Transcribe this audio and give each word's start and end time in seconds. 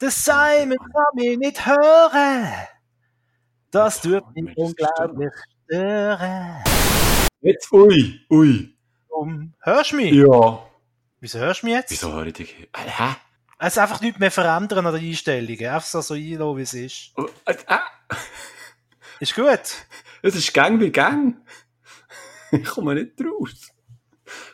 Der 0.00 0.10
Simon 0.10 0.78
kann 0.78 1.14
mich 1.14 1.36
nicht 1.36 1.66
hören. 1.66 2.48
Das 3.70 4.00
tut 4.00 4.24
mich 4.34 4.56
unglaublich 4.56 5.30
stören. 5.66 6.64
Jetzt, 7.42 7.70
ui, 7.70 8.20
ui. 8.30 8.78
Um, 9.08 9.52
hörst 9.60 9.92
du 9.92 9.96
mich? 9.96 10.12
Ja. 10.12 10.66
Wieso 11.20 11.38
hörst 11.38 11.62
du 11.62 11.66
mich 11.66 11.74
jetzt? 11.74 11.90
Wieso 11.90 12.14
höre 12.14 12.26
ich 12.26 12.32
dich? 12.32 12.68
Äh, 12.72 12.78
Hä? 12.86 13.16
Also 13.58 13.82
einfach 13.82 14.00
nichts 14.00 14.18
mehr 14.18 14.30
verändern 14.30 14.86
an 14.86 14.94
den 14.94 15.04
Einstellungen. 15.04 15.66
Einfach 15.66 15.86
so, 15.86 16.00
so 16.00 16.14
einlassen, 16.14 16.56
wie 16.56 16.62
es 16.62 16.74
ist. 16.74 17.12
Oh, 17.16 17.26
äh. 17.44 17.54
Ist 19.20 19.34
gut. 19.34 19.60
Es 20.22 20.34
ist 20.34 20.54
Gang 20.54 20.80
wie 20.80 20.90
Gang. 20.90 21.36
Ich 22.52 22.64
komme 22.64 22.94
nicht 22.94 23.12
raus. 23.20 23.68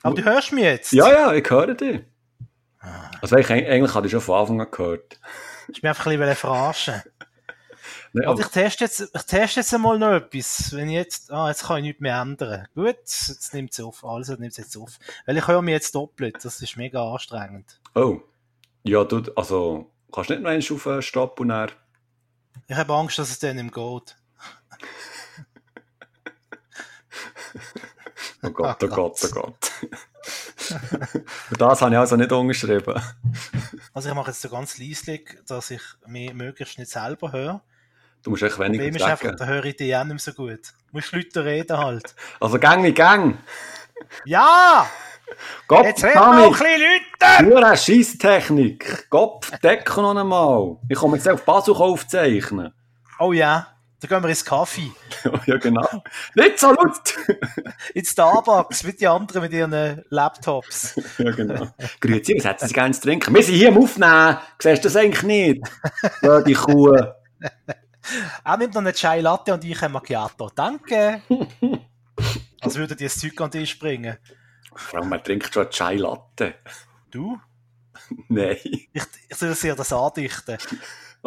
Aber 0.02 0.16
du 0.16 0.24
hörst 0.24 0.52
mich 0.52 0.64
jetzt. 0.64 0.92
Ja, 0.92 1.08
ja, 1.08 1.32
ich 1.32 1.48
höre 1.48 1.74
dich. 1.74 2.02
Also 3.20 3.36
ich, 3.36 3.50
eigentlich 3.50 3.94
hatte 3.94 4.06
ich 4.06 4.12
schon 4.12 4.20
von 4.20 4.40
Anfang 4.40 4.60
an 4.60 4.70
gehört. 4.70 5.18
Ich 5.68 5.82
will 5.82 5.88
einfach 5.88 6.06
ein 6.06 6.18
bisschen 6.18 6.36
verarschen. 6.36 7.02
Nein, 8.12 8.28
Also 8.28 8.42
aber, 8.42 8.48
ich 8.48 8.48
teste 8.48 8.84
jetzt, 8.84 9.00
ich 9.00 9.22
teste 9.22 9.60
jetzt 9.60 9.74
einmal 9.74 9.98
noch 9.98 10.12
etwas. 10.12 10.72
Wenn 10.72 10.90
jetzt, 10.90 11.30
ah, 11.32 11.48
jetzt 11.48 11.64
kann 11.64 11.78
ich 11.78 11.82
nichts 11.84 12.00
mehr 12.00 12.20
ändern. 12.20 12.66
Gut, 12.74 12.86
jetzt 12.86 13.52
nimmt 13.54 13.72
es 13.72 13.80
auf. 13.80 14.04
Alles 14.04 14.28
nimmt 14.28 14.52
es 14.52 14.56
jetzt 14.56 14.76
auf. 14.76 14.98
Weil 15.26 15.36
ich 15.36 15.46
höre 15.46 15.62
mich 15.62 15.72
jetzt 15.72 15.94
doppelt. 15.94 16.44
Das 16.44 16.60
ist 16.60 16.76
mega 16.76 17.02
anstrengend. 17.02 17.80
oh. 17.94 18.20
Ja, 18.88 19.02
du, 19.02 19.20
also, 19.34 19.90
kannst 20.12 20.30
du 20.30 20.34
nicht 20.34 20.44
noch 20.44 20.50
eins 20.50 20.70
auf 20.70 20.86
äh, 20.86 21.02
Stopp 21.02 21.40
und 21.40 21.48
dann... 21.48 21.72
Ich 22.68 22.76
habe 22.76 22.94
Angst, 22.94 23.18
dass 23.18 23.30
es 23.30 23.40
dann 23.40 23.56
nicht 23.56 23.74
geht. 23.74 24.16
Oh 28.46 28.50
Gott, 28.50 28.82
oh 28.84 28.88
Gott, 28.88 29.20
oh 29.24 29.28
Gott. 29.32 29.72
Für 30.56 31.56
das 31.58 31.82
habe 31.82 31.92
ich 31.92 31.98
also 31.98 32.16
nicht 32.16 32.32
unterschrieben. 32.32 33.00
Also 33.92 34.08
ich 34.08 34.14
mache 34.14 34.30
jetzt 34.30 34.42
so 34.42 34.48
ganz 34.48 34.78
leislich, 34.78 35.38
dass 35.46 35.70
ich 35.70 35.82
mich 36.06 36.32
möglichst 36.32 36.78
nicht 36.78 36.90
selber 36.90 37.32
höre. 37.32 37.60
Du 38.22 38.30
musst 38.30 38.42
echt 38.42 38.58
weniger 38.58 38.84
Problem 38.84 38.96
ist 38.96 39.02
einfach, 39.02 39.36
da 39.36 39.46
höre 39.46 39.64
ich 39.66 39.76
dich 39.76 39.94
auch 39.94 40.04
nicht 40.04 40.08
mehr 40.08 40.18
so 40.18 40.32
gut. 40.32 40.72
Du 40.90 40.96
musst 40.96 41.12
Leute 41.12 41.44
reden 41.44 41.78
halt. 41.78 42.14
Also 42.40 42.58
Gang 42.58 42.82
wie 42.84 42.92
Gang. 42.92 43.38
Ja! 44.24 44.88
Gott, 45.66 45.84
Jetzt 45.86 46.04
reden 46.04 46.14
wir 46.14 46.36
noch 46.36 46.44
ein 46.44 46.50
bisschen 46.50 46.80
Leute! 46.80 47.44
Nur 47.44 47.64
eine 47.64 47.76
Scheisstechnik. 47.76 49.10
Kopf, 49.10 49.50
decken 49.58 50.02
noch 50.02 50.16
einmal. 50.16 50.76
Ich 50.88 50.96
komme 50.96 51.16
jetzt 51.16 51.28
auf 51.28 51.44
Basuch 51.44 51.80
aufzeichnen. 51.80 52.72
Oh 53.18 53.32
ja, 53.32 53.75
da 54.06 54.14
gehen 54.14 54.22
wir 54.22 54.30
ins 54.30 54.44
Kaffee. 54.44 54.92
ja, 55.46 55.56
genau. 55.56 56.02
Nicht 56.34 56.58
so 56.58 56.68
laut. 56.72 57.14
In 57.94 58.04
Starbucks, 58.04 58.84
mit 58.84 59.00
die 59.00 59.06
anderen 59.06 59.42
mit 59.42 59.52
ihren 59.52 59.72
äh, 59.72 60.02
Laptops. 60.10 61.00
ja, 61.18 61.30
genau. 61.32 61.68
Grüezi, 62.00 62.34
was 62.36 62.44
hätten 62.44 62.68
Sie 62.68 62.74
gerne 62.74 62.94
zu 62.94 63.02
trinken? 63.02 63.34
Wir 63.34 63.42
sind 63.42 63.54
hier 63.54 63.68
am 63.68 63.78
Aufnehmen. 63.78 64.38
Siehst 64.58 64.84
du 64.84 64.88
das 64.88 64.96
eigentlich 64.96 65.22
nicht? 65.22 65.62
Ja, 66.22 66.40
die 66.40 66.54
Kuh. 66.54 66.94
Er 68.44 68.56
nimmt 68.56 68.74
noch 68.74 68.80
eine 68.80 68.92
Chai 68.92 69.20
Latte 69.20 69.52
und 69.52 69.64
ich 69.64 69.82
ein 69.82 69.92
Macchiato. 69.92 70.50
Danke! 70.54 71.22
Als 72.60 72.76
würde 72.76 72.94
dir 72.94 73.06
das 73.06 73.18
Zeug 73.18 73.40
an 73.40 73.50
dich 73.50 73.78
bringen. 73.78 74.16
Vor 74.74 75.00
allem, 75.00 75.08
man 75.08 75.22
trinkt 75.22 75.52
schon 75.52 75.68
Chai 75.70 75.96
Latte. 75.96 76.54
Du? 77.10 77.40
Nein. 78.28 78.58
Ich, 78.62 79.02
ich 79.28 79.36
soll 79.36 79.54
dir 79.54 79.74
das 79.74 79.92
andichten. 79.92 80.58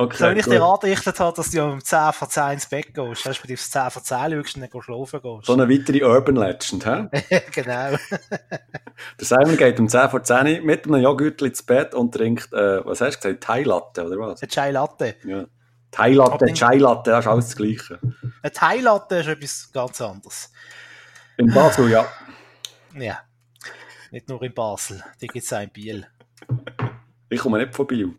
Okay, 0.02 0.16
Soll 0.16 0.38
ich 0.38 0.46
gut. 0.46 0.54
dir 0.54 0.64
andichtet 0.64 1.20
haben, 1.20 1.36
dass 1.36 1.52
du 1.52 1.62
um 1.62 1.84
10 1.84 2.14
vor 2.14 2.30
10 2.30 2.52
ins 2.54 2.68
Bett 2.68 2.94
gehst, 2.94 3.26
respektive 3.28 3.60
um 3.60 3.70
10 3.70 3.92
vor 3.92 4.02
10 4.02 4.32
schaust 4.32 4.56
und 4.56 4.62
dann 4.74 4.82
schlafen 4.82 5.22
gehst? 5.22 5.46
So 5.46 5.54
eine 5.54 5.70
weitere 5.70 6.04
Urban 6.06 6.36
Legend, 6.38 6.86
hä? 6.86 7.42
genau. 7.52 7.98
Der 9.20 9.26
Simon 9.26 9.58
geht 9.58 9.78
um 9.78 9.90
10 9.90 10.10
vor 10.10 10.24
10 10.24 10.64
mit 10.66 10.86
einem 10.86 11.02
Joghurt 11.02 11.42
ins 11.42 11.62
Bett 11.64 11.94
und 11.94 12.14
trinkt, 12.14 12.54
äh, 12.54 12.86
was 12.86 13.02
hast 13.02 13.18
du 13.18 13.28
gesagt, 13.28 13.44
Thai 13.44 13.64
Latte, 13.64 14.06
oder 14.06 14.18
was? 14.20 14.42
Eine 14.42 14.50
Chai 14.50 14.72
Latte. 14.72 15.16
Ja. 15.26 15.44
Thai 15.92 16.14
Latte, 16.14 16.46
Aber- 16.46 16.54
Chai 16.54 16.78
Latte, 16.78 17.12
das 17.12 17.26
ist 17.26 17.32
alles 17.32 17.46
das 17.48 17.56
Gleiche. 17.58 18.00
Eine 18.42 18.52
Thai 18.54 18.78
Latte 18.78 19.16
ist 19.18 19.28
etwas 19.28 19.70
ganz 19.74 20.00
anderes. 20.00 20.54
In 21.36 21.54
Basel, 21.54 21.90
ja. 21.90 22.08
Ja. 22.98 23.20
Nicht 24.12 24.30
nur 24.30 24.42
in 24.44 24.54
Basel. 24.54 25.04
Die 25.20 25.28
gibt 25.28 25.44
es 25.44 25.52
auch 25.52 25.60
in 25.62 25.72
Biel. 25.72 26.08
Ich 27.28 27.42
komme 27.42 27.58
nicht 27.60 27.76
von 27.76 27.86
Biel. 27.86 28.16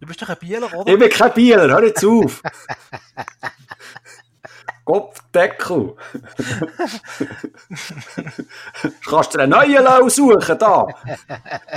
Du 0.00 0.06
bist 0.06 0.20
doch 0.20 0.28
ein 0.28 0.36
Bieler, 0.38 0.72
oder? 0.74 0.92
Ich 0.92 0.98
bin 0.98 1.08
kein 1.08 1.32
Bieler, 1.32 1.68
hör 1.68 1.84
jetzt 1.84 2.04
auf! 2.04 2.42
Kopfdeckel! 4.84 5.96
du 8.82 8.90
kannst 9.08 9.34
dir 9.34 9.40
einen 9.40 9.52
neuen 9.52 9.86
aussuchen, 9.86 10.58
da! 10.58 10.86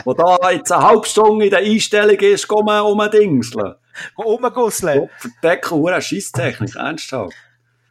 Wo 0.03 0.13
da 0.13 0.51
jetzt 0.51 0.71
eine 0.73 0.83
halbe 0.83 1.07
Stunde 1.07 1.45
in 1.45 1.51
der 1.51 1.59
Einstellung 1.59 2.17
ist, 2.17 2.47
komm 2.47 2.67
um 2.67 3.09
Dingseln. 3.09 3.75
Rumgusseln. 4.17 5.09
Kopfdeckel, 5.09 5.77
hure 5.77 6.01
Scheisstechnik, 6.01 6.75
ernsthaft. 6.75 7.33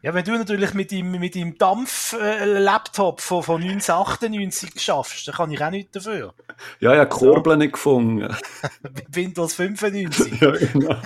Ja, 0.07 0.13
wenn 0.13 0.23
du 0.23 0.37
natürlich 0.37 0.73
mit 0.73 0.93
deinem, 0.93 1.19
mit 1.19 1.35
deinem 1.35 1.57
Dampf-Laptop 1.57 3.19
von, 3.19 3.43
von 3.43 3.61
1998 3.61 4.81
schaffst, 4.81 5.27
dann 5.27 5.35
kann 5.35 5.51
ich 5.51 5.61
auch 5.61 5.69
nichts 5.69 5.91
dafür. 5.91 6.33
Ja, 6.79 6.95
ja, 6.95 7.03
Kurbeln 7.03 7.59
nicht 7.59 7.73
gefunden. 7.73 8.33
Windows 9.09 9.55
95. 9.55 10.39
ja, 10.39 10.51
genau. 10.51 10.95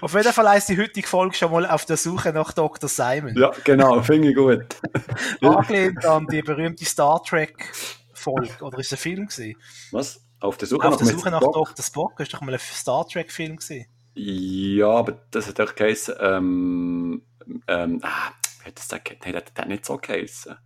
Auf 0.00 0.14
jeden 0.14 0.32
Fall 0.32 0.48
heisst 0.48 0.68
die 0.68 0.78
heutige 0.78 1.08
Folge 1.08 1.34
schon 1.34 1.50
mal 1.50 1.66
auf 1.66 1.86
der 1.86 1.96
Suche 1.96 2.32
nach 2.32 2.52
Dr. 2.52 2.88
Simon. 2.88 3.36
Ja, 3.36 3.50
genau, 3.64 4.00
finde 4.02 4.28
ich 4.28 4.36
gut. 4.36 4.64
Angelehnt 5.40 6.06
an 6.06 6.28
die 6.28 6.40
berühmte 6.40 6.84
Star 6.84 7.20
Trek-Folge. 7.20 8.50
Oder 8.60 8.78
ist 8.78 8.86
es 8.86 8.92
ein 8.92 8.98
Film 8.98 9.26
gewesen? 9.26 9.56
Was? 9.90 10.20
Auf 10.40 10.56
der 10.56 10.68
Suche 10.68 10.86
Auf 10.86 10.92
nach 10.92 10.98
der. 10.98 11.06
Suche 11.06 11.30
nach 11.30 11.40
Spock? 11.40 11.54
Dr. 11.54 11.84
Spock 11.84 12.20
ist 12.20 12.34
doch 12.34 12.40
mal 12.40 12.52
ein 12.52 12.60
Star 12.60 13.06
Trek-Film 13.06 13.56
gewesen. 13.56 13.86
Ja, 14.14 14.88
aber 14.88 15.12
das 15.30 15.46
hat 15.46 15.60
auch 15.60 15.74
geheißen, 15.74 16.14
ähm, 16.20 17.22
ähm, 17.68 18.00
ah, 18.02 18.30
hat 18.64 18.76
das? 18.78 18.88
Nein, 18.90 19.32
das 19.32 19.44
hat 19.58 19.68
nicht 19.68 19.84
so 19.84 19.98
geheißen. 19.98 20.56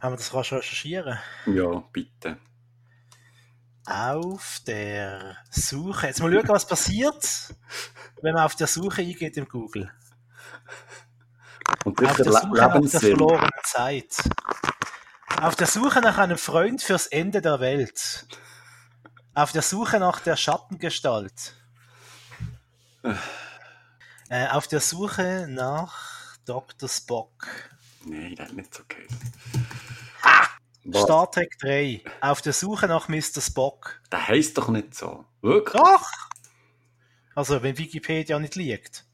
Haben 0.00 0.12
wir 0.12 0.16
das 0.16 0.32
rasch 0.32 0.52
recherchieren? 0.52 1.18
Ja, 1.46 1.82
bitte. 1.92 2.38
Auf 3.86 4.60
der 4.66 5.36
Suche. 5.50 6.06
Jetzt 6.06 6.22
mal 6.22 6.32
schauen, 6.32 6.48
was 6.48 6.66
passiert, 6.66 7.54
wenn 8.22 8.34
man 8.34 8.44
auf 8.44 8.54
der 8.54 8.66
Suche 8.66 9.02
eingeht 9.02 9.36
im 9.36 9.48
Google. 9.48 9.90
Und 11.84 12.02
Auf 12.04 12.16
der 12.16 12.32
Suche 12.32 12.48
nach 12.48 12.80
der 12.80 13.00
verlorenen 13.00 13.50
Zeit. 13.64 14.16
Auf 15.40 15.56
der 15.56 15.66
Suche 15.66 16.02
nach 16.02 16.18
einem 16.18 16.36
Freund 16.36 16.82
fürs 16.82 17.06
Ende 17.06 17.40
der 17.40 17.60
Welt. 17.60 18.26
Auf 19.32 19.52
der 19.52 19.62
Suche 19.62 19.98
nach 19.98 20.20
der 20.20 20.36
Schattengestalt. 20.36 21.56
Äh, 24.28 24.48
auf 24.48 24.68
der 24.68 24.80
Suche 24.80 25.46
nach 25.48 26.36
Dr. 26.44 26.90
Spock. 26.90 27.46
Nein, 28.04 28.34
das 28.36 28.48
hat 28.48 28.54
nicht 28.54 28.74
so 28.74 28.82
geheißen. 28.86 29.32
Ah! 30.22 30.46
Was? 30.84 31.02
Star 31.04 31.30
Trek 31.30 31.58
3. 31.60 32.04
Auf 32.20 32.42
der 32.42 32.52
Suche 32.52 32.86
nach 32.86 33.08
Mr. 33.08 33.40
Spock. 33.40 33.98
Das 34.10 34.28
heisst 34.28 34.58
doch 34.58 34.68
nicht 34.68 34.94
so. 34.94 35.24
Wirklich? 35.40 35.82
Doch! 35.82 36.10
Also, 37.34 37.62
wenn 37.62 37.78
Wikipedia 37.78 38.38
nicht 38.38 38.56
liegt. 38.56 39.06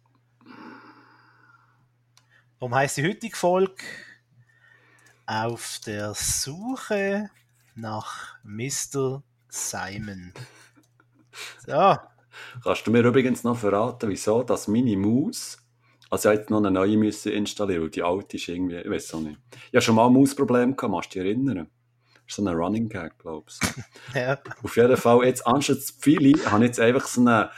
Darum 2.58 2.74
heisst 2.74 2.96
die 2.96 3.06
heutige 3.06 3.36
Folge 3.36 3.84
Auf 5.26 5.80
der 5.84 6.14
Suche 6.14 7.30
nach 7.74 8.36
Mr. 8.44 9.22
Simon. 9.48 10.32
So, 11.66 11.96
Kannst 12.62 12.86
du 12.86 12.90
mir 12.90 13.04
übrigens 13.04 13.44
noch 13.44 13.58
verraten, 13.58 14.08
wieso 14.08 14.42
dass 14.42 14.68
meine 14.68 14.96
Maus, 14.96 15.58
also 16.10 16.30
ich 16.30 16.38
jetzt 16.38 16.50
noch 16.50 16.58
eine 16.58 16.70
neue 16.70 16.96
müssen 16.96 17.32
installieren, 17.32 17.82
weil 17.82 17.90
die 17.90 18.02
alte 18.02 18.36
ist 18.36 18.48
irgendwie, 18.48 18.76
ich 18.76 18.90
weiß 18.90 19.14
auch 19.14 19.20
nicht. 19.20 19.38
Ich 19.52 19.74
habe 19.74 19.82
schon 19.82 19.96
mal 19.96 20.06
ein 20.06 20.12
Mausproblem 20.12 20.76
gehabt, 20.76 20.92
kannst 20.92 21.14
du 21.14 21.18
dich 21.18 21.28
erinnern? 21.28 21.68
Das 22.14 22.22
ist 22.28 22.36
so 22.36 22.44
ein 22.44 22.54
Running 22.54 22.88
Gag, 22.88 23.18
glaubst 23.18 23.62
du. 23.62 23.68
ja. 24.18 24.38
Auf 24.62 24.76
jeden 24.76 24.96
Fall, 24.96 25.24
jetzt 25.24 25.46
anstatt 25.46 25.78
viele, 25.98 26.38
habe 26.50 26.64
ich 26.64 26.68
jetzt 26.68 26.80
einfach 26.80 27.06
so 27.06 27.20
einen, 27.20 27.48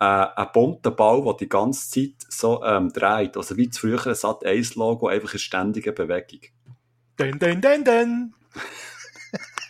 äh, 0.00 0.04
einen 0.04 0.52
bunten 0.52 0.96
Ball, 0.96 1.22
der 1.22 1.34
die 1.34 1.48
ganze 1.48 1.90
Zeit 1.90 2.26
so 2.28 2.62
ähm, 2.64 2.90
dreht. 2.90 3.36
Also 3.36 3.56
wie 3.56 3.68
das 3.68 3.78
frühere 3.78 4.14
Sat 4.14 4.44
1 4.44 4.74
Logo, 4.74 5.08
einfach 5.08 5.32
in 5.32 5.38
ständiger 5.38 5.92
Bewegung. 5.92 6.40
Dun, 7.18 7.38
dun, 7.38 7.60
dun, 7.60 7.84
dun. 7.84 8.34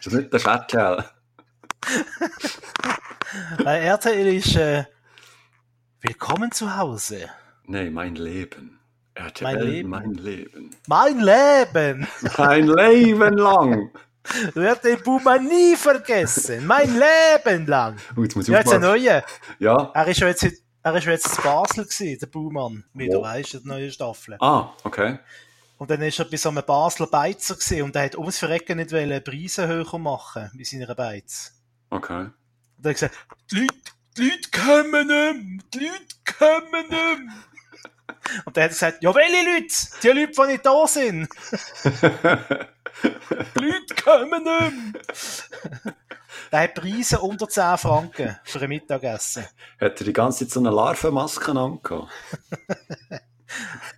Ist 0.01 0.07
das 0.07 0.13
nicht 0.13 0.73
der? 0.73 1.11
Bei 3.65 3.79
RTL 3.81 4.27
ist 4.35 4.57
äh, 4.57 4.85
Willkommen 6.03 6.53
zu 6.53 6.77
Hause. 6.77 7.31
Nein, 7.65 7.93
mein 7.93 8.15
Leben. 8.17 8.79
RTL, 9.15 9.45
Mein 9.45 9.61
Leben. 9.61 9.91
Mein 9.91 10.13
Leben. 10.15 10.71
Mein 10.87 11.19
Leben 11.19 12.07
Mein 12.37 12.67
Leben 12.69 13.39
lang. 13.39 13.91
wird 14.55 14.85
den 14.85 15.03
Boomer 15.03 15.39
nie 15.39 15.75
vergessen. 15.77 16.67
Mein 16.67 16.93
Leben 16.99 17.67
lang. 17.67 17.97
Oh, 18.17 18.23
jetzt 18.23 18.37
muss 18.37 18.47
ich 18.47 18.53
Ja, 18.53 18.61
jetzt 18.61 18.73
ein 18.73 18.83
neuer. 18.83 19.25
Ja. 19.59 19.91
Er 19.95 20.07
ist 20.07 20.21
ja 20.21 20.29
jetzt, 20.29 20.47
er 20.83 20.95
ist 20.97 21.05
ja 21.05 21.13
jetzt 21.13 21.37
in 21.39 21.43
Basel 21.45 21.85
gewesen, 21.85 22.19
der 22.21 22.27
Baumann. 22.27 22.85
Wie 22.93 23.09
du 23.09 23.17
Wo? 23.19 23.23
weißt, 23.23 23.55
die 23.55 23.61
neue 23.69 23.91
Staffel. 23.91 24.37
Ah, 24.39 24.71
okay. 24.85 25.19
Und 25.79 25.91
dann 25.91 26.03
ist 26.03 26.19
er 26.19 26.25
bei 26.25 26.37
so 26.37 26.49
einem 26.49 26.65
Basler 26.67 27.07
Beizer 27.07 27.55
gesehen 27.55 27.85
und 27.85 27.97
er 27.97 28.05
hat 28.05 28.17
ums 28.17 28.39
Verrecken 28.39 28.79
nicht 28.79 28.93
wollen 28.93 29.23
Preise 29.23 29.69
höher 29.69 29.99
machen 29.99 30.51
bei 30.57 30.65
seiner 30.65 30.95
Beiz. 30.95 31.53
Okay. 31.91 32.27
Und 32.77 32.85
er 32.85 32.91
hat 32.91 32.95
gesagt, 32.95 33.17
die 33.51 33.61
Leute, 33.61 33.75
die 34.17 34.29
Leute 34.29 34.51
kommen 34.51 35.07
nicht 35.07 35.75
die 35.75 35.79
Leute 35.79 36.17
kommen 36.39 36.89
nicht. 36.89 37.35
Und 38.45 38.57
dann 38.57 38.65
hat 38.65 38.71
er 38.73 38.75
gesagt, 38.75 39.03
ja, 39.03 39.15
welche 39.15 39.45
Leute? 39.45 39.75
Die 40.03 40.09
Leute, 40.09 40.33
die 40.33 40.53
nicht 40.53 40.67
da 40.67 40.87
sind. 40.87 41.29
Die 43.03 43.65
Leute 43.65 43.95
kommen 44.03 44.43
nicht. 44.43 45.49
Der 46.51 46.61
hat 46.61 46.75
Preise 46.75 47.21
unter 47.21 47.49
10 47.49 47.79
Franken 47.79 48.37
für 48.45 48.61
ein 48.61 48.69
Mittagessen. 48.69 49.45
Hat 49.81 50.01
er 50.01 50.05
die 50.05 50.13
ganze 50.13 50.45
Zeit 50.45 50.53
so 50.53 50.61
eine 50.61 50.71
Larvenmaske 50.71 51.53
angehabt? 51.53 52.11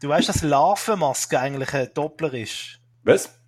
Du 0.01 0.09
weißt, 0.09 0.29
dass 0.29 0.43
Larvenmaske 0.43 1.39
eigentlich 1.39 1.75
ein 1.75 1.93
Doppler 1.95 2.35
ist. 2.35 2.81
Was? 3.03 3.39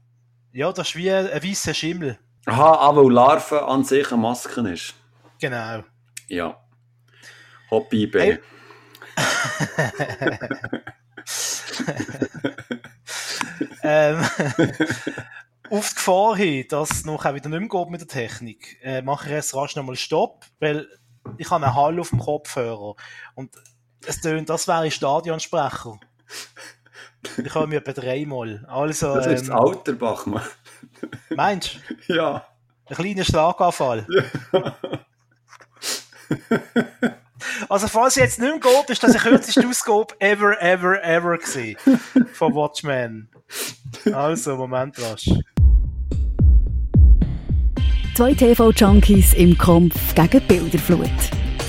Ja, 0.52 0.72
das 0.72 0.88
ist 0.88 0.96
wie 0.96 1.10
ein 1.10 1.26
weißer 1.26 1.74
Schimmel. 1.74 2.18
Aha, 2.46 2.74
ah, 2.74 2.96
weil 2.96 3.12
Larve 3.12 3.66
an 3.66 3.84
sich 3.84 4.10
eine 4.10 4.20
Maske 4.20 4.68
ist. 4.68 4.94
Genau. 5.40 5.84
Ja. 6.28 6.56
Hobby 7.70 8.06
B. 8.06 8.20
Hey. 8.20 8.38
ähm, 13.82 14.20
auf 15.70 15.88
die 15.88 15.94
Gefahr 15.94 16.36
hin, 16.36 16.66
dass 16.68 16.90
es 16.90 17.04
nachher 17.04 17.34
wieder 17.34 17.48
nicht 17.48 17.60
mehr 17.60 17.68
geht 17.68 17.90
mit 17.90 18.00
der 18.00 18.08
Technik, 18.08 18.78
äh, 18.82 19.02
mache 19.02 19.26
ich 19.26 19.32
jetzt 19.32 19.54
rasch 19.54 19.76
nochmal 19.76 19.96
Stopp, 19.96 20.44
weil 20.60 20.88
ich 21.38 21.50
habe 21.50 21.64
einen 21.64 21.74
Hall 21.74 22.00
auf 22.00 22.10
dem 22.10 22.18
Kopfhörer 22.18 22.96
und 23.34 23.54
es 24.06 24.20
tönt, 24.20 24.48
das 24.48 24.66
wäre 24.68 24.80
ein 24.80 24.90
Stadionsprecher. 24.90 25.98
Ich 27.44 27.54
habe 27.54 27.66
mir 27.68 27.76
etwa 27.76 27.92
dreimal. 27.92 28.64
Also, 28.68 29.14
Das 29.14 29.26
ist 29.26 29.42
das 29.42 29.48
ähm, 29.48 29.54
Alter, 29.54 29.92
Bachmann. 29.92 30.42
meinst 31.30 31.78
du? 32.06 32.14
Ja. 32.14 32.46
Ein 32.86 32.96
kleiner 32.96 33.24
Schlaganfall. 33.24 34.06
Also, 37.68 37.88
falls 37.88 38.16
es 38.16 38.22
jetzt 38.22 38.40
nicht 38.40 38.50
mehr 38.50 38.60
geht, 38.60 38.90
ist 38.90 39.02
das 39.02 39.12
die 39.12 39.18
kürzeste 39.18 39.66
Ausgabe 39.66 40.14
ever, 40.20 40.60
ever, 40.60 41.02
ever 41.02 41.38
gewesen. 41.38 41.76
Von 42.32 42.54
Watchmen. 42.54 43.28
Also, 44.12 44.56
Moment 44.56 44.98
rasch. 45.00 45.28
Zwei 48.16 48.34
TV-Junkies 48.34 49.34
im 49.34 49.56
Kampf 49.56 50.14
gegen 50.14 50.46
Bilderflut. 50.46 51.08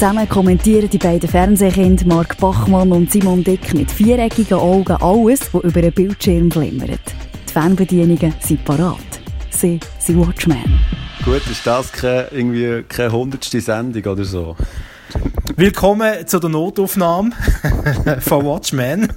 Zusammen 0.03 0.27
kommentieren 0.27 0.89
die 0.89 0.97
beiden 0.97 1.29
Fernsehkinder 1.29 2.05
Mark 2.05 2.35
Bachmann 2.35 2.91
und 2.91 3.09
Simon 3.09 3.41
Dick 3.41 3.73
mit 3.73 3.89
viereckigen 3.89 4.57
Augen 4.57 4.97
alles, 4.97 5.53
was 5.53 5.63
über 5.63 5.81
den 5.81 5.93
Bildschirm 5.93 6.51
flimmert. 6.51 6.99
Die 7.47 7.53
Fernbedienungen 7.53 8.33
sind 8.41 8.65
parat. 8.65 8.97
Sie 9.49 9.79
sind 9.99 10.19
Watchmen. 10.19 10.77
Gut, 11.23 11.49
ist 11.49 11.65
das 11.65 11.89
keine, 11.89 12.27
irgendwie 12.31 12.83
keine 12.83 13.13
hundertste 13.13 13.61
Sendung 13.61 14.03
oder 14.11 14.25
so? 14.25 14.57
Willkommen 15.55 16.25
zu 16.25 16.39
der 16.39 16.49
Notaufnahme 16.49 17.31
von 18.21 18.45
Watchmen. 18.45 19.07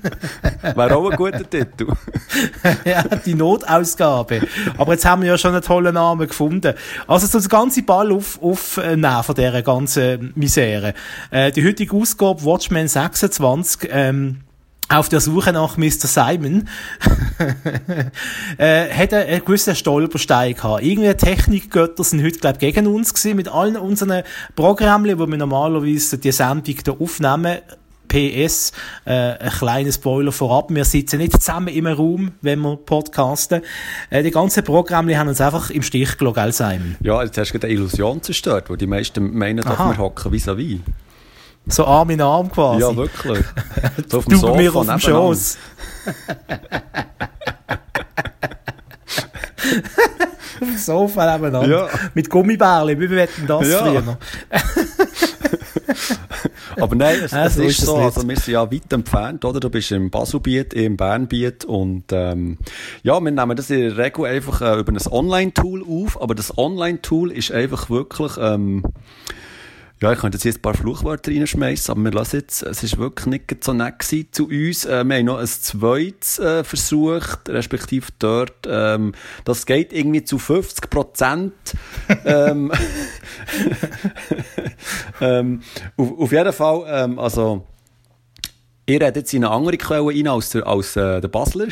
Wäre 0.62 0.96
auch 0.96 1.10
ein 1.10 1.16
guter 1.16 1.48
Titel. 1.48 1.86
ja, 2.84 3.02
die 3.02 3.34
Notausgabe. 3.34 4.42
Aber 4.76 4.92
jetzt 4.92 5.04
haben 5.04 5.22
wir 5.22 5.30
ja 5.30 5.38
schon 5.38 5.52
einen 5.52 5.62
tollen 5.62 5.94
Namen 5.94 6.28
gefunden. 6.28 6.74
Also 7.06 7.26
so 7.26 7.40
den 7.40 7.48
ganzen 7.48 7.86
Ball 7.86 8.12
auf, 8.12 8.40
aufnehmen 8.42 9.22
von 9.22 9.34
dieser 9.34 9.62
ganzen 9.62 10.32
Misere. 10.34 10.94
Äh, 11.30 11.52
die 11.52 11.66
heutige 11.66 11.96
Ausgabe 11.96 12.44
Watchmen 12.44 12.86
26, 12.86 13.88
ähm, 13.90 14.42
auf 14.88 15.08
der 15.08 15.20
Suche 15.20 15.52
nach 15.52 15.76
Mr. 15.76 16.06
Simon 16.06 16.68
äh, 18.58 18.88
hat 18.90 19.12
er 19.12 19.26
einen 19.26 19.44
gewissen 19.44 19.74
Stolperstein 19.74 20.54
gehabt. 20.54 20.82
Irgendwie 20.82 21.12
Technikgötter 21.14 22.04
sind 22.04 22.22
heute, 22.22 22.38
glaube 22.38 22.56
ich, 22.56 22.60
gegen 22.60 22.86
uns 22.86 23.12
gewesen, 23.12 23.36
mit 23.36 23.48
allen 23.48 23.76
unseren 23.76 24.22
Programmen, 24.54 25.18
wo 25.18 25.26
wir 25.26 25.36
normalerweise 25.36 26.18
die 26.18 26.32
Sendung 26.32 26.76
da 26.84 26.92
aufnehmen. 26.92 27.58
PS, 28.08 28.70
äh, 29.04 29.10
ein 29.12 29.50
kleiner 29.50 29.90
Spoiler 29.90 30.30
vorab, 30.30 30.70
wir 30.70 30.84
sitzen 30.84 31.18
nicht 31.18 31.32
zusammen 31.32 31.66
im 31.66 31.88
Raum, 31.88 32.30
wenn 32.40 32.60
wir 32.60 32.76
podcasten. 32.76 33.62
Äh, 34.10 34.22
die 34.22 34.30
ganzen 34.30 34.62
Programme 34.62 35.18
haben 35.18 35.26
uns 35.26 35.40
einfach 35.40 35.70
im 35.70 35.82
Stich 35.82 36.16
gelassen, 36.16 36.34
gell, 36.36 36.52
Simon? 36.52 36.96
Ja, 37.00 37.20
jetzt 37.24 37.36
hast 37.36 37.52
du 37.52 37.60
eine 37.60 37.72
Illusion 37.72 38.22
zerstört, 38.22 38.70
wo 38.70 38.76
die 38.76 38.86
meisten 38.86 39.36
meinen, 39.36 39.64
dass 39.64 39.78
wir 39.78 39.98
hocken 39.98 40.32
vis-à-vis. 40.32 40.78
So 41.68 41.84
Arm 41.84 42.10
in 42.10 42.20
Arm 42.20 42.50
quasi. 42.50 42.80
Ja, 42.80 42.96
wirklich. 42.96 43.44
So 44.08 44.18
auf 44.18 44.24
du 44.26 44.40
bei 44.40 44.56
mir 44.56 44.74
auf 44.74 44.86
dem. 44.86 44.98
Schoss. 45.00 45.58
auf 50.60 50.68
dem 50.68 50.76
Sofa 50.76 51.32
nebeneinander. 51.32 51.88
Ja. 51.92 51.98
Mit 52.14 52.30
Gummibärchen, 52.30 53.00
wie 53.00 53.10
wir 53.10 53.16
wetten 53.16 53.46
das 53.46 53.68
Ja. 53.68 53.78
früher. 53.78 54.18
Aber 56.78 56.94
nein, 56.94 57.20
es, 57.24 57.30
Ja, 57.32 57.46
es 57.46 57.54
so 57.54 57.62
ist 57.62 57.78
ist 57.78 57.86
so, 57.86 57.96
also 57.96 58.28
wir 58.28 58.36
sind 58.36 58.52
ja 58.52 58.70
weit 58.70 58.92
entfernt, 58.92 59.44
oder? 59.44 59.60
Du 59.60 59.70
bist 59.70 59.90
im 59.92 60.10
Baselbiet, 60.10 60.74
im 60.74 60.96
Bernbiet 60.96 61.64
und 61.64 62.04
ähm, 62.12 62.58
ja, 63.02 63.18
wir 63.18 63.30
nehmen 63.30 63.56
das 63.56 63.70
in 63.70 63.80
der 63.80 63.96
Regel 63.96 64.26
einfach 64.26 64.60
äh, 64.60 64.78
über 64.80 64.92
ein 64.92 64.98
Online-Tool 65.10 65.82
auf, 65.88 66.20
aber 66.20 66.34
das 66.34 66.56
Online-Tool 66.58 67.32
ist 67.32 67.50
einfach 67.50 67.88
wirklich, 67.88 68.32
ähm, 68.38 68.82
ja, 70.00 70.12
ich 70.12 70.18
könnte 70.18 70.36
jetzt 70.36 70.42
hier 70.42 70.52
ein 70.52 70.60
paar 70.60 70.74
Fluchwörter 70.74 71.32
reinschmeißen, 71.32 71.92
aber 71.92 72.04
wir 72.04 72.12
lassen 72.12 72.36
jetzt, 72.36 72.62
es 72.62 72.82
ist 72.82 72.98
wirklich 72.98 73.26
nicht 73.26 73.64
so 73.64 73.72
nett 73.72 73.98
gewesen 73.98 74.28
zu 74.30 74.46
uns. 74.46 74.84
Äh, 74.84 75.04
wir 75.04 75.16
haben 75.16 75.24
noch 75.24 75.38
ein 75.38 75.46
zweites 75.46 76.38
äh, 76.38 76.64
versucht, 76.64 77.48
respektive 77.48 78.08
dort, 78.18 78.66
ähm, 78.68 79.12
das 79.44 79.64
geht 79.64 79.94
irgendwie 79.94 80.22
zu 80.22 80.38
50 80.38 80.90
Prozent. 80.90 81.54
ähm, 82.26 82.70
ähm, 85.22 85.62
auf, 85.96 86.18
auf 86.18 86.32
jeden 86.32 86.52
Fall, 86.52 86.84
ähm, 86.88 87.18
also, 87.18 87.66
ihr 88.84 89.00
redet 89.00 89.16
jetzt 89.16 89.32
in 89.32 89.44
eine 89.44 89.54
andere 89.54 89.78
Quelle 89.78 90.08
rein 90.08 90.28
als 90.28 90.50
der, 90.50 90.66
als, 90.66 90.94
äh, 90.96 91.22
der 91.22 91.28
Basler. 91.28 91.68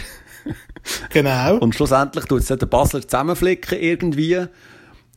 Genau. 1.10 1.56
Und 1.58 1.74
schlussendlich 1.74 2.24
tut 2.26 2.40
es 2.40 2.48
der 2.48 2.56
Basler 2.56 3.02
zusammenflicken 3.02 3.78
irgendwie. 3.78 4.46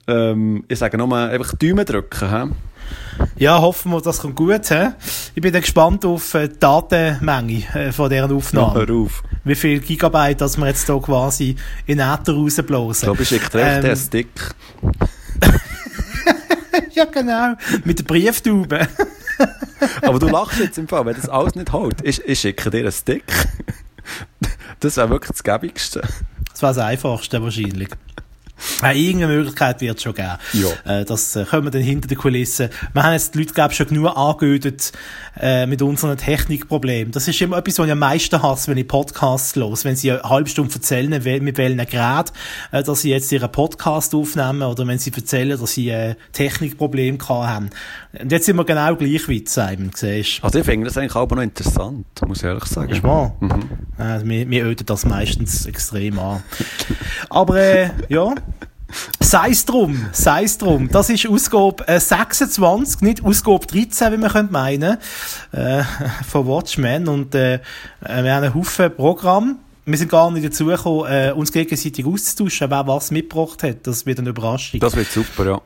Ähm, 0.07 0.63
ich 0.67 0.79
sage 0.79 0.97
nochmal, 0.97 1.29
einfach 1.29 1.53
Daumen 1.55 1.85
drücken. 1.85 2.29
He? 2.29 2.55
Ja, 3.37 3.59
hoffen 3.61 3.91
wir, 3.91 4.01
das 4.01 4.19
kommt 4.19 4.35
gut. 4.35 4.67
He? 4.69 4.87
Ich 5.35 5.41
bin 5.41 5.51
dann 5.53 5.61
gespannt 5.61 6.05
auf 6.05 6.33
äh, 6.33 6.47
die 6.49 6.59
Datenmenge 6.59 7.63
äh, 7.75 7.91
von 7.91 8.09
deren 8.09 8.31
Aufnahme. 8.31 8.85
Auf. 8.91 9.23
Wie 9.43 9.55
viel 9.55 9.79
Gigabyte, 9.79 10.41
dass 10.41 10.57
wir 10.57 10.67
jetzt 10.67 10.85
hier 10.85 10.99
quasi 11.01 11.55
in 11.85 11.99
Äther 11.99 12.29
Ich 12.29 12.35
rausblasen. 12.35 13.05
glaube, 13.07 13.23
ich 13.23 13.29
schicke 13.29 13.49
dir 13.49 13.65
einfach 13.65 13.83
Ähm, 13.89 13.95
den 13.95 13.97
Stick. 13.97 14.29
ja, 16.93 17.05
genau. 17.05 17.53
Mit 17.85 17.99
der 17.99 18.03
Brieftube. 18.03 18.87
Aber 20.01 20.19
du 20.19 20.27
lachst 20.27 20.59
jetzt 20.59 20.77
im 20.77 20.87
Fall, 20.87 21.05
wenn 21.05 21.15
das 21.15 21.29
alles 21.29 21.55
nicht 21.55 21.71
hält. 21.71 22.01
Ich, 22.03 22.23
ich 22.25 22.39
schicke 22.39 22.69
dir 22.69 22.79
einen 22.79 22.91
Stick. 22.91 23.23
Das 24.79 24.97
wäre 24.97 25.09
wirklich 25.09 25.31
das 25.31 25.43
Gäbigste. 25.43 26.01
Das 26.51 26.61
war 26.63 26.73
das 26.73 26.83
Einfachste 26.83 27.41
wahrscheinlich. 27.41 27.89
Äh, 28.83 28.99
irgendeine 28.99 29.33
Möglichkeit 29.33 29.81
wird 29.81 29.97
es 29.97 30.03
schon 30.03 30.13
geben. 30.13 30.37
Ja. 30.53 30.99
Äh, 30.99 31.05
das 31.05 31.35
äh, 31.35 31.45
können 31.45 31.65
wir 31.65 31.71
dann 31.71 31.81
hinter 31.81 32.07
den 32.07 32.17
Kulissen. 32.17 32.69
Wir 32.93 33.03
haben 33.03 33.13
jetzt 33.13 33.33
die 33.35 33.39
Leute, 33.39 33.53
glaube 33.53 33.71
ich, 33.71 33.77
schon 33.77 33.87
genug 33.87 34.15
angeödet 34.15 34.91
äh, 35.39 35.65
mit 35.65 35.81
unseren 35.81 36.17
Technikproblemen. 36.17 37.11
Das 37.11 37.27
ist 37.27 37.39
immer 37.41 37.57
etwas, 37.57 37.79
was 37.79 37.85
ich 37.85 37.91
am 37.91 37.99
meisten 37.99 38.41
hasse, 38.41 38.71
wenn 38.71 38.77
ich 38.77 38.87
Podcasts 38.87 39.55
los, 39.55 39.85
wenn 39.85 39.95
sie 39.95 40.11
eine 40.11 40.23
halbe 40.23 40.49
Stunde 40.49 40.73
erzählen, 40.73 41.23
wel- 41.23 41.41
mit 41.41 41.57
welchen 41.57 41.77
Gerät, 41.85 42.31
äh, 42.71 42.83
dass 42.83 43.01
sie 43.01 43.11
jetzt 43.11 43.31
ihren 43.31 43.51
Podcast 43.51 44.15
aufnehmen 44.15 44.63
oder 44.63 44.87
wenn 44.87 44.99
sie 44.99 45.11
erzählen, 45.13 45.59
dass 45.59 45.73
sie 45.73 45.89
äh, 45.89 46.15
Technikprobleme 46.33 47.17
haben. 47.27 47.69
Und 48.21 48.31
jetzt 48.31 48.45
sind 48.45 48.55
wir 48.55 48.65
genau 48.65 48.95
gleich 48.95 49.27
weit, 49.29 49.49
Simon, 49.49 49.91
siehst 49.93 50.43
Also 50.43 50.59
ich 50.59 50.65
finde 50.65 50.85
das 50.85 50.97
eigentlich 50.97 51.15
auch 51.15 51.29
noch 51.29 51.41
interessant, 51.41 52.05
muss 52.25 52.39
ich 52.39 52.43
ehrlich 52.45 52.65
sagen. 52.65 52.89
Ist 52.89 53.03
wahr? 53.03 53.35
Äh, 53.97 54.21
wir, 54.23 54.49
wir 54.49 54.65
öden 54.65 54.85
das 54.85 55.05
meistens 55.05 55.65
extrem 55.65 56.19
an. 56.19 56.43
Aber 57.29 57.57
äh, 57.57 57.89
ja, 58.09 58.33
sei 59.19 59.49
es 59.49 59.65
drum, 59.65 60.07
sei 60.11 60.43
es 60.43 60.57
drum. 60.57 60.89
Das 60.91 61.09
ist 61.09 61.27
Ausgabe 61.27 61.87
äh, 61.87 61.99
26, 61.99 63.01
nicht 63.01 63.23
Ausgabe 63.23 63.65
13, 63.65 64.13
wie 64.13 64.17
man 64.17 64.31
könnte 64.31 64.53
meinen, 64.53 64.97
äh, 65.51 65.83
von 66.27 66.47
Watchmen. 66.47 67.07
Und 67.07 67.35
äh, 67.35 67.55
äh, 67.55 67.59
wir 68.23 68.33
haben 68.33 68.43
einen 68.43 68.53
Haufen 68.53 68.95
Programm. 68.95 69.59
Wir 69.85 69.97
sind 69.97 70.11
gar 70.11 70.29
nicht 70.31 70.45
dazu 70.45 70.65
gekommen, 70.65 71.09
äh, 71.09 71.31
uns 71.31 71.51
gegenseitig 71.51 72.05
auszutauschen, 72.05 72.69
wer 72.69 72.87
was 72.87 73.11
mitgebracht 73.11 73.63
hat. 73.63 73.87
Das 73.87 74.05
wird 74.05 74.19
eine 74.19 74.29
Überraschung. 74.29 74.79
Das 74.79 74.95
wird 74.95 75.09
super, 75.09 75.45
ja. 75.45 75.61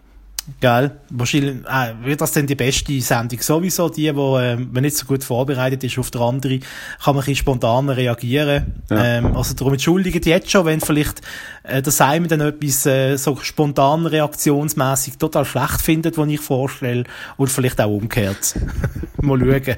Gell? 0.60 0.92
Wahrscheinlich 1.10 1.56
äh, 1.66 1.94
wird 2.04 2.22
das 2.22 2.32
dann 2.32 2.48
die 2.48 2.56
beste 2.56 3.00
Sendung 3.02 3.42
sowieso, 3.42 3.90
die, 3.90 4.16
wo 4.16 4.38
äh, 4.38 4.56
man 4.56 4.84
nicht 4.84 4.98
so 4.98 5.06
gut 5.06 5.24
vorbereitet 5.24 5.84
ist 5.84 5.98
auf 5.98 6.12
der 6.12 6.22
andere, 6.22 6.60
kann 6.60 6.68
man 7.06 7.16
ein 7.16 7.20
bisschen 7.20 7.36
spontaner 7.36 7.98
reagieren. 7.98 8.82
Ja. 8.90 9.04
Ähm, 9.04 9.36
also 9.36 9.54
darum 9.54 9.74
entschuldigt 9.74 10.26
jetzt 10.26 10.52
schon, 10.52 10.66
wenn 10.66 10.82
vielleicht 10.82 11.22
äh, 11.64 11.82
der 11.82 11.92
Simon 11.92 12.28
dann 12.28 12.42
etwas 12.42 12.86
äh, 12.86 13.18
so 13.18 13.36
spontan 13.38 14.06
reaktionsmäßig 14.06 15.18
total 15.18 15.46
schlecht 15.46 15.82
findet, 15.82 16.18
was 16.18 16.28
ich 16.28 16.42
vorstelle, 16.42 17.04
und 17.38 17.48
vielleicht 17.48 17.80
auch 17.80 17.90
umgekehrt. 17.90 18.56
Mal 19.22 19.40
schauen. 19.40 19.78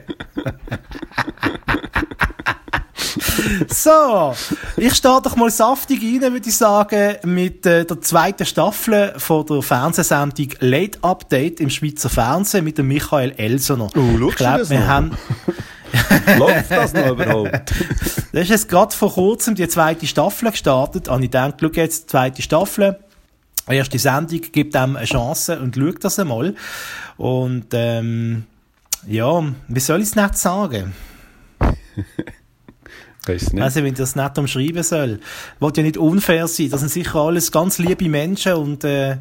so, 3.67 4.33
ich 4.77 4.93
starte 4.93 5.29
doch 5.29 5.35
mal 5.35 5.49
saftig 5.49 6.01
rein, 6.01 6.21
würde 6.33 6.47
ich 6.47 6.55
sagen, 6.55 7.15
mit 7.23 7.65
äh, 7.65 7.85
der 7.85 8.01
zweiten 8.01 8.45
Staffel 8.45 9.13
von 9.17 9.45
der 9.45 9.61
Fernsehsendung 9.61 10.49
Late 10.59 10.99
Update 11.01 11.59
im 11.59 11.69
Schweizer 11.69 12.09
Fernsehen 12.09 12.63
mit 12.63 12.77
dem 12.77 12.87
Michael 12.87 13.33
Elsener. 13.37 13.89
Oh, 13.95 14.27
ich 14.29 14.35
glaube, 14.35 14.69
wir 14.69 14.79
noch? 14.79 14.87
haben... 14.87 15.11
Läuft 16.37 16.71
das 16.71 16.93
noch 16.93 17.11
überhaupt? 17.11 17.73
Das 18.31 18.41
ist 18.45 18.49
jetzt 18.49 18.69
gerade 18.69 18.95
vor 18.95 19.13
kurzem 19.13 19.53
die 19.53 19.67
zweite 19.67 20.07
Staffel 20.07 20.49
gestartet. 20.49 21.07
Und 21.07 21.21
ich 21.21 21.29
denke, 21.29 21.57
schau 21.61 21.67
jetzt, 21.75 22.05
die 22.05 22.07
zweite 22.07 22.41
Staffel, 22.41 22.97
die 23.69 23.75
erste 23.75 23.99
Sendung, 23.99 24.41
gibt 24.51 24.73
dem 24.73 24.95
eine 24.95 25.05
Chance 25.05 25.59
und 25.59 25.75
schau 25.75 25.91
das 25.91 26.17
einmal. 26.17 26.55
Und, 27.17 27.67
ähm, 27.73 28.45
ja, 29.05 29.43
wie 29.67 29.79
soll 29.79 30.01
ich 30.01 30.07
es 30.07 30.15
nicht 30.15 30.35
sagen? 30.35 30.95
Also, 33.61 33.77
wenn 33.77 33.87
ich 33.87 33.93
das 33.93 34.15
nicht 34.15 34.37
umschreiben 34.37 34.83
soll. 34.83 35.19
Wollte 35.59 35.81
ja 35.81 35.87
nicht 35.87 35.97
unfair 35.97 36.47
sein. 36.47 36.69
Das 36.69 36.81
sind 36.81 36.89
sicher 36.89 37.15
alles 37.15 37.51
ganz 37.51 37.77
liebe 37.77 38.09
Menschen 38.09 38.53
und, 38.53 38.83
äh, 38.83 39.17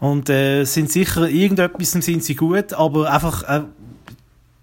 und, 0.00 0.28
äh, 0.28 0.64
sind 0.64 0.90
sicher, 0.90 1.28
irgendetwas 1.28 1.92
sind 1.92 2.24
sie 2.24 2.34
gut, 2.34 2.72
aber 2.72 3.12
einfach, 3.12 3.42
äh, 3.44 3.62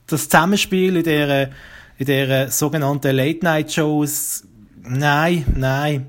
das 0.07 0.27
Zusammenspiel 0.27 0.97
in 0.97 1.03
der, 1.03 1.49
in 1.97 2.05
der 2.05 2.51
sogenannten 2.51 3.15
Late-Night-Shows, 3.15 4.43
nein, 4.83 5.45
nein. 5.55 6.07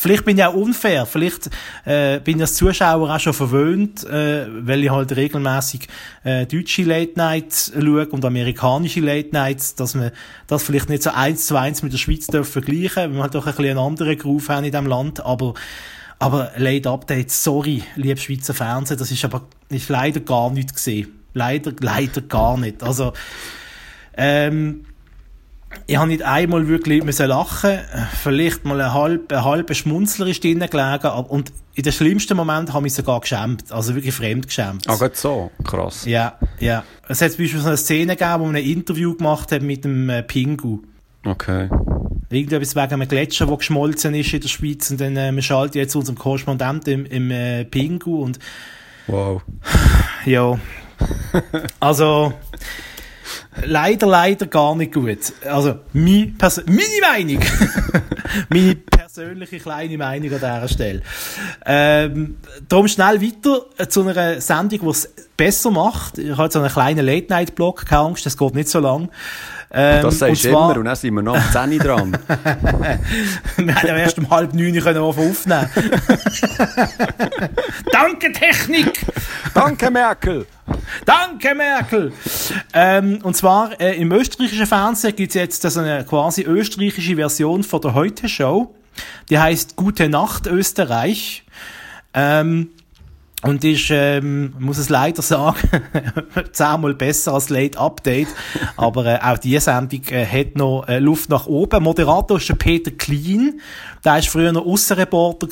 Vielleicht 0.00 0.24
bin 0.24 0.38
ich 0.38 0.44
auch 0.44 0.54
unfair, 0.54 1.06
vielleicht 1.06 1.50
äh, 1.84 2.20
bin 2.20 2.36
ich 2.36 2.42
als 2.42 2.54
Zuschauer 2.54 3.12
auch 3.12 3.18
schon 3.18 3.32
verwöhnt, 3.32 4.04
äh, 4.04 4.46
weil 4.48 4.84
ich 4.84 4.90
halt 4.90 5.16
regelmäßig 5.16 5.88
äh, 6.22 6.46
deutsche 6.46 6.84
Late 6.84 7.14
Nights 7.16 7.72
schaue 7.74 8.06
und 8.06 8.24
amerikanische 8.24 9.00
Late 9.00 9.30
Nights, 9.32 9.74
dass 9.74 9.96
man 9.96 10.12
das 10.46 10.62
vielleicht 10.62 10.88
nicht 10.88 11.02
so 11.02 11.10
eins 11.10 11.48
zu 11.48 11.56
eins 11.56 11.82
mit 11.82 11.92
der 11.92 11.98
Schweiz 11.98 12.28
darf 12.28 12.48
vergleichen, 12.48 12.96
weil 12.96 13.10
wir 13.10 13.22
halt 13.22 13.34
doch 13.34 13.46
ein 13.48 13.52
bisschen 13.52 13.70
einen 13.70 13.78
anderen 13.80 14.16
Groove 14.16 14.48
haben 14.50 14.64
in 14.64 14.70
diesem 14.70 14.86
Land, 14.86 15.26
aber 15.26 15.54
aber 16.20 16.52
Late 16.56 16.90
Update, 16.90 17.32
sorry, 17.32 17.82
lieb 17.96 18.20
Schweizer 18.20 18.54
Fernsehen, 18.54 18.98
das 18.98 19.10
ist 19.10 19.24
aber 19.24 19.48
ist 19.68 19.88
leider 19.88 20.20
gar 20.20 20.52
nicht 20.52 20.74
gesehen. 20.74 21.08
Leider, 21.34 21.72
leider 21.80 22.20
gar 22.20 22.56
nicht. 22.56 22.84
Also, 22.84 23.14
ähm, 24.16 24.84
ich 25.86 25.96
habe 25.96 26.08
nicht 26.08 26.22
einmal 26.22 26.68
wirklich 26.68 27.02
müssen 27.04 27.26
lachen, 27.26 27.78
vielleicht 28.22 28.64
mal 28.64 28.80
ein 28.80 28.92
halb, 28.92 29.32
ein 29.32 29.44
halber 29.44 29.74
Schmunzler 29.74 30.26
ist 30.26 30.42
drinnen 30.42 30.68
gelegen, 30.68 31.06
aber, 31.06 31.30
und 31.30 31.52
in 31.74 31.82
den 31.82 31.92
schlimmsten 31.92 32.36
Moment 32.36 32.72
habe 32.72 32.86
ich 32.86 32.94
sogar 32.94 33.20
geschämt, 33.20 33.70
also 33.70 33.94
wirklich 33.94 34.14
fremd 34.14 34.46
geschämt. 34.46 34.88
Ah, 34.88 34.96
gut 34.96 35.16
so. 35.16 35.50
Krass. 35.64 36.04
Ja, 36.06 36.38
ja. 36.58 36.84
Es 37.08 37.20
hat 37.22 37.32
zum 37.32 37.44
Beispiel 37.44 37.60
so 37.60 37.68
eine 37.68 37.76
Szene 37.76 38.16
gegeben, 38.16 38.40
wo 38.40 38.46
man 38.46 38.56
ein 38.56 38.64
Interview 38.64 39.14
gemacht 39.14 39.52
hat 39.52 39.62
mit 39.62 39.84
dem 39.84 40.08
äh, 40.10 40.22
Pingu. 40.22 40.80
Okay. 41.24 41.68
Irgendetwas 42.30 42.74
wegen 42.74 42.94
einem 42.94 43.08
Gletscher, 43.08 43.46
der 43.46 43.56
geschmolzen 43.56 44.14
ist 44.14 44.32
in 44.32 44.40
der 44.40 44.48
Schweiz 44.48 44.90
und 44.90 45.00
dann 45.00 45.16
äh, 45.16 45.32
wir 45.32 45.42
schalten 45.42 45.78
jetzt 45.78 45.94
unserem 45.94 46.18
Korrespondenten 46.18 46.92
im, 46.92 47.06
im 47.06 47.30
äh, 47.30 47.64
Pingu 47.64 48.22
und 48.22 48.38
Wow. 49.06 49.40
ja, 50.26 50.58
also 51.80 52.34
leider, 53.64 54.06
leider 54.06 54.46
gar 54.46 54.74
nicht 54.74 54.92
gut. 54.92 55.32
Also 55.44 55.80
meine, 55.92 56.34
Pers 56.38 56.62
meine 56.66 57.00
Meinung, 57.00 57.42
meine 58.48 58.76
persönliche 58.76 59.58
kleine 59.58 59.98
Meinung 59.98 60.32
an 60.32 60.38
dieser 60.38 60.68
Stelle. 60.68 61.02
Ähm, 61.64 62.36
darum 62.68 62.88
schnell 62.88 63.20
weiter 63.20 63.66
äh, 63.78 63.86
zu 63.88 64.02
einer 64.02 64.40
Sendung, 64.40 64.80
die 64.80 64.88
es 64.88 65.12
besser 65.36 65.70
macht. 65.70 66.18
Ich 66.18 66.36
habe 66.36 66.52
so 66.52 66.60
einen 66.60 66.70
kleinen 66.70 67.04
Late-Night-Blog, 67.04 67.86
keine 67.86 68.02
Angst, 68.02 68.26
das 68.26 68.36
geht 68.36 68.54
nicht 68.54 68.68
so 68.68 68.80
lang. 68.80 69.08
Ähm, 69.70 70.02
Das 70.02 70.18
sagst 70.18 70.44
du 70.44 70.50
zwar- 70.50 70.70
immer 70.70 70.78
und 70.80 70.84
dann 70.86 70.96
sind 70.96 71.14
wir 71.14 71.22
noch 71.22 71.36
am 71.36 71.70
10 71.70 71.78
dran. 71.78 72.12
wir 73.56 73.74
haben 73.74 73.86
ja 73.86 73.96
erst 73.96 74.18
um 74.18 74.30
halb 74.30 74.54
neun 74.54 74.78
können 74.80 74.98
aufnehmen. 74.98 75.68
Danke, 77.92 78.32
Technik! 78.32 79.04
Danke, 79.54 79.90
Merkel! 79.90 80.46
Danke, 81.04 81.54
Merkel! 81.54 82.12
Ähm, 82.72 83.18
und 83.22 83.36
zwar 83.36 83.78
äh, 83.80 83.96
im 84.00 84.10
österreichischen 84.12 84.66
Fernsehen 84.66 85.14
gibt 85.16 85.30
es 85.30 85.34
jetzt 85.34 85.62
so 85.62 85.80
eine 85.80 86.04
quasi 86.04 86.42
österreichische 86.42 87.16
Version 87.16 87.62
von 87.62 87.80
der 87.80 87.94
Heute-Show. 87.94 88.74
Die 89.30 89.38
heißt 89.38 89.76
Gute 89.76 90.08
Nacht 90.08 90.46
Österreich. 90.46 91.44
Ähm, 92.14 92.70
und 93.42 93.62
ist, 93.62 93.88
ähm, 93.90 94.52
muss 94.58 94.78
es 94.78 94.88
leider 94.88 95.22
sagen, 95.22 95.56
zehnmal 96.52 96.94
besser 96.94 97.34
als 97.34 97.50
Late 97.50 97.78
Update. 97.78 98.28
Aber 98.76 99.06
äh, 99.06 99.18
auch 99.22 99.38
diese 99.38 99.60
Sendung 99.60 100.02
äh, 100.10 100.26
hat 100.26 100.56
noch 100.56 100.88
äh, 100.88 100.98
Luft 100.98 101.30
nach 101.30 101.46
oben. 101.46 101.84
Moderator 101.84 102.38
ist 102.38 102.48
der 102.48 102.54
Peter 102.54 102.90
Klein. 102.90 103.60
Der 104.04 104.14
war 104.14 104.22
früher 104.22 104.52
noch 104.52 104.66
Aussenreporter 104.66 105.46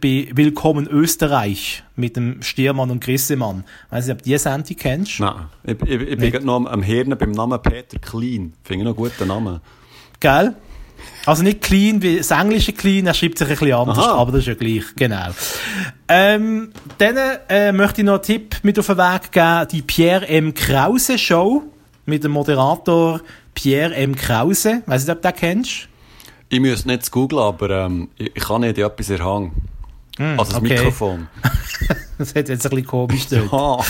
bei 0.00 0.28
Willkommen 0.34 0.86
Österreich 0.86 1.82
mit 1.94 2.16
dem 2.16 2.40
Stiermann 2.42 2.90
und 2.90 3.04
Grissemann. 3.04 3.64
Weiss 3.90 4.06
nicht, 4.06 4.14
ob 4.14 4.18
du 4.18 4.24
diese 4.24 4.38
Sendung 4.38 4.76
kennst. 4.76 5.20
Nein, 5.20 5.46
ich, 5.64 5.82
ich, 5.82 6.00
ich 6.00 6.16
bin 6.18 6.44
noch 6.44 6.56
am, 6.56 6.66
am 6.66 6.82
Hirn 6.82 7.16
beim 7.18 7.32
Namen 7.32 7.60
Peter 7.60 7.98
Klein. 7.98 8.54
Finde 8.64 8.84
ich 8.84 8.84
noch 8.84 8.96
einen 8.96 9.10
guten 9.10 9.28
Namen. 9.28 9.60
Gell? 10.20 10.54
Also 11.26 11.42
nicht 11.42 11.60
clean 11.60 12.00
wie 12.02 12.18
das 12.18 12.30
englische 12.30 12.72
clean, 12.72 13.06
er 13.06 13.14
schreibt 13.14 13.38
sich 13.38 13.48
ein 13.48 13.56
bisschen 13.56 13.72
anders, 13.74 13.98
Aha. 13.98 14.14
aber 14.14 14.32
das 14.32 14.42
ist 14.42 14.46
ja 14.46 14.54
gleich, 14.54 14.84
genau. 14.94 15.30
Ähm, 16.08 16.70
dann 16.98 17.16
äh, 17.48 17.72
möchte 17.72 18.02
ich 18.02 18.06
noch 18.06 18.14
einen 18.14 18.22
Tipp 18.22 18.56
mit 18.62 18.78
auf 18.78 18.86
den 18.86 18.98
Weg 18.98 19.32
geben, 19.32 19.68
die 19.72 19.82
Pierre 19.82 20.28
M. 20.28 20.54
Krause 20.54 21.18
Show 21.18 21.64
mit 22.04 22.22
dem 22.22 22.30
Moderator 22.30 23.20
Pierre 23.54 23.94
M. 23.94 24.14
Krause. 24.14 24.82
Weiss 24.86 25.04
nicht, 25.04 25.16
ob 25.16 25.22
du 25.22 25.28
den 25.28 25.36
kennst? 25.36 25.88
Ich 26.48 26.60
müsste 26.60 26.88
nicht 26.88 27.10
googeln, 27.10 27.42
aber 27.42 27.70
ähm, 27.70 28.08
ich, 28.16 28.30
ich 28.34 28.44
kann 28.44 28.60
nicht 28.60 28.78
etwas 28.78 29.10
erhangen. 29.10 29.50
Also 30.18 30.52
das 30.52 30.54
okay. 30.54 30.74
Mikrofon. 30.74 31.28
Das 32.18 32.34
hat 32.34 32.48
jetzt 32.48 32.64
ein 32.64 32.70
bisschen 32.70 32.86
komisch. 32.86 33.26
Ah, 33.52 33.76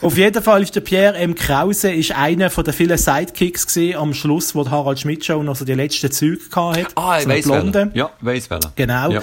Auf 0.00 0.16
jeden 0.16 0.42
Fall 0.42 0.62
ist 0.62 0.74
der 0.74 0.80
Pierre 0.80 1.14
M. 1.16 1.34
Krause 1.34 1.92
ist 1.92 2.12
einer 2.12 2.48
von 2.48 2.64
den 2.64 2.72
vielen 2.72 2.96
Sidekicks 2.96 3.66
gewesen, 3.66 3.98
am 3.98 4.14
Schluss, 4.14 4.54
wo 4.54 4.68
Harald 4.68 4.98
Schmidt 4.98 5.26
Show 5.26 5.42
noch 5.42 5.56
so 5.56 5.66
die 5.66 5.74
letzten 5.74 6.10
Züge 6.10 6.48
gehabt 6.48 6.78
hat. 6.78 6.86
ah 6.94 7.18
ich 7.18 7.24
So 7.24 7.28
weiss 7.28 7.48
welchen. 7.48 7.90
Ja, 7.94 8.08
weiss 8.20 8.48
welchen. 8.48 8.72
Genau. 8.76 9.10
Ja. 9.10 9.20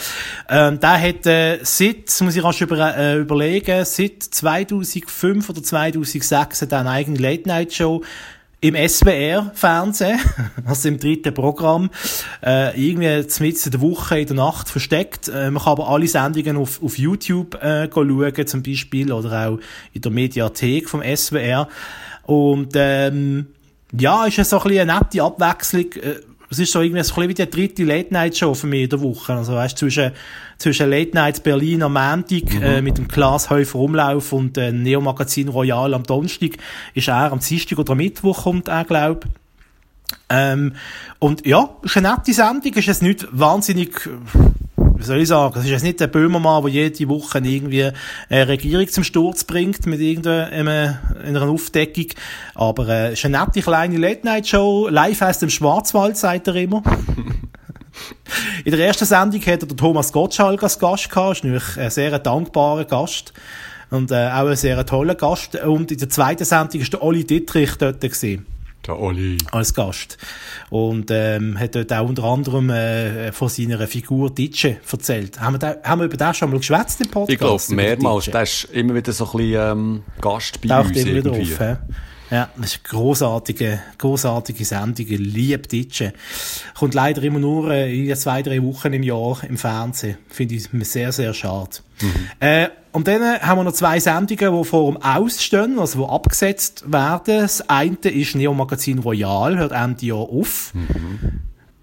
Ähm, 0.49 0.79
der 0.79 1.01
hat 1.01 1.25
äh, 1.25 1.57
seit, 1.63 2.09
das 2.09 2.21
muss 2.21 2.35
ich 2.35 2.43
rasch 2.43 2.61
über, 2.61 2.95
äh, 2.95 3.17
überlegen, 3.17 3.83
seit 3.83 4.21
2005 4.21 5.49
oder 5.49 5.63
2006 5.63 6.61
hat 6.61 6.71
er 6.71 6.81
eine 6.81 6.91
eigene 6.91 7.17
Late-Night-Show 7.17 8.03
im 8.59 8.75
SWR-Fernsehen, 8.75 10.19
also 10.65 10.87
im 10.87 10.99
dritten 10.99 11.33
Programm, 11.33 11.91
äh, 12.43 12.89
irgendwie 12.89 13.07
mitten 13.43 13.65
in 13.65 13.71
der 13.71 13.81
Woche, 13.81 14.19
in 14.19 14.27
der 14.27 14.35
Nacht 14.35 14.69
versteckt. 14.69 15.27
Äh, 15.27 15.51
man 15.51 15.63
kann 15.63 15.73
aber 15.73 15.89
alle 15.89 16.07
Sendungen 16.07 16.57
auf, 16.57 16.81
auf 16.81 16.97
YouTube 16.97 17.55
äh, 17.61 17.87
schauen, 17.93 18.47
zum 18.47 18.63
Beispiel, 18.63 19.11
oder 19.11 19.49
auch 19.49 19.59
in 19.93 20.01
der 20.01 20.11
Mediathek 20.11 20.89
vom 20.89 21.01
SWR. 21.03 21.67
Und 22.23 22.73
ähm, 22.75 23.47
ja, 23.97 24.25
ist 24.25 24.37
ja 24.37 24.43
so 24.43 24.57
ein 24.57 24.63
bisschen 24.63 24.89
eine 24.89 24.99
nette 24.99 25.23
Abwechslung. 25.23 25.91
Äh, 25.93 26.15
Es 26.49 26.59
ist 26.59 26.71
so 26.71 26.81
irgendwie 26.81 27.03
so 27.03 27.13
ein 27.15 27.27
bisschen 27.27 27.29
wie 27.29 27.33
die 27.33 27.49
dritte 27.49 27.83
Late-Night-Show 27.83 28.53
für 28.53 28.67
mich 28.67 28.83
in 28.83 28.89
der 28.89 29.01
Woche. 29.01 29.33
Also 29.33 29.53
weißt, 29.53 29.77
zwischen, 29.77 30.11
zwischen 30.57 30.89
Late-Night 30.89 31.43
Berlin 31.43 31.83
am 31.83 31.93
Montag 31.93 32.53
äh, 32.61 32.81
mit 32.81 32.97
dem 32.97 33.07
Klaas 33.07 33.49
Häufer 33.49 33.79
Umlauf 33.79 34.31
und 34.31 34.57
äh, 34.57 34.71
Neo-Magazin 34.71 35.49
Royal 35.49 35.93
am 35.93 36.03
Donnerstag 36.03 36.51
ist 36.93 37.09
er 37.09 37.31
am 37.31 37.39
Dienstag 37.39 37.77
oder 37.79 37.95
Mittwoch 37.95 38.43
kommt 38.43 38.69
er, 38.69 38.85
glaub. 38.85 39.25
Ähm, 40.29 40.73
und 41.19 41.45
ja, 41.45 41.69
ist 41.83 41.97
eine 41.97 42.11
nette 42.11 42.33
Sendung, 42.33 42.73
ist 42.73 42.85
jetzt 42.85 43.01
nicht 43.01 43.27
wahnsinnig, 43.31 44.05
äh, 44.05 44.56
wie 44.97 45.03
soll 45.03 45.21
ich 45.21 45.27
sagen, 45.27 45.53
es 45.57 45.65
ist 45.65 45.71
jetzt 45.71 45.83
nicht 45.83 45.99
der 45.99 46.07
Böhmermann, 46.07 46.63
der 46.63 46.71
jede 46.71 47.07
Woche 47.07 47.39
irgendwie 47.39 47.91
eine 48.29 48.47
Regierung 48.47 48.87
zum 48.87 49.03
Sturz 49.03 49.43
bringt 49.43 49.85
mit 49.85 49.99
irgendeiner 49.99 50.99
einer 51.23 51.49
Aufdeckung, 51.49 52.07
aber 52.55 52.87
äh, 52.89 53.13
ist 53.13 53.23
eine 53.25 53.39
nette 53.39 53.61
kleine 53.61 53.97
Late-Night-Show, 53.97 54.87
live 54.89 55.21
aus 55.21 55.39
dem 55.39 55.49
Schwarzwald, 55.49 56.17
sagt 56.17 56.47
er 56.47 56.55
immer. 56.55 56.81
In 58.65 58.71
der 58.71 58.85
ersten 58.85 59.05
Sendung 59.05 59.41
hat 59.41 59.63
er 59.63 59.67
Thomas 59.75 60.11
Gottschalk 60.11 60.61
als 60.61 60.79
Gast 60.79 61.09
gehabt, 61.09 61.37
ist 61.37 61.43
nämlich 61.43 61.77
ein 61.77 61.89
sehr 61.89 62.17
dankbarer 62.19 62.85
Gast 62.85 63.33
und 63.89 64.11
äh, 64.11 64.29
auch 64.29 64.47
ein 64.47 64.55
sehr 64.55 64.85
toller 64.85 65.15
Gast. 65.15 65.55
Und 65.55 65.91
in 65.91 65.97
der 65.97 66.09
zweiten 66.09 66.45
Sendung 66.45 66.81
ist 66.81 66.93
der 66.93 67.01
Olli 67.01 67.25
Dittrich 67.25 67.75
dort 67.77 68.01
gewesen 68.01 68.45
Der 68.85 68.99
Oli. 68.99 69.37
als 69.51 69.73
Gast. 69.73 70.17
Und 70.69 71.11
ähm, 71.11 71.59
hat 71.59 71.75
dort 71.75 71.91
auch 71.91 72.07
unter 72.07 72.23
anderem 72.23 72.69
äh, 72.69 73.31
von 73.31 73.49
seiner 73.49 73.85
Figur 73.87 74.33
Ditsche 74.33 74.77
erzählt. 74.89 75.39
Haben 75.39 75.55
wir, 75.55 75.59
da, 75.59 75.75
haben 75.83 76.01
wir 76.01 76.05
über 76.05 76.17
das 76.17 76.37
schon 76.37 76.49
mal 76.51 76.57
geschwätzt 76.57 77.01
im 77.01 77.09
Podcast? 77.09 77.31
Ich 77.31 77.39
glaube 77.39 77.75
mehrmals. 77.75 78.25
Der 78.25 78.43
ist 78.43 78.65
immer 78.65 78.95
wieder 78.95 79.11
so 79.11 79.25
ein 79.25 79.37
bisschen 79.37 79.71
ähm, 79.71 80.03
Gast 80.21 80.61
bei 80.61 80.69
Taucht 80.69 80.89
uns 80.89 80.97
immer 80.97 81.15
wieder 81.15 81.31
irgendwie. 81.33 81.53
auf. 81.53 81.77
Ja, 82.29 82.49
das 82.57 82.73
ist 82.73 82.81
eine 82.83 82.89
grossartige, 82.89 83.79
grossartige 83.97 84.65
Sendung. 84.65 85.05
Ich 85.07 85.17
liebe 85.17 85.65
Ditsche. 85.67 86.13
Kommt 86.77 86.93
leider 86.93 87.23
immer 87.23 87.39
nur 87.39 87.71
äh, 87.71 88.09
in 88.09 88.15
zwei, 88.17 88.41
drei 88.41 88.61
Wochen 88.63 88.91
im 88.91 89.03
Jahr 89.03 89.41
im 89.47 89.57
Fernsehen. 89.57 90.17
Finde 90.27 90.55
ich 90.55 90.67
sehr, 90.89 91.11
sehr 91.11 91.33
schade. 91.33 91.77
Mhm. 92.01 92.29
Äh, 92.39 92.67
und 92.97 93.07
dann 93.07 93.39
haben 93.41 93.59
wir 93.59 93.63
noch 93.63 93.73
zwei 93.73 93.99
Sendungen, 93.99 94.57
die 94.57 94.67
vor 94.67 94.91
dem 94.91 94.99
Ausstehen, 94.99 95.77
also 95.77 96.03
die 96.03 96.09
abgesetzt 96.09 96.91
werden. 96.91 97.21
Das 97.27 97.69
eine 97.69 97.95
ist 97.95 98.33
Neo 98.33 98.55
Magazin 98.55 98.97
Royal, 98.97 99.55
hört 99.55 99.71
Ende 99.71 100.07
Jahr 100.07 100.17
auf. 100.17 100.73
Mhm. 100.73 101.19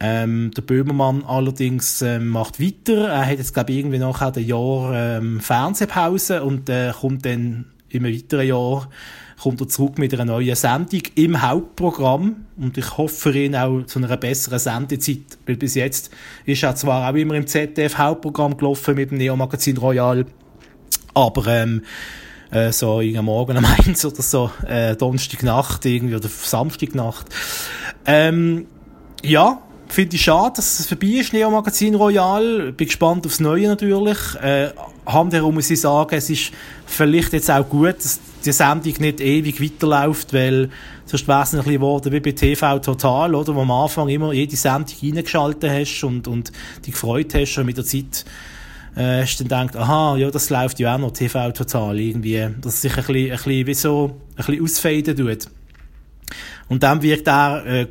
Ähm, 0.01 0.51
der 0.57 0.63
Böhmermann 0.63 1.23
allerdings 1.25 2.03
ähm, 2.03 2.31
macht 2.31 2.61
weiter. 2.61 3.11
Er 3.11 3.27
hat 3.27 3.39
jetzt, 3.39 3.55
glaube 3.55 3.71
ich, 3.71 3.79
irgendwie 3.79 4.01
noch 4.01 4.21
ein 4.21 4.45
Jahr 4.45 4.93
ähm, 4.93 5.39
Fernsehpause 5.39 6.43
und 6.43 6.69
äh, 6.69 6.93
kommt 7.01 7.25
dann 7.25 7.67
im 7.91 8.05
weiteren 8.05 8.49
Jahr 8.49 8.89
kommt 9.41 9.61
er 9.61 9.69
zurück 9.69 9.99
mit 9.99 10.13
einer 10.15 10.25
neuen 10.25 10.57
Sendung 10.57 11.03
im 11.15 11.43
Hauptprogramm. 11.43 12.47
Und 12.57 12.77
ich 12.77 12.97
hoffe 12.97 13.15
für 13.15 13.39
ihn 13.39 13.55
auch 13.55 13.83
zu 13.83 14.01
einer 14.01 14.17
besseren 14.17 14.59
Sendezeit. 14.59 15.39
Weil 15.47 15.59
bis 15.59 15.77
jetzt 15.77 16.11
ist 16.45 16.65
er 16.65 16.75
zwar 16.75 17.09
auch 17.09 17.15
immer 17.15 17.35
im 17.35 17.47
ZDF-Hauptprogramm 17.47 18.57
gelaufen 18.57 18.97
mit 18.97 19.13
dem 19.13 19.19
Neo-Magazin 19.19 19.77
Royal. 19.77 20.27
Aber, 21.15 21.47
ähm, 21.47 21.83
äh, 22.51 22.73
so 22.73 23.01
irgendwann 23.01 23.25
Morgen 23.25 23.57
um 23.57 23.65
eins 23.87 24.05
oder 24.05 24.23
so, 24.23 24.51
äh, 24.67 24.97
Donnerstagnacht 24.97 25.85
irgendwie 25.87 26.15
oder 26.15 26.29
Samstagnacht. 26.29 27.27
Ähm, 28.07 28.67
ja, 29.23 29.63
finde 29.89 30.17
ich 30.17 30.23
schade, 30.23 30.55
dass 30.57 30.81
es 30.81 30.87
vorbei 30.87 31.07
ist, 31.07 31.33
Neo 31.33 31.51
Magazin 31.51 31.95
Royal. 31.95 32.73
Bin 32.73 32.87
gespannt 32.87 33.27
aufs 33.27 33.41
Neue 33.41 33.69
natürlich. 33.69 34.19
Äh, 34.41 34.71
Handherum 35.07 35.55
muss 35.55 35.71
ich 35.71 35.81
sagen, 35.81 36.15
es 36.17 36.31
ist 36.31 36.53
vielleicht 36.87 37.33
jetzt 37.33 37.51
auch 37.51 37.69
gut, 37.69 37.97
dass 37.97 38.21
die 38.45 38.53
Sendung 38.53 38.95
nicht 38.99 39.21
ewig 39.21 39.61
weiterläuft, 39.63 40.33
weil 40.33 40.71
sonst 41.07 41.27
wäre 41.27 41.43
es 41.43 41.55
ein 41.55 41.59
bisschen 41.59 41.75
geworden 41.75 42.13
wie 42.13 42.21
bei 42.21 42.33
TV 42.33 42.79
Total, 42.79 43.35
oder? 43.35 43.55
Wo 43.55 43.63
am 43.63 43.71
Anfang 43.71 44.09
immer 44.09 44.33
jede 44.33 44.57
Sendung 44.57 44.95
reingeschaltet 45.03 45.71
hast 45.71 46.05
und, 46.05 46.29
und 46.29 46.53
dich 46.85 46.93
gefreut 46.93 47.35
hast 47.35 47.59
und 47.59 47.67
mit 47.67 47.77
der 47.77 47.85
Zeit 47.85 48.25
äh, 48.97 49.23
hast 49.23 49.41
dann 49.41 49.67
gedacht, 49.67 49.77
aha, 49.77 50.17
ja, 50.17 50.31
das 50.31 50.51
läuft 50.51 50.79
ja 50.79 50.95
auch 50.95 50.99
noch 50.99 51.13
TV 51.13 51.51
Total 51.53 51.99
irgendwie, 51.99 52.49
dass 52.61 52.75
es 52.75 52.83
sich 52.83 52.97
ein 52.97 53.05
bisschen, 53.05 53.31
ein 53.31 53.37
bisschen 53.37 53.67
wie 53.67 53.75
so, 53.75 54.21
ein 54.37 54.37
bisschen 54.37 54.63
ausfaden 54.63 55.17
tut. 55.17 55.49
Und 56.69 56.83
dann 56.83 57.03
wirkt 57.03 57.29
er, 57.29 57.67
äh, 57.67 57.87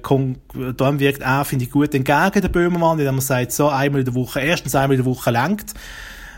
dann 0.77 1.00
wirkt 1.00 1.22
er, 1.22 1.45
finde 1.45 1.65
ich, 1.65 1.72
gut 1.72 1.93
entgegen, 1.93 2.41
der 2.41 2.50
Böhmermann, 2.50 2.98
indem 3.00 3.15
man 3.15 3.22
sagt, 3.22 3.51
so, 3.51 3.69
einmal 3.69 4.00
in 4.00 4.05
der 4.05 4.15
Woche, 4.15 4.39
erstens 4.41 4.75
einmal 4.75 4.98
in 4.98 5.03
der 5.03 5.12
Woche 5.12 5.31
lenkt, 5.31 5.74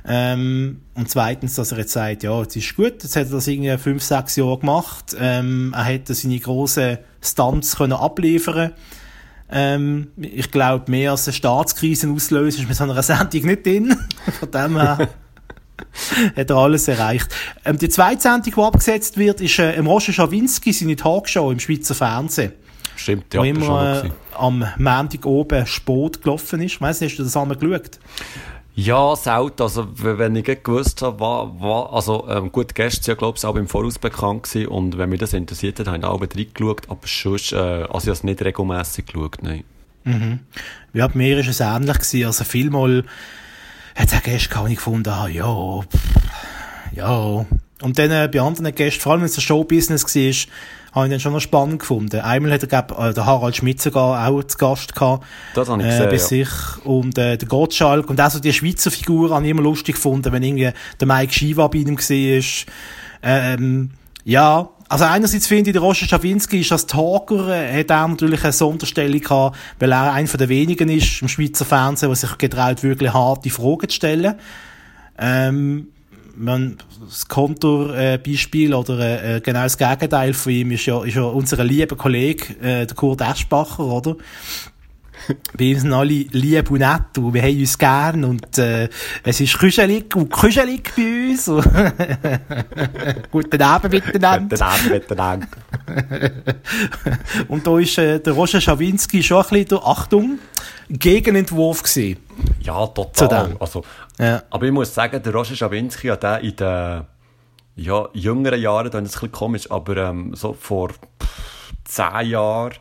ähm, 0.07 0.81
und 0.93 1.09
zweitens, 1.09 1.55
dass 1.55 1.71
er 1.71 1.79
jetzt 1.79 1.93
sagt, 1.93 2.23
ja, 2.23 2.39
jetzt 2.39 2.55
ist 2.55 2.75
gut, 2.75 3.01
jetzt 3.01 3.15
hat 3.15 3.25
er 3.25 3.31
das 3.31 3.47
irgendwie 3.47 3.75
fünf, 3.77 4.03
sechs 4.03 4.35
Jahre 4.35 4.59
gemacht, 4.59 5.15
ähm, 5.19 5.73
er 5.75 5.83
hätte 5.85 6.13
seine 6.13 6.39
grossen 6.39 6.99
Stunts 7.21 7.77
können 7.77 7.93
abliefern 7.93 8.73
ähm, 9.51 10.07
ich 10.17 10.51
glaube, 10.51 10.89
mehr 10.89 11.11
als 11.11 11.27
eine 11.27 11.33
Staatskrise 11.33 12.09
auslösen 12.09 12.61
ist 12.61 12.67
mit 12.67 12.77
so 12.77 12.83
einer 12.83 13.01
Sendung 13.03 13.45
nicht 13.45 13.65
drin. 13.65 13.95
Von 14.39 14.51
dem 14.51 14.77
her 14.77 15.09
hat 16.35 16.49
er 16.49 16.55
alles 16.55 16.87
erreicht. 16.87 17.27
Ähm, 17.63 17.77
die 17.77 17.89
zweite 17.89 18.21
Sendung, 18.21 18.53
die 18.55 18.61
abgesetzt 18.61 19.17
wird, 19.17 19.41
ist 19.41 19.59
äh, 19.59 19.75
im 19.75 19.87
Roger 19.87 20.13
Schawinski 20.13 20.73
seine 20.73 20.95
Talkshow 20.95 21.51
im 21.51 21.59
Schweizer 21.59 21.95
Fernsehen. 21.95 22.53
Stimmt, 22.95 23.33
ja. 23.33 23.41
Wo 23.41 23.43
immer 23.43 24.03
äh, 24.05 24.09
am 24.37 24.65
Montag 24.77 25.25
oben 25.25 25.65
Sport 25.65 26.21
gelaufen 26.21 26.61
ist. 26.61 26.79
Weißt 26.79 27.01
du, 27.01 27.05
hast 27.05 27.17
du 27.17 27.23
das 27.23 27.35
einmal 27.35 27.57
geschaut? 27.57 27.99
Ja, 28.75 29.15
selten. 29.15 29.61
Also, 29.61 29.87
wenn 29.95 30.35
ich 30.35 30.45
gewusst 30.45 31.01
habe, 31.01 31.19
was, 31.21 31.49
was, 31.59 31.93
also, 31.93 32.27
ähm, 32.29 32.51
gut, 32.51 32.75
Gäste 32.75 33.09
ja, 33.09 33.15
glaube 33.15 33.37
ich, 33.37 33.45
auch 33.45 33.55
im 33.55 33.69
Voraus 33.69 33.97
bekannt 33.97 34.43
gewesen. 34.43 34.67
Und 34.67 34.97
wenn 34.97 35.09
mich 35.09 35.21
das 35.21 35.31
interessiert 35.31 35.79
hat, 35.79 35.87
habe 35.87 35.97
ich 35.97 36.03
auch 36.03 36.19
reingeschaut. 36.19 36.89
Aber 36.89 37.07
sonst, 37.07 37.53
äh, 37.53 37.55
also, 37.55 37.87
ich 37.87 37.91
habe 38.07 38.11
es 38.11 38.23
nicht 38.23 38.41
regelmässig 38.41 39.05
geschaut, 39.05 39.37
nein. 39.41 39.63
Mhm. 40.03 40.39
Ja, 40.93 41.07
bei 41.07 41.17
mir 41.17 41.37
war 41.37 41.47
es 41.47 41.59
ähnlich 41.61 41.97
gewesen. 41.97 42.25
Also, 42.25 42.43
vielmal 42.43 43.05
hat 43.95 44.07
es 44.09 44.13
auch 44.13 44.23
Gäste 44.23 44.49
gehabt, 44.49 44.69
ich 44.69 44.75
gefunden 44.75 45.15
habe, 45.15 45.31
ja, 45.31 45.81
pff, 45.81 45.99
ja. 46.91 47.45
Und 47.81 47.97
dann, 47.97 48.11
äh, 48.11 48.29
bei 48.31 48.41
anderen 48.41 48.75
Gästen, 48.75 48.99
vor 48.99 49.13
allem 49.13 49.21
wenn 49.21 49.29
es 49.29 49.37
ein 49.37 49.41
Showbusiness 49.41 50.03
war, 50.03 50.51
habe 50.95 51.07
ich 51.07 51.11
dann 51.11 51.19
schon 51.19 51.33
noch 51.33 51.41
spannend 51.41 51.79
gefunden. 51.79 52.21
Einmal 52.21 52.53
hat 52.53 52.63
er, 52.63 52.67
glaub, 52.69 52.97
äh, 52.97 53.13
der 53.13 53.25
Harald 53.25 53.57
Schmidt 53.57 53.81
sogar 53.81 54.27
auch 54.27 54.41
zu 54.43 54.57
Gast 54.57 54.95
gehabt. 54.95 55.25
Das 55.53 55.67
habe 55.69 55.81
ich 55.81 55.89
gesehen, 55.89 56.07
äh, 56.07 56.09
bei 56.09 56.17
sich. 56.17 56.49
Und 56.85 57.17
äh, 57.17 57.37
der 57.37 57.47
Gottschalk 57.47 58.09
und 58.09 58.21
auch 58.21 58.31
so 58.31 58.39
die 58.39 58.53
Schweizer 58.53 58.89
Figur 58.89 59.31
habe 59.31 59.43
ich 59.43 59.51
immer 59.51 59.61
lustig 59.61 59.95
gefunden, 59.95 60.31
wenn 60.31 60.41
irgendwie 60.41 60.71
der 60.99 61.07
Mike 61.07 61.33
Shiva 61.33 61.67
bei 61.67 61.79
ihm 61.79 61.97
war. 61.97 62.65
Ähm, 63.23 63.91
ja, 64.23 64.69
also 64.87 65.05
einerseits 65.05 65.47
finde 65.47 65.71
ich, 65.71 65.73
der 65.73 65.81
Roger 65.81 66.05
Schawinski 66.05 66.61
ist 66.61 66.71
als 66.71 66.85
Talker, 66.85 67.49
äh, 67.49 67.79
hat 67.79 67.89
er 67.89 68.07
natürlich 68.07 68.43
eine 68.43 68.53
Sonderstellung 68.53 69.19
gehabt, 69.19 69.57
weil 69.79 69.91
er 69.91 70.13
einer 70.13 70.27
der 70.27 70.49
wenigen 70.49 70.89
ist 70.89 71.21
im 71.21 71.27
Schweizer 71.27 71.65
Fernsehen, 71.65 72.09
der 72.09 72.15
sich 72.15 72.37
getraut, 72.37 72.83
wirklich 72.83 73.13
harte 73.13 73.49
Fragen 73.49 73.89
zu 73.89 73.95
stellen. 73.95 74.35
Ähm, 75.17 75.87
man, 76.37 76.77
das 77.05 77.27
Kontorbeispiel 77.27 78.71
äh, 78.71 78.75
oder 78.75 79.35
äh, 79.35 79.41
genau 79.41 79.63
das 79.63 79.77
Gegenteil 79.77 80.33
von 80.33 80.51
ihm 80.51 80.71
ist 80.71 80.85
ja, 80.85 81.03
ist 81.03 81.15
ja 81.15 81.23
unser 81.23 81.63
lieber 81.63 81.95
Kollege, 81.95 82.53
äh, 82.61 82.85
der 82.85 82.95
Kurt 82.95 83.21
Eschbacher, 83.21 83.85
oder? 83.85 84.15
Bei 85.57 85.73
uns 85.73 85.81
sind 85.81 85.93
alle 85.93 86.25
lieb 86.31 86.71
und 86.71 86.79
nett 86.79 87.17
und 87.17 87.33
wir 87.33 87.41
haben 87.41 87.59
uns 87.59 87.77
gern 87.77 88.23
und 88.23 88.57
äh, 88.57 88.89
es 89.23 89.41
ist 89.41 89.57
kuschelig 89.57 90.15
und 90.15 90.29
kuschelig 90.29 90.91
bei 90.95 91.31
uns. 91.31 91.45
Guten 93.31 93.61
Abend 93.61 93.93
miteinander. 93.93 94.55
Guten 94.55 94.63
Abend 94.63 94.91
miteinander. 94.91 95.47
und 97.47 97.65
da 97.65 97.79
ist 97.79 97.97
äh, 97.97 98.19
der 98.19 98.33
Roger 98.33 98.61
Schawinski 98.61 99.23
schon 99.23 99.43
ein 99.43 99.49
bisschen 99.49 99.67
der, 99.69 99.85
Achtung, 99.85 100.39
Gegenentwurf 100.89 101.83
gewesen. 101.83 102.19
Ja, 102.61 102.85
total. 102.87 103.55
Also, 103.59 103.83
ja. 104.19 104.43
Aber 104.49 104.65
ich 104.65 104.71
muss 104.71 104.93
sagen, 104.93 105.21
der 105.21 105.33
Roger 105.33 105.55
Schawinski 105.55 106.07
hat 106.07 106.43
in 106.43 106.55
den 106.55 107.05
ja, 107.75 108.07
jüngeren 108.13 108.61
Jahren, 108.61 108.87
ist 108.87 108.93
es 108.93 108.99
ein 108.99 109.03
bisschen 109.03 109.31
komisch, 109.31 109.71
aber 109.71 109.97
ähm, 109.97 110.33
so 110.35 110.53
vor 110.53 110.91
zehn 111.85 112.29
Jahren 112.29 112.73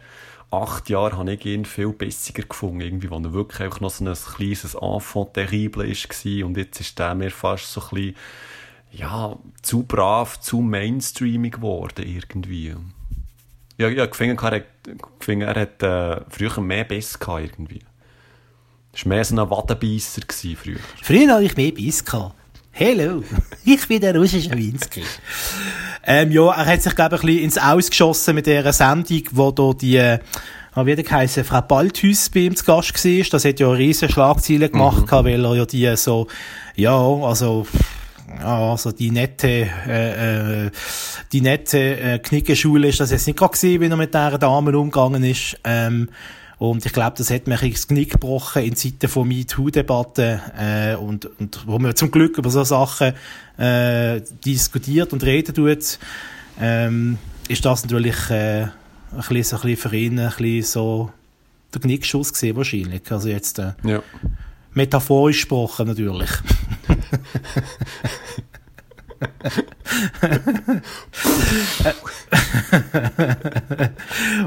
acht 0.62 0.88
Jahren 0.88 1.19
habe 1.19 1.33
ich 1.33 1.45
ihn 1.47 1.64
viel 1.64 1.90
besser 1.90 2.33
gefunden, 2.33 2.81
irgendwie, 2.81 3.11
wo 3.11 3.17
er 3.17 3.33
wirklich 3.33 3.61
einfach 3.61 3.81
noch 3.81 3.90
so 3.90 4.05
ein 4.05 4.14
kleines 4.14 4.75
Enfant 4.75 5.35
terrible 5.35 5.88
war 5.88 6.47
und 6.47 6.57
jetzt 6.57 6.81
ist 6.81 6.99
der 6.99 7.14
mir 7.14 7.31
fast 7.31 7.73
so 7.73 7.81
ein 7.81 7.88
bisschen, 7.90 8.17
ja, 8.93 9.37
zu 9.62 9.83
brav, 9.83 10.40
zu 10.40 10.61
mainstreamig 10.61 11.55
geworden 11.55 12.07
irgendwie. 12.07 12.75
Ja, 13.77 13.88
ja, 13.88 14.07
finde, 14.12 14.37
er 15.47 15.55
hat, 15.55 15.83
er 15.83 16.19
äh, 16.19 16.25
früher 16.29 16.61
mehr 16.61 16.85
Biss 16.85 17.19
gehabt 17.19 17.43
irgendwie. 17.43 17.81
Das 18.93 19.05
war 19.05 19.09
mehr 19.09 19.25
so 19.25 19.40
ein 19.40 19.51
Wadenbeisser 19.51 20.23
früher. 20.57 20.79
Früher 21.03 21.35
hatte 21.35 21.45
ich 21.45 21.57
mehr 21.57 21.73
Biss 21.73 22.05
gehabt. 22.05 22.37
Hallo, 22.77 23.23
ich 23.65 23.87
bin 23.87 24.01
der 24.01 24.17
Roger 24.17 24.41
Schawinski. 24.41 25.05
ähm, 26.05 26.33
ja, 26.33 26.51
er 26.51 26.67
hat 26.67 26.83
sich, 26.83 26.97
glaube 26.97 27.15
ich, 27.15 27.23
ein 27.23 27.27
bisschen 27.27 27.45
ins 27.45 27.59
Ausgeschossen 27.59 28.35
mit 28.35 28.47
dieser 28.47 28.73
Sendung, 28.73 29.23
wo 29.31 29.53
da 29.53 29.73
die, 29.73 29.97
äh, 29.97 30.19
wie 30.75 30.97
der 30.97 31.05
geheißen, 31.05 31.45
Frau 31.45 31.61
Balthus 31.61 32.29
bei 32.31 32.41
ihm 32.41 32.57
zu 32.57 32.65
Gast 32.65 32.93
war. 33.05 33.25
Das 33.31 33.45
hat 33.45 33.61
ja 33.61 33.71
riesen 33.71 34.09
Schlagzeilen 34.09 34.73
gemacht, 34.73 35.07
mhm. 35.07 35.25
weil 35.25 35.45
er 35.45 35.55
ja 35.55 35.65
die 35.65 35.97
so, 35.97 36.27
ja, 36.75 36.99
also, 36.99 37.65
ja, 38.41 38.71
also 38.73 38.91
die 38.91 39.13
nette, 39.13 39.69
äh, 39.87 40.65
äh, 40.67 40.71
die 41.33 41.43
nette 41.43 41.79
äh, 41.79 42.19
Knickenschule 42.19 42.89
ist 42.89 42.99
das 42.99 43.13
jetzt 43.13 43.29
nicht 43.29 43.39
gerade 43.39 43.53
gewesen, 43.53 43.81
wie 43.83 43.87
er 43.87 43.97
mit 43.97 44.13
dieser 44.13 44.39
Dame 44.39 44.77
umgegangen 44.77 45.23
ist. 45.23 45.57
Ähm, 45.63 46.09
und 46.59 46.87
ich 46.87 46.93
glaube, 46.93 47.17
das 47.19 47.31
hat 47.31 47.47
mir 47.47 47.57
das 47.57 47.88
Knick 47.88 48.12
gebrochen 48.12 48.62
in 48.62 48.77
Zeiten 48.77 49.09
von 49.09 49.27
MeToo-Debatten 49.29 50.40
äh, 50.59 50.97
und, 50.97 51.27
und 51.38 51.67
wo 51.67 51.79
man 51.79 51.97
zum 51.97 52.11
Glück 52.11 52.38
über 52.38 52.51
so 52.51 52.64
Sachen 52.64 53.14
äh, 53.59 54.21
diskutiert 54.45 55.12
und 55.12 55.25
reden 55.25 55.55
tut, 55.55 55.99
ähm, 56.61 57.19
ist 57.49 57.64
das 57.64 57.85
natürlich 57.85 58.31
äh, 58.31 58.62
ein, 58.62 58.73
bisschen, 59.12 59.43
so 59.45 59.57
ein 59.57 59.62
bisschen 59.62 59.77
für 59.90 59.97
ihn 59.97 60.19
ein 60.19 60.29
bisschen 60.31 60.62
so 60.62 61.11
der 61.73 61.81
Knickschuss 61.81 62.33
gesehen 62.33 62.57
wahrscheinlich. 62.57 63.11
Also 63.11 63.29
jetzt 63.29 63.59
äh, 63.59 63.73
ja. 63.83 64.03
metaphorisch 64.73 65.43
gesprochen 65.43 65.88
natürlich. 65.88 66.31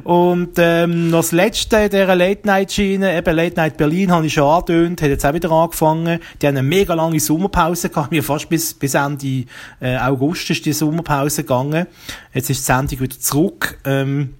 und 0.04 0.54
ähm, 0.58 1.10
noch 1.10 1.20
das 1.20 1.32
Letzte 1.32 1.90
dieser 1.90 2.16
Late-Night-Schiene, 2.16 3.18
eben 3.18 3.36
Late-Night 3.36 3.78
Berlin, 3.78 4.12
habe 4.12 4.26
ich 4.26 4.34
schon 4.34 4.44
angetönt, 4.44 5.02
hat 5.02 5.10
jetzt 5.10 5.26
auch 5.26 5.34
wieder 5.34 5.52
angefangen. 5.52 6.20
Die 6.42 6.48
haben 6.48 6.58
eine 6.58 6.68
mega 6.68 6.94
lange 6.94 7.20
Sommerpause 7.20 7.90
gehabt, 7.90 8.12
mir 8.12 8.24
fast 8.24 8.50
bis, 8.50 8.74
bis 8.74 8.94
Ende 8.94 9.46
äh, 9.80 9.98
August 9.98 10.50
ist 10.50 10.66
die 10.66 10.74
Sommerpause 10.74 11.44
gegangen. 11.44 11.88
Jetzt 12.34 12.50
ist 12.50 12.60
die 12.60 12.66
Sendung 12.66 13.00
wieder 13.00 13.20
zurück. 13.20 13.80
Ähm, 13.86 14.34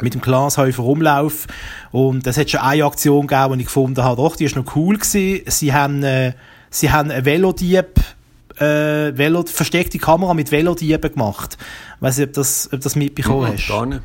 mit 0.00 0.14
dem 0.14 0.20
Glashäufer 0.20 0.82
Umlauf. 0.82 1.46
Und 1.92 2.26
es 2.26 2.36
hat 2.36 2.50
schon 2.50 2.60
eine 2.60 2.84
Aktion 2.84 3.26
gegeben, 3.26 3.54
die 3.54 3.60
ich 3.60 3.66
gefunden 3.66 4.02
habe, 4.02 4.16
doch, 4.16 4.36
die 4.36 4.44
ist 4.44 4.56
noch 4.56 4.76
cool 4.76 4.96
gewesen. 4.96 5.42
Sie 5.46 5.72
haben, 5.72 6.02
äh, 6.02 6.32
sie 6.70 6.90
haben 6.90 7.10
einen 7.10 7.24
Velodieb 7.24 8.00
äh, 8.58 9.16
Velo, 9.16 9.44
versteckte 9.44 9.98
Kamera 9.98 10.34
mit 10.34 10.50
Velodieben 10.50 11.12
gemacht. 11.12 11.56
Ich 11.96 12.02
weiss 12.02 12.18
nicht, 12.18 12.28
ob 12.28 12.32
das, 12.34 12.68
ob 12.72 12.80
das 12.80 12.96
mitbekommen 12.96 13.52
hast. 13.52 13.68
Gar 13.68 13.86
nicht. 13.86 14.00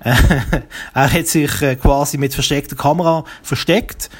er 0.00 1.12
hat 1.12 1.26
sich 1.26 1.62
äh, 1.62 1.76
quasi 1.76 2.18
mit 2.18 2.32
versteckter 2.32 2.76
Kamera 2.76 3.24
versteckt. 3.42 4.10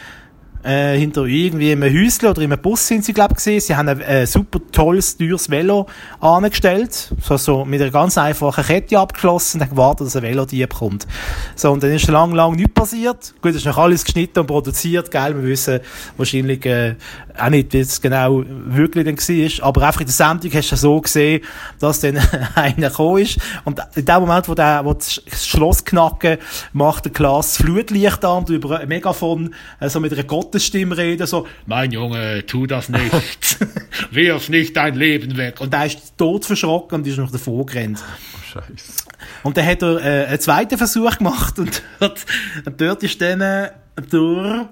Äh, 0.65 0.99
hinter 0.99 1.25
irgendwie 1.25 1.71
einem 1.71 1.85
Häuschen 1.85 2.29
oder 2.29 2.43
in 2.43 2.53
einem 2.53 2.61
Bus 2.61 2.87
sind 2.87 3.05
sie, 3.05 3.13
glaube 3.13 3.33
ich, 3.33 3.37
gesehen. 3.37 3.61
Sie 3.61 3.77
haben 3.77 3.89
ein 3.89 4.01
äh, 4.01 4.27
super 4.27 4.59
tolles, 4.73 5.17
teures 5.17 5.49
Velo 5.49 5.87
angestellt. 6.21 7.13
So, 7.23 7.37
so 7.37 7.65
mit 7.65 7.81
einer 7.81 7.93
ganz 7.93 8.19
einfachen 8.19 8.65
Kette 8.65 8.99
abgeschlossen 8.99 9.57
und 9.57 9.61
dann 9.61 9.71
gewartet, 9.71 10.09
dass 10.09 10.17
ein 10.17 10.23
Velodieb 10.23 10.75
kommt. 10.75 11.07
So, 11.55 11.71
und 11.71 11.83
dann 11.83 11.93
ist 11.93 12.09
lang, 12.09 12.33
lang 12.33 12.57
nichts 12.57 12.75
passiert. 12.75 13.35
Gut, 13.41 13.53
es 13.53 13.59
ist 13.59 13.67
noch 13.67 13.79
alles 13.79 14.05
geschnitten 14.05 14.41
und 14.41 14.47
produziert, 14.47 15.11
gell. 15.11 15.37
Wir 15.37 15.49
wissen 15.49 15.81
wahrscheinlich, 16.17 16.67
äh, 16.67 16.97
auch 17.39 17.51
nicht, 17.51 17.73
wie 17.73 17.79
es 17.79 18.01
genau 18.01 18.43
wirklich 18.47 19.05
dann 19.05 19.17
war. 19.17 19.69
Aber 19.69 19.87
einfach 19.87 20.01
in 20.01 20.07
der 20.07 20.15
Sendung 20.15 20.53
hast 20.53 20.73
du 20.73 20.77
so 20.77 21.01
gesehen, 21.01 21.43
dass 21.79 22.01
dann 22.01 22.19
einer 22.55 22.91
gekommen 22.91 23.23
ist. 23.23 23.39
Und 23.65 23.81
in 23.95 24.05
dem 24.05 24.21
Moment, 24.21 24.49
wo 24.49 24.55
der, 24.55 24.85
wo 24.85 24.95
das 24.95 25.23
Schloss 25.37 25.85
knacken, 25.85 26.39
macht 26.73 27.05
der 27.05 27.13
das 27.13 27.57
Flutlicht 27.59 28.25
an 28.25 28.39
und 28.39 28.51
über 28.51 28.81
ein 28.81 28.89
Megafon, 28.89 29.55
äh, 29.81 29.89
so 29.89 30.01
mit 30.01 30.13
einer 30.13 30.25
Gottesstimme 30.49 30.97
reden, 30.97 31.27
so, 31.27 31.47
mein 31.67 31.93
Junge, 31.93 32.45
tu 32.47 32.67
das 32.67 32.89
nicht. 32.89 33.59
Wirf 34.11 34.49
nicht 34.49 34.75
dein 34.77 34.95
Leben 34.95 35.37
weg. 35.37 35.61
Und 35.61 35.75
der 35.75 35.85
ist 35.85 36.17
tot 36.17 36.47
verschrocken 36.47 37.01
und 37.01 37.07
ist 37.07 37.19
noch 37.19 37.31
davor 37.31 37.67
gerannt. 37.67 38.03
Scheiße. 38.51 39.05
Und 39.43 39.59
dann 39.59 39.67
hat 39.67 39.83
er 39.83 39.99
äh, 39.99 40.27
einen 40.27 40.41
zweiten 40.41 40.79
Versuch 40.79 41.19
gemacht 41.19 41.59
und 41.59 41.83
dort, 42.01 42.25
und 42.65 42.81
dort 42.81 43.03
ist 43.03 43.21
dann 43.21 43.43
äh, 43.43 43.71
durch 44.09 44.65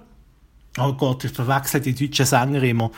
Oh 0.79 0.93
Gott, 0.93 1.25
ich 1.25 1.33
verwechsel 1.33 1.81
die 1.81 1.95
deutschen 1.95 2.27
Sänger 2.27 2.63
immer. 2.63 2.91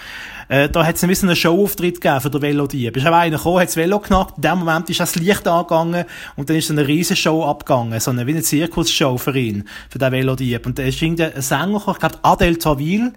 Äh, 0.49 0.69
da 0.69 0.85
hat 0.85 0.97
es 0.97 1.05
ein 1.05 1.09
bisschen 1.09 1.29
einen 1.29 1.37
Showauftritt 1.37 2.01
gegeben 2.01 2.21
für 2.21 2.31
den 2.31 2.43
Velodieb. 2.43 2.97
Ist 2.97 3.07
auch 3.07 3.13
einer 3.13 3.37
gekommen, 3.37 3.61
hat 3.61 3.69
das 3.69 3.77
Velo 3.77 4.01
knackt, 4.01 4.37
in 4.37 4.43
dem 4.43 4.59
Moment 4.59 4.91
ist 4.91 4.99
das 4.99 5.15
Licht 5.15 5.47
angegangen 5.47 6.05
und 6.35 6.51
dann 6.51 6.57
ist 6.57 6.67
so 6.69 6.73
eine 6.73 6.87
riesen 6.89 7.15
Show 7.15 7.45
abgegangen. 7.45 7.99
So 8.01 8.11
eine, 8.11 8.27
wie 8.27 8.33
eine 8.33 8.43
Zirkusshow 8.43 9.17
für 9.17 9.39
ihn, 9.39 9.69
für 9.91 9.99
den 9.99 10.11
Velodieb. 10.11 10.67
Und 10.67 10.79
da 10.79 10.83
ist 10.83 11.01
irgendein 11.01 11.41
Sänger 11.41 11.79
gekommen, 11.79 11.95
ich 11.95 12.01
glaube 12.01 12.19
Adel 12.23 12.57
Tawil, 12.57 13.13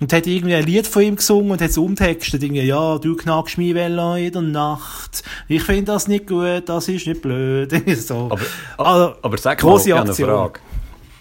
und 0.00 0.12
hat 0.12 0.26
irgendwie 0.26 0.54
ein 0.54 0.64
Lied 0.64 0.86
von 0.86 1.02
ihm 1.02 1.16
gesungen 1.16 1.50
und 1.52 1.60
hat 1.60 1.70
es 1.70 1.78
umtextet. 1.78 2.42
Irgendwie, 2.42 2.62
ja, 2.62 2.98
du 2.98 3.16
knackst 3.16 3.58
mein 3.58 3.74
Velo 3.74 4.14
in 4.14 4.32
der 4.32 4.42
Nacht. 4.42 5.24
Ich 5.48 5.62
finde 5.62 5.84
das 5.92 6.06
nicht 6.06 6.28
gut, 6.28 6.68
das 6.68 6.88
ist 6.88 7.06
nicht 7.06 7.22
blöd. 7.22 7.72
So. 7.96 8.28
Aber, 8.30 8.40
Also, 8.76 9.14
aber 9.22 9.38
sag 9.38 9.62
mal, 9.62 9.70
eine. 10.02 10.14
Frage. 10.14 10.60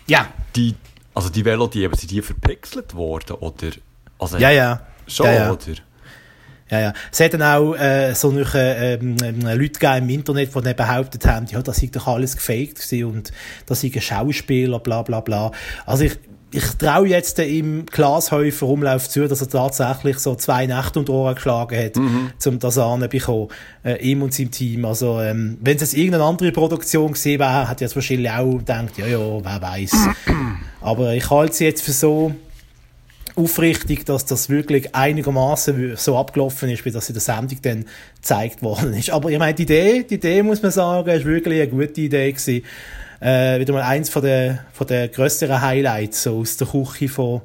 Ja, 0.07 0.27
Die, 0.55 0.75
also 1.17 1.29
die 1.29 1.43
Velodiebe, 1.43 1.97
sind 1.97 2.11
die 2.11 2.21
verpixelt 2.21 2.93
worden? 2.93 3.37
Oder, 3.37 3.71
also 4.19 4.37
ja, 4.37 4.51
ja. 4.51 4.81
Schon, 5.07 5.25
ja, 5.25 5.33
ja. 5.33 5.51
oder? 5.51 5.73
Ja, 6.69 6.79
ja. 6.79 6.93
Es 7.11 7.19
hat 7.19 7.33
dann 7.33 7.41
auch 7.41 7.73
äh, 7.73 8.13
so 8.13 8.29
noch, 8.29 8.53
äh, 8.53 8.93
ähm, 8.93 9.15
ähm, 9.23 9.41
Leute 9.41 9.79
gegeben 9.79 10.09
im 10.09 10.09
Internet, 10.09 10.53
die 10.53 10.61
dann 10.61 10.75
behauptet 10.75 11.25
haben, 11.25 11.47
ja, 11.47 11.59
das 11.63 11.77
sei 11.77 11.89
doch 11.91 12.05
alles 12.05 12.35
gefaked 12.35 12.75
gewesen 12.75 13.05
und 13.05 13.31
das 13.65 13.81
sei 13.81 13.91
ein 13.95 13.99
Schauspieler, 13.99 14.79
bla 14.79 15.01
bla 15.01 15.21
bla. 15.21 15.51
Also 15.87 16.03
ich, 16.03 16.19
ich 16.51 16.63
traue 16.77 17.07
jetzt 17.07 17.37
dem 17.37 17.85
Glashäufer 17.85 18.67
Umlauf 18.67 19.09
zu, 19.09 19.27
dass 19.27 19.41
er 19.41 19.49
tatsächlich 19.49 20.17
so 20.19 20.35
zwei 20.35 20.65
Nächte 20.65 20.99
und 20.99 21.09
Ohren 21.09 21.35
geschlagen 21.35 21.77
hat, 21.77 21.97
um 21.97 22.59
das 22.59 22.77
anzubekommen, 22.77 23.49
äh, 23.83 24.01
ihm 24.01 24.21
und 24.21 24.33
seinem 24.33 24.51
Team. 24.51 24.85
Also 24.85 25.19
ähm, 25.19 25.57
wenn 25.61 25.75
es 25.75 25.81
jetzt 25.81 25.93
irgendeine 25.93 26.23
andere 26.23 26.51
Produktion 26.51 27.11
gesehen 27.11 27.39
wäre, 27.39 27.69
hätte 27.69 27.75
ich 27.75 27.81
jetzt 27.81 27.95
wahrscheinlich 27.95 28.31
auch 28.31 28.57
gedacht, 28.57 28.97
ja, 28.97 29.07
ja, 29.07 29.19
wer 29.19 29.61
weiß. 29.61 29.91
Aber 30.81 31.13
ich 31.13 31.29
halte 31.29 31.51
es 31.51 31.59
jetzt 31.59 31.83
für 31.83 31.91
so 31.91 32.33
aufrichtig, 33.35 34.05
dass 34.05 34.25
das 34.25 34.49
wirklich 34.49 34.95
einigermaßen 34.95 35.95
so 35.95 36.17
abgelaufen 36.17 36.69
ist, 36.69 36.85
wie 36.85 36.91
das 36.91 37.09
in 37.09 37.13
der 37.13 37.21
Sendung 37.21 37.59
dann 37.61 37.85
gezeigt 38.15 38.63
worden 38.63 38.93
ist. 38.93 39.11
Aber 39.11 39.29
ich 39.29 39.37
meine, 39.37 39.53
die 39.53 39.63
Idee, 39.63 40.03
die 40.09 40.15
Idee 40.15 40.41
muss 40.43 40.61
man 40.61 40.71
sagen, 40.71 41.09
ist 41.09 41.25
wirklich 41.25 41.61
eine 41.61 41.69
gute 41.69 42.01
Idee 42.01 42.31
gewesen. 42.31 42.63
Äh, 43.19 43.59
wieder 43.59 43.73
mal 43.73 43.81
eins 43.83 44.09
von 44.09 44.21
der, 44.21 44.59
von 44.73 44.87
der 44.87 45.07
grösseren 45.07 45.61
Highlights, 45.61 46.23
so 46.23 46.39
aus 46.39 46.57
der 46.57 46.67
Küche 46.67 47.09
von 47.09 47.41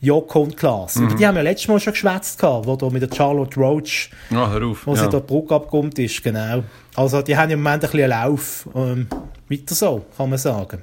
Joko 0.00 0.40
und 0.42 0.56
Klaas. 0.56 0.96
Über 0.96 1.14
die 1.14 1.26
haben 1.26 1.34
wir 1.36 1.42
letztes 1.42 1.68
Mal 1.68 1.78
schon 1.78 1.92
geschwätzt 1.92 2.38
gehabt, 2.38 2.66
wo 2.66 2.74
da 2.74 2.88
mit 2.88 3.02
der 3.02 3.14
Charlotte 3.14 3.60
Roach, 3.60 4.08
Ah, 4.32 4.56
auf. 4.56 4.86
wo 4.86 4.94
ja. 4.94 5.02
sie 5.02 5.08
da 5.10 5.20
die 5.20 5.26
Brücke 5.26 5.54
abgekommen 5.54 5.92
ist, 5.92 6.22
genau. 6.22 6.64
Also, 6.96 7.20
die 7.20 7.36
haben 7.36 7.50
im 7.50 7.62
Moment 7.62 7.84
ein 7.84 7.90
bisschen 7.90 8.10
einen 8.12 8.22
Lauf. 8.30 8.66
Ähm, 8.74 9.06
weiter 9.50 9.74
so, 9.74 10.06
kann 10.16 10.30
man 10.30 10.38
sagen. 10.38 10.82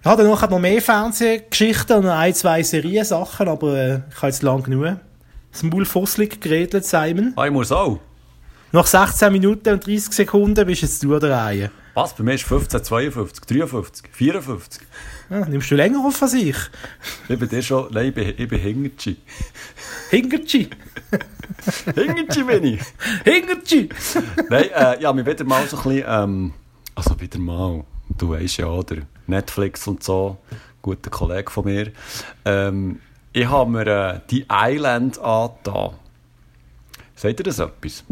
Ich 0.00 0.06
habe 0.06 0.22
noch, 0.22 0.48
noch 0.48 0.58
mehr 0.60 0.80
Fernsehgeschichten 0.80 1.96
und 1.98 2.06
ein, 2.06 2.32
zwei 2.34 2.62
Serien-Sachen, 2.62 3.48
aber 3.48 3.76
äh, 3.76 3.94
ich 4.10 4.16
habe 4.16 4.26
jetzt 4.28 4.42
lang 4.42 4.62
genug. 4.62 4.96
Das 5.52 5.62
Maul 5.64 5.84
fusselig 5.84 6.40
geredet, 6.40 6.84
Simon. 6.86 7.32
Ah, 7.36 7.46
ich 7.46 7.52
muss 7.52 7.72
auch. 7.72 7.98
Nach 8.72 8.86
16 8.86 9.32
Minuten 9.32 9.70
und 9.72 9.84
30 9.84 10.12
Sekunden 10.12 10.64
bist 10.64 10.82
jetzt 10.82 11.02
du 11.02 11.12
an 11.14 11.20
der 11.20 11.30
Reihe. 11.32 11.70
Was? 11.94 12.14
Bei 12.14 12.22
mir 12.22 12.34
ist 12.34 12.44
15, 12.44 12.84
52, 12.84 13.44
53, 13.44 14.08
54. 14.12 14.82
Ja, 15.28 15.44
nimmst 15.46 15.70
du 15.70 15.74
länger 15.74 16.04
auf 16.04 16.22
als 16.22 16.34
ich? 16.34 16.56
Ich 17.28 17.38
bin 17.38 17.48
dir 17.48 17.62
schon, 17.62 17.92
nein, 17.92 18.08
ich 18.08 18.14
bin, 18.14 18.34
ich 18.36 18.48
bin 18.48 18.60
Hingertschi. 18.60 19.16
Hingertschi! 20.10 20.70
Hingertschi 21.94 22.44
bin 22.44 22.64
ich. 22.64 22.80
Hingertschi! 23.24 23.88
Nein, 24.48 24.70
äh, 24.74 25.02
ja, 25.02 25.12
mir 25.12 25.26
wieder 25.26 25.44
mal 25.44 25.66
so 25.66 25.76
ein 25.78 25.82
bisschen, 25.82 26.04
ähm, 26.06 26.52
also 26.94 27.20
wieder 27.20 27.38
mal, 27.38 27.84
du 28.16 28.30
weißt 28.30 28.58
ja, 28.58 28.66
oder? 28.66 28.98
Netflix 29.26 29.86
und 29.86 30.02
so, 30.02 30.38
guter 30.82 31.10
Kollege 31.10 31.50
von 31.50 31.64
mir. 31.64 31.92
Ähm, 32.44 33.00
ich 33.32 33.48
habe 33.48 33.70
mir 33.70 33.86
äh, 33.86 34.20
die 34.30 34.46
Island 34.50 35.18
angetan. 35.18 35.94
Sagt 37.14 37.40
ihr 37.40 37.44
das 37.44 37.58
etwas? 37.58 38.04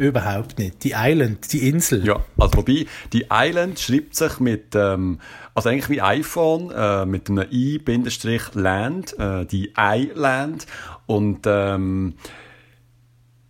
Überhaupt 0.00 0.58
nicht. 0.58 0.82
Die 0.82 0.94
Island, 0.96 1.52
die 1.52 1.68
Insel. 1.68 2.06
Ja, 2.06 2.24
also 2.38 2.56
wobei, 2.56 2.86
die 3.12 3.26
Island 3.30 3.78
schreibt 3.78 4.16
sich 4.16 4.40
mit, 4.40 4.74
ähm, 4.74 5.20
also 5.54 5.68
eigentlich 5.68 5.90
wie 5.90 6.00
iPhone, 6.00 6.70
äh, 6.70 7.04
mit 7.04 7.28
einem 7.28 7.44
i-land, 7.52 9.18
äh, 9.18 9.44
die 9.44 9.74
Island. 9.76 10.66
Und 11.04 11.40
ähm, 11.44 12.14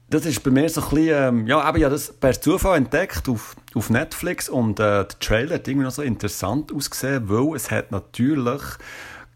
das 0.09 0.27
ist 0.27 0.43
bei 0.43 0.51
mir 0.51 0.69
so 0.69 0.81
ein 0.81 0.89
bisschen, 0.89 1.09
ähm, 1.09 1.47
ja, 1.47 1.69
eben, 1.69 1.79
ja, 1.79 1.89
das 1.89 2.15
per 2.15 2.33
Zufall 2.33 2.79
entdeckt 2.79 3.29
auf, 3.29 3.55
auf 3.77 3.89
Netflix 3.89 4.49
und 4.49 4.81
äh, 4.81 5.05
der 5.05 5.09
Trailer 5.21 5.55
hat 5.55 5.69
irgendwie 5.69 5.85
noch 5.85 5.93
so 5.93 6.03
interessant 6.03 6.75
ausgesehen, 6.75 7.29
weil 7.29 7.55
es 7.55 7.71
hat 7.71 7.93
natürlich 7.93 8.63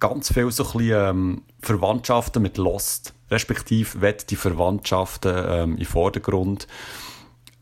ganz 0.09 0.33
viel 0.33 0.51
so 0.51 0.67
ähm, 0.81 1.43
Verwandtschaften 1.61 2.43
mit 2.43 2.59
Lost, 2.59 3.14
respektive 3.31 4.03
wird 4.03 4.31
die 4.31 4.37
Verwandtschaften 4.37 5.35
ähm, 5.35 5.71
in 5.73 5.77
den 5.79 5.87
Vordergrund 5.87 6.67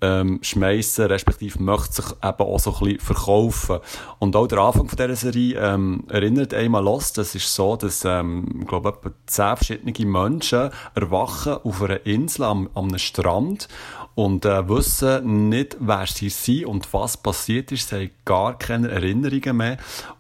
ähm, 0.01 0.41
schmeißen, 0.43 1.07
respektive 1.07 1.63
möchte 1.63 2.03
sich 2.03 2.07
eben 2.11 2.43
auch 2.43 2.59
so 2.59 2.73
ein 2.73 2.79
bisschen 2.81 2.99
verkaufen. 2.99 3.79
Und 4.19 4.35
auch 4.35 4.49
der 4.49 4.59
Anfang 4.59 4.89
von 4.89 4.97
dieser 4.97 5.15
Serie 5.15 5.57
ähm, 5.61 6.03
erinnert 6.09 6.53
einmal 6.53 6.83
Lost, 6.83 7.17
das 7.17 7.37
ist 7.37 7.55
so, 7.55 7.77
dass, 7.77 8.05
ähm, 8.05 8.63
ich 8.63 8.67
glaube, 8.67 8.89
etwa 8.89 9.13
zehn 9.27 9.57
verschiedene 9.57 10.11
Menschen 10.11 10.71
erwachen 10.97 11.59
auf 11.63 11.81
einer 11.81 12.05
Insel 12.05 12.43
am, 12.43 12.69
am 12.75 12.99
Strand 12.99 13.69
und 14.17 14.45
äh, 14.45 14.69
wissen 14.69 15.49
nicht, 15.49 15.77
wer 15.79 16.07
sie 16.09 16.29
sind 16.29 16.67
und 16.67 16.93
was 16.93 17.17
passiert 17.17 17.71
ist. 17.71 17.91
Sie 17.91 17.95
haben 17.95 18.11
gar 18.25 18.59
keine 18.59 18.89
Erinnerungen 18.89 19.57
mehr 19.57 19.77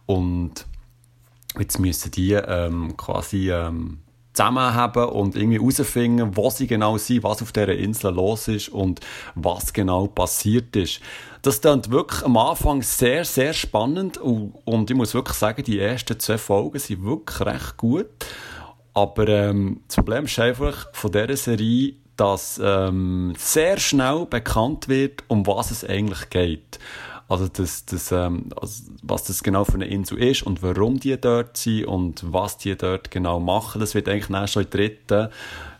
und 0.06 0.66
Jetzt 1.58 1.78
müssen 1.78 2.10
die 2.10 2.32
ähm, 2.32 2.96
quasi 2.96 3.50
ähm, 3.50 3.98
zusammenhaben 4.32 5.04
und 5.04 5.36
irgendwie 5.36 5.58
herausfinden, 5.58 6.36
wo 6.36 6.48
sie 6.50 6.66
genau 6.66 6.96
sind, 6.96 7.22
was 7.22 7.42
auf 7.42 7.52
dieser 7.52 7.74
Insel 7.74 8.14
los 8.14 8.48
ist 8.48 8.68
und 8.70 9.00
was 9.34 9.72
genau 9.72 10.06
passiert 10.06 10.74
ist. 10.76 11.00
Das 11.42 11.60
klingt 11.60 11.90
wirklich 11.90 12.22
am 12.22 12.36
Anfang 12.36 12.82
sehr, 12.82 13.24
sehr 13.24 13.52
spannend 13.52 14.16
und, 14.16 14.90
ich 14.90 14.96
muss 14.96 15.12
wirklich 15.12 15.36
sagen, 15.36 15.64
die 15.64 15.80
ersten 15.80 16.18
zwei 16.18 16.38
Folgen 16.38 16.78
sind 16.78 17.04
wirklich 17.04 17.40
recht 17.40 17.76
gut. 17.76 18.06
Aber 18.94 19.26
ähm, 19.28 19.80
das 19.86 19.96
Problem 19.96 20.24
ist 20.26 20.38
einfach 20.38 20.86
von 20.92 21.12
dieser 21.12 21.36
Serie, 21.36 21.94
dass 22.16 22.60
ähm, 22.62 23.32
sehr 23.36 23.78
schnell 23.78 24.26
bekannt 24.26 24.88
wird, 24.88 25.24
um 25.28 25.46
was 25.46 25.70
es 25.70 25.84
eigentlich 25.84 26.30
geht. 26.30 26.78
Also, 27.32 27.48
das, 27.48 27.86
das, 27.86 28.12
ähm, 28.12 28.50
also 28.60 28.82
was 29.02 29.24
das 29.24 29.42
genau 29.42 29.64
für 29.64 29.74
eine 29.74 29.86
Insel 29.86 30.18
ist 30.18 30.42
und 30.42 30.62
warum 30.62 31.00
die 31.00 31.18
dort 31.18 31.56
sind 31.56 31.86
und 31.86 32.22
was 32.30 32.58
die 32.58 32.76
dort 32.76 33.10
genau 33.10 33.40
machen, 33.40 33.80
das 33.80 33.94
wird 33.94 34.06
eigentlich 34.06 34.28
erst 34.28 34.52
schon 34.52 34.64
in 34.64 34.70
der 34.70 34.80
dritten, 34.80 35.28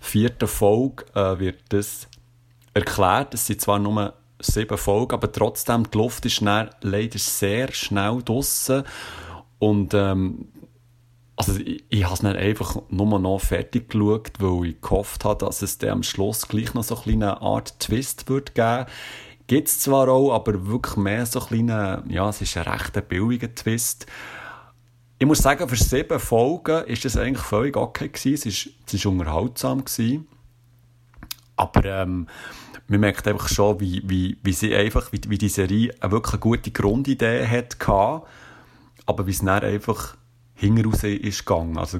vierten 0.01 0.49
Folge 0.49 1.05
äh, 1.15 1.39
wird 1.39 1.59
das 1.69 2.09
erklärt. 2.73 3.35
Es 3.35 3.47
sind 3.47 3.61
zwar 3.61 3.79
nur 3.79 4.15
sieben 4.41 4.79
Folgen, 4.79 5.13
aber 5.13 5.31
trotzdem, 5.31 5.91
die 5.91 5.99
Luft 5.99 6.25
ist 6.25 6.41
dann 6.41 6.71
leider 6.81 7.19
sehr 7.19 7.71
schnell 7.73 8.23
draussen 8.25 8.85
und 9.59 9.93
ähm, 9.93 10.49
also 11.37 11.57
ich, 11.59 11.85
ich 11.91 12.05
habe 12.05 12.15
es 12.15 12.21
dann 12.21 12.37
einfach 12.37 12.81
nur 12.89 13.19
noch 13.19 13.41
fertig 13.41 13.91
geschaut, 13.91 14.33
weil 14.39 14.71
ich 14.71 14.81
gehofft 14.81 15.27
habe, 15.27 15.45
dass 15.45 15.61
es 15.61 15.77
dann 15.77 15.91
am 15.91 16.03
Schluss 16.03 16.49
gleich 16.49 16.73
noch 16.73 16.83
so 16.83 16.95
eine 16.95 17.03
kleine 17.03 17.43
Art 17.43 17.79
Twist 17.79 18.29
wird 18.31 18.55
geben. 18.55 18.87
Gibt 19.47 19.69
es 19.69 19.81
zwar 19.81 20.09
auch, 20.09 20.33
aber 20.33 20.67
wirklich 20.67 20.97
mehr 20.97 21.27
so 21.27 21.41
kleine, 21.41 22.05
ja, 22.09 22.29
es 22.29 22.41
ist 22.41 22.57
ein 22.57 22.65
recht 22.65 23.09
billiger 23.09 23.55
Twist. 23.55 24.07
Ich 25.19 25.27
muss 25.27 25.39
sagen, 25.39 25.69
für 25.69 25.77
sieben 25.77 26.19
Folgen 26.19 26.85
ist 26.87 27.05
das 27.05 27.17
eigentlich 27.17 27.45
völlig 27.45 27.77
okay 27.77 28.09
gewesen. 28.09 28.35
Es 28.35 28.47
ist, 28.47 28.71
es 28.87 28.95
ist 28.95 29.07
unterhaltsam 29.07 29.85
gewesen. 29.85 30.27
Aber 31.57 31.85
ähm, 31.85 32.27
man 32.89 33.01
merkt 33.01 33.27
einfach 33.29 33.49
schon, 33.49 33.81
wie, 33.81 34.03
wie, 34.05 34.39
wie 34.43 34.53
sie 34.53 34.75
einfach, 34.75 35.13
wie, 35.13 35.21
wie 35.29 35.39
die 35.39 35.49
Serie 35.49 35.95
eine 36.01 36.13
wirklich 36.13 36.41
gute 36.41 36.71
Grundidee 36.71 37.47
hat 37.47 37.79
aber 39.07 39.27
wie 39.27 39.31
es 39.31 39.39
dann 39.41 39.49
einfach 39.49 40.17
hinaus 40.67 41.03
ist 41.03 41.45
gegangen. 41.45 41.77
Also 41.77 41.99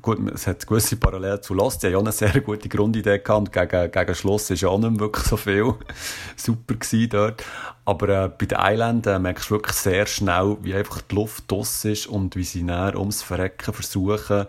gut, 0.00 0.18
es 0.32 0.46
hat 0.46 0.66
gewisse 0.66 0.96
Parallelen 0.96 1.42
zu 1.42 1.54
Lost. 1.54 1.80
Sie 1.80 1.88
haben 1.88 1.92
ja 1.92 1.98
auch 1.98 2.02
eine 2.02 2.12
sehr 2.12 2.40
gute 2.40 2.68
Grundidee 2.68 3.18
gehabt 3.18 3.52
gegen, 3.52 3.90
gegen 3.90 4.14
Schluss 4.14 4.50
ist 4.50 4.60
ja 4.60 4.68
auch 4.68 4.78
nicht 4.78 5.00
wirklich 5.00 5.26
so 5.26 5.36
viel 5.36 5.74
super 6.36 6.74
gewesen 6.74 7.08
dort. 7.10 7.44
Aber 7.84 8.08
äh, 8.08 8.28
bei 8.28 8.46
den 8.46 8.58
Island 8.60 9.06
äh, 9.06 9.18
merkst 9.18 9.50
du 9.50 9.54
wirklich 9.54 9.76
sehr 9.76 10.06
schnell, 10.06 10.56
wie 10.62 10.74
einfach 10.74 11.02
die 11.02 11.14
Luft 11.14 11.50
draus 11.50 11.84
ist 11.84 12.06
und 12.06 12.36
wie 12.36 12.44
sie 12.44 12.62
näher 12.62 12.96
ums 12.96 13.22
Verrecken 13.22 13.74
versuchen, 13.74 14.46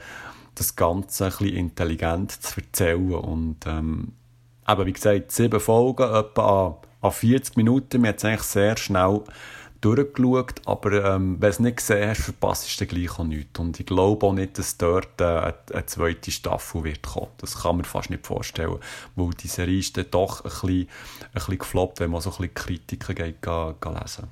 das 0.54 0.76
Ganze 0.76 1.26
ein 1.26 1.32
bisschen 1.32 1.56
intelligent 1.56 2.32
zu 2.32 2.62
erzählen. 2.62 3.14
Und 3.14 3.66
ähm, 3.66 4.14
eben, 4.68 4.86
wie 4.86 4.94
gesagt, 4.94 5.32
sieben 5.32 5.60
Folgen, 5.60 6.04
etwa 6.04 6.68
an, 6.68 6.76
an 7.02 7.12
40 7.12 7.58
Minuten. 7.58 8.04
Wir 8.04 8.10
haben 8.10 8.18
es 8.18 8.26
eigentlich 8.26 8.42
sehr 8.44 8.78
schnell 8.78 9.22
durchgeschaut, 9.86 10.62
aber 10.66 11.16
ähm, 11.16 11.34
wenn 11.34 11.42
du 11.42 11.48
es 11.48 11.60
nicht 11.60 11.78
gesehen 11.78 12.10
hast, 12.10 12.22
verpasst 12.22 12.82
du 12.82 12.86
gleich 12.88 13.20
auch 13.20 13.24
nichts. 13.24 13.60
Und 13.60 13.80
ich 13.80 13.86
glaube 13.86 14.26
auch 14.26 14.34
nicht, 14.34 14.58
dass 14.58 14.78
dort 14.78 15.22
äh, 15.22 15.54
eine, 15.74 15.86
zweite 15.86 16.32
Staffel 16.32 16.84
wird 16.84 17.04
kommen. 17.04 17.28
Das 17.38 17.62
kann 17.62 17.78
man 17.78 17.86
fast 17.86 18.10
nicht 18.10 18.26
vorstellen, 18.26 18.78
weil 19.16 19.30
die 19.42 19.48
Serie 19.48 19.80
ist 19.80 19.96
dann 19.96 20.06
doch 20.10 20.44
ein 20.44 20.50
bisschen, 20.50 20.72
ein 20.80 20.88
bisschen 21.34 21.58
gefloppt, 21.60 22.00
wenn 22.00 22.10
man 22.10 22.22
so 22.22 22.32
ein 22.32 22.38
bisschen 22.38 22.54
Kritiken 22.56 23.16
geht, 23.16 23.42
geht, 23.42 23.82
geht 23.82 24.02
lesen 24.02 24.28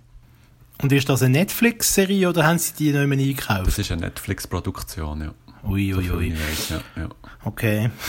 Und 0.81 0.91
ist 0.91 1.07
das 1.07 1.21
eine 1.21 1.37
Netflix-Serie 1.37 2.29
oder 2.29 2.45
haben 2.45 2.57
sie 2.57 2.73
die 2.73 2.91
nicht 2.91 3.07
mehr 3.07 3.19
eingekauft? 3.19 3.67
Das 3.67 3.77
ist 3.77 3.91
eine 3.91 4.01
Netflix-Produktion, 4.01 5.21
ja. 5.21 5.33
Ui, 5.69 5.93
ui, 5.93 6.11
ui. 6.11 6.33
Weiß, 6.33 6.69
ja, 6.69 6.81
ja. 6.97 7.09
Okay. 7.45 7.89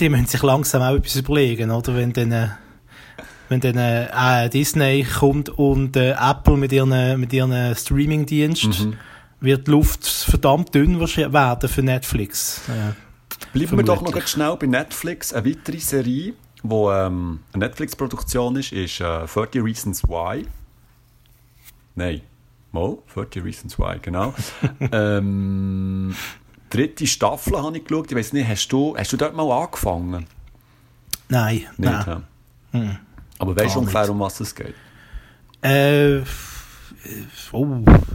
Die 0.00 0.08
müssen 0.08 0.24
sich 0.24 0.42
langsam 0.42 0.80
auch 0.80 0.94
etwas 0.94 1.16
überlegen, 1.16 1.70
oder? 1.70 1.94
Wenn 1.94 2.14
dann... 2.14 2.32
Äh 2.32 2.48
wenn 3.48 3.60
dann 3.60 3.76
äh, 3.76 4.48
Disney 4.50 5.04
kommt 5.04 5.48
und 5.48 5.96
äh, 5.96 6.12
Apple 6.12 6.56
mit 6.56 6.72
ihren, 6.72 7.20
mit 7.20 7.32
ihren 7.32 7.74
Streaming-Dienst, 7.74 8.84
mhm. 8.84 8.96
wird 9.40 9.66
die 9.66 9.70
Luft 9.70 10.06
verdammt 10.06 10.74
dünn 10.74 11.00
werden 11.00 11.68
für 11.68 11.82
Netflix. 11.82 12.62
Ja. 12.68 12.94
Bleiben 13.52 13.76
wir 13.76 13.84
doch 13.84 14.02
noch 14.02 14.12
ganz 14.12 14.30
schnell 14.30 14.56
bei 14.56 14.66
Netflix. 14.66 15.32
Eine 15.32 15.50
weitere 15.50 15.78
Serie, 15.78 16.34
die 16.62 16.74
ähm, 16.74 17.40
eine 17.52 17.66
Netflix-Produktion 17.66 18.56
ist, 18.56 18.72
ist 18.72 19.00
äh, 19.00 19.26
30 19.26 19.62
Reasons 19.62 20.02
Why. 20.04 20.46
Nein, 21.94 22.22
mal, 22.72 22.98
30 23.14 23.44
Reasons 23.44 23.78
Why, 23.78 23.98
genau. 24.00 24.34
ähm, 24.92 26.14
dritte 26.70 27.06
Staffel 27.06 27.62
habe 27.62 27.78
ich 27.78 27.84
geschaut. 27.84 28.10
Ich 28.10 28.16
weiß 28.16 28.32
nicht, 28.32 28.48
hast 28.48 28.68
du, 28.68 28.96
hast 28.96 29.12
du 29.12 29.16
dort 29.16 29.36
mal 29.36 29.50
angefangen? 29.50 30.26
Nein, 31.28 31.54
nicht, 31.54 31.78
nein. 31.78 32.04
Ja. 32.06 32.22
Hm. 32.72 32.98
Aber 33.38 33.56
weißt 33.56 33.74
du 33.74 33.80
ungefähr, 33.80 34.10
um 34.10 34.20
was 34.20 34.40
es 34.40 34.54
geht? 34.54 34.74
Äh, 35.62 36.20
oh, 37.52 37.66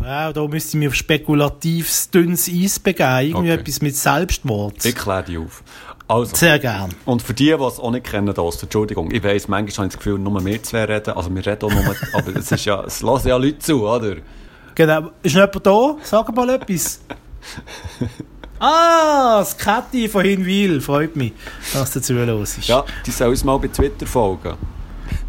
ja, 0.04 0.32
da 0.32 0.48
müsste 0.48 0.70
ich 0.70 0.80
mir 0.80 0.90
auf 0.90 0.96
spekulatives, 0.96 2.10
dünnes 2.10 2.50
Eis 2.50 2.80
begeben. 2.80 3.20
Irgendwie 3.22 3.52
okay. 3.52 3.62
etwas 3.62 3.82
mit 3.82 3.96
Selbstmord. 3.96 4.86
Ich 4.86 4.96
kläre 4.96 5.24
dich 5.24 5.38
auf. 5.38 5.64
Also, 6.08 6.36
Sehr 6.36 6.58
gern. 6.58 6.90
Und 7.06 7.22
für 7.22 7.36
die, 7.36 7.46
die 7.46 7.52
es 7.52 7.80
auch 7.80 7.92
nicht 7.92 8.08
kennen, 8.08 8.34
das, 8.34 8.64
Entschuldigung, 8.64 9.12
ich 9.12 9.24
weiss, 9.24 9.48
manchmal 9.48 9.86
habe 9.86 9.88
ich 9.88 9.94
das 9.94 9.98
Gefühl, 9.98 10.18
nur 10.18 10.44
wir 10.44 10.64
zwei 10.64 10.86
reden, 10.86 11.14
also 11.14 11.34
wir 11.34 11.46
reden 11.46 11.66
auch 11.66 11.72
nur, 11.72 11.96
aber 12.14 12.36
es 12.36 12.52
ist 12.52 12.66
ja, 12.66 12.84
es 12.84 13.02
lassen 13.02 13.28
ja 13.28 13.38
Leute 13.38 13.60
zu, 13.60 13.88
oder? 13.88 14.16
Genau. 14.74 15.12
Ist 15.22 15.36
noch 15.36 15.46
jemand 15.46 15.68
da? 15.68 15.98
Sag 16.04 16.36
mal 16.36 16.50
etwas. 16.50 17.02
ah, 18.60 19.40
das 19.40 19.58
Kathi 19.58 20.10
von 20.10 20.24
Hinwil. 20.26 20.82
Freut 20.82 21.16
mich, 21.16 21.34
dass 21.74 21.92
dazu 21.92 22.14
los 22.14 22.58
ist. 22.58 22.68
Ja, 22.68 22.84
die 23.06 23.12
soll 23.12 23.30
uns 23.30 23.44
mal 23.44 23.58
bei 23.60 23.68
Twitter 23.68 24.08
folgen. 24.08 24.56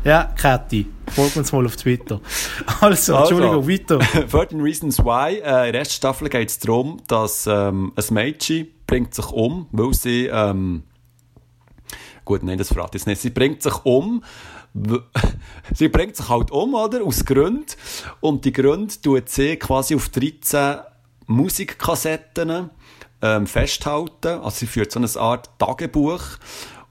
Ja, 0.02 0.32
Kathi. 0.34 0.86
Folgt 1.14 1.36
uns 1.36 1.52
mal 1.52 1.66
auf 1.66 1.76
Twitter. 1.76 2.20
Also, 2.80 3.14
Entschuldigung, 3.14 3.56
also, 3.56 3.68
weiter. 3.68 3.98
13 4.30 4.60
Reasons 4.60 4.98
Why. 5.00 5.40
Äh, 5.40 5.66
in 5.66 5.72
der 5.72 5.80
ersten 5.80 5.94
Staffel 5.94 6.30
geht 6.30 6.48
es 6.48 6.58
darum, 6.58 7.02
dass 7.06 7.46
ähm, 7.46 7.92
ein 7.94 8.14
Mädchen 8.14 8.68
bringt 8.86 9.14
sich 9.14 9.30
um, 9.30 9.66
weil 9.72 9.92
sie... 9.92 10.26
Ähm, 10.26 10.84
gut, 12.24 12.42
nein, 12.42 12.56
das 12.56 12.68
verrate 12.68 12.96
ich 12.96 13.02
jetzt 13.02 13.06
nicht. 13.08 13.20
Sie 13.20 13.30
bringt 13.30 13.62
sich 13.62 13.84
um, 13.84 14.24
sie 15.74 15.88
bringt 15.88 16.16
sich 16.16 16.28
halt 16.30 16.50
um, 16.50 16.74
oder? 16.74 17.04
Aus 17.04 17.24
Gründen. 17.26 17.66
Und 18.20 18.46
die 18.46 18.52
Gründe 18.52 18.94
tut 19.02 19.28
sie 19.28 19.56
quasi 19.56 19.94
auf 19.96 20.08
13 20.08 20.78
Musikkassetten 21.26 22.70
ähm, 23.20 23.46
festhalten. 23.46 24.40
Also 24.40 24.50
sie 24.60 24.66
führt 24.66 24.92
so 24.92 24.98
eine 24.98 25.08
Art 25.16 25.50
Tagebuch. 25.58 26.22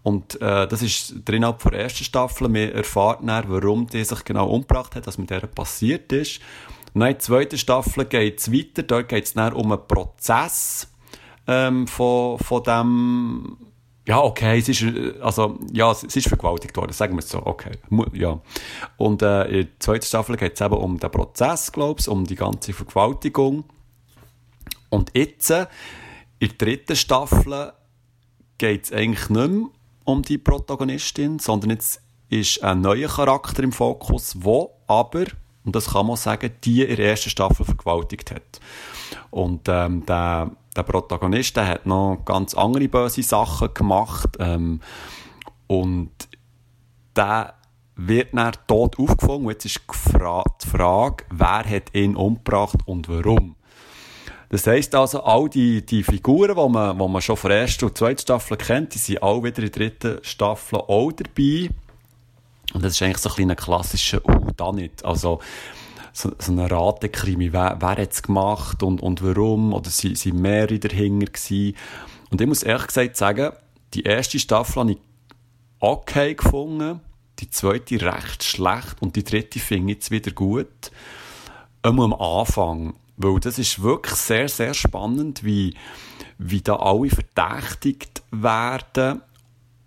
Und 0.04 0.42
äh, 0.42 0.68
das 0.68 0.82
ist 0.82 1.16
drin 1.26 1.44
ab 1.44 1.62
der 1.64 1.82
ersten 1.82 2.04
Staffel. 2.04 2.48
Man 2.48 2.72
erfahrt 2.72 3.20
dann, 3.24 3.46
warum 3.48 3.88
die 3.88 4.04
sich 4.04 4.24
genau 4.24 4.50
umgebracht 4.50 4.96
hat, 4.96 5.08
was 5.08 5.18
mit 5.18 5.30
der 5.30 5.42
passiert 5.42 6.12
ist. 6.12 6.40
Und 6.94 7.02
dann 7.02 7.10
in 7.10 7.16
der 7.16 7.20
zweiten 7.20 7.58
Staffel 7.58 8.06
geht 8.06 8.40
es 8.40 8.52
weiter. 8.52 8.84
Dort 8.84 9.10
geht 9.10 9.26
es 9.26 9.34
dann 9.34 9.54
um 9.54 9.72
einen 9.72 9.88
Prozess 9.88 10.88
ähm, 11.48 11.88
von, 11.88 12.40
von 12.40 12.64
dem 12.64 13.58
ja, 14.10 14.24
okay, 14.24 14.58
es 14.58 14.68
ist, 14.68 14.82
äh, 14.82 15.14
also, 15.22 15.60
ja, 15.72 15.92
es 15.92 16.04
ist 16.04 16.28
vergewaltigt 16.28 16.76
worden, 16.76 16.94
sagen 16.94 17.14
wir 17.14 17.20
es 17.20 17.30
so, 17.30 17.46
okay, 17.46 17.74
ja. 18.14 18.42
Und 18.98 19.22
äh, 19.22 19.44
in 19.44 19.68
der 19.68 19.80
zweiten 19.80 20.06
Staffel 20.06 20.36
geht 20.36 20.56
es 20.56 20.62
eben 20.62 20.74
um 20.74 20.98
den 20.98 21.12
Prozess, 21.12 21.72
glaube 21.72 22.00
ich, 22.00 22.08
um 22.08 22.26
die 22.26 22.34
ganze 22.34 22.74
Vergewaltigung. 22.74 23.66
Und 24.90 25.12
jetzt, 25.16 25.52
äh, 25.52 25.68
in 26.40 26.48
der 26.48 26.58
dritten 26.58 26.96
Staffel, 26.96 27.74
geht 28.58 28.86
es 28.86 28.92
eigentlich 28.92 29.30
nicht 29.30 29.52
mehr 29.52 29.70
um 30.10 30.24
die 30.24 30.38
Protagonistin, 30.38 31.39
sondern 31.39 31.72
jetzt 31.72 32.02
ist 32.30 32.63
ein 32.63 32.82
neuer 32.82 33.08
Charakter 33.08 33.63
im 33.63 33.72
Fokus, 33.72 34.36
wo 34.39 34.72
aber, 34.88 35.26
und 35.63 35.76
das 35.76 35.91
kann 35.91 36.08
man 36.08 36.15
sagen, 36.15 36.52
die 36.63 36.84
in 36.84 36.95
der 36.95 37.10
ersten 37.12 37.30
Staffel 37.30 37.65
vergewaltigt 37.65 38.32
hat. 38.32 38.60
Und 39.30 39.67
ähm, 39.67 40.06
der, 40.06 40.52
der 40.76 40.84
Protagonist 40.84 41.56
der 41.56 41.67
hat 41.67 41.86
noch 41.86 42.24
ganz 42.26 42.54
andere 42.54 42.88
böse 42.88 43.24
Sachen 43.24 43.74
gemacht 43.74 44.30
ähm, 44.39 44.82
und 45.67 46.12
der 47.15 47.54
wird 47.95 48.34
dann 48.34 48.54
tot 48.67 48.98
aufgefangen. 48.98 49.45
Und 49.45 49.52
jetzt 49.52 49.65
ist 49.65 49.82
die 49.88 50.67
Frage, 50.69 51.26
wer 51.32 51.65
hat 51.65 51.93
ihn 51.95 52.15
umgebracht 52.15 52.80
und 52.86 53.10
warum. 53.10 53.56
Das 54.50 54.66
heisst 54.66 54.96
also, 54.96 55.22
all 55.24 55.48
die, 55.48 55.86
die 55.86 56.04
Figuren, 56.04 56.56
die 56.56 56.74
man, 56.74 56.98
die 56.98 57.08
man 57.08 57.22
schon 57.22 57.38
von 57.38 57.52
der 57.52 57.62
ersten 57.62 57.86
und 57.86 57.98
zweiten 57.98 58.20
Staffel 58.20 58.58
kennt, 58.58 58.96
die 58.96 58.98
sind 58.98 59.22
alle 59.22 59.44
wieder 59.44 59.60
in 59.60 59.70
der 59.72 59.90
dritten 59.90 60.24
Staffel 60.24 60.80
auch 60.80 61.12
dabei. 61.12 61.70
Und 62.74 62.84
das 62.84 62.94
ist 62.94 63.02
eigentlich 63.02 63.20
so 63.20 63.30
ein 63.30 63.36
kleiner 63.36 63.56
klassischer, 63.56 64.28
uh, 64.28 64.52
da 64.58 64.72
nicht. 64.72 65.06
Also, 65.06 65.40
so, 66.14 66.32
so 66.40 66.52
ein 66.52 66.60
Ratekrimi. 66.60 67.54
Wer, 67.54 67.78
wer 67.80 67.90
hat 67.90 68.12
es 68.12 68.24
gemacht 68.24 68.82
und, 68.82 69.02
und 69.02 69.24
warum? 69.24 69.74
Oder 69.74 69.90
sind, 69.90 70.18
sind 70.18 70.40
mehrere 70.40 70.80
dahinter 70.80 71.28
gewesen? 71.28 71.76
Und 72.32 72.42
ich 72.42 72.48
muss 72.48 72.64
ehrlich 72.64 72.88
gesagt 72.88 73.18
sagen, 73.18 73.52
die 73.94 74.04
erste 74.04 74.40
Staffel 74.40 74.82
habe 74.82 74.92
ich 74.92 74.98
okay 75.80 76.36
gefunden, 76.36 77.02
die 77.40 77.50
zweite 77.50 78.02
recht 78.02 78.44
schlecht 78.44 79.02
und 79.02 79.16
die 79.16 79.24
dritte 79.24 79.60
finde 79.60 79.92
ich 79.92 79.98
jetzt 79.98 80.12
wieder 80.12 80.32
gut. 80.32 80.92
Einmal 81.82 82.06
am 82.06 82.14
Anfang. 82.14 82.96
Weil 83.22 83.40
das 83.42 83.60
ist 83.60 83.84
wirklich 83.84 84.16
sehr, 84.16 84.48
sehr 84.48 84.74
spannend, 84.74 85.44
wie, 85.44 85.76
wie 86.38 86.62
da 86.62 86.78
alle 86.78 87.10
verdächtigt 87.10 88.24
werden 88.32 89.22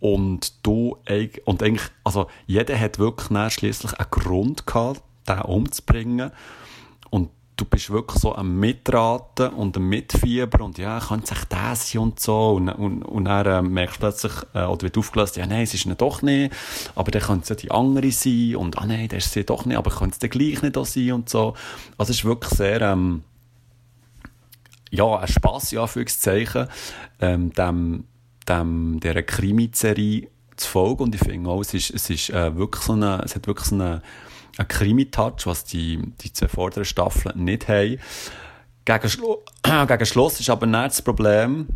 und 0.01 0.67
du, 0.67 0.99
und 1.47 1.63
eigentlich, 1.63 1.89
also 2.05 2.27
jeder 2.47 2.79
hat 2.79 2.99
wirklich 2.99 3.53
schließlich 3.55 3.95
einen 3.95 4.11
Grund 4.11 4.67
gehabt, 4.67 5.03
den 5.27 5.41
umzubringen. 5.41 6.31
Du 7.57 7.67
bist 7.67 7.91
wirklich 7.91 8.19
so 8.19 8.35
am 8.35 8.59
Mitraten 8.59 9.51
und 9.51 9.77
am 9.77 9.89
Mitfieber 9.89 10.65
und 10.65 10.79
ja, 10.79 10.99
könnte 11.01 11.35
sich 11.35 11.45
das 11.45 11.91
sein 11.91 12.03
und 12.03 12.19
so. 12.19 12.55
Und, 12.55 12.71
und, 12.71 13.03
und 13.03 13.25
dann 13.27 13.47
äh, 13.47 13.63
merkst 13.63 13.97
du 13.97 14.01
plötzlich, 14.01 14.33
äh, 14.55 14.65
oder 14.65 14.83
wird 14.83 14.97
aufgelöst, 14.97 15.37
ja, 15.37 15.47
nein, 15.47 15.63
es 15.63 15.75
ist 15.75 15.87
doch 15.99 16.23
nicht, 16.23 16.53
aber 16.95 17.11
dann 17.11 17.23
könnte 17.23 17.43
es 17.43 17.49
ja 17.51 17.55
die 17.57 17.71
andere 17.71 18.11
sein 18.11 18.57
und 18.57 18.79
ah 18.79 18.87
nein, 18.87 19.09
das 19.09 19.27
ist 19.27 19.33
sie 19.35 19.45
doch 19.45 19.67
nicht, 19.67 19.77
aber 19.77 19.91
könnte 19.91 20.15
es 20.15 20.19
dann 20.19 20.31
gleich 20.31 20.63
nicht 20.63 20.77
auch 20.79 20.87
sein 20.87 21.13
und 21.13 21.29
so. 21.29 21.55
Also 21.99 22.11
es 22.11 22.19
ist 22.19 22.25
wirklich 22.25 22.53
sehr, 22.53 22.81
ähm, 22.81 23.23
ja, 24.91 25.19
ein 25.19 25.29
Spass, 25.29 25.71
ja, 25.73 25.83
Anführungszeichen, 25.83 26.69
ähm, 27.21 27.53
dem, 27.53 28.05
dem, 28.49 29.01
dieser 29.01 29.23
Krimi-Serie 29.23 30.29
zu 30.57 30.69
folgen 30.69 31.05
und 31.05 31.15
ich 31.15 31.21
finde 31.21 31.51
auch, 31.51 31.61
es 31.61 31.75
ist, 31.75 31.91
es 31.91 32.11
ist 32.11 32.31
äh, 32.31 32.57
wirklich 32.57 32.85
so 32.85 32.93
eine, 32.93 33.23
es 33.25 33.35
hat 33.35 33.47
wirklich 33.47 33.69
so 33.69 33.75
eine, 33.75 34.03
ein 34.59 34.69
Krimi-Touch, 34.69 35.47
was 35.47 35.65
die, 35.65 36.03
die 36.21 36.33
zwei 36.33 36.49
vorderen 36.49 36.85
Staffeln 36.85 37.45
nicht 37.45 37.69
haben. 37.69 37.99
Gegen, 38.85 39.09
Schlu 39.09 39.37
gegen 39.89 40.07
Schluss 40.07 40.41
ist 40.41 40.51
aber 40.51 40.67
nicht 40.67 40.85
das 40.85 41.03
Problem, 41.03 41.69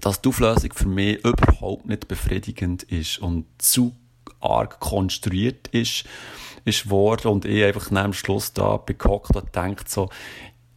dass 0.00 0.20
die 0.20 0.28
Auflösung 0.28 0.72
für 0.72 0.88
mich 0.88 1.24
überhaupt 1.24 1.86
nicht 1.86 2.08
befriedigend 2.08 2.82
ist 2.84 3.18
und 3.18 3.46
zu 3.58 3.94
arg 4.40 4.80
konstruiert 4.80 5.68
ist, 5.68 6.04
ist 6.64 6.90
worden 6.90 7.28
und 7.28 7.44
ich 7.44 7.64
einfach 7.64 7.88
dem 7.88 8.12
Schluss 8.12 8.52
da 8.52 8.76
bekockt 8.76 9.34
und 9.36 9.54
denkt 9.54 9.88
so, 9.88 10.10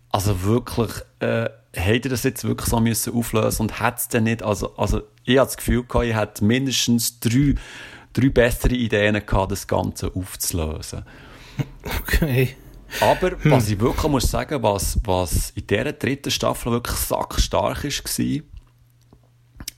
also 0.10 0.43
wirklich, 0.43 0.91
äh, 1.19 1.49
hätte 1.73 2.10
das 2.10 2.23
jetzt 2.23 2.43
wirklich 2.43 2.69
so 2.69 2.79
müssen 2.79 3.13
auflösen 3.13 3.63
und 3.63 3.81
hätte 3.81 3.97
es 3.97 4.07
denn 4.07 4.23
nicht, 4.23 4.41
also, 4.41 4.75
also 4.77 5.01
ich 5.25 5.38
hatte 5.38 5.47
das 5.47 5.57
Gefühl, 5.57 5.83
gehabt, 5.83 6.05
ich 6.05 6.15
hätte 6.15 6.45
mindestens 6.45 7.19
drei, 7.19 7.55
drei 8.17 8.30
bessere 8.30 8.73
Ideen 8.73 9.25
gehabt, 9.25 9.51
das 9.51 9.67
Ganze 9.67 10.12
aufzulösen. 10.13 11.03
Okay. 11.86 12.56
Aber 13.01 13.32
was 13.43 13.69
ich 13.69 13.80
wirklich 13.80 14.12
muss 14.12 14.32
sagen, 14.32 14.63
was, 14.63 14.97
was 15.03 15.51
in 15.51 15.67
dieser 15.67 15.91
dritten 15.91 16.32
Staffel 16.32 16.71
wirklich 16.71 16.95
sackstark 16.97 17.84
war, 17.84 18.41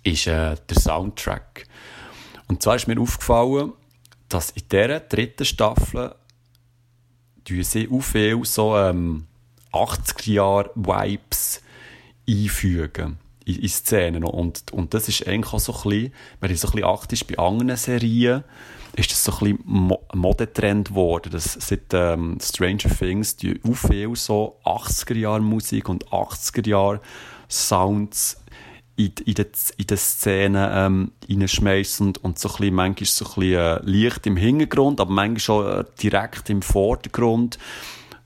ist 0.04 0.28
äh, 0.28 0.56
der 0.56 0.80
Soundtrack. 0.80 1.66
Und 2.48 2.62
zwar 2.62 2.76
ist 2.76 2.88
mir 2.88 3.00
aufgefallen, 3.00 3.74
dass 4.30 4.52
in 4.52 4.64
dieser 4.72 5.00
dritten 5.00 5.46
Staffel 5.46 6.16
sie 7.48 7.90
auch 7.92 8.02
viel 8.02 8.46
so 8.46 8.78
ähm, 8.78 9.26
80er-Jahr-Vibes 9.74 11.62
einfügen 12.28 13.18
in, 13.46 13.56
in 13.56 13.70
Szenen. 13.70 14.24
Und, 14.24 14.72
und 14.72 14.94
das 14.94 15.10
ist 15.10 15.28
eigentlich 15.28 15.54
auch 15.54 15.60
so 15.60 15.74
ein 15.74 15.90
bisschen, 15.90 16.14
wenn 16.40 16.52
ich 16.52 16.60
so 16.60 16.68
ein 16.70 16.74
bisschen 16.74 16.88
achtest 16.88 17.28
bei 17.28 17.38
anderen 17.38 17.76
Serien, 17.78 18.44
ist 18.96 19.12
das 19.12 19.24
so 19.24 19.32
ein 19.32 19.38
bisschen 19.40 19.60
Mo 19.66 20.04
Modetrend 20.14 20.90
geworden, 20.90 21.32
dass 21.32 21.54
seit 21.54 21.94
ähm, 21.94 22.38
Stranger 22.42 22.90
Things 22.90 23.38
die 23.38 23.60
auch 23.64 23.76
viel 23.76 24.16
so 24.16 24.58
80er-Jahr-Musik 24.66 25.88
und 25.90 26.08
80er-Jahr-Sounds 26.08 28.42
in, 28.96 29.12
in, 29.26 29.34
den, 29.34 29.98
Szenen 29.98 30.70
ähm, 30.74 31.12
reinschmeißen 31.30 32.08
und, 32.08 32.24
und 32.24 32.40
so 32.40 32.50
ein 32.50 32.56
bisschen, 32.58 32.76
manchmal 32.76 33.06
so 33.06 33.26
ein 33.26 33.32
bisschen 33.36 33.54
äh, 33.54 33.80
leicht 33.84 34.26
im 34.28 34.36
Hintergrund, 34.36 35.00
aber 35.00 35.12
manchmal 35.12 35.40
schon 35.40 35.80
äh, 35.80 35.86
direkt 36.02 36.50
im 36.50 36.62
Vordergrund 36.62 37.58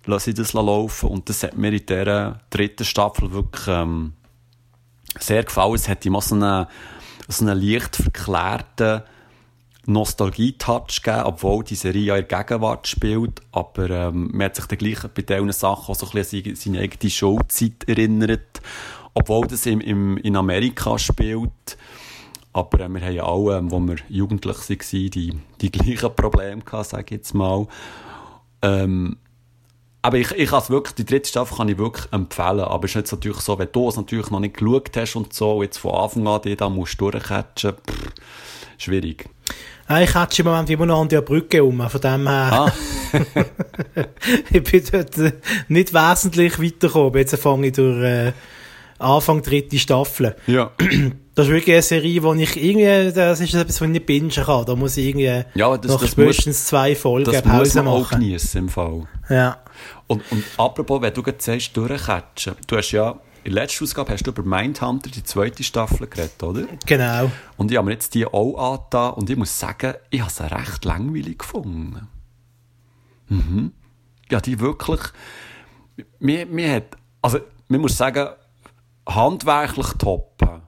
lasse 0.06 0.32
ich 0.32 0.36
das 0.36 0.54
laufen 0.54 1.10
und 1.10 1.30
das 1.30 1.44
hat 1.44 1.56
mir 1.58 1.72
in 1.72 1.86
dieser 1.86 2.40
dritten 2.50 2.86
Staffel 2.86 3.32
wirklich 3.32 3.68
ähm, 3.68 4.14
sehr 5.20 5.44
gefallen. 5.44 5.76
Es 5.76 5.90
hat 5.90 6.06
immer 6.06 6.22
so 6.22 6.36
einen, 6.36 6.68
so 7.28 7.46
einen 7.46 7.60
leicht 7.60 7.96
verklärten 7.96 9.04
Nostalgie-Touch 9.86 11.02
gegeben, 11.04 11.26
obwohl 11.26 11.64
die 11.64 11.76
Serie 11.76 12.04
ja 12.04 12.16
in 12.16 12.28
der 12.28 12.44
Gegenwart 12.44 12.88
spielt, 12.88 13.42
aber 13.52 13.90
ähm, 13.90 14.30
man 14.32 14.46
hat 14.46 14.56
sich 14.56 14.66
dann 14.66 14.78
gleich 14.78 15.02
bei 15.14 15.24
diesen 15.24 15.52
Sachen 15.52 15.92
auch 15.92 15.96
so 15.96 16.06
ein 16.06 16.12
bisschen 16.14 16.46
an 16.46 16.56
seine 16.56 16.80
eigene 16.80 17.12
Showzeit 17.12 17.84
erinnert 17.88 18.62
obwohl 19.14 19.48
das 19.48 19.66
im, 19.66 19.82
im, 19.82 20.18
in 20.18 20.36
Amerika 20.36 20.98
spielt. 20.98 21.78
Aber 22.52 22.80
äh, 22.80 22.90
wir 22.90 23.02
haben 23.02 23.14
ja 23.14 23.26
alle, 23.26 23.58
ähm, 23.58 23.72
wo 23.72 23.80
wir 23.80 23.96
jugendlich 24.10 24.58
waren, 24.70 25.10
die, 25.12 25.34
die 25.62 25.72
gleichen 25.72 26.16
Probleme 26.16 26.62
gehabt, 26.62 26.90
sage 26.90 27.04
ich 27.06 27.12
jetzt 27.12 27.34
mal. 27.34 27.68
Ähm, 28.62 29.18
aber 30.04 30.18
ich, 30.18 30.32
ich 30.32 30.50
kann 30.50 30.62
wirklich, 30.68 30.96
die 30.96 31.06
dritte 31.06 31.30
Staffel 31.30 31.56
kann 31.56 31.70
ich 31.70 31.78
wirklich 31.78 32.12
empfehlen. 32.12 32.60
Aber 32.60 32.84
es 32.84 32.92
ist 32.92 32.96
jetzt 32.96 33.12
natürlich 33.14 33.40
so, 33.40 33.58
wenn 33.58 33.70
du 33.72 33.88
es 33.88 33.96
natürlich 33.96 34.30
noch 34.32 34.42
nicht 34.42 34.58
geschaut 34.58 34.92
hast 34.98 35.16
und 35.16 35.34
so, 35.34 35.64
jetzt 35.64 35.78
von 35.78 35.96
Anfang 35.96 36.28
an 36.28 36.42
die 36.42 36.58
da 36.58 36.68
musst 36.68 37.00
durchcatchen, 37.00 37.72
pff, 37.72 38.12
schwierig. 38.78 39.30
Ah, 39.88 40.02
ich 40.02 40.12
catche 40.12 40.42
im 40.42 40.50
Moment 40.50 40.70
immer 40.70 40.86
noch 40.86 41.02
an 41.02 41.08
der 41.08 41.22
Brücke 41.22 41.64
um, 41.64 41.90
von 41.90 42.02
dem 42.02 42.28
her. 42.28 42.52
Ah. 42.52 42.74
ich 44.52 44.64
bin 44.64 44.84
dort 44.92 45.16
nicht 45.70 45.94
wesentlich 45.94 46.62
weitergekommen. 46.62 47.16
Jetzt 47.16 47.38
fange 47.38 47.68
ich 47.68 47.74
durch, 47.74 48.04
äh, 48.04 48.34
Anfang 49.04 49.42
dritte 49.42 49.78
Staffel. 49.80 50.36
Ja. 50.48 50.72
Das 51.36 51.48
ist 51.48 51.52
wirklich 51.52 51.74
eine 51.74 51.82
Serie, 51.82 52.22
wo 52.22 52.32
ich 52.36 52.64
irgendwie, 52.64 53.12
das 53.12 53.40
ist 53.40 53.56
etwas, 53.56 53.82
was 53.82 53.88
ich 53.88 53.92
nicht 53.94 54.06
bingen 54.06 54.30
kann. 54.30 54.66
Da 54.68 54.76
muss 54.76 54.98
ich 54.98 55.08
irgendwie 55.08 55.44
Ja, 55.56 55.76
das, 55.76 55.92
nach 55.92 56.02
das 56.02 56.12
spätestens 56.12 56.46
muss, 56.60 56.66
zwei 56.66 56.96
Folgen 56.96 57.32
das 57.32 57.42
Pause 57.42 57.58
muss 57.58 57.74
man 57.74 57.88
auch 57.88 58.00
machen. 58.02 58.20
geniessen 58.20 58.58
im 58.60 58.70
Fall. 58.70 59.08
Ja. 59.32 59.58
Und, 60.06 60.22
und 60.32 60.44
apropos, 60.58 61.02
wenn 61.02 61.12
du 61.12 61.24
jetzt 61.26 61.44
sagst, 61.44 61.76
durchcatchen, 61.76 62.54
du 62.68 62.78
hast 62.78 62.92
ja, 62.92 63.20
in 63.44 63.56
der 63.56 63.64
letzten 63.64 63.84
Ausgabe 63.84 64.12
hast 64.12 64.28
du 64.28 64.30
über 64.30 64.44
Mindhunter, 64.44 65.10
die 65.10 65.24
zweite 65.24 65.64
Staffel 65.64 66.06
geredet, 66.06 66.44
oder? 66.44 66.68
Genau. 66.86 67.32
Und 67.58 67.72
ich 67.72 67.78
habe 67.78 67.88
mir 67.88 67.94
jetzt 67.94 68.14
die 68.14 68.28
auch 68.28 68.56
angetan 68.74 69.14
und 69.16 69.28
ich 69.28 69.36
muss 69.36 69.58
sagen, 69.60 69.96
ich 70.12 70.22
habe 70.22 70.32
sie 70.32 70.44
recht 70.54 70.86
langweilig 70.86 71.40
gefunden. 71.40 72.08
Mhm. 73.30 73.72
Ja, 74.30 74.40
die 74.40 74.60
wirklich, 74.60 75.02
mir, 76.20 76.46
mir 76.46 76.74
hat, 76.76 76.84
also, 77.24 77.40
man 77.70 77.82
muss 77.82 77.98
sagen, 77.98 78.30
handwerklich 79.08 79.88
top. 79.98 80.62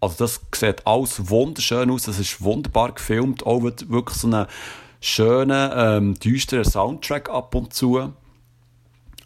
Also 0.00 0.16
das 0.18 0.40
sieht 0.54 0.86
alles 0.86 1.30
wunderschön 1.30 1.90
aus, 1.90 2.02
das 2.02 2.18
ist 2.18 2.42
wunderbar 2.42 2.92
gefilmt, 2.92 3.46
auch 3.46 3.62
wirklich 3.62 4.18
so 4.18 4.26
einen 4.26 4.46
schönen, 5.00 5.70
ähm, 5.74 6.14
düsteren 6.14 6.64
Soundtrack 6.64 7.30
ab 7.30 7.54
und 7.54 7.72
zu. 7.72 8.12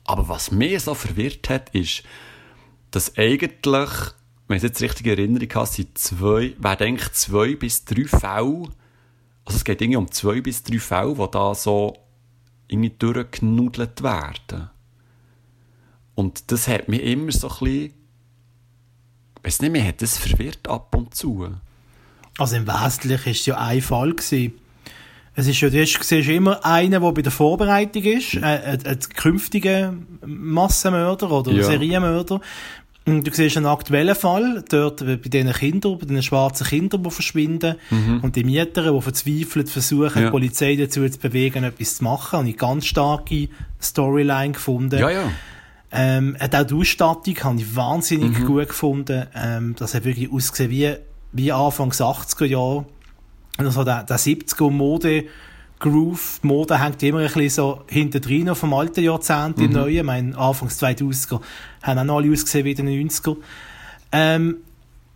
Aber 0.05 0.29
was 0.29 0.51
mich 0.51 0.81
so 0.83 0.95
verwirrt 0.95 1.51
hat, 1.51 1.71
ist, 1.71 2.03
dass 2.91 3.17
eigentlich, 3.19 3.91
wenn 4.47 4.57
ich 4.57 4.63
jetzt 4.63 4.81
richtig 4.81 5.07
in 5.07 5.19
Erinnerung 5.19 5.55
habe, 5.55 5.67
sind 5.67 5.99
zwei, 5.99 6.55
werden 6.59 6.87
eigentlich 6.87 7.13
zwei 7.13 7.57
bis 7.57 7.85
drei 7.85 8.05
Fälle, 8.05 8.69
also 9.45 9.57
es 9.57 9.65
geht 9.65 9.81
irgendwie 9.81 9.97
um 9.97 10.11
zwei 10.11 10.41
bis 10.41 10.63
drei 10.63 10.79
Fälle, 10.79 11.15
die 11.15 11.31
da 11.31 11.55
so 11.55 11.97
irgendwie 12.69 12.95
durchgenudelt 12.99 14.03
werden. 14.03 14.71
Und 16.15 16.51
das 16.53 16.69
hat 16.69 16.89
mich 16.89 17.03
immer 17.03 17.33
so 17.33 17.49
ein 17.49 17.59
bisschen 17.59 17.98
weiß 19.49 19.63
nicht, 19.63 19.73
mir 19.73 19.85
hat 19.85 20.03
das 20.03 20.19
verwirrt 20.19 20.69
ab 20.69 20.95
und 20.95 21.15
zu. 21.15 21.49
Also 22.39 22.57
im 22.57 22.67
Wesentlichen 22.67 23.25
war 23.27 23.33
es 23.33 23.47
ja 23.47 23.57
ein 23.59 23.81
Fall. 23.81 24.13
Gewesen. 24.13 24.53
Es 25.35 25.47
ist 25.47 25.61
ja, 25.61 25.71
du 25.71 25.87
siehst 25.87 26.13
immer 26.29 26.65
einen, 26.67 27.01
der 27.01 27.13
bei 27.13 27.23
der 27.23 27.33
Vorbereitung 27.33 28.03
ist, 28.03 28.35
äh, 28.35 28.41
ein, 28.45 28.85
ein 28.87 28.99
künftiger 29.17 29.95
Massenmörder 30.27 31.31
oder 31.31 31.53
Ja. 31.53 31.63
Serienmörder. 31.65 32.41
Und 33.07 33.27
Du 33.27 33.33
siehst 33.33 33.57
einen 33.57 33.65
aktuellen 33.65 34.15
Fall, 34.15 34.63
dort 34.69 35.07
bei 35.07 35.17
diesen 35.17 35.51
Kindern, 35.53 35.97
bei 35.99 36.05
diesen 36.05 36.23
schwarzen 36.23 36.67
Kindern, 36.67 37.03
die 37.03 37.11
verschwinden, 37.11 37.77
und 38.21 38.37
die 38.37 38.45
Mieter, 38.45 38.93
die 38.93 39.01
verzweifelt 39.01 39.71
versuchen, 39.71 40.21
Ja. 40.21 40.25
die 40.27 40.31
Polizei 40.31 40.77
dazu 40.77 41.09
zu 41.09 41.19
bewegen, 41.19 41.65
etwas 41.65 41.97
zu 41.97 42.05
machen. 42.05 42.39
Habe 42.41 42.49
ich 42.49 42.55
eine 42.55 42.59
ganz 42.73 42.85
starke 42.85 43.49
Storyline 43.81 44.53
gefunden. 44.53 44.99
Ja, 44.99 45.09
ja. 45.09 45.23
Ähm, 45.91 46.37
hat 46.39 46.55
auch 46.55 46.65
die 46.65 46.75
Ausstattung 46.75 47.35
habe 47.45 47.61
ich 47.61 47.75
wahnsinnig 47.77 48.39
Mhm. 48.41 48.45
gut 48.47 48.69
gefunden. 48.69 49.27
Ähm, 49.35 49.75
das 49.79 49.95
hat 49.95 50.05
wirklich 50.05 50.31
ausgesehen 50.31 50.71
wie, 50.71 50.95
wie 51.33 51.53
Anfangs 51.53 52.01
80er 52.01 52.45
Jahre. 52.45 52.85
Also 53.57 53.85
der, 53.85 54.05
der 54.05 54.19
70er 54.19 54.71
Mode 54.71 55.25
Groove, 55.81 56.41
die 56.43 56.47
Mode 56.49 56.83
hängt 56.83 57.03
immer 57.05 57.19
ein 57.21 57.25
bisschen 57.27 57.49
so 57.51 57.83
hinter 57.87 58.19
drin 58.21 58.53
vom 58.55 58.75
alten 58.75 59.03
Jahrzehnt 59.03 59.59
Mhm. 59.59 59.65
im 59.65 59.73
neuen. 59.73 59.97
Ich 59.97 60.03
meine, 60.03 60.37
Anfangs 60.37 60.79
2000er 60.83 61.41
haben 61.83 61.99
auch 62.01 62.05
noch 62.05 62.17
alle 62.17 62.33
ausgesehen 62.33 62.65
wie 62.65 62.73
in 62.73 62.77
den 62.87 62.89
90er. 63.09 63.37
Ähm, 64.13 64.57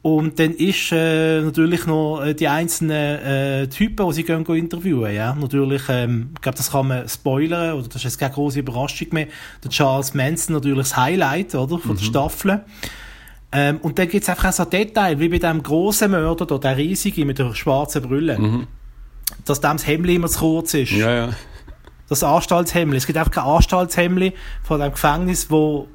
und 0.02 0.40
dann 0.40 0.50
ist 0.50 0.90
äh, 0.90 1.40
natürlich 1.42 1.86
noch 1.86 2.22
äh, 2.22 2.34
die 2.34 2.48
einzelnen 2.48 2.90
äh, 2.90 3.68
Typen, 3.68 4.08
die 4.08 4.14
sie 4.14 4.24
gehen, 4.24 4.42
gehen 4.42 4.56
interviewen. 4.56 5.14
Ja? 5.14 5.32
Natürlich, 5.36 5.82
ähm, 5.88 6.30
ich 6.34 6.40
glaube, 6.40 6.58
das 6.58 6.72
kann 6.72 6.88
man 6.88 7.08
spoilern, 7.08 7.74
oder 7.74 7.86
das 7.86 7.96
ist 7.96 8.04
jetzt 8.04 8.18
keine 8.18 8.34
große 8.34 8.58
Überraschung 8.58 9.06
mehr. 9.12 9.28
Der 9.62 9.70
Charles 9.70 10.12
Manson 10.12 10.54
natürlich 10.54 10.78
das 10.78 10.96
Highlight 10.96 11.54
oder, 11.54 11.78
von 11.78 11.96
der 11.96 12.02
Staffel. 12.04 12.64
Ähm, 13.52 13.78
und 13.82 13.96
dann 13.96 14.08
gibt 14.08 14.24
es 14.24 14.28
einfach 14.28 14.48
auch 14.48 14.52
so 14.52 14.64
Detail, 14.64 15.20
wie 15.20 15.28
bei 15.28 15.38
dem 15.38 15.62
grossen 15.62 16.10
Mörder, 16.10 16.46
da, 16.46 16.58
der 16.58 16.76
riesige 16.76 17.24
mit 17.24 17.38
der 17.38 17.54
schwarzen 17.54 18.02
Brille, 18.02 18.66
dass 19.44 19.60
dem 19.60 19.72
das 19.72 19.86
Hemd 19.86 20.08
immer 20.08 20.26
zu 20.26 20.40
kurz 20.40 20.74
ist 20.74 20.92
Ja, 20.92 21.14
ja. 21.14 21.30
das 22.08 22.24
Anstaltshemmli. 22.24 22.96
Es 22.96 23.06
gibt 23.06 23.18
einfach 23.18 23.30
kein 23.30 23.44
Anstaltshemmli 23.44 24.32
von 24.64 24.80
dem 24.80 24.90
Gefängnis, 24.90 25.48
wo 25.48 25.86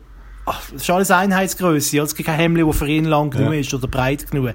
ach, 0.48 0.62
das 0.72 0.82
ist 0.82 0.90
alles 0.90 1.12
Einheitsgröße. 1.12 2.00
Es 2.00 2.16
gibt 2.16 2.28
kein 2.28 2.38
Hemmli, 2.40 2.66
das 2.66 2.78
für 2.78 2.88
ihn 2.88 3.06
lang 3.06 3.30
genug 3.30 3.54
Ja. 3.54 3.60
ist 3.60 3.74
oder 3.74 3.88
breit 3.88 4.30
genug. 4.32 4.54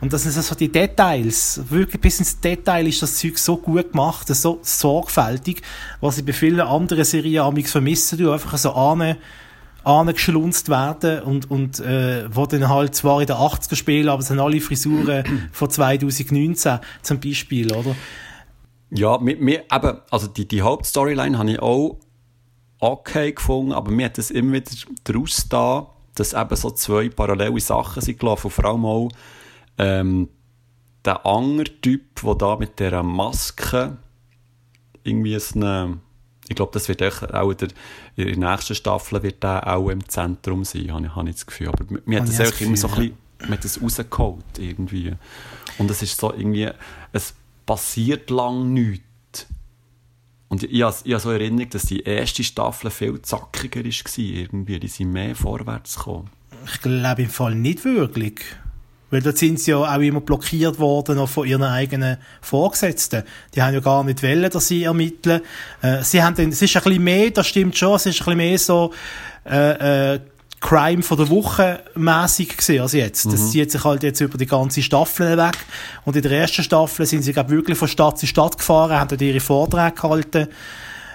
Und 0.00 0.12
das 0.12 0.24
sind 0.24 0.32
so 0.32 0.54
die 0.54 0.70
Details. 0.70 1.60
Wirklich 1.68 2.00
bis 2.00 2.18
ins 2.18 2.40
Detail 2.40 2.86
ist 2.86 3.02
das 3.02 3.16
Zeug 3.18 3.38
so 3.38 3.56
gut 3.56 3.92
gemacht, 3.92 4.26
so 4.28 4.58
sorgfältig, 4.62 5.62
was 6.00 6.18
ich 6.18 6.24
bei 6.24 6.32
vielen 6.32 6.60
anderen 6.60 7.04
Serien 7.04 7.42
amigs 7.44 7.72
vermisse, 7.72 8.16
du 8.16 8.32
einfach 8.32 8.56
so 8.58 8.72
ane 8.74 9.16
angeschlunzt 9.84 10.68
werden 10.68 11.20
und, 11.22 11.48
und 11.48 11.78
äh, 11.78 12.24
wo 12.34 12.44
dann 12.46 12.68
halt 12.68 12.96
zwar 12.96 13.20
in 13.20 13.28
den 13.28 13.36
80er 13.36 13.76
spielen, 13.76 14.08
aber 14.08 14.20
es 14.20 14.26
sind 14.28 14.40
alle 14.40 14.60
Frisuren 14.60 15.48
von 15.52 15.70
2019 15.70 16.80
zum 17.02 17.20
Beispiel, 17.20 17.72
oder? 17.72 17.94
Ja, 18.90 19.18
mir, 19.18 19.36
mir, 19.36 19.62
eben, 19.72 19.98
also 20.10 20.26
die, 20.26 20.48
die 20.48 20.62
Hauptstoryline 20.62 21.38
habe 21.38 21.52
ich 21.52 21.60
auch 21.60 21.98
okay 22.78 23.32
gefunden, 23.32 23.72
aber 23.72 23.90
mir 23.90 24.06
hat 24.06 24.18
es 24.18 24.30
immer 24.30 24.52
wieder 24.54 24.70
daraus 25.04 25.48
da, 25.48 25.86
dass 26.14 26.32
eben 26.32 26.56
so 26.56 26.70
zwei 26.70 27.08
parallele 27.08 27.60
Sachen 27.60 28.02
sind 28.02 28.18
gelaufen. 28.18 28.50
Vor 28.50 28.64
allem 28.64 28.84
auch 28.84 29.08
ähm, 29.78 30.28
der 31.04 31.24
andere 31.26 31.80
Typ, 31.80 32.20
der 32.22 32.34
da 32.34 32.56
mit 32.56 32.78
dieser 32.78 33.02
Maske 33.02 33.96
irgendwie 35.04 35.38
so 35.38 35.58
eine, 35.60 35.98
ich 36.48 36.56
glaube, 36.56 36.72
das 36.72 36.88
wird 36.88 37.02
auch, 37.02 37.54
der, 37.54 37.68
in 38.16 38.40
der 38.40 38.50
nächsten 38.52 38.74
Staffel 38.74 39.22
wird 39.22 39.42
der 39.42 39.66
auch 39.66 39.88
im 39.90 40.06
Zentrum 40.08 40.64
sein, 40.64 40.92
habe 40.92 41.06
ich, 41.06 41.14
habe 41.14 41.28
ich 41.28 41.36
das 41.36 41.46
Gefühl. 41.46 41.68
Aber 41.68 41.84
mir- 42.04 42.20
hat 42.20 42.28
das 42.28 42.38
das 42.38 42.60
immer 42.60 42.76
so 42.76 42.88
ein 42.88 42.94
bisschen, 42.94 43.16
mir 43.48 43.56
hat 43.56 43.64
das 43.64 43.82
rausgeholt 43.82 44.44
irgendwie. 44.58 45.12
Und 45.78 45.90
es 45.90 46.02
ist 46.02 46.18
so 46.20 46.32
irgendwie, 46.32 46.70
es 47.12 47.34
passiert 47.66 48.30
lang 48.30 48.72
nichts. 48.72 49.04
Und 50.56 50.62
ich, 50.62 50.72
ich, 50.72 50.80
ich 50.80 51.12
habe 51.12 51.20
so 51.20 51.30
Erinnerung, 51.30 51.68
dass 51.68 51.82
die 51.82 52.00
erste 52.00 52.42
Staffel 52.42 52.90
viel 52.90 53.20
zackiger 53.20 53.84
war 53.84 54.16
irgendwie. 54.16 54.80
Die 54.80 54.88
sind 54.88 55.12
mehr 55.12 55.34
vorwärts 55.34 55.96
gekommen. 55.96 56.30
Ich 56.64 56.80
glaube 56.80 57.22
im 57.22 57.28
Fall 57.28 57.54
nicht 57.54 57.84
wirklich. 57.84 58.40
Weil 59.10 59.20
dort 59.20 59.36
sind 59.36 59.60
sie 59.60 59.72
ja 59.72 59.76
auch 59.76 60.00
immer 60.00 60.22
blockiert 60.22 60.78
worden 60.78 61.16
noch 61.16 61.28
von 61.28 61.46
ihren 61.46 61.62
eigenen 61.62 62.16
Vorgesetzten. 62.40 63.24
Die 63.54 63.60
haben 63.60 63.74
ja 63.74 63.80
gar 63.80 64.02
nicht 64.02 64.22
wollen, 64.22 64.50
dass 64.50 64.68
sie 64.68 64.84
ermitteln. 64.84 65.42
Äh, 65.82 66.02
sie 66.02 66.22
haben 66.22 66.34
dann, 66.34 66.48
es 66.48 66.62
ist 66.62 66.74
ein 66.74 66.82
bisschen 66.82 67.04
mehr, 67.04 67.30
das 67.30 67.46
stimmt 67.46 67.76
schon, 67.76 67.96
es 67.96 68.06
ist 68.06 68.22
ein 68.22 68.24
bisschen 68.24 68.36
mehr 68.38 68.58
so, 68.58 68.94
äh, 69.44 70.14
äh, 70.14 70.20
Crime 70.66 71.02
von 71.02 71.16
der 71.16 71.28
Woche 71.30 71.80
mäßig 71.94 72.56
gesehen 72.56 72.82
als 72.82 72.92
jetzt. 72.92 73.26
Das 73.32 73.52
zieht 73.52 73.70
sich 73.70 73.84
halt 73.84 74.02
jetzt 74.02 74.20
über 74.20 74.36
die 74.36 74.46
ganze 74.46 74.82
Staffel 74.82 75.36
weg. 75.38 75.56
Und 76.04 76.16
in 76.16 76.22
der 76.22 76.32
ersten 76.32 76.64
Staffel 76.64 77.06
sind 77.06 77.22
sie, 77.22 77.32
glaube 77.32 77.50
wirklich 77.50 77.78
von 77.78 77.86
Stadt 77.86 78.18
zu 78.18 78.26
Stadt 78.26 78.58
gefahren, 78.58 78.98
haben 78.98 79.06
dort 79.08 79.22
ihre 79.22 79.38
Vorträge 79.38 79.92
gehalten 79.94 80.48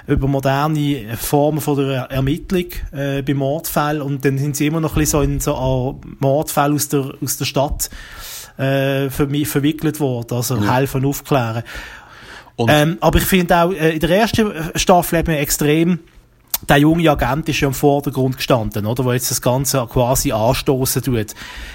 über 0.07 0.27
moderne 0.27 1.17
Formen 1.17 1.59
von 1.59 1.77
der 1.77 2.03
Ermittlung 2.03 2.65
äh, 2.91 3.21
bei 3.21 3.33
Mordfällen 3.33 4.01
und 4.01 4.23
dann 4.25 4.37
sind 4.37 4.55
sie 4.55 4.67
immer 4.67 4.79
noch 4.79 4.93
ein 4.95 4.99
bisschen 4.99 5.19
so 5.19 5.21
in 5.21 5.39
so 5.41 5.55
an 5.55 6.15
Mordfälle 6.19 6.73
aus 6.73 6.87
der, 6.87 7.13
aus 7.21 7.37
der 7.37 7.45
Stadt 7.45 7.89
äh, 8.57 9.09
ver 9.09 9.27
verwickelt 9.45 9.99
worden, 9.99 10.33
also 10.37 10.55
Ja. 10.55 10.75
helfen 10.75 11.05
aufklären. 11.05 11.63
Und- 12.55 12.69
ähm, 12.71 12.97
aber 12.99 13.19
ich 13.19 13.25
finde 13.25 13.55
auch, 13.57 13.71
äh, 13.71 13.91
in 13.93 13.99
der 13.99 14.09
ersten 14.09 14.51
Staffel 14.75 15.19
hat 15.19 15.27
man 15.27 15.35
extrem 15.37 15.99
der 16.69 16.77
junge 16.77 17.09
Agent 17.09 17.49
ist 17.49 17.59
ja 17.59 17.67
im 17.67 17.73
Vordergrund 17.73 18.37
gestanden, 18.37 18.85
oder? 18.85 19.03
Wo 19.03 19.11
jetzt 19.11 19.31
das 19.31 19.41
Ganze 19.41 19.85
quasi 19.91 20.31
anstoßen 20.31 21.01
tut. 21.01 21.33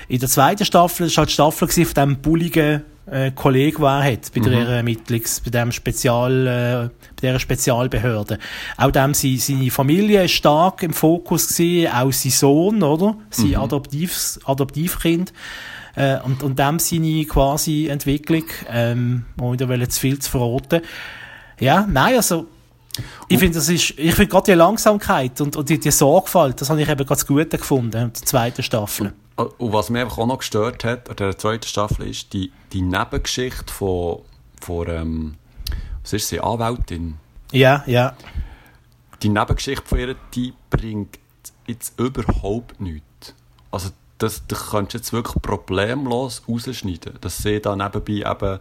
In 0.08 0.20
der 0.20 0.28
zweiten 0.28 0.64
Staffel, 0.64 1.06
das 1.06 1.16
war 1.16 1.22
halt 1.22 1.30
die 1.30 1.34
Staffel 1.34 1.68
von 1.68 1.94
dem 1.94 2.16
bulligen, 2.18 2.82
äh, 3.10 3.30
Kollegen, 3.30 3.76
den 3.76 3.84
er 3.84 4.12
hat, 4.12 4.32
bei 4.34 4.40
der 4.40 4.68
Ermittlungs, 4.68 5.40
bei 5.40 5.50
dem 5.50 5.72
Spezial, 5.72 6.46
äh, 6.46 6.88
bei 7.20 7.28
dieser 7.28 7.38
Spezialbehörde. 7.38 8.38
Auch 8.76 8.90
dem, 8.90 9.14
sie, 9.14 9.36
seine 9.38 9.70
Familie 9.70 10.24
ist 10.24 10.32
stark 10.32 10.82
im 10.82 10.92
Fokus 10.92 11.48
gewesen, 11.48 11.92
auch 11.92 12.12
sein 12.12 12.32
Sohn, 12.32 12.82
oder? 12.82 13.16
Sein 13.30 13.56
Adoptivs, 13.56 14.40
Adoptivkind. 14.44 15.32
Äh, 15.94 16.18
und, 16.20 16.42
und 16.42 16.58
dem 16.58 16.78
seine 16.78 17.24
quasi 17.24 17.86
Entwicklung, 17.86 18.44
ähm, 18.70 19.24
ohne 19.40 19.56
da 19.56 19.88
zu 19.88 20.00
viel 20.00 20.18
zu 20.18 20.30
verraten. 20.30 20.82
Ja, 21.58 21.86
nein, 21.90 22.16
also, 22.16 22.46
ich 23.28 23.38
finde, 23.38 23.58
das 23.58 23.68
ist, 23.68 23.90
ich 23.98 24.14
finde 24.14 24.28
gerade 24.28 24.52
die 24.52 24.56
Langsamkeit 24.56 25.40
und, 25.40 25.56
und 25.56 25.68
die, 25.68 25.78
die 25.78 25.90
Sorgfalt, 25.90 26.60
das 26.60 26.70
habe 26.70 26.80
ich 26.82 26.88
eben 26.88 27.06
ganz 27.06 27.26
gut 27.26 27.50
gefunden, 27.50 27.96
in 27.96 28.12
der 28.12 28.14
zweiten 28.14 28.62
Staffel. 28.62 29.12
Und 29.36 29.72
was 29.72 29.90
mich 29.90 30.02
einfach 30.02 30.18
auch 30.18 30.26
noch 30.26 30.38
gestört 30.38 30.84
hat 30.84 31.10
an 31.10 31.16
der 31.16 31.36
zweiten 31.36 31.66
Staffel 31.66 32.08
ist 32.08 32.32
die, 32.32 32.52
die 32.72 32.80
Nebengeschichte 32.80 33.72
von, 33.72 34.22
von 34.60 34.88
ähm, 34.88 35.34
was 36.02 36.12
ist 36.12 36.28
sie, 36.28 36.40
Anwältin. 36.40 37.18
Ja, 37.52 37.84
ja. 37.86 38.16
Die 39.22 39.28
Nebengeschichte 39.28 39.86
von 39.86 39.98
ihr, 39.98 40.16
die 40.34 40.54
bringt 40.70 41.18
jetzt 41.66 41.98
überhaupt 41.98 42.80
nichts. 42.80 43.34
Also 43.70 43.90
das, 44.18 44.46
das 44.46 44.70
kannst 44.70 44.94
du 44.94 44.98
jetzt 44.98 45.12
wirklich 45.12 45.42
problemlos 45.42 46.42
rausschneiden. 46.48 47.18
Dass 47.20 47.38
sie 47.38 47.60
da 47.60 47.76
nebenbei 47.76 48.30
eben, 48.30 48.58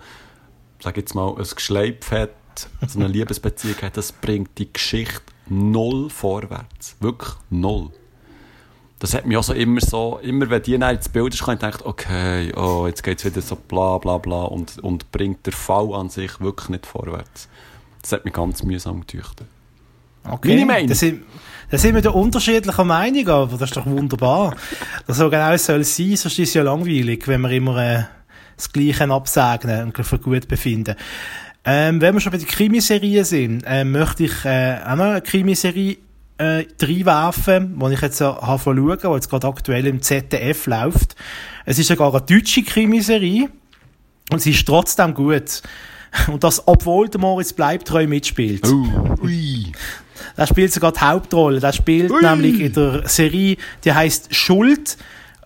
sag 0.81 0.97
jetzt 0.97 1.15
mal, 1.15 1.35
ein 1.37 1.47
Geschleip 1.55 2.09
hat, 2.11 2.31
so 2.87 2.99
eine 2.99 3.07
Liebesbeziehung 3.07 3.75
hat, 3.81 3.97
das 3.97 4.11
bringt 4.11 4.57
die 4.57 4.71
Geschichte 4.71 5.21
null 5.47 6.09
vorwärts. 6.09 6.95
Wirklich 6.99 7.33
null. 7.49 7.91
Das 8.99 9.13
hat 9.13 9.25
mich 9.25 9.37
auch 9.37 9.43
so 9.43 9.53
immer 9.53 9.81
so, 9.81 10.19
immer 10.23 10.49
wenn 10.49 10.63
die 10.63 10.73
ins 10.73 11.09
Bild 11.09 11.33
ist, 11.33 11.43
kann 11.43 11.55
ich 11.55 11.59
denken, 11.59 11.81
okay, 11.83 12.53
oh, 12.55 12.87
jetzt 12.87 13.03
geht 13.03 13.19
es 13.19 13.25
wieder 13.25 13.41
so 13.41 13.55
bla 13.55 13.97
bla 13.97 14.17
bla 14.17 14.43
und, 14.43 14.79
und 14.79 15.11
bringt 15.11 15.45
der 15.45 15.53
Fall 15.53 15.93
an 15.93 16.09
sich 16.09 16.39
wirklich 16.39 16.69
nicht 16.69 16.85
vorwärts. 16.85 17.49
Das 18.01 18.13
hat 18.13 18.25
mich 18.25 18.33
ganz 18.33 18.63
mühsam 18.63 19.01
getüchtet. 19.01 19.47
Okay. 20.23 20.49
Meine 20.49 20.65
Meinung. 20.65 20.87
Da 20.87 20.95
sind, 20.95 21.23
da 21.69 21.77
sind 21.77 21.95
wir 21.95 22.01
da 22.01 22.11
unterschiedlicher 22.11 22.83
Meinung, 22.83 23.27
aber 23.27 23.57
das 23.57 23.69
ist 23.69 23.77
doch 23.77 23.85
wunderbar. 23.85 24.55
Das 25.07 25.17
soll 25.17 25.29
genau 25.29 25.55
soll 25.57 25.81
es 25.81 25.95
sein, 25.95 26.15
sonst 26.15 26.39
ist 26.39 26.49
es 26.49 26.53
ja 26.53 26.63
langweilig, 26.63 27.27
wenn 27.27 27.41
wir 27.41 27.51
immer 27.51 27.77
äh, 27.77 28.03
das 28.55 28.71
Gleiche 28.71 29.09
absegnen 29.09 29.85
und 29.85 30.05
für 30.05 30.19
gut 30.19 30.47
befinden. 30.47 30.95
Ähm, 31.65 31.99
wenn 31.99 32.13
wir 32.13 32.21
schon 32.21 32.31
bei 32.31 32.37
den 32.37 32.47
Krimiserien 32.47 33.25
sind, 33.25 33.63
äh, 33.65 33.83
möchte 33.83 34.25
ich 34.25 34.45
äh, 34.45 34.77
auch 34.85 34.95
noch 34.95 35.05
eine 35.05 35.21
Krimiserie 35.21 35.97
äh, 36.37 36.65
reinwerfen, 36.81 37.79
die 37.79 37.93
ich 37.93 38.01
jetzt 38.01 38.21
äh, 38.21 38.25
habe 38.25 38.61
schauen, 38.61 38.99
die 39.01 39.07
jetzt 39.07 39.29
gerade 39.29 39.47
aktuell 39.47 39.87
im 39.87 40.01
ZDF 40.01 40.67
läuft. 40.67 41.15
Es 41.65 41.79
ist 41.79 41.87
sogar 41.87 42.13
eine 42.13 42.21
deutsche 42.21 42.61
Krimiserie 42.63 43.49
und 44.31 44.41
sie 44.41 44.51
ist 44.51 44.65
trotzdem 44.65 45.13
gut. 45.13 45.61
Und 46.27 46.43
das, 46.43 46.65
obwohl 46.67 47.09
der 47.09 47.19
Moritz 47.19 47.53
Bleibtreu 47.53 48.07
mitspielt. 48.07 48.65
Ui. 49.21 49.71
Der 50.37 50.47
spielt 50.47 50.71
sogar 50.71 50.93
die 50.93 51.01
Hauptrolle. 51.01 51.59
Der 51.59 51.73
spielt 51.73 52.09
Ui. 52.09 52.21
nämlich 52.21 52.59
in 52.59 52.73
der 52.73 53.07
Serie, 53.07 53.57
die 53.83 53.93
heißt 53.93 54.33
Schuld, 54.33 54.97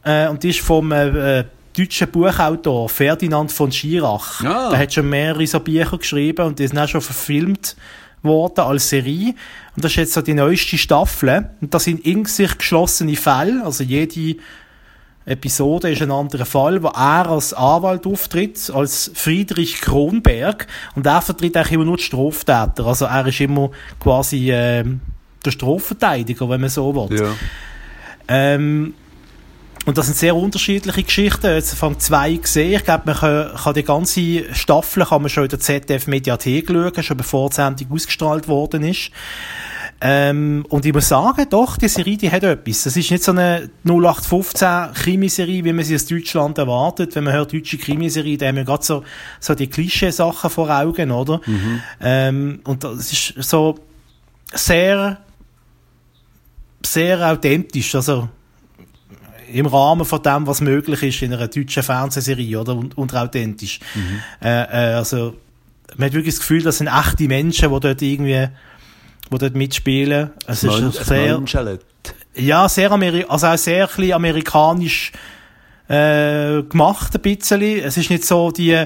äh, 0.03 0.27
und 0.27 0.43
die 0.43 0.49
ist 0.49 0.59
vom 0.59 0.91
äh, 0.91 1.39
äh, 1.39 1.43
deutschen 1.79 2.09
Buchautor 2.11 2.89
Ferdinand 2.89 3.51
von 3.51 3.71
Schirach. 3.71 4.43
Ah. 4.43 4.69
Der 4.69 4.79
hat 4.79 4.93
schon 4.93 5.09
mehrere 5.09 5.45
so 5.47 5.59
Bücher 5.59 5.97
geschrieben 5.97 6.45
und 6.45 6.59
die 6.59 6.67
sind 6.67 6.77
auch 6.77 6.87
schon 6.87 7.01
verfilmt 7.01 7.75
worden 8.21 8.61
als 8.61 8.89
Serie. 8.89 9.33
Und 9.75 9.83
das 9.83 9.91
ist 9.91 9.97
jetzt 9.97 10.13
so 10.13 10.21
die 10.21 10.33
neueste 10.33 10.77
Staffel. 10.77 11.49
Und 11.61 11.73
das 11.73 11.85
sind 11.85 12.05
in 12.05 12.25
sich 12.25 12.57
geschlossene 12.57 13.15
Fälle, 13.15 13.63
also 13.63 13.83
jede 13.83 14.35
Episode 15.25 15.91
ist 15.91 16.01
ein 16.01 16.11
anderer 16.11 16.45
Fall, 16.45 16.81
wo 16.81 16.87
er 16.87 17.29
als 17.29 17.53
Anwalt 17.53 18.07
auftritt, 18.07 18.71
als 18.73 19.11
Friedrich 19.13 19.79
Kronberg. 19.79 20.65
Und 20.95 21.05
er 21.05 21.21
vertritt 21.21 21.55
eigentlich 21.55 21.73
immer 21.73 21.85
nur 21.85 21.97
die 21.97 22.03
Straftäter. 22.03 22.85
Also 22.85 23.05
er 23.05 23.27
ist 23.27 23.39
immer 23.39 23.69
quasi 23.99 24.51
ähm, 24.51 25.01
der 25.45 25.51
Strafverteidiger, 25.51 26.49
wenn 26.49 26.61
man 26.61 26.69
so 26.69 26.95
will. 26.95 27.19
Ja. 27.19 27.33
Ähm, 28.27 28.95
und 29.89 29.97
das 29.97 30.05
sind 30.05 30.17
sehr 30.19 30.35
unterschiedliche 30.35 31.01
Geschichten. 31.01 31.47
Jetzt 31.47 31.73
fangen 31.73 31.99
zwei 31.99 32.35
gesehen. 32.35 32.75
Ich 32.75 32.83
glaube, 32.83 33.05
man 33.07 33.15
kann, 33.15 33.55
kann 33.55 33.73
die 33.73 33.83
ganze 33.83 34.53
Staffel 34.53 35.03
kann 35.03 35.23
man 35.23 35.29
schon 35.29 35.45
in 35.45 35.49
der 35.49 35.59
ZDF 35.59 36.05
Mediathek 36.05 36.67
schauen, 36.67 37.03
schon 37.03 37.17
bevor 37.17 37.49
die 37.49 37.55
Sendung 37.55 37.87
ausgestrahlt 37.93 38.47
worden 38.47 38.83
ist. 38.83 39.09
Ähm, 39.99 40.63
und 40.69 40.85
ich 40.85 40.93
muss 40.93 41.09
sagen, 41.09 41.43
doch, 41.49 41.75
die 41.75 41.87
Serie, 41.87 42.17
die 42.17 42.29
hat 42.29 42.43
etwas. 42.43 42.83
Das 42.83 42.95
ist 42.95 43.09
nicht 43.09 43.23
so 43.23 43.31
eine 43.31 43.71
0815 43.83 44.93
Krimiserie, 44.93 45.63
wie 45.63 45.73
man 45.73 45.83
sie 45.83 45.95
aus 45.95 46.05
Deutschland 46.05 46.59
erwartet. 46.59 47.15
Wenn 47.15 47.23
man 47.23 47.33
hört 47.33 47.51
deutsche 47.51 47.79
Krimiserie, 47.79 48.37
da 48.37 48.45
haben 48.45 48.57
wir 48.57 48.65
gerade 48.65 48.85
so, 48.85 49.03
so 49.39 49.55
die 49.55 49.71
Klischee-Sachen 49.71 50.51
vor 50.51 50.69
Augen, 50.69 51.09
oder? 51.09 51.41
Ähm, 51.99 52.59
und 52.63 52.83
das 52.83 53.11
ist 53.11 53.33
so 53.39 53.73
sehr, 54.53 55.17
sehr 56.85 57.31
authentisch, 57.31 57.95
also 57.95 58.29
im 59.53 59.65
Rahmen 59.65 60.05
von 60.05 60.21
dem, 60.21 60.47
was 60.47 60.61
möglich 60.61 61.03
ist 61.03 61.21
in 61.21 61.33
einer 61.33 61.47
deutschen 61.47 61.83
Fernsehserie, 61.83 62.59
oder? 62.59 62.75
Und, 62.75 62.97
und 62.97 63.13
authentisch. 63.15 63.79
Äh, 64.41 64.63
äh, 64.63 64.93
also, 64.95 65.35
man 65.97 66.07
hat 66.07 66.13
wirklich 66.13 66.35
das 66.35 66.39
Gefühl, 66.39 66.63
das 66.63 66.77
sind 66.77 66.87
echte 66.87 67.27
Menschen, 67.27 67.73
die 67.73 67.79
dort 67.79 68.01
irgendwie, 68.01 68.47
die 69.31 69.37
dort 69.37 69.55
mitspielen. 69.55 70.31
Es 70.47 70.63
ist 70.63 71.05
sehr, 71.05 71.41
ja, 72.35 72.69
sehr 72.69 72.91
Ameri 72.91 73.25
also 73.27 73.47
auch 73.47 73.57
sehr 73.57 73.89
ein 73.97 74.11
amerikanisch 74.13 75.11
äh, 75.87 76.63
gemacht, 76.63 77.15
ein 77.15 77.21
bisschen. 77.21 77.61
Es 77.61 77.97
ist 77.97 78.09
nicht 78.09 78.25
so 78.25 78.51
die, 78.51 78.85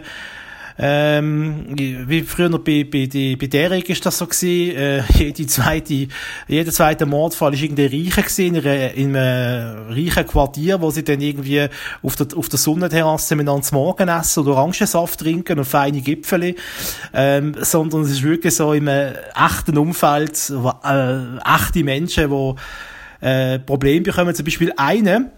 ähm, 0.77 1.65
wie 1.75 2.21
früher 2.21 2.49
bei, 2.49 2.83
bei, 2.83 3.05
die, 3.05 3.35
bei 3.35 3.47
Derek 3.47 3.89
ist 3.89 4.05
das 4.05 4.17
so 4.17 4.25
gewesen, 4.25 4.75
äh, 4.75 5.03
jede 5.13 5.45
zweite, 5.47 6.07
jeder 6.47 6.71
zweite 6.71 7.05
Mordfall 7.05 7.53
ist 7.53 7.61
irgendwie 7.61 7.85
Reiche 7.85 8.21
gewesen, 8.21 8.55
in, 8.55 8.67
einer, 8.67 8.93
in 8.93 9.15
einem 9.15 9.87
reichen 9.89 10.27
Quartier, 10.27 10.81
wo 10.81 10.89
sie 10.89 11.03
dann 11.03 11.21
irgendwie 11.21 11.67
auf 12.01 12.15
der, 12.15 12.27
auf 12.35 12.49
der 12.49 12.59
Sonnenterrasse 12.59 13.35
miteinander 13.35 13.63
zum 13.63 13.77
Morgen 13.77 14.09
essen 14.09 14.39
oder 14.41 14.53
Orangensaft 14.53 15.19
trinken 15.19 15.59
und 15.59 15.65
feine 15.65 16.01
Gipfeli, 16.01 16.55
ähm, 17.13 17.55
sondern 17.59 18.01
es 18.01 18.11
ist 18.11 18.23
wirklich 18.23 18.55
so 18.55 18.73
in 18.73 18.89
einem 18.89 19.15
echten 19.35 19.77
Umfeld, 19.77 20.51
äh, 20.83 21.37
echte 21.45 21.83
Menschen, 21.83 22.29
die 22.29 23.25
äh, 23.25 23.59
Probleme 23.59 24.01
bekommen. 24.01 24.35
Zum 24.35 24.45
Beispiel 24.45 24.73
eine, 24.75 25.31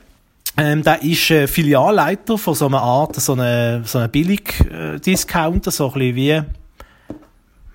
ähm, 0.57 0.83
der 0.83 1.01
ist 1.01 1.31
äh, 1.31 1.47
Filialleiter 1.47 2.37
von 2.37 2.55
so 2.55 2.67
einer 2.67 2.81
Art, 2.81 3.15
so 3.15 3.33
einer 3.33 3.83
so 3.83 3.97
einer 3.97 4.07
Billig-Discounter, 4.07 5.71
so 5.71 5.91
ein 5.91 5.93
bisschen 5.93 6.15
wie 6.15 6.41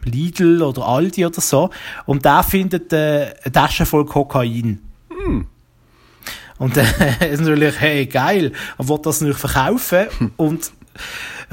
Lidl 0.04 0.62
oder 0.62 0.86
Aldi 0.86 1.26
oder 1.26 1.40
so. 1.40 1.70
Und 2.06 2.24
der 2.24 2.42
findet 2.42 2.92
äh, 2.92 3.34
eine 3.42 3.52
Tasche 3.52 3.84
voll 3.84 4.06
Kokain. 4.06 4.80
Und 6.58 6.76
äh, 6.76 6.84
ist 7.32 7.40
natürlich, 7.40 7.80
hey, 7.80 8.06
geil, 8.06 8.52
er 8.78 8.88
will 8.88 8.98
das 9.02 9.20
natürlich 9.20 9.40
verkaufen 9.40 10.06
und 10.36 10.72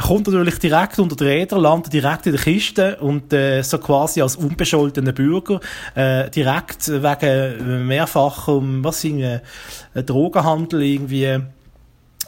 kommt 0.02 0.28
natürlich 0.28 0.60
direkt 0.60 1.00
unter 1.00 1.16
die 1.16 1.24
Räder, 1.24 1.58
landet 1.58 1.92
direkt 1.92 2.28
in 2.28 2.34
der 2.34 2.42
Kiste 2.42 2.98
und 2.98 3.34
äh, 3.34 3.62
so 3.64 3.78
quasi 3.80 4.22
als 4.22 4.36
unbescholtener 4.36 5.12
Bürger 5.12 5.60
äh, 5.96 6.30
direkt 6.30 6.88
wegen 6.88 7.88
mehrfachem, 7.88 8.84
was 8.84 9.04
irgendwie, 9.04 9.40
äh, 9.94 10.04
Drogenhandel 10.04 10.84
irgendwie 10.84 11.40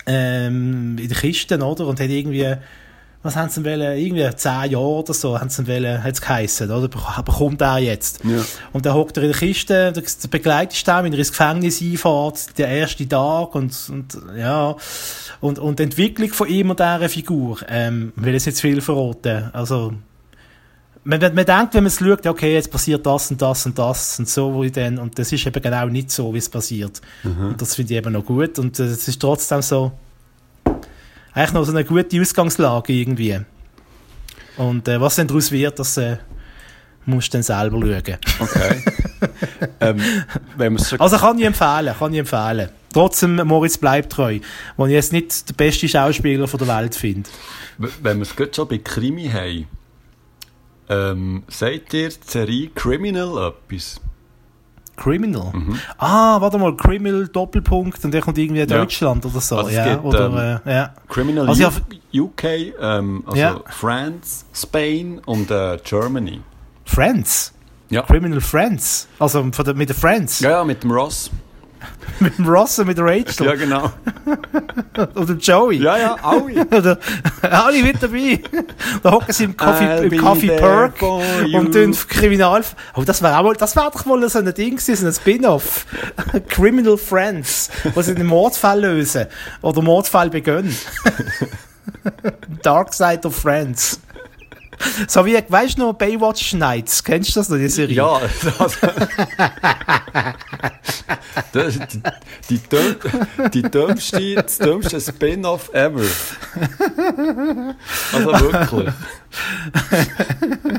ähm, 0.05 0.97
in 0.97 1.07
der 1.07 1.17
Kiste, 1.17 1.57
oder? 1.63 1.87
Und 1.87 1.99
hat 1.99 2.09
irgendwie 2.09 2.55
was 3.21 3.35
haben 3.35 3.49
sie 3.49 3.65
wollen, 3.65 3.97
irgendwie 3.97 4.29
zehn 4.35 4.71
Jahre 4.71 4.77
oder 4.79 5.13
so, 5.13 5.37
haben 5.37 5.49
sie 5.49 5.67
wollen, 5.67 6.01
hat's 6.01 6.21
geheissen, 6.21 6.71
oder? 6.71 6.87
Bekommt 6.87 7.59
er 7.61 7.79
jetzt. 7.79 8.23
Ja. 8.23 8.41
Und 8.71 8.85
dann 8.85 8.93
hockt 8.93 9.17
er 9.17 9.23
in 9.23 9.31
der 9.31 9.39
Kiste, 9.39 9.91
der 9.91 10.27
begleitet 10.29 10.87
ihn, 10.87 11.03
wenn 11.03 11.11
er 11.11 11.19
ins 11.19 11.31
Gefängnis 11.31 11.81
einfährt, 11.81 12.57
der 12.57 12.69
erste 12.69 13.07
Tag 13.07 13.55
und, 13.55 13.75
und, 13.89 14.17
ja. 14.37 14.75
Und, 15.41 15.59
und 15.59 15.79
die 15.79 15.83
Entwicklung 15.83 16.29
von 16.29 16.47
ihm 16.47 16.69
und 16.69 16.79
dieser 16.79 17.09
Figur, 17.09 17.57
ähm, 17.67 18.13
will 18.15 18.33
jetzt 18.33 18.45
nicht 18.45 18.55
zu 18.55 18.61
viel 18.61 18.79
verraten. 18.79 19.49
Also, 19.51 19.93
man, 21.03 21.19
man 21.19 21.45
denkt, 21.45 21.73
wenn 21.73 21.83
man 21.83 21.87
es 21.87 21.99
schaut, 21.99 22.25
okay, 22.25 22.53
jetzt 22.53 22.71
passiert 22.71 23.05
das 23.05 23.31
und 23.31 23.41
das 23.41 23.65
und 23.65 23.77
das 23.77 24.19
und 24.19 24.29
so, 24.29 24.53
wo 24.53 24.63
ich 24.63 24.71
dann, 24.71 24.97
und 24.97 25.19
das 25.19 25.31
ist 25.31 25.45
eben 25.45 25.61
genau 25.61 25.87
nicht 25.87 26.11
so, 26.11 26.33
wie 26.33 26.37
es 26.37 26.47
passiert. 26.47 27.01
Und 27.49 27.61
das 27.61 27.75
finde 27.75 27.93
ich 27.93 27.97
eben 27.97 28.13
noch 28.13 28.25
gut 28.25 28.59
und 28.59 28.79
äh, 28.79 28.83
es 28.83 29.07
ist 29.07 29.19
trotzdem 29.21 29.61
so, 29.61 29.91
eigentlich 31.33 31.53
noch 31.53 31.63
so 31.63 31.71
eine 31.71 31.85
gute 31.85 32.19
Ausgangslage 32.21 32.93
irgendwie. 32.93 33.39
Und 34.57 34.87
äh, 34.87 34.99
was 34.99 35.15
dann 35.15 35.27
daraus 35.27 35.51
wird, 35.51 35.79
das 35.79 35.97
äh, 35.97 36.17
musst 37.05 37.33
du 37.33 37.37
dann 37.37 37.43
selber 37.43 37.79
schauen. 37.79 38.17
Okay. 38.39 38.83
ähm, 40.59 40.77
schon 40.77 40.99
Also 40.99 41.17
kann 41.17 41.37
ich 41.39 41.45
empfehlen, 41.45 41.93
kann 41.97 42.13
ich 42.13 42.19
empfehlen. 42.19 42.69
Trotzdem, 42.91 43.35
Moritz 43.35 43.77
bleibt 43.77 44.11
treu, 44.11 44.39
wo 44.75 44.85
ich 44.85 44.93
jetzt 44.93 45.13
nicht 45.13 45.47
der 45.49 45.53
beste 45.53 45.87
Schauspieler 45.87 46.47
von 46.47 46.57
der 46.57 46.67
Welt 46.67 46.95
finde. 46.95 47.29
Wenn 47.77 48.17
wir 48.17 48.23
es 48.23 48.35
gerade 48.35 48.53
schon 48.53 48.67
bei 48.67 48.79
Krimi 48.79 49.29
haben, 49.29 49.67
ähm, 50.89 51.43
sagt 51.47 51.93
ihr 51.93 52.09
die 52.09 52.15
Serie 52.25 52.69
Criminal 52.73 53.53
etwas? 53.53 54.01
Criminal? 54.99 55.51
Ah, 55.97 56.39
warte 56.41 56.57
mal, 56.57 56.75
Criminal 56.75 57.27
Doppelpunkt 57.27 58.03
und 58.03 58.11
der 58.13 58.21
kommt 58.21 58.37
irgendwie 58.37 58.61
in 58.61 58.69
Ja. 58.69 58.77
Deutschland 58.77 59.25
oder 59.25 59.39
so. 59.39 59.57
Also 59.57 59.69
ja, 59.69 59.93
gibt, 59.93 60.03
oder, 60.03 60.61
äh, 60.65 60.71
ja. 60.73 60.93
Criminal 61.07 61.47
Also 61.47 61.63
ja, 61.63 61.71
UK, 62.21 62.43
ähm, 62.81 63.23
also 63.25 63.39
Ja. 63.39 63.59
France, 63.69 64.45
Spain 64.53 65.19
und 65.25 65.49
äh, 65.51 65.77
Germany. 65.83 66.41
Friends. 66.85 67.53
Ja. 67.89 68.01
Criminal 68.03 68.41
Friends. 68.41 69.07
Also 69.19 69.41
der, 69.43 69.73
mit 69.73 69.89
den 69.89 69.95
Friends. 69.95 70.39
Ja, 70.41 70.51
ja, 70.51 70.63
mit 70.63 70.83
dem 70.83 70.91
Ross. 70.91 71.31
Mit 72.19 72.37
dem 72.37 72.47
Ross 72.47 72.77
und 72.79 72.87
mit 72.87 72.99
Rachel. 72.99 73.45
Ja, 73.45 73.55
genau. 73.55 73.91
Oder 75.15 75.33
Joey. 75.35 75.77
Ja, 75.77 75.97
ja, 75.97 76.15
alle. 76.21 76.65
Oder, 76.77 76.99
alle 77.41 77.81
mit 77.81 78.03
dabei. 78.03 78.41
Da 79.01 79.11
hocken 79.11 79.33
sie 79.33 79.45
im 79.45 79.55
Coffee, 79.55 80.05
im 80.05 80.17
Coffee 80.17 80.47
Perk 80.47 81.01
und 81.01 81.71
tun 81.71 81.95
Kriminal. 82.09 82.63
Oh, 82.95 83.03
das 83.03 83.21
wäre 83.21 83.37
auch 83.37 83.43
mal, 83.43 83.55
das 83.55 83.75
wäre 83.75 83.91
doch 83.91 84.05
mal 84.05 84.29
so 84.29 84.39
ein 84.39 84.53
Ding 84.53 84.75
gewesen, 84.75 85.07
ein 85.07 85.13
Spin-off. 85.13 85.85
Criminal 86.49 86.97
Friends, 86.97 87.69
wo 87.93 88.01
sie 88.01 88.15
den 88.15 88.27
Mordfall 88.27 88.81
lösen. 88.81 89.27
Oder 89.61 89.81
Mordfall 89.81 90.29
begönnen. 90.29 90.75
Dark 92.61 92.93
Side 92.93 93.25
of 93.25 93.35
Friends. 93.35 93.99
So 95.07 95.25
wie, 95.25 95.37
weißt 95.47 95.77
du 95.77 95.81
noch, 95.81 95.93
Baywatch 95.93 96.53
Nights? 96.53 97.03
Kennst 97.03 97.35
du 97.35 97.39
das 97.41 97.49
noch, 97.49 97.57
die 97.57 97.67
Serie? 97.67 97.95
Ja, 97.97 98.19
also, 98.59 98.77
das, 101.51 101.73
die, 101.73 102.01
die, 102.49 102.59
dümm, 102.69 102.95
die 103.53 103.61
dümmste, 103.63 104.35
das 104.35 104.57
dümmste 104.57 105.01
Spin-off 105.01 105.69
ever. 105.73 106.01
Also 108.13 108.31
wirklich. 108.31 108.93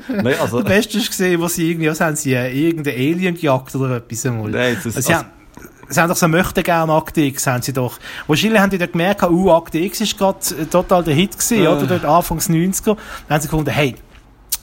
Nein, 0.23 0.35
also, 0.41 0.61
Das 0.63 0.69
Beste 0.69 0.99
ist 0.99 1.09
gesehen, 1.11 1.41
wo 1.41 1.49
sie 1.49 1.71
irgendwie, 1.71 1.89
was 1.89 2.01
haben 2.01 2.17
sie, 2.17 2.35
äh, 2.35 2.51
irgendeinen 2.53 2.97
Alien 2.97 3.35
gejagt 3.35 3.75
oder 3.75 3.97
etwas 3.97 4.27
einmal. 4.27 4.51
Nein, 4.51 4.77
das- 4.83 4.97
also- 4.97 5.15
haben, 5.15 5.29
sie 5.91 6.01
haben 6.01 6.09
doch 6.09 6.17
so 6.17 6.29
möchte 6.29 6.63
gerne 6.63 6.93
Akte 6.93 7.21
X, 7.21 7.47
haben 7.47 7.63
sie 7.63 7.73
doch. 7.73 7.99
Wahrscheinlich 8.27 8.61
haben 8.61 8.71
die 8.71 8.79
dort 8.79 8.93
gemerkt, 8.93 9.23
uh, 9.25 9.53
Akte 9.53 9.79
X 9.79 10.01
ist 10.01 10.17
gerade 10.17 10.39
äh, 10.59 10.65
total 10.67 11.05
der 11.05 11.15
Hit 11.15 11.33
gewesen, 11.33 11.65
Äh. 11.65 11.69
oder? 11.69 11.87
Dort 11.87 12.05
Anfangs 12.05 12.49
90er. 12.49 12.85
Dann 12.95 12.97
haben 13.29 13.41
sie 13.43 13.49
gefunden, 13.49 13.71
hey, 13.71 13.97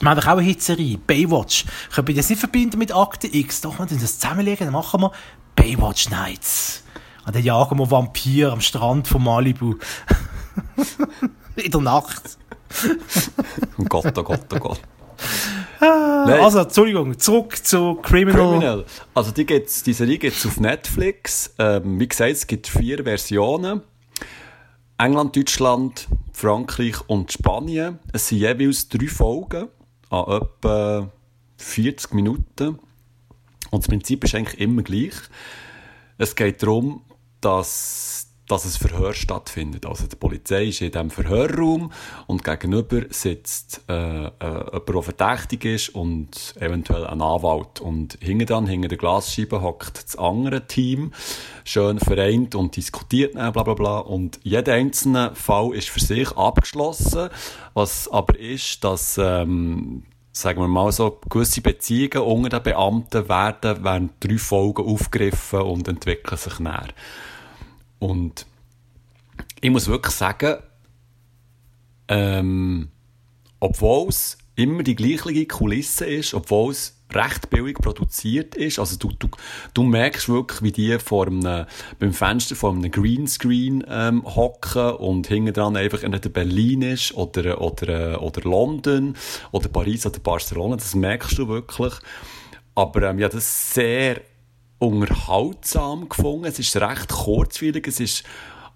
wir 0.00 0.10
haben 0.10 0.20
doch 0.20 0.26
auch 0.26 0.32
eine 0.32 0.42
Hitserie, 0.42 0.96
Baywatch. 0.98 1.64
Können 1.94 2.08
wir 2.08 2.14
das 2.14 2.28
nicht 2.30 2.38
verbinden 2.38 2.78
mit 2.78 2.94
Akte 2.94 3.26
X? 3.32 3.60
Doch, 3.60 3.78
wir 3.78 3.86
tun 3.86 3.98
das 4.00 4.18
zusammenlegen, 4.18 4.66
dann 4.66 4.72
machen 4.72 5.00
wir 5.00 5.12
Baywatch 5.56 6.10
Nights. 6.10 6.82
Und 7.26 7.34
dann 7.34 7.42
jagen 7.42 7.78
wir 7.78 7.90
Vampir 7.90 8.52
am 8.52 8.60
Strand 8.60 9.06
von 9.08 9.22
Malibu. 9.22 9.74
In 11.56 11.70
der 11.70 11.80
Nacht. 11.80 12.38
oh 13.78 13.84
Gott, 13.88 14.16
oh 14.16 14.22
Gott, 14.22 14.40
oh 14.54 14.58
Gott. 14.58 14.80
Nein. 15.80 16.40
Also, 16.40 16.60
Entschuldigung, 16.60 17.18
zurück 17.18 17.56
zu 17.64 17.94
Criminal. 17.96 18.48
Criminal. 18.50 18.84
Also 19.14 19.30
die, 19.30 19.46
gibt's, 19.46 19.82
die 19.82 19.92
Serie 19.92 20.18
gibt 20.18 20.36
es 20.36 20.46
auf 20.46 20.58
Netflix. 20.60 21.54
Ähm, 21.58 22.00
wie 22.00 22.08
gesagt, 22.08 22.32
es 22.32 22.46
gibt 22.46 22.66
vier 22.66 23.04
Versionen. 23.04 23.82
England, 24.98 25.36
Deutschland, 25.36 26.08
Frankreich 26.32 26.96
und 27.06 27.32
Spanien. 27.32 27.98
Es 28.12 28.28
sind 28.28 28.38
jeweils 28.38 28.88
drei 28.88 29.06
Folgen 29.06 29.68
an 30.10 30.42
etwa 30.42 31.10
40 31.58 32.14
Minuten. 32.14 32.78
Und 33.70 33.82
das 33.82 33.88
Prinzip 33.88 34.24
ist 34.24 34.34
eigentlich 34.34 34.60
immer 34.60 34.82
gleich. 34.82 35.14
Es 36.16 36.34
geht 36.34 36.62
darum, 36.62 37.02
dass, 37.40 38.27
dass 38.48 38.64
ein 38.64 38.88
Verhör 38.88 39.14
stattfindet. 39.14 39.86
Also 39.86 40.06
die 40.06 40.16
Polizei 40.16 40.66
ist 40.66 40.80
in 40.80 40.90
diesem 40.90 41.10
Verhörraum 41.10 41.92
und 42.26 42.44
gegenüber 42.44 43.02
sitzt 43.10 43.82
äh, 43.88 44.26
äh, 44.26 44.30
jemand, 44.30 44.88
der 44.88 45.02
verdächtig 45.02 45.64
ist 45.64 45.88
und 45.90 46.54
eventuell 46.58 47.06
ein 47.06 47.20
Anwalt. 47.20 47.80
Und 47.80 48.18
hinten 48.20 48.46
dran, 48.46 48.66
hinter 48.66 48.88
der 48.88 48.98
Glasscheibe, 48.98 49.62
hockt 49.62 50.04
das 50.04 50.16
andere 50.16 50.66
Team, 50.66 51.12
schön 51.64 51.98
vereint 51.98 52.54
und 52.54 52.76
diskutiert 52.76 53.34
dann, 53.34 53.52
bla 53.52 53.62
bla 53.62 53.74
bla. 53.74 53.98
Und 53.98 54.40
jeder 54.42 54.74
einzelne 54.74 55.34
Fall 55.34 55.74
ist 55.74 55.90
für 55.90 56.00
sich 56.00 56.32
abgeschlossen. 56.32 57.28
Was 57.74 58.08
aber 58.08 58.38
ist, 58.38 58.82
dass... 58.82 59.18
Ähm, 59.18 60.04
sagen 60.30 60.60
wir 60.60 60.68
mal 60.68 60.92
so, 60.92 61.18
gewisse 61.28 61.60
Beziehungen 61.60 62.22
unter 62.22 62.60
den 62.60 62.62
Beamten 62.62 63.28
werden 63.28 63.78
während 63.82 64.12
drei 64.20 64.38
Folgen 64.38 64.86
aufgegriffen 64.86 65.62
und 65.62 65.88
entwickeln 65.88 66.38
sich 66.38 66.60
näher. 66.60 66.88
Und 67.98 68.46
ich 69.60 69.70
muss 69.70 69.88
wirklich 69.88 70.14
sagen, 70.14 70.58
ähm, 72.08 72.88
obwohl 73.60 74.08
es 74.08 74.38
immer 74.56 74.82
die 74.82 74.96
gleiche 74.96 75.46
Kulisse 75.46 76.06
ist, 76.06 76.34
obwohl 76.34 76.72
es 76.72 76.96
recht 77.12 77.48
billig 77.48 77.78
produziert 77.78 78.54
ist, 78.54 78.78
also 78.78 78.96
du, 78.96 79.12
du, 79.18 79.28
du 79.72 79.82
merkst 79.82 80.28
wirklich, 80.28 80.62
wie 80.62 80.72
die 80.72 80.98
vor 80.98 81.26
einem, 81.26 81.66
beim 81.98 82.12
Fenster 82.12 82.54
vor 82.54 82.72
einem 82.72 82.90
Greenscreen 82.90 83.84
ähm, 83.88 84.24
hocken 84.24 84.92
und 84.96 85.26
hinten 85.26 85.54
dran 85.54 85.76
einfach 85.76 86.02
entweder 86.02 86.28
Berlin 86.28 86.82
ist 86.82 87.14
oder, 87.14 87.60
oder, 87.60 88.22
oder 88.22 88.40
London 88.42 89.14
oder 89.52 89.68
Paris 89.68 90.06
oder 90.06 90.18
Barcelona, 90.18 90.76
das 90.76 90.94
merkst 90.94 91.38
du 91.38 91.48
wirklich. 91.48 91.94
Aber 92.74 93.02
ähm, 93.02 93.18
ja, 93.18 93.28
das 93.28 93.74
sehr 93.74 94.20
unterhaltsam 94.78 96.08
gefunden. 96.08 96.46
Es 96.46 96.58
ist 96.58 96.76
recht 96.76 97.08
kurzweilig. 97.08 97.86
Es 97.88 98.00
ist 98.00 98.24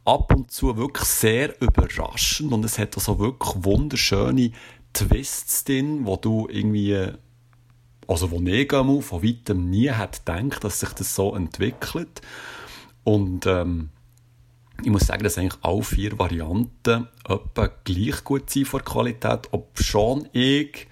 ab 0.04 0.34
und 0.34 0.50
zu 0.50 0.76
wirklich 0.76 1.06
sehr 1.06 1.60
überraschend 1.60 2.52
und 2.52 2.64
es 2.64 2.78
hat 2.78 2.96
auch 2.96 3.00
so 3.00 3.18
wirklich 3.18 3.64
wunderschöne 3.64 4.50
Twists 4.92 5.64
drin, 5.64 6.04
wo 6.04 6.16
du 6.16 6.48
irgendwie, 6.50 7.08
also 8.06 8.30
wo 8.30 8.40
ich 8.40 8.68
von 9.04 9.22
weitem 9.22 9.70
nie 9.70 9.90
hätte 9.90 10.20
gedacht, 10.24 10.64
dass 10.64 10.80
sich 10.80 10.90
das 10.90 11.14
so 11.14 11.34
entwickelt. 11.34 12.20
Und 13.04 13.46
ähm, 13.46 13.90
ich 14.82 14.90
muss 14.90 15.06
sagen, 15.06 15.22
dass 15.22 15.38
eigentlich 15.38 15.62
alle 15.62 15.82
vier 15.82 16.18
Varianten 16.18 17.08
etwa 17.24 17.70
gleich 17.84 18.24
gut 18.24 18.50
sind 18.50 18.66
von 18.66 18.78
der 18.78 18.92
Qualität, 18.92 19.48
ob 19.52 19.78
schon 19.80 20.28
ich 20.32 20.88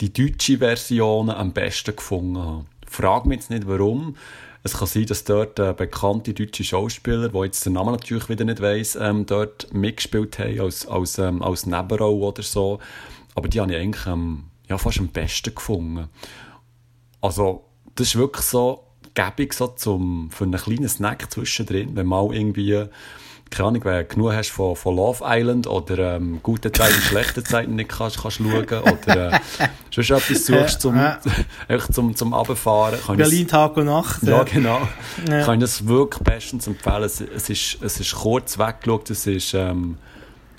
die 0.00 0.12
deutsche 0.12 0.58
Version 0.58 1.28
am 1.28 1.52
besten 1.52 1.96
gefunden 1.96 2.38
habe. 2.38 2.66
Frag 2.90 3.26
mich 3.26 3.38
jetzt 3.38 3.50
nicht, 3.50 3.66
warum. 3.66 4.16
Es 4.62 4.76
kann 4.76 4.88
sein, 4.88 5.06
dass 5.06 5.24
dort 5.24 5.58
äh, 5.58 5.72
bekannte 5.76 6.34
deutsche 6.34 6.64
Schauspieler, 6.64 7.28
die 7.28 7.38
jetzt 7.38 7.64
den 7.64 7.74
Namen 7.74 7.92
natürlich 7.92 8.28
wieder 8.28 8.44
nicht 8.44 8.60
weiss, 8.60 8.96
ähm, 8.96 9.24
dort 9.24 9.72
mitgespielt 9.72 10.38
haben 10.38 10.60
als, 10.60 10.86
als, 10.86 11.18
ähm, 11.18 11.42
als 11.42 11.66
Nebenrolle 11.66 12.16
oder 12.16 12.42
so. 12.42 12.80
Aber 13.34 13.48
die 13.48 13.60
habe 13.60 13.72
ich 13.72 13.78
eigentlich 13.78 14.06
ähm, 14.06 14.44
ja, 14.68 14.76
fast 14.78 14.98
am 14.98 15.08
besten 15.08 15.54
gefunden. 15.54 16.08
Also, 17.20 17.64
das 17.94 18.08
ist 18.08 18.16
wirklich 18.16 18.44
so 18.44 18.84
gäbig 19.18 19.52
so 19.52 19.66
zum, 19.66 20.30
für 20.30 20.44
einen 20.44 20.52
kleinen 20.60 20.88
Snack 20.88 21.30
zwischendrin, 21.32 21.96
wenn 21.96 22.06
mal 22.06 22.32
irgendwie, 22.32 22.84
keine 23.50 23.68
Ahnung, 23.68 23.84
wenn 23.84 24.06
du 24.06 24.14
genug 24.14 24.32
hast 24.32 24.50
von, 24.50 24.76
von 24.76 24.94
Love 24.94 25.24
Island 25.26 25.66
oder 25.66 26.16
ähm, 26.16 26.38
gute 26.42 26.70
Zeiten, 26.70 27.00
schlechte 27.00 27.42
Zeiten 27.42 27.74
nicht 27.74 27.88
kannst, 27.90 28.20
kannst 28.22 28.36
schauen 28.36 28.64
oder 28.82 29.32
äh, 29.32 29.40
sonst 29.90 30.10
etwas 30.10 30.46
suchst 30.46 30.80
zum, 30.82 30.94
einfach 31.68 31.90
zum, 31.90 32.14
zum 32.14 32.32
das- 32.32 33.16
Berlin 33.16 33.48
Tag 33.48 33.76
und 33.76 33.86
Nacht. 33.86 34.22
ja, 34.22 34.42
genau. 34.44 34.86
Ja. 35.28 35.44
Kann 35.44 35.54
ich 35.54 35.60
das 35.62 35.86
wirklich 35.88 36.22
bestens 36.22 36.66
empfehlen. 36.68 37.02
Es, 37.02 37.20
es, 37.20 37.50
ist, 37.50 37.78
es 37.82 37.98
ist 37.98 38.14
kurz 38.14 38.56
weggeschaut, 38.58 39.10
es 39.10 39.26
ist 39.26 39.52
ähm, 39.54 39.96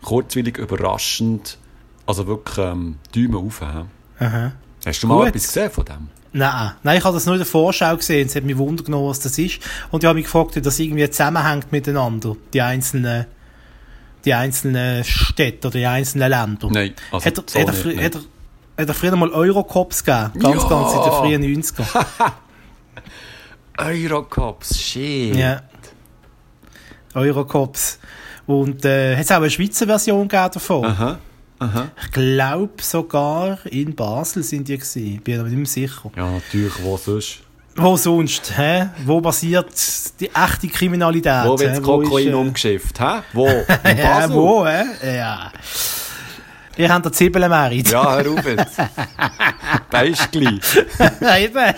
kurzweilig 0.01 0.57
überraschend. 0.57 1.57
Also 2.05 2.25
wirklich 2.27 2.57
ähm, 2.57 2.97
Däume 3.15 3.37
auf. 3.37 3.61
Aha. 3.61 4.51
Hast 4.85 5.03
du 5.03 5.07
mal 5.07 5.17
Gut. 5.19 5.27
etwas 5.27 5.47
gesehen 5.47 5.69
von 5.71 5.85
dem? 5.85 6.09
Nein, 6.31 6.71
nein, 6.83 6.97
ich 6.97 7.03
habe 7.03 7.15
das 7.15 7.25
nur 7.25 7.35
in 7.35 7.39
der 7.39 7.47
Vorschau 7.47 7.95
gesehen. 7.97 8.27
Es 8.27 8.35
hat 8.35 8.43
mich 8.43 8.57
wundert 8.57 8.85
genommen, 8.85 9.07
was 9.09 9.19
das 9.19 9.37
ist. 9.37 9.59
Und 9.91 10.03
ich 10.03 10.07
habe 10.07 10.15
mich 10.15 10.25
gefragt, 10.25 10.55
wie 10.55 10.61
das 10.61 10.77
irgendwie 10.79 11.09
zusammenhängt 11.09 11.71
miteinander. 11.71 12.35
Die 12.53 12.61
einzelnen 12.61 13.25
Die 14.25 14.33
einzelnen 14.33 15.03
Städte 15.05 15.67
oder 15.69 15.79
die 15.79 15.85
einzelnen 15.85 16.29
Länder. 16.29 16.67
Nein, 16.71 16.93
also 17.11 17.25
hat, 17.25 17.55
er, 17.55 17.61
hat, 17.67 17.75
er, 17.85 17.85
nicht, 17.85 18.03
hat, 18.03 18.15
er, 18.15 18.81
hat 18.83 18.87
er 18.89 18.93
früher 18.93 19.15
mal 19.15 19.29
Eurocops 19.31 20.03
gegeben? 20.03 20.31
Ganz, 20.39 20.61
Ja! 20.63 20.69
ganz 20.69 20.93
in 20.93 21.01
den 21.01 21.11
frühen 21.13 21.63
90ern. 21.63 22.31
Eurocops, 23.77 24.77
shit. 24.79 25.35
Ja. 25.35 25.61
Eurocops. 27.13 27.99
Und 28.45 28.83
äh, 28.85 29.15
hat 29.15 29.23
es 29.25 29.31
auch 29.31 29.37
eine 29.37 29.49
Schweizer 29.49 29.85
Version 29.85 30.27
gegeben 30.27 30.49
davon? 30.53 30.85
Aha, 30.85 31.17
aha. 31.59 31.89
Ich 32.03 32.11
glaube 32.11 32.81
sogar 32.81 33.59
in 33.65 33.95
Basel 33.95 34.43
sind 34.43 34.67
die 34.67 34.77
gewesen. 34.77 35.21
Bin 35.23 35.39
aber 35.39 35.49
nicht 35.49 35.57
mehr 35.57 35.65
sicher. 35.65 36.11
Ja, 36.15 36.31
natürlich, 36.31 36.73
wo 36.83 36.97
sonst? 36.97 37.39
Wo 37.75 37.95
sonst? 37.95 38.57
Hä? 38.57 38.89
Wo 39.05 39.21
basiert 39.21 39.67
die 40.19 40.29
echte 40.33 40.67
Kriminalität? 40.67 41.45
Wo 41.45 41.57
wird 41.59 41.71
das 41.77 41.81
Kokain 41.81 42.29
äh, 42.29 42.33
umgeschifft, 42.33 42.99
hä? 42.99 43.21
Wo? 43.33 43.47
In 43.83 43.97
Ja, 43.97 44.19
Basel? 44.19 44.35
wo, 44.35 44.65
hä? 44.65 44.83
Ja. 45.17 45.51
Ihr 46.77 46.93
habt 46.93 47.05
den 47.05 47.13
Zwiebelmerit. 47.13 47.91
Ja, 47.91 48.15
hör 48.17 48.31
auf 48.31 48.45
jetzt. 48.45 48.77
Beischli. 49.91 50.59
Eben. 51.39 51.73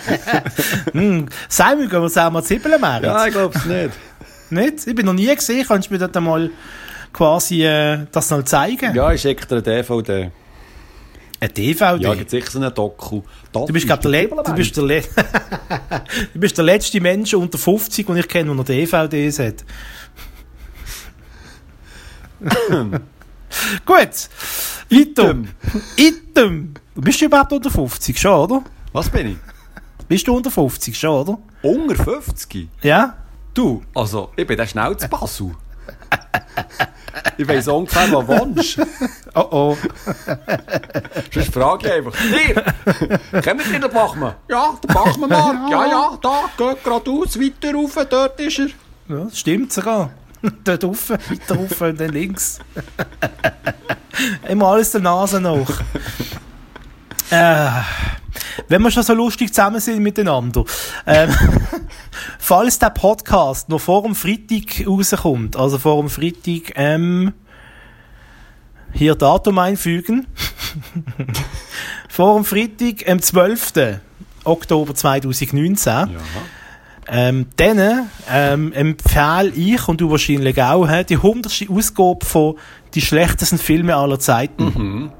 hm. 0.92 1.26
Simon, 1.48 1.88
gehen 1.88 2.02
wir 2.02 2.08
zusammen 2.08 2.42
Zwiebelmerit? 2.42 3.04
Ja, 3.04 3.26
ich 3.26 3.32
glaub's 3.32 3.64
nicht. 3.64 3.90
Nicht? 4.50 4.86
Ich 4.86 4.94
bin 4.94 5.06
noch 5.06 5.12
nie 5.12 5.34
gesehen. 5.34 5.64
Kannst 5.66 5.88
du 5.90 5.94
mir 5.94 5.98
dort 5.98 6.14
mal 6.22 6.50
quasi 7.12 7.64
äh, 7.64 8.06
das 8.10 8.30
noch 8.30 8.42
zeigen? 8.44 8.94
Ja, 8.94 9.12
ich 9.12 9.20
schicke 9.20 9.46
dir 9.46 9.54
eine 9.56 9.62
DVD. 9.62 10.30
Ein 11.40 11.54
DVD? 11.54 11.96
Ja, 12.02 12.14
gibt 12.14 12.30
sicher 12.30 12.50
so 12.50 12.58
einen 12.60 12.72
Doku. 12.72 13.22
Das 13.52 13.66
Du 13.66 13.72
bist, 13.72 13.84
ist 13.84 13.88
glaub, 13.88 14.00
der, 14.00 14.28
du, 14.28 14.54
bist 14.54 14.76
der, 14.76 14.84
Le 14.84 15.02
du 16.34 16.40
bist 16.40 16.56
der 16.56 16.64
letzte 16.64 17.00
Mensch 17.00 17.34
unter 17.34 17.58
50, 17.58 18.06
den 18.06 18.16
ich 18.16 18.28
kenne, 18.28 18.46
der 18.46 18.54
noch 18.54 18.64
DVDs 18.64 19.38
hat. 19.40 19.64
Gut. 23.84 24.28
Item. 24.88 25.48
Item. 25.96 26.74
Bist 26.94 27.20
du 27.20 27.24
überhaupt 27.24 27.52
unter 27.52 27.70
50 27.70 28.18
schon, 28.18 28.32
oder? 28.32 28.62
Was 28.92 29.08
bin 29.08 29.32
ich? 29.32 29.36
Bist 30.08 30.28
du 30.28 30.36
unter 30.36 30.50
50 30.50 30.98
schon, 30.98 31.10
oder? 31.10 31.38
Unter 31.62 31.96
50? 31.96 32.68
Ja? 32.82 33.16
Du, 33.54 33.82
also, 33.94 34.30
ich 34.36 34.46
bin 34.46 34.56
der 34.56 34.66
schnell 34.66 34.96
zu 34.96 35.08
Basel. 35.08 35.52
Ich 37.36 37.48
weiss 37.48 37.68
ungefähr, 37.68 38.10
wo 38.12 38.22
du 38.22 38.28
wohnst. 38.28 38.78
Oh 39.34 39.48
oh. 39.50 39.76
Sonst 41.32 41.52
frage 41.52 41.86
ich 41.86 41.92
einfach, 41.92 42.12
dir, 42.12 43.40
kennt 43.40 43.66
ihr 43.72 43.80
den 43.80 43.90
Bachmann? 43.90 44.34
Ja, 44.48 44.74
der 44.82 44.92
Bachmann, 44.92 45.30
Mark. 45.30 45.70
Ja, 45.70 45.86
ja, 45.86 46.18
da, 46.20 46.44
geht 46.56 46.84
geradeaus, 46.84 47.38
weiter 47.38 47.74
rauf, 47.74 47.98
dort 48.08 48.40
ist 48.40 48.58
er. 48.58 48.66
Ja, 49.08 49.24
das 49.24 49.38
stimmt 49.38 49.72
sogar. 49.72 50.10
Dort 50.64 50.84
rauf, 50.84 51.10
weiter 51.10 51.56
rauf 51.56 51.80
und 51.80 52.00
dann 52.00 52.10
links. 52.10 52.58
Immer 54.48 54.66
alles 54.66 54.90
der 54.90 55.00
Nase 55.00 55.40
nach. 55.40 55.82
Äh, 57.30 57.70
wenn 58.68 58.82
wir 58.82 58.90
schon 58.90 59.02
so 59.02 59.14
lustig 59.14 59.52
zusammen 59.52 59.80
sind 59.80 60.02
miteinander. 60.02 60.64
Ähm, 61.06 61.30
falls 62.38 62.78
der 62.78 62.90
Podcast 62.90 63.68
noch 63.68 63.80
vor 63.80 64.02
dem 64.02 64.14
Freitag 64.14 64.86
rauskommt, 64.86 65.56
also 65.56 65.78
vor 65.78 66.00
dem 66.00 66.10
Freitag, 66.10 66.72
ähm, 66.76 67.32
hier 68.92 69.14
Datum 69.14 69.58
einfügen. 69.58 70.26
vor 72.08 72.36
dem 72.36 72.44
Freitag, 72.44 73.08
am 73.08 73.20
12. 73.20 74.00
Oktober 74.44 74.94
2019. 74.94 75.92
Ja. 75.92 76.08
Ähm, 77.08 77.46
dann 77.56 78.08
ähm, 78.30 78.72
empfehle 78.72 79.50
ich 79.54 79.88
und 79.88 80.00
du 80.00 80.10
wahrscheinlich 80.10 80.62
auch 80.62 80.86
die 81.02 81.16
100. 81.16 81.66
Ausgabe 81.68 82.24
von 82.24 82.56
die 82.94 83.00
schlechtesten 83.00 83.58
Filme 83.58 83.96
aller 83.96 84.18
Zeiten. 84.18 85.12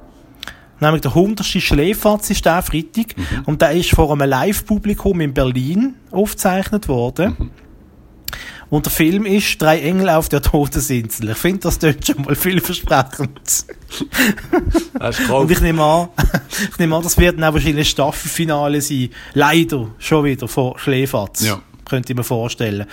Nämlich 0.83 1.03
der 1.03 1.13
100. 1.13 1.47
Schläferz 1.47 2.29
ist 2.31 2.45
der 2.45 2.61
Freitag 2.61 3.15
und 3.47 3.63
der 3.63 3.71
ist 3.71 3.91
vor 3.91 4.11
einem 4.13 4.29
Live-Publikum 4.29 5.21
in 5.21 5.33
Berlin 5.33 5.95
aufgezeichnet 6.11 6.89
worden. 6.89 7.53
Und 8.69 8.87
der 8.87 8.91
Film 8.93 9.25
ist 9.25 9.63
Drei 9.63 9.79
Engel 9.81 10.09
auf 10.09 10.29
der 10.29 10.43
Todesinsel. 10.43 11.31
Ich 11.31 11.37
finde, 11.39 11.61
das 11.61 11.79
klingt 11.79 12.05
schon 12.05 12.23
mal 12.23 12.35
vielversprechend. 12.35 13.31
Hast 14.99 15.19
du 15.21 15.23
Und 15.23 15.47
gekauft? 15.47 15.51
ich 15.53 15.61
nehme 15.61 15.85
an, 15.85 16.09
ich 16.73 16.79
nehme 16.81 16.97
an, 16.97 17.03
das 17.05 17.17
wird 17.17 17.37
dann 17.37 17.45
auch 17.45 17.55
wahrscheinlich 17.55 17.87
ein 17.87 17.91
Staffelfinale 17.91 18.81
sein. 18.81 19.11
Leider 19.35 19.89
schon 19.99 20.25
wieder 20.25 20.49
von 20.49 20.77
Schläferz. 20.79 21.45
Ja. 21.47 21.63
Könnte 21.93 22.15
ich 22.15 22.17
mir 22.17 22.25
vorstellen. 22.25 22.87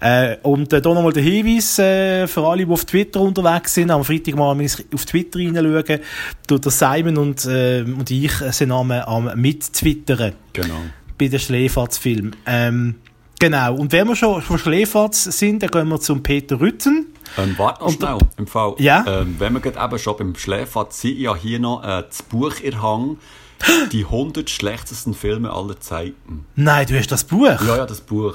Äh, 0.00 0.36
und 0.42 0.72
äh, 0.72 0.80
da 0.80 0.94
nochmal 0.94 1.12
der 1.12 1.22
Hinweis 1.22 1.78
äh, 1.78 2.26
für 2.26 2.46
alle, 2.46 2.64
die 2.64 2.72
auf 2.72 2.86
Twitter 2.86 3.20
unterwegs 3.20 3.74
sind. 3.74 3.90
Am 3.90 4.02
Freitag 4.02 4.36
mal 4.36 4.56
auf 4.94 5.04
Twitter 5.04 5.38
reinschauen. 5.38 6.00
Tut 6.46 6.64
der 6.64 6.72
Simon 6.72 7.18
und, 7.18 7.44
äh, 7.44 7.82
und 7.82 8.10
ich 8.10 8.32
sind 8.32 8.72
am, 8.72 8.90
am 8.90 9.30
mittwittern 9.34 10.32
Genau. 10.54 10.76
bei 11.18 11.28
den 11.28 11.38
Schläferz-Film. 11.38 12.30
Ähm, 12.46 12.94
genau. 13.38 13.74
Und 13.74 13.92
wenn 13.92 14.08
wir 14.08 14.16
schon 14.16 14.40
von 14.40 14.56
Schläferz 14.56 15.24
sind, 15.24 15.62
dann 15.62 15.70
gehen 15.70 15.88
wir 15.88 16.00
zum 16.00 16.22
Peter 16.22 16.58
Rütten. 16.58 17.08
Ähm, 17.36 17.54
warte 17.58 17.84
noch 17.84 17.92
schnell, 17.92 18.16
im 18.38 18.46
Fall. 18.46 18.76
Ja? 18.78 19.04
Ähm, 19.06 19.36
wenn 19.38 19.52
wir 19.52 19.60
gerade 19.60 19.78
eben 19.84 19.98
schon 19.98 20.16
beim 20.16 20.34
Schläfert 20.36 20.94
sind, 20.94 21.18
ja 21.18 21.36
hier 21.36 21.60
noch 21.60 21.84
äh, 21.84 22.02
das 22.08 22.22
Buch 22.22 22.60
in 22.62 22.80
Hang, 22.80 23.18
die 23.92 24.04
100 24.04 24.48
schlechtesten 24.50 25.14
Filme 25.14 25.52
aller 25.52 25.80
Zeiten. 25.80 26.46
Nein, 26.54 26.86
du 26.86 26.98
hast 26.98 27.10
das 27.10 27.24
Buch. 27.24 27.60
Ja, 27.62 27.76
ja, 27.78 27.86
das 27.86 28.00
Buch. 28.00 28.34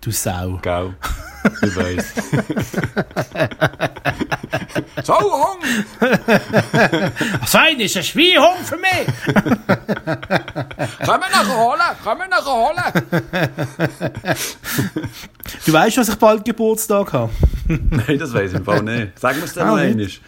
Du 0.00 0.10
Sau. 0.10 0.58
Gell. 0.62 0.94
Ich 1.62 1.76
weiss. 1.76 2.12
so, 5.04 5.14
Hang! 5.14 5.60
Sein 7.46 7.80
ist 7.80 7.96
ein 7.96 8.02
Schweinhund 8.02 8.64
für 8.64 8.76
mich. 8.76 9.06
Können 9.34 11.20
wir 11.20 11.30
nachher 11.30 11.56
holen? 11.56 11.80
Können 12.02 12.20
wir 12.20 12.28
nachher 12.28 12.52
holen? 12.52 12.82
Du 15.66 15.72
weißt, 15.72 15.96
dass 15.98 16.08
ich 16.08 16.16
bald 16.16 16.44
Geburtstag 16.44 17.12
habe. 17.12 17.32
Nein, 17.68 18.18
das 18.18 18.32
weiß 18.32 18.50
ich 18.52 18.58
im 18.58 18.64
Fall 18.64 18.82
nicht. 18.82 19.18
Sagen 19.18 19.38
wir 19.38 19.44
es 19.44 19.54
dann 19.54 19.68
Auch 19.68 19.76
noch 19.76 19.84
nicht. 19.94 20.20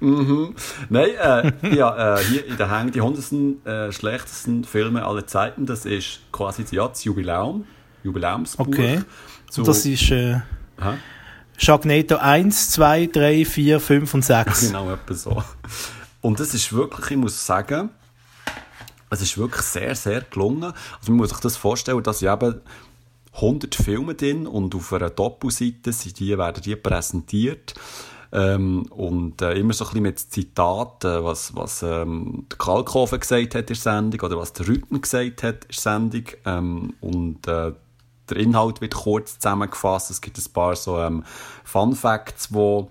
Mhm. 0.00 0.54
Nein, 0.88 1.10
äh, 1.20 1.74
ja, 1.74 2.16
äh, 2.16 2.24
hier 2.24 2.46
in 2.46 2.56
der 2.56 2.70
Hang 2.70 2.92
die 2.92 3.00
100 3.00 3.66
äh, 3.66 3.92
schlechtesten 3.92 4.64
Filme 4.64 5.04
aller 5.04 5.26
Zeiten, 5.26 5.66
das 5.66 5.84
ist 5.84 6.20
quasi 6.32 6.64
ja, 6.70 6.88
das 6.88 7.04
Jubiläum, 7.04 7.64
Jubiläumsbuch. 8.04 8.66
Okay. 8.66 9.00
Zu, 9.50 9.62
das 9.62 9.84
ist 9.84 10.10
äh? 10.10 10.40
Sharknado 11.56 12.18
1, 12.18 12.70
2, 12.70 13.06
3, 13.06 13.44
4, 13.44 13.80
5 13.80 14.14
und 14.14 14.24
6. 14.24 14.66
Genau, 14.68 14.92
etwa 14.92 15.14
so. 15.14 15.42
Und 16.20 16.38
das 16.38 16.54
ist 16.54 16.72
wirklich, 16.72 17.10
ich 17.10 17.16
muss 17.16 17.44
sagen, 17.44 17.90
es 19.10 19.22
ist 19.22 19.38
wirklich 19.38 19.62
sehr, 19.62 19.94
sehr 19.94 20.20
gelungen. 20.20 20.64
Also 20.64 21.10
man 21.10 21.16
muss 21.16 21.30
sich 21.30 21.40
das 21.40 21.56
vorstellen, 21.56 22.02
dass 22.02 22.22
ich 22.22 22.28
eben 22.28 22.60
100 23.34 23.74
Filme 23.74 24.14
drin 24.14 24.46
und 24.46 24.74
auf 24.74 24.92
einer 24.92 25.10
Doppelseite 25.10 25.92
sind 25.92 26.18
die, 26.18 26.36
werden 26.36 26.62
die 26.62 26.76
präsentiert. 26.76 27.74
Ähm, 28.30 28.82
und 28.90 29.40
äh, 29.40 29.54
immer 29.54 29.72
so 29.72 29.84
ein 29.84 29.88
bisschen 29.88 30.02
mit 30.02 30.18
Zitaten, 30.18 31.24
was, 31.24 31.56
was 31.56 31.82
ähm, 31.82 32.46
der 32.50 32.58
Kalkofen 32.58 33.20
gesagt 33.20 33.54
hat 33.54 33.62
in 33.62 33.66
der 33.66 33.76
Sendung 33.76 34.20
oder 34.20 34.36
was 34.36 34.52
der 34.52 34.68
Rütten 34.68 35.00
gesagt 35.00 35.42
hat 35.42 35.64
in 35.64 35.70
der 35.70 35.80
Sendung. 35.80 36.24
Ähm, 36.44 36.94
und 37.00 37.46
äh, 37.48 37.72
der 38.28 38.36
Inhalt 38.36 38.80
wird 38.80 38.94
kurz 38.94 39.38
zusammengefasst. 39.38 40.10
Es 40.10 40.20
gibt 40.20 40.36
ein 40.38 40.52
paar 40.52 40.76
so 40.76 40.98
ähm, 40.98 41.24
Fun 41.64 41.94
Facts, 41.94 42.52
wo 42.52 42.90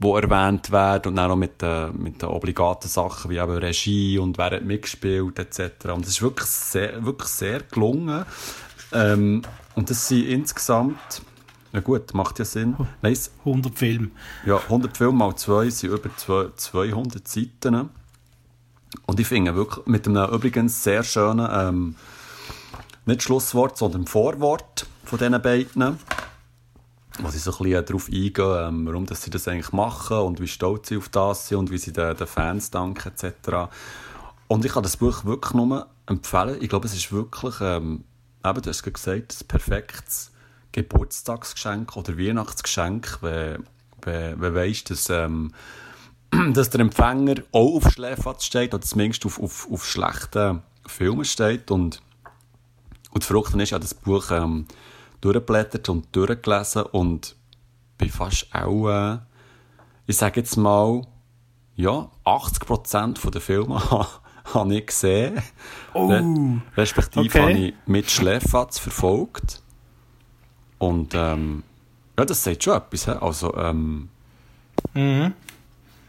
wo 0.00 0.16
erwähnt 0.16 0.72
werden 0.72 1.08
und 1.10 1.16
dann 1.16 1.30
auch 1.30 1.36
mit 1.36 1.60
den, 1.60 2.02
mit 2.02 2.22
den 2.22 2.30
obligaten 2.30 2.88
Sachen 2.88 3.30
wie 3.30 3.36
eben 3.36 3.58
Regie 3.58 4.18
und 4.18 4.38
wer 4.38 4.50
hat 4.50 4.64
mitgespielt 4.64 5.38
etc. 5.38 5.90
Und 5.90 6.06
es 6.06 6.12
ist 6.12 6.22
wirklich 6.22 6.48
sehr, 6.48 7.04
wirklich 7.04 7.28
sehr 7.28 7.60
gelungen. 7.60 8.24
Ähm, 8.92 9.42
und 9.74 9.90
das 9.90 10.08
sind 10.08 10.26
insgesamt, 10.26 11.22
na 11.72 11.80
gut, 11.80 12.14
macht 12.14 12.38
ja 12.38 12.44
Sinn. 12.44 12.76
Nein, 13.02 13.12
es- 13.12 13.30
100 13.44 13.78
Filme. 13.78 14.10
ja, 14.46 14.60
100 14.68 14.96
Filme 14.96 15.12
mal 15.12 15.34
2 15.36 15.70
sind 15.70 15.90
über 15.92 16.14
zwei- 16.16 16.48
200 16.56 17.26
Seiten. 17.28 17.90
Und 19.06 19.20
ich 19.20 19.26
finde 19.26 19.54
wirklich 19.54 19.86
mit 19.86 20.06
einem 20.08 20.32
übrigens 20.32 20.82
sehr 20.82 21.02
schönen, 21.04 21.48
ähm, 21.52 21.94
nicht 23.06 23.22
Schlusswort, 23.22 23.78
sondern 23.78 24.06
Vorwort 24.06 24.86
von 25.04 25.18
diesen 25.18 25.40
beiden, 25.40 25.98
wo 27.20 27.28
sie 27.28 27.38
so 27.38 27.52
ein 27.52 27.58
bisschen 27.64 27.86
darauf 27.86 28.08
eingehen, 28.08 28.68
ähm, 28.68 28.86
warum 28.86 29.06
dass 29.06 29.22
sie 29.22 29.30
das 29.30 29.46
eigentlich 29.48 29.72
machen 29.72 30.18
und 30.18 30.40
wie 30.40 30.48
stolz 30.48 30.88
sie 30.88 30.96
auf 30.96 31.08
das 31.08 31.48
sind 31.48 31.58
und 31.58 31.70
wie 31.70 31.78
sie 31.78 31.92
den, 31.92 32.16
den 32.16 32.26
Fans 32.26 32.70
danken 32.70 33.08
etc. 33.12 33.68
Und 34.48 34.64
ich 34.64 34.72
kann 34.72 34.82
das 34.82 34.96
Buch 34.96 35.24
wirklich 35.24 35.54
nur 35.54 35.86
empfehlen. 36.06 36.58
Ich 36.60 36.68
glaube, 36.68 36.86
es 36.86 36.94
ist 36.94 37.12
wirklich, 37.12 37.54
ähm, 37.60 38.04
eben, 38.44 38.62
du 38.62 38.68
hast 38.70 38.82
gerade 38.82 38.92
gesagt, 38.92 39.36
ein 39.42 39.46
perfektes 39.48 40.29
Geburtstagsgeschenk 40.72 41.96
oder 41.96 42.16
Weihnachtsgeschenk, 42.18 43.18
wenn, 43.22 43.64
wenn, 44.02 44.40
wenn 44.40 44.54
weisst, 44.54 44.90
dass, 44.90 45.10
ähm, 45.10 45.52
dass 46.52 46.70
der 46.70 46.80
Empfänger 46.80 47.42
auch 47.52 47.76
auf 47.76 47.92
Schläferz 47.92 48.44
steht 48.44 48.74
oder 48.74 48.82
zumindest 48.82 49.26
auf, 49.26 49.40
auf, 49.40 49.68
auf 49.70 49.86
schlechten 49.86 50.62
Filmen 50.86 51.24
steht. 51.24 51.70
Und, 51.70 52.00
und 53.10 53.22
das 53.22 53.26
Verrückte 53.26 53.56
ist, 53.56 53.62
ich 53.62 53.72
habe 53.72 53.82
das 53.82 53.94
Buch 53.94 54.30
ähm, 54.30 54.66
durchgeblättert 55.20 55.88
und 55.88 56.14
durchgelesen 56.14 56.82
und 56.82 57.36
bin 57.98 58.10
fast 58.10 58.46
auch 58.54 58.88
äh, 58.88 59.18
ich 60.10 60.16
sage 60.16 60.40
jetzt 60.40 60.56
mal, 60.56 61.02
ja, 61.76 62.10
80% 62.24 63.30
der 63.30 63.40
Filme 63.40 63.80
habe 64.54 64.74
ich 64.74 64.86
gesehen. 64.86 65.40
Oh, 65.94 66.08
Re 66.08 66.60
respektive 66.76 67.26
okay. 67.26 67.40
habe 67.40 67.52
ich 67.52 67.74
mit 67.86 68.10
Schläferz 68.10 68.80
verfolgt. 68.80 69.62
Und 70.80 71.12
ähm, 71.14 71.62
ja, 72.18 72.24
das 72.24 72.42
sagt 72.42 72.64
schon 72.64 72.76
etwas. 72.76 73.04
he? 73.04 73.12
Also, 73.12 73.54
ähm, 73.56 74.08
Mhm. 74.94 75.34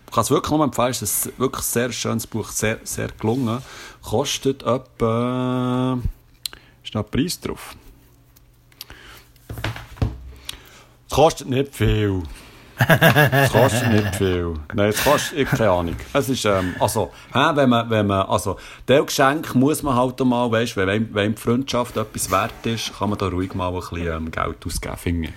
ich 0.07 0.13
kann 0.13 0.23
es 0.23 0.31
wirklich 0.31 0.51
nur 0.51 0.63
empfehlen. 0.63 0.91
Es 0.91 1.01
ist 1.01 1.27
ein 1.27 1.33
wirklich 1.39 1.65
sehr 1.65 1.91
schönes 1.91 2.25
Buch, 2.25 2.49
sehr, 2.49 2.79
sehr 2.83 3.09
gelungen. 3.09 3.61
Kostet 4.01 4.63
etwa... 4.63 5.99
Ist 6.83 6.93
noch 6.95 7.03
ein 7.03 7.11
Preis 7.11 7.39
drauf? 7.39 7.75
Kostet 11.09 11.49
nicht 11.49 11.75
viel. 11.75 12.23
Es 13.31 13.51
kostet 13.51 13.91
nicht 13.91 14.15
viel. 14.15 14.53
Nein, 14.73 14.89
es 14.89 15.03
kostet, 15.03 15.39
ich 15.39 15.49
keine 15.49 15.69
Ahnung. 15.69 15.95
Es 16.13 16.29
ist, 16.29 16.45
ähm, 16.45 16.75
also, 16.79 17.11
hä, 17.33 17.51
wenn 17.55 17.69
man, 17.69 17.89
wenn 17.89 18.07
man, 18.07 18.27
also, 18.27 18.57
der 18.87 19.03
Geschenk 19.03 19.55
muss 19.55 19.83
man 19.83 19.95
halt 19.95 20.19
mal, 20.21 20.51
weißt, 20.51 20.77
wenn, 20.77 20.87
wenn, 20.87 21.13
wenn 21.13 21.35
die 21.35 21.41
Freundschaft 21.41 21.97
etwas 21.97 22.31
wert 22.31 22.65
ist, 22.65 22.97
kann 22.97 23.09
man 23.09 23.19
da 23.19 23.27
ruhig 23.27 23.53
mal 23.53 23.69
ein 23.69 23.79
bisschen 23.79 24.07
ähm, 24.07 24.31
Geld 24.31 24.65
ausgeben, 24.65 24.97
finde. 24.97 25.29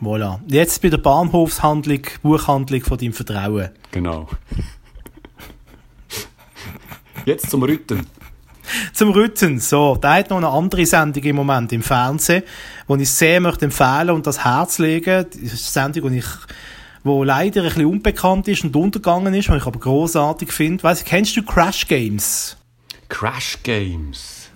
Voilà. 0.00 0.40
Jetzt 0.46 0.82
bei 0.82 0.90
der 0.90 0.98
Bahnhofshandlung, 0.98 2.02
Buchhandlung 2.22 2.82
von 2.82 2.98
deinem 2.98 3.12
Vertrauen. 3.14 3.70
Genau. 3.90 4.28
Jetzt 7.24 7.50
zum 7.50 7.62
Rütten. 7.62 8.06
Zum 8.92 9.10
Rütten, 9.10 9.58
so, 9.58 9.96
da 10.00 10.14
hat 10.14 10.30
noch 10.30 10.38
eine 10.38 10.48
andere 10.48 10.86
Sendung 10.86 11.22
im 11.22 11.36
Moment 11.36 11.72
im 11.72 11.82
Fernsehen, 11.82 12.42
die 12.88 13.02
ich 13.02 13.10
sehr 13.10 13.40
möchte 13.40 13.66
empfehlen 13.66 14.10
und 14.10 14.26
das 14.26 14.44
Herz 14.44 14.78
legen. 14.78 15.26
Das 15.30 15.40
ist 15.40 15.76
eine 15.76 15.92
Sendung, 15.92 16.10
die 16.10 16.18
ich, 16.18 16.26
wo 17.04 17.24
leider 17.24 17.62
ein 17.62 17.68
bisschen 17.68 17.86
unbekannt 17.86 18.48
ist 18.48 18.64
und 18.64 18.74
untergegangen 18.74 19.34
ist, 19.34 19.48
die 19.48 19.56
ich 19.56 19.66
aber 19.66 19.78
großartig 19.78 20.52
finde. 20.52 20.82
Weißt 20.82 21.02
du, 21.02 21.08
kennst 21.08 21.36
du 21.36 21.42
Crash 21.42 21.86
Games? 21.86 22.56
Crash 23.08 23.58
Games. 23.62 24.50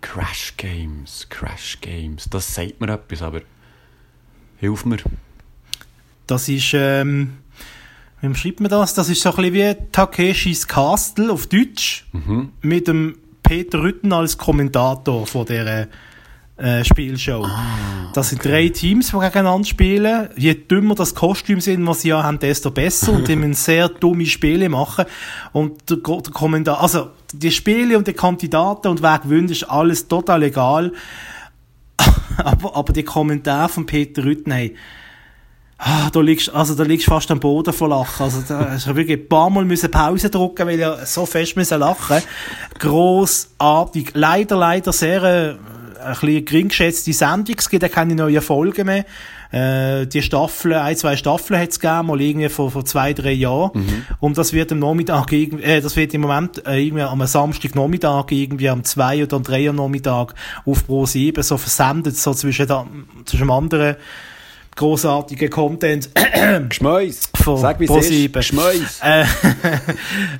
Crash 0.00 0.54
Games, 0.56 1.26
Crash 1.28 1.78
Games. 1.80 2.28
Das 2.28 2.52
sagt 2.52 2.80
mir 2.80 2.92
etwas, 2.92 3.22
aber 3.22 3.42
hilf 4.58 4.84
mir. 4.84 4.98
Das 6.26 6.48
ist, 6.48 6.72
ähm, 6.74 7.38
wie 8.20 8.34
schreibt 8.34 8.60
man 8.60 8.70
das? 8.70 8.94
Das 8.94 9.08
ist 9.08 9.22
so 9.22 9.30
ein 9.30 9.36
bisschen 9.36 9.54
wie 9.54 9.90
Takeshis 9.92 10.66
Castle 10.66 11.30
auf 11.30 11.46
Deutsch, 11.46 12.06
mit 12.60 12.88
dem 12.88 13.16
Peter 13.46 13.80
Rütten 13.80 14.12
als 14.12 14.36
Kommentator 14.36 15.26
von 15.26 15.46
dieser 15.46 15.86
äh, 16.56 16.84
Spielshow. 16.84 17.46
das 18.12 18.30
sind 18.30 18.44
drei 18.44 18.70
Teams, 18.70 19.12
die 19.12 19.18
gegeneinander 19.18 19.66
spielen. 19.66 20.28
Je 20.36 20.54
dümmer 20.54 20.94
das 20.94 21.14
Kostüm 21.14 21.60
sind, 21.60 21.86
was 21.86 22.00
sie 22.00 22.08
ja 22.08 22.22
haben, 22.22 22.38
desto 22.38 22.70
besser. 22.70 23.12
Und 23.12 23.28
die 23.28 23.36
müssen 23.36 23.54
sehr 23.54 23.88
dumme 23.88 24.26
Spiele 24.26 24.68
machen. 24.68 25.04
Und 25.52 25.88
der, 25.88 25.98
der 25.98 26.32
Kommentar, 26.32 26.80
also, 26.80 27.10
die 27.32 27.52
Spiele 27.52 27.96
und 27.96 28.08
die 28.08 28.14
Kandidaten 28.14 28.88
und 28.88 29.02
wer 29.02 29.18
gewinnt, 29.18 29.50
ist 29.50 29.64
alles 29.64 30.08
total 30.08 30.42
egal. 30.42 30.92
aber, 32.38 32.74
aber 32.74 32.92
die 32.92 33.04
Kommentare 33.04 33.68
von 33.68 33.86
Peter 33.86 34.24
Rütten, 34.24 34.50
hey, 34.50 34.74
Ah, 35.78 36.08
da 36.10 36.20
liegst, 36.20 36.52
also 36.54 36.74
da 36.74 36.84
liegst 36.84 37.06
fast 37.06 37.30
am 37.30 37.38
Boden 37.38 37.72
vor 37.72 37.88
Lachen. 37.88 38.24
Also 38.24 38.42
da 38.48 38.70
hast 38.70 38.86
du 38.86 38.96
wirklich 38.96 39.20
ein 39.20 39.28
paar 39.28 39.50
Mal 39.50 39.64
müssen 39.64 39.90
Pause 39.90 40.30
drücken, 40.30 40.66
weil 40.66 40.80
ich 40.80 41.06
so 41.06 41.26
fest 41.26 41.56
müssen 41.56 41.80
lachen. 41.80 42.22
Grossartig. 42.78 44.12
Leider, 44.14 44.56
leider 44.56 44.92
sehr, 44.92 45.22
äh, 45.22 45.54
ein 46.02 46.12
bisschen 46.12 46.44
gering 46.44 46.68
geschätzte 46.68 47.12
Sendung. 47.12 47.56
Es 47.58 47.68
gibt 47.68 47.82
ja 47.82 47.88
keine 47.88 48.14
neuen 48.14 48.40
Folgen 48.40 48.86
mehr. 48.86 49.04
Äh, 49.52 50.06
die 50.06 50.22
Staffeln, 50.22 50.74
ein, 50.74 50.96
zwei 50.96 51.16
Staffeln 51.16 51.60
hat 51.60 51.70
es 51.70 51.78
gegeben, 51.78 52.06
mal 52.06 52.20
irgendwie 52.20 52.48
vor, 52.48 52.70
vor 52.70 52.84
zwei, 52.84 53.12
drei 53.12 53.32
Jahren. 53.32 54.04
Und 54.18 54.38
das 54.38 54.52
wird 54.52 54.72
am 54.72 54.80
Nachmittag, 54.80 55.32
äh, 55.32 55.80
das 55.80 55.94
wird 55.96 56.14
im 56.14 56.22
Moment 56.22 56.66
äh, 56.66 56.78
irgendwie 56.78 57.02
am 57.02 57.24
Samstagnachmittag, 57.24 58.26
irgendwie 58.30 58.68
am 58.68 58.82
zwei 58.84 59.22
oder 59.22 59.36
am 59.36 59.42
drei 59.42 59.68
Uhr 59.68 59.74
Nachmittag 59.74 60.34
auf 60.64 60.86
Pro 60.86 61.06
7 61.06 61.42
so 61.42 61.56
versendet, 61.58 62.16
so 62.16 62.34
zwischen, 62.34 62.66
da, 62.66 62.86
zwischen 63.24 63.44
dem 63.44 63.50
anderen 63.50 63.96
großartigen 64.76 65.50
Content 65.50 66.10
Geschmäus. 66.68 67.30
von 67.34 67.56
Sag, 67.58 67.80
wie 67.80 67.86
es 67.86 68.10
ist. 68.10 68.32
Geschmäus. 68.32 69.00
äh, 69.02 69.24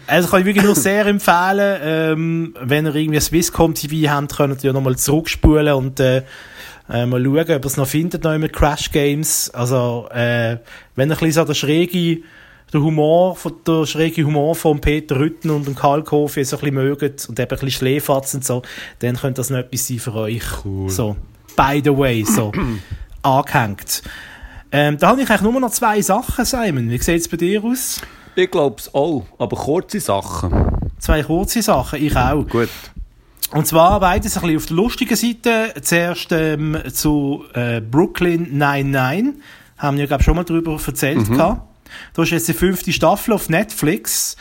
also 0.06 0.28
kann 0.28 0.40
ich 0.40 0.46
wirklich 0.46 0.64
nur 0.64 0.76
sehr 0.76 1.06
empfehlen, 1.06 1.80
ähm, 1.82 2.54
wenn 2.60 2.86
ihr 2.86 2.94
irgendwie 2.94 3.20
Swisscom 3.20 3.74
TV 3.74 4.10
habt, 4.10 4.36
könnt 4.36 4.62
ihr 4.62 4.72
nochmal 4.72 4.96
zurückspulen 4.96 5.74
und 5.74 5.98
äh, 6.00 6.22
äh, 6.88 7.06
mal 7.06 7.22
schauen, 7.22 7.38
ob 7.38 7.48
ihr 7.48 7.64
es 7.64 7.76
noch 7.76 7.88
findet, 7.88 8.24
noch 8.24 8.34
immer 8.34 8.48
Crash 8.48 8.92
Games. 8.92 9.50
Also, 9.50 10.08
äh, 10.12 10.58
wenn 10.94 11.10
ihr 11.10 11.14
ein 11.14 11.18
bisschen 11.18 11.32
so 11.32 11.44
der 11.44 11.54
schräge, 11.54 12.18
der 12.72 12.80
Humor, 12.80 13.36
von, 13.36 13.54
der 13.66 13.86
schräge 13.86 14.24
Humor 14.24 14.54
von 14.54 14.80
Peter 14.80 15.18
Rütten 15.18 15.50
und 15.50 15.66
dem 15.66 15.74
Karl 15.74 16.04
Kofi 16.04 16.44
so 16.44 16.56
ein 16.56 16.60
bisschen 16.60 16.74
mögt 16.74 17.28
und 17.28 17.40
eben 17.40 17.42
ein 17.42 17.48
bisschen 17.48 17.70
Schläferz 17.70 18.34
und 18.34 18.44
so, 18.44 18.62
dann 19.00 19.16
könnte 19.16 19.40
das 19.40 19.50
noch 19.50 19.58
etwas 19.58 19.88
sein 19.88 19.98
für 19.98 20.14
euch. 20.14 20.42
Cool. 20.64 20.90
So, 20.90 21.16
by 21.56 21.80
the 21.82 21.96
way, 21.96 22.24
so, 22.24 22.52
angehängt. 23.26 24.02
Ähm, 24.72 24.98
da 24.98 25.08
habe 25.08 25.22
ich 25.22 25.30
eigentlich 25.30 25.42
nur 25.42 25.60
noch 25.60 25.70
zwei 25.70 26.00
Sachen, 26.02 26.44
Simon. 26.44 26.90
Wie 26.90 26.98
sieht 26.98 27.20
es 27.20 27.28
bei 27.28 27.36
dir 27.36 27.62
aus? 27.64 28.00
Ich 28.34 28.50
glaube 28.50 28.76
es 28.78 28.92
auch, 28.94 29.24
aber 29.38 29.56
kurze 29.56 30.00
Sachen. 30.00 30.52
Zwei 30.98 31.22
kurze 31.22 31.62
Sachen, 31.62 32.02
ich 32.02 32.16
auch. 32.16 32.46
Gut. 32.46 32.68
Und 33.52 33.66
zwar 33.66 34.00
beides 34.00 34.36
ein 34.36 34.42
bisschen 34.42 34.56
auf 34.56 34.66
der 34.66 34.76
lustigen 34.76 35.16
Seite. 35.16 35.74
Zuerst 35.80 36.32
ähm, 36.32 36.76
zu 36.92 37.44
äh, 37.54 37.80
Brooklyn 37.80 38.58
99. 38.58 39.40
Haben 39.78 39.98
wir, 39.98 40.06
glaube 40.06 40.22
schon 40.22 40.36
mal 40.36 40.44
darüber 40.44 40.78
erzählt. 40.84 41.30
gehabt. 41.30 41.62
Da 42.14 42.22
ist 42.22 42.30
jetzt 42.30 42.48
die 42.48 42.54
fünfte 42.54 42.92
Staffel 42.92 43.32
auf 43.34 43.48
Netflix. 43.48 44.36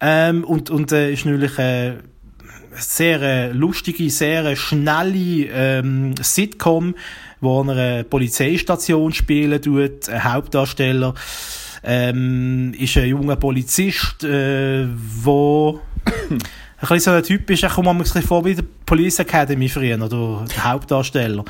Ähm, 0.00 0.44
und 0.44 0.70
und 0.70 0.92
äh, 0.92 1.12
ist 1.12 1.24
natürlich 1.24 1.58
äh, 1.58 1.94
sehr 2.76 3.22
äh, 3.22 3.52
lustige, 3.52 4.10
sehr 4.10 4.44
äh, 4.44 4.56
schnelle 4.56 5.46
ähm, 5.46 6.14
Sitcom, 6.20 6.94
wo 7.44 7.62
er 7.62 7.70
eine 7.70 8.04
Polizeistation 8.04 9.12
spielen 9.12 9.60
tut, 9.60 10.08
ein 10.08 10.24
Hauptdarsteller 10.24 11.14
ähm, 11.84 12.74
ist 12.78 12.96
ein 12.96 13.08
junger 13.08 13.36
Polizist, 13.36 14.24
äh, 14.24 14.86
wo 15.22 15.80
ein 16.30 16.38
bisschen 16.80 17.00
so 17.00 17.10
ein 17.10 17.22
Typ 17.22 17.48
ist, 17.50 17.62
ich 17.62 17.72
komme 17.72 17.92
mir 17.92 17.98
ein 18.00 18.02
bisschen 18.02 18.22
vor 18.22 18.44
wie 18.44 18.54
der 18.54 18.64
Police 18.86 19.18
Academy 19.18 19.68
früher, 19.68 20.02
oder 20.02 20.44
der 20.46 20.64
Hauptdarsteller. 20.64 21.44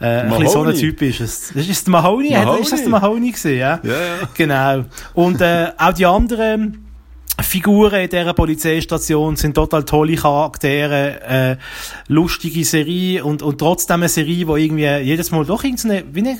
Äh, 0.00 0.04
ein 0.06 0.28
bisschen 0.30 0.48
so 0.48 0.62
ein. 0.62 0.74
Typ 0.74 1.02
ist 1.02 1.20
es. 1.20 1.50
Ist 1.52 1.70
es 1.70 1.84
der 1.84 1.92
Mahoney? 1.92 2.30
Mahoney. 2.30 2.62
Ist 2.62 2.72
das 2.72 2.80
der 2.80 2.90
Mahoney 2.90 3.30
gewesen, 3.30 3.56
ja? 3.56 3.80
Ja, 3.82 3.90
ja. 3.90 4.28
Genau. 4.34 4.84
Und 5.14 5.40
äh, 5.40 5.68
auch 5.78 5.92
die 5.92 6.06
anderen 6.06 6.89
Figuren 7.50 8.02
in 8.02 8.08
dieser 8.08 8.32
Polizeistation 8.32 9.34
sind 9.34 9.54
total 9.54 9.82
tolle 9.84 10.14
Charaktere, 10.14 11.20
äh, 11.20 11.56
lustige 12.06 12.64
Serie 12.64 13.24
und, 13.24 13.42
und 13.42 13.58
trotzdem 13.58 13.96
eine 13.96 14.08
Serie, 14.08 14.46
wo 14.46 14.54
irgendwie 14.54 14.86
jedes 14.86 15.32
Mal 15.32 15.44
doch 15.44 15.64
irgendeine, 15.64 16.04
wie 16.12 16.20
eine, 16.20 16.38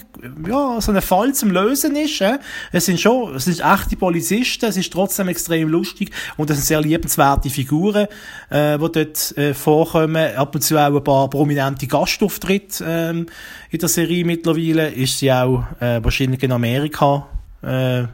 ja, 0.48 0.80
so 0.80 0.92
ein 0.92 1.02
Fall 1.02 1.34
zum 1.34 1.50
Lösen 1.50 1.96
ist. 1.96 2.20
Äh. 2.20 2.38
Es 2.70 2.86
sind 2.86 3.00
schon, 3.00 3.34
es 3.34 3.46
sind 3.46 3.58
echte 3.58 3.96
Polizisten, 3.96 4.66
es 4.66 4.76
ist 4.76 4.92
trotzdem 4.92 5.26
extrem 5.26 5.68
lustig 5.68 6.12
und 6.36 6.48
es 6.48 6.58
sind 6.58 6.66
sehr 6.66 6.80
liebenswerte 6.80 7.50
Figuren, 7.50 8.06
äh, 8.50 8.78
die 8.78 8.92
dort 8.92 9.36
äh, 9.36 9.52
vorkommen. 9.52 10.36
Ab 10.36 10.54
und 10.54 10.61
zu 10.61 10.78
auch 10.78 10.94
ein 10.94 11.02
paar 11.02 11.28
prominente 11.28 11.88
Gastauftritte 11.88 12.84
ähm, 12.86 13.26
in 13.70 13.80
der 13.80 13.88
Serie 13.88 14.24
mittlerweile. 14.24 14.90
Ist 14.90 15.18
sie 15.18 15.32
auch 15.32 15.64
äh, 15.80 16.04
wahrscheinlich 16.04 16.40
in 16.44 16.52
Amerika 16.52 17.26
äh, 17.62 18.04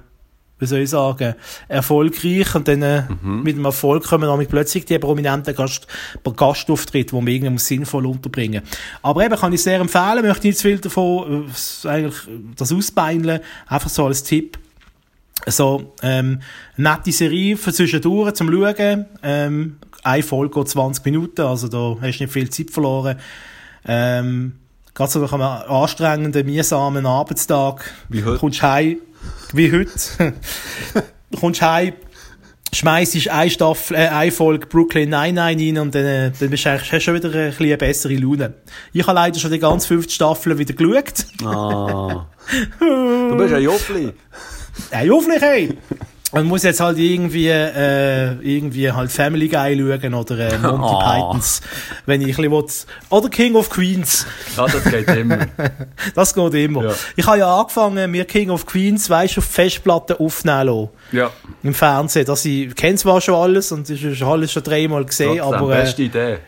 wie 0.58 0.66
soll 0.66 0.80
ich 0.80 0.90
sagen, 0.90 1.34
erfolgreich 1.68 2.54
und 2.54 2.66
dann 2.66 2.82
äh, 2.82 3.02
mit 3.22 3.56
dem 3.56 3.64
Erfolg 3.64 4.04
kommen 4.04 4.28
dann 4.28 4.46
plötzlich 4.46 4.86
die 4.86 4.98
prominenten 4.98 5.54
Gast, 5.54 5.86
Gastauftritte, 6.24 7.10
die 7.10 7.14
man 7.14 7.26
irgendwie 7.26 7.50
muss 7.50 7.66
sinnvoll 7.66 8.06
unterbringen 8.06 8.62
Aber 9.02 9.24
eben 9.24 9.36
kann 9.36 9.52
ich 9.52 9.62
sehr 9.62 9.80
empfehlen, 9.80 10.24
möchte 10.24 10.46
nicht 10.46 10.58
zu 10.58 10.68
viel 10.68 10.78
davon, 10.78 11.50
äh, 11.84 11.88
eigentlich 11.88 12.16
das 12.56 12.72
ausbeineln, 12.72 13.40
einfach 13.66 13.90
so 13.90 14.06
als 14.06 14.22
Tipp. 14.22 14.58
So, 15.48 15.92
ähm, 16.02 16.40
nette 16.76 17.12
Serie 17.12 17.56
für 17.56 17.72
zwischendurch 17.72 18.34
zum 18.34 18.50
Schauen. 18.50 19.04
Ähm, 19.22 19.76
eine 20.02 20.22
Folge 20.22 20.58
geht 20.58 20.68
20 20.70 21.04
Minuten, 21.04 21.42
also 21.42 21.68
da 21.68 22.00
hast 22.00 22.18
du 22.18 22.24
nicht 22.24 22.32
viel 22.32 22.48
Zeit 22.48 22.70
verloren. 22.70 23.18
Ähm, 23.86 24.52
Gerade 24.94 25.12
so 25.12 25.20
nach 25.20 25.32
einem 25.34 25.42
anstrengenden, 25.42 26.46
mühsamen 26.46 27.04
Arbeitstag. 27.04 27.92
Wie. 28.08 28.22
Kommst 28.22 28.62
heim, 28.62 28.96
wie 29.56 29.72
heute. 29.72 30.34
du 31.30 31.38
kommst 31.40 31.62
heim, 31.62 31.94
schmeißt 32.72 33.28
eine 33.28 33.50
Staffel, 33.50 33.96
äh, 33.96 34.08
eine 34.08 34.32
Folge 34.32 34.66
Brooklyn 34.66 35.08
Nine-Nine 35.08 35.62
rein 35.62 35.78
und 35.78 35.94
dann, 35.94 36.04
äh, 36.04 36.30
dann 36.38 36.50
bist 36.50 36.64
du 36.64 36.70
eigentlich, 36.70 36.92
hast 36.92 36.92
du 36.92 37.00
schon 37.00 37.14
wieder 37.14 37.28
ein 37.28 37.50
bisschen 37.50 37.66
eine 37.66 37.76
bessere 37.76 38.14
Laune. 38.14 38.54
Ich 38.92 39.06
habe 39.06 39.14
leider 39.14 39.38
schon 39.38 39.52
die 39.52 39.58
ganze 39.58 39.88
fünfte 39.88 40.12
Staffel 40.12 40.58
wieder 40.58 40.74
geschaut. 40.74 41.26
Ah. 41.44 42.26
du 42.80 43.36
bist 43.36 43.54
ein 43.54 43.62
Joffli. 43.62 44.12
Hey, 44.90 45.08
hoffentlich, 45.08 45.42
hey! 45.42 45.78
Man 46.32 46.44
muss 46.46 46.62
jetzt 46.64 46.80
halt 46.80 46.98
irgendwie, 46.98 47.48
äh, 47.48 48.32
irgendwie 48.42 48.90
halt 48.90 49.10
Family 49.12 49.48
Guy 49.48 49.76
schauen 49.78 50.14
oder 50.14 50.38
äh, 50.38 50.58
Monty 50.58 50.86
Oh. 50.94 50.98
Pythons, 51.04 51.60
wenn 52.04 52.20
ich 52.20 52.36
ein 52.38 52.50
bisschen 52.50 52.52
will. 52.52 52.64
Oder 53.10 53.28
King 53.28 53.54
of 53.54 53.70
Queens. 53.70 54.26
Ja, 54.56 54.66
das 54.66 54.84
geht 54.84 55.08
immer. 55.08 55.38
Das 56.14 56.34
geht 56.34 56.54
immer. 56.54 56.84
Ja. 56.84 56.92
Ich 57.16 57.26
habe 57.26 57.38
ja 57.38 57.56
angefangen, 57.60 58.10
mir 58.10 58.24
King 58.24 58.50
of 58.50 58.66
Queens, 58.66 59.08
weisst, 59.08 59.38
auf 59.38 59.44
Festplatte 59.44 60.18
aufnehmen 60.20 60.66
lassen. 60.66 60.88
ja, 61.12 61.30
Im 61.62 61.74
Fernsehen. 61.74 62.26
Dass 62.26 62.44
ich 62.44 62.74
kenne 62.74 62.96
zwar 62.96 63.20
schon 63.20 63.34
alles 63.34 63.72
und 63.72 63.88
das 63.88 64.00
ist 64.00 64.22
alles 64.22 64.52
schon 64.52 64.62
dreimal 64.62 65.04
gesehen, 65.04 65.38
trotzdem, 65.38 65.54
aber 65.54 65.72
äh, 65.78 65.82
beste 65.82 66.02
Idee. 66.02 66.38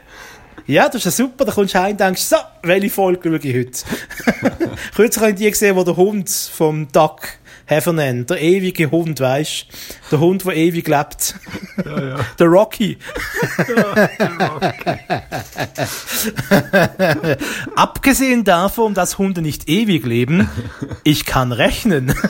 ja, 0.66 0.86
das 0.86 0.96
ist 0.96 1.04
ja 1.04 1.10
super. 1.10 1.44
Da 1.44 1.52
kommst 1.52 1.74
du 1.74 1.78
heim 1.80 1.92
und 1.92 2.00
denkst, 2.00 2.22
so, 2.22 2.36
welche 2.62 2.90
Folge 2.90 3.28
schaue 3.28 3.38
ich 3.38 3.56
heute? 3.56 4.68
Kürzlich 4.96 5.20
habe 5.22 5.30
ich 5.32 5.36
die 5.38 5.50
gesehen, 5.50 5.76
wo 5.76 5.84
der 5.84 5.96
Hund 5.96 6.28
vom 6.30 6.90
Duck 6.90 7.20
Heffernan, 7.68 8.24
der 8.24 8.40
ewige 8.40 8.90
Hund, 8.90 9.20
weisst 9.20 9.66
Der 10.10 10.20
Hund, 10.20 10.46
der 10.46 10.56
ewig 10.56 10.88
lebt. 10.88 11.34
Der 12.38 12.46
Rocky. 12.46 12.96
Abgesehen 17.76 18.44
davon, 18.44 18.94
dass 18.94 19.18
Hunde 19.18 19.42
nicht 19.42 19.68
ewig 19.68 20.06
leben, 20.06 20.48
ich 21.04 21.26
kann 21.26 21.52
rechnen. 21.52 22.14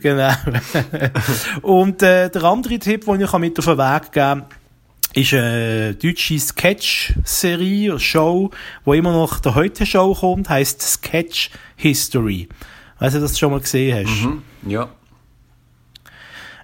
Genau. 0.00 0.32
Und 1.62 2.02
äh, 2.02 2.30
der 2.30 2.44
andere 2.44 2.78
Tipp, 2.78 3.04
den 3.04 3.20
ich 3.20 3.32
mit 3.32 3.58
auf 3.58 3.64
den 3.64 3.78
Weg 3.78 4.12
geben 4.12 4.14
kann, 4.42 4.44
ist 5.14 5.34
eine 5.34 5.94
deutsche 5.94 6.38
Sketch-Serie, 6.38 7.98
Show, 7.98 8.50
wo 8.84 8.94
immer 8.94 9.12
noch 9.12 9.40
der 9.40 9.54
Heute-Show 9.54 10.14
kommt, 10.14 10.48
heißt 10.48 10.80
Sketch 10.80 11.50
History. 11.76 12.48
Weißt 12.98 13.16
du, 13.16 13.20
dass 13.20 13.30
du 13.30 13.34
das 13.34 13.38
schon 13.38 13.50
mal 13.50 13.60
gesehen 13.60 14.06
hast? 14.06 14.22
Mhm. 14.24 14.42
Ja, 14.70 14.88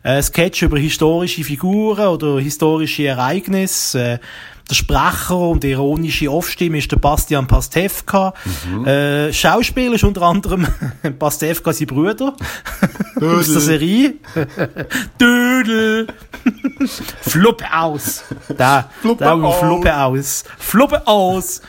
Äh, 0.02 0.22
Sketch 0.22 0.62
über 0.62 0.78
historische 0.78 1.42
Figuren 1.42 2.06
oder 2.06 2.38
historische 2.38 3.06
Ereignisse. 3.08 4.20
Der 4.68 4.74
Sprecher 4.74 5.36
und 5.36 5.62
ironische 5.62 6.30
Off-Stimme 6.30 6.78
ist 6.78 6.90
der 6.90 6.96
Bastian 6.96 7.46
Pastewka. 7.46 8.34
Äh, 8.84 9.32
Schauspieler 9.32 9.94
ist 9.94 10.02
unter 10.02 10.22
anderem 10.22 10.66
Pastewka 11.18 11.72
sein 11.72 11.86
Bruder 11.86 12.34
aus 13.20 13.52
der 13.52 13.60
Serie. 13.60 14.14
Dödel. 15.20 16.08
Fluppe 17.20 17.64
aus. 17.72 18.24
Da, 18.56 18.90
Fluppe 19.00 19.24
da 19.24 19.32
aus. 19.34 19.58
Fluppe 19.58 19.96
aus. 19.96 20.44
Fluppe 20.58 21.06
aus. 21.06 21.62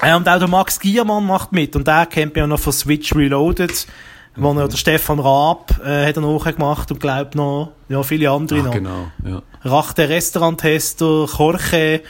Äh, 0.00 0.16
und 0.16 0.28
auch 0.28 0.38
der 0.38 0.48
Max 0.48 0.80
Giermann 0.80 1.24
macht 1.24 1.52
mit. 1.52 1.76
Und 1.76 1.86
der 1.86 2.06
kennt 2.06 2.34
man 2.34 2.40
ja 2.42 2.46
noch 2.48 2.58
von 2.58 2.72
Switch 2.72 3.14
Reloaded. 3.14 3.86
Wo 4.34 4.52
er, 4.58 4.66
der 4.68 4.76
Stefan 4.78 5.18
Raab 5.20 5.78
äh, 5.84 6.06
hat 6.06 6.16
er 6.16 6.22
nachher 6.22 6.54
gemacht 6.54 6.90
und 6.90 7.00
glaubt 7.00 7.34
noch, 7.34 7.72
ja, 7.88 8.02
viele 8.02 8.30
andere 8.30 8.60
Ach, 8.60 8.64
noch. 8.64 8.72
genau. 8.72 9.06
Ja. 9.26 9.42
Rach 9.64 9.92
der 9.92 10.08
Restauranttester, 10.08 11.26
Jorge. 11.38 12.00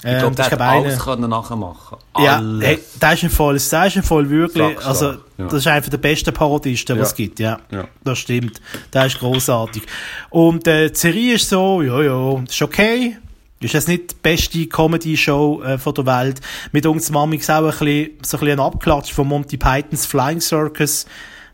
Ich 0.00 0.04
Ähm, 0.04 0.18
glaube, 0.20 0.36
das 0.36 0.48
der 0.48 0.58
hat 0.60 0.66
alles 0.84 0.98
können 1.00 1.28
nachmachen 1.28 1.98
ja, 2.18 2.36
Alles. 2.36 2.64
hey, 2.64 2.78
das 3.00 3.14
ist 3.14 3.24
ein 3.24 3.30
Fall, 3.30 3.54
das 3.54 3.64
ist 3.64 3.74
ein 3.74 4.02
Fall 4.04 4.30
wirklich, 4.30 4.64
schlag. 4.74 4.86
also, 4.86 5.06
Ja. 5.36 5.46
das 5.46 5.54
ist 5.54 5.66
einfach 5.66 5.90
der 5.90 5.98
beste 5.98 6.30
Parodiste, 6.30 6.92
was 6.94 6.98
Ja. 6.98 7.02
es 7.06 7.14
gibt, 7.16 7.40
ja. 7.40 7.58
Ja. 7.72 7.84
Das 8.04 8.18
stimmt. 8.20 8.60
Das 8.92 9.06
ist 9.08 9.18
großartig. 9.18 9.82
Und, 10.30 10.68
äh, 10.68 10.88
die 10.90 10.94
Serie 10.96 11.34
ist 11.34 11.48
so, 11.48 11.82
ja, 11.82 12.00
ja, 12.00 12.38
ist 12.48 12.62
okay. 12.62 13.16
Ist 13.60 13.74
jetzt 13.74 13.88
nicht 13.88 14.12
die 14.12 14.16
beste 14.22 14.66
Comedy-Show 14.68 15.62
äh, 15.64 15.78
von 15.78 15.92
der 15.94 16.06
Welt. 16.06 16.40
Mit 16.70 16.86
uns 16.86 17.10
Mami 17.10 17.40
auch 17.48 17.48
ein 17.50 17.64
bisschen, 17.64 18.10
so 18.22 18.36
ein 18.36 18.40
bisschen 18.40 18.48
ein 18.52 18.60
Abklatsch 18.60 19.12
von 19.12 19.26
Monty 19.26 19.56
Pythons 19.56 20.06
Flying 20.06 20.40
Circus 20.40 21.06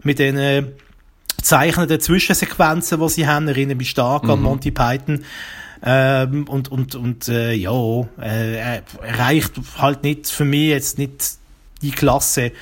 mit 0.05 0.19
den 0.19 0.37
äh, 0.37 0.63
zeichnenden 1.43 2.01
Zwischensequenzen, 2.01 3.01
die 3.01 3.09
sie 3.09 3.27
haben, 3.27 3.49
erinnern 3.49 3.77
mich 3.77 3.91
stark 3.91 4.29
an 4.29 4.41
Monty 4.43 4.71
Python. 4.71 5.25
Ähm, 5.87 6.49
und 6.49 6.71
und, 6.71 6.95
und 6.95 7.29
äh, 7.29 7.53
ja, 7.53 8.01
äh, 8.19 8.57
er 8.57 8.83
erreicht 9.03 9.53
halt 9.77 10.03
nicht 10.03 10.31
für 10.31 10.47
mich 10.47 10.69
jetzt 10.69 10.97
nicht 10.97 11.37
die 11.83 11.91
Klasse 11.91 12.53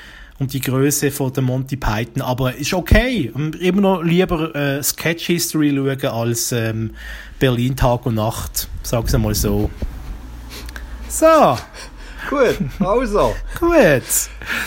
und 0.41 0.53
die 0.53 0.61
Größe 0.61 1.13
von 1.13 1.33
der 1.33 1.45
Monty 1.45 1.77
Python, 1.77 2.21
aber 2.21 2.57
ist 2.57 2.75
okay. 2.75 3.31
Und 3.33 3.55
Immer 3.55 3.81
noch 3.81 4.03
lieber 4.03 4.55
äh, 4.57 4.83
Sketch 4.83 5.27
History 5.27 5.71
schauen 5.71 6.13
als 6.13 6.51
ähm, 6.51 6.91
Berlin 7.39 7.77
Tag 7.77 8.07
und 8.07 8.17
Nacht, 8.17 8.69
sag's 8.83 9.15
einmal 9.15 9.37
so. 9.37 9.71
So, 11.09 11.57
Gut, 12.31 12.57
also. 12.81 13.35
gut. 13.61 13.73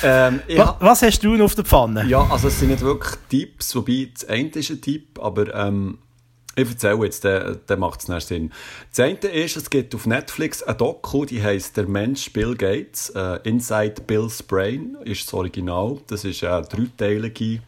ähm, 0.03 0.41
ich 0.47 0.57
Wa 0.57 0.65
hab- 0.67 0.81
was 0.81 1.01
hast 1.01 1.23
du 1.23 1.35
noch 1.35 1.45
auf 1.45 1.55
der 1.55 1.65
Pfanne? 1.65 2.05
ja, 2.07 2.21
also 2.29 2.47
es 2.49 2.59
sind 2.59 2.69
nicht 2.69 2.81
wirklich 2.81 3.13
Tipps, 3.29 3.75
wobei 3.75 4.09
das 4.13 4.27
eine 4.27 4.49
ist 4.49 4.69
ein 4.71 4.81
Tipp, 4.81 5.19
aber 5.21 5.53
ähm, 5.55 5.97
ich 6.57 6.69
erzähle 6.69 7.03
jetzt, 7.05 7.23
der, 7.25 7.55
der 7.55 7.75
macht 7.77 8.01
es 8.01 8.07
nicht 8.07 8.27
Sinn. 8.27 8.51
Das 8.89 9.01
eine 9.01 9.17
ist, 9.19 9.57
es 9.57 9.69
gibt 9.69 9.93
auf 9.93 10.05
Netflix 10.05 10.63
ein 10.63 10.77
Doku, 10.77 11.25
die 11.25 11.43
heißt 11.43 11.75
Der 11.75 11.85
Mensch 11.87 12.31
Bill 12.31 12.55
Gates, 12.55 13.09
äh, 13.09 13.39
Inside 13.43 14.03
Bill's 14.07 14.41
Brain, 14.41 14.95
ist 15.03 15.25
das 15.27 15.33
Original. 15.33 15.97
Das 16.07 16.23
ist 16.23 16.43
eine 16.45 16.61
dreiteilige 16.61 17.59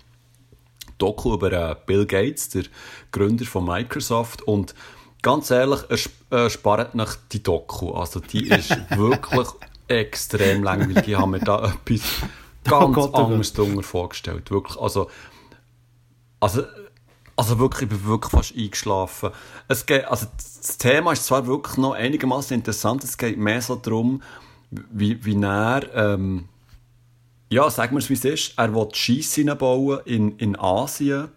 Doku 0.97 1.33
über 1.33 1.51
äh, 1.51 1.75
Bill 1.85 2.05
Gates, 2.05 2.47
der 2.49 2.63
Gründer 3.11 3.45
von 3.45 3.65
Microsoft. 3.65 4.43
Und 4.43 4.73
ganz 5.21 5.51
ehrlich, 5.51 5.81
äh, 6.31 6.49
spart 6.49 6.95
nach 6.95 7.17
die 7.33 7.43
Doku. 7.43 7.91
Also 7.91 8.21
die 8.21 8.47
ist 8.47 8.69
wirklich 8.95 9.47
extrem 9.87 10.63
langweilig. 10.63 11.07
Ich 11.07 11.15
habe 11.15 11.31
mir 11.31 11.39
da 11.39 11.73
etwas 11.85 12.21
ganz 12.63 12.95
Gott, 12.95 13.09
oh 13.09 13.11
Gott. 13.11 13.15
anderes 13.15 13.53
drunter 13.53 13.83
vorgestellt. 13.83 14.51
Wirklich, 14.51 14.77
also, 14.79 15.09
also, 16.39 16.63
also 17.35 17.59
wirklich, 17.59 17.83
ich 17.83 17.89
bin 17.89 18.05
wirklich 18.05 18.31
fast 18.31 18.55
eingeschlafen. 18.55 19.31
Es 19.67 19.85
geht, 19.85 20.05
also 20.05 20.27
das 20.35 20.77
Thema 20.77 21.13
ist 21.13 21.25
zwar 21.25 21.47
wirklich 21.47 21.77
noch 21.77 21.93
einigermaßen 21.93 22.55
interessant, 22.55 23.03
es 23.03 23.17
geht 23.17 23.37
mehr 23.37 23.61
so 23.61 23.75
darum, 23.75 24.21
wie, 24.69 25.23
wie 25.23 25.41
er, 25.41 25.83
ähm, 25.93 26.49
ja, 27.49 27.69
sagen 27.69 27.93
wir 27.95 27.99
es 27.99 28.09
wie 28.09 28.15
es 28.15 28.25
ist, 28.25 28.53
er 28.57 28.73
will 28.73 28.89
Scheisse 28.91 29.43
bauen 29.55 29.99
in, 30.05 30.37
in 30.37 30.59
Asien 30.59 31.29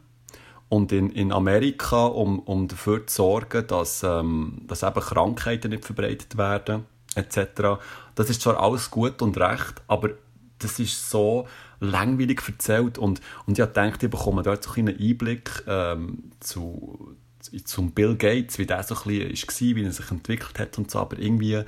und 0.68 0.90
in, 0.90 1.10
in 1.10 1.30
Amerika, 1.32 2.06
um, 2.06 2.40
um 2.40 2.66
dafür 2.66 3.06
zu 3.06 3.16
sorgen, 3.16 3.66
dass, 3.66 4.02
ähm, 4.02 4.62
dass 4.66 4.82
eben 4.82 5.00
Krankheiten 5.00 5.70
nicht 5.70 5.84
verbreitet 5.84 6.36
werden, 6.36 6.86
etc. 7.14 7.80
Das 8.14 8.30
ist 8.30 8.42
zwar 8.42 8.60
alles 8.62 8.90
gut 8.90 9.22
und 9.22 9.38
recht, 9.38 9.82
aber 9.88 10.10
das 10.58 10.78
ist 10.78 11.10
so 11.10 11.46
langweilig 11.80 12.42
erzählt 12.46 12.98
und, 12.98 13.20
und 13.46 13.58
ich 13.58 13.64
gedacht, 13.64 14.02
ich 14.02 14.10
bekomme 14.10 14.42
dort 14.42 14.62
so 14.62 14.72
einen 14.72 14.98
Einblick 14.98 15.62
ähm, 15.66 16.30
zu, 16.40 17.16
zum 17.64 17.92
Bill 17.92 18.16
Gates, 18.16 18.58
wie 18.58 18.66
der 18.66 18.82
so 18.82 18.94
ein 18.94 19.32
bisschen 19.32 19.70
war, 19.70 19.76
wie 19.76 19.84
er 19.84 19.92
sich 19.92 20.10
entwickelt 20.10 20.58
hat 20.58 20.76
und 20.76 20.90
so, 20.90 20.98
aber 20.98 21.18
irgendwie 21.18 21.62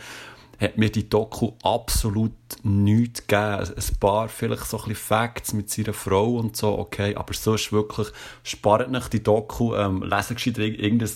hat 0.61 0.78
mir 0.78 0.90
die 0.93 1.09
Doku 1.09 1.53
absolut 1.62 2.32
nichts 2.62 3.26
gegeben. 3.26 3.68
Ein 3.74 3.97
paar 3.99 4.28
vielleicht 4.28 4.66
so 4.66 4.76
ein 4.76 4.88
bisschen 4.88 5.07
Facts 5.07 5.55
mit 5.55 5.70
seiner 5.70 5.95
Frau 5.95 6.36
und 6.36 6.57
so, 6.57 6.78
okay, 6.78 7.16
aber 7.16 7.32
sonst 7.34 7.72
wirklich, 7.72 8.09
spart 8.45 8.90
nicht 8.90 9.12
die 9.12 9.22
Doku, 9.22 9.74
ähm, 9.74 10.03
lesen 10.03 10.36
gescheiter 10.36 10.62
irg- 10.62 10.78
irgendein 10.78 11.11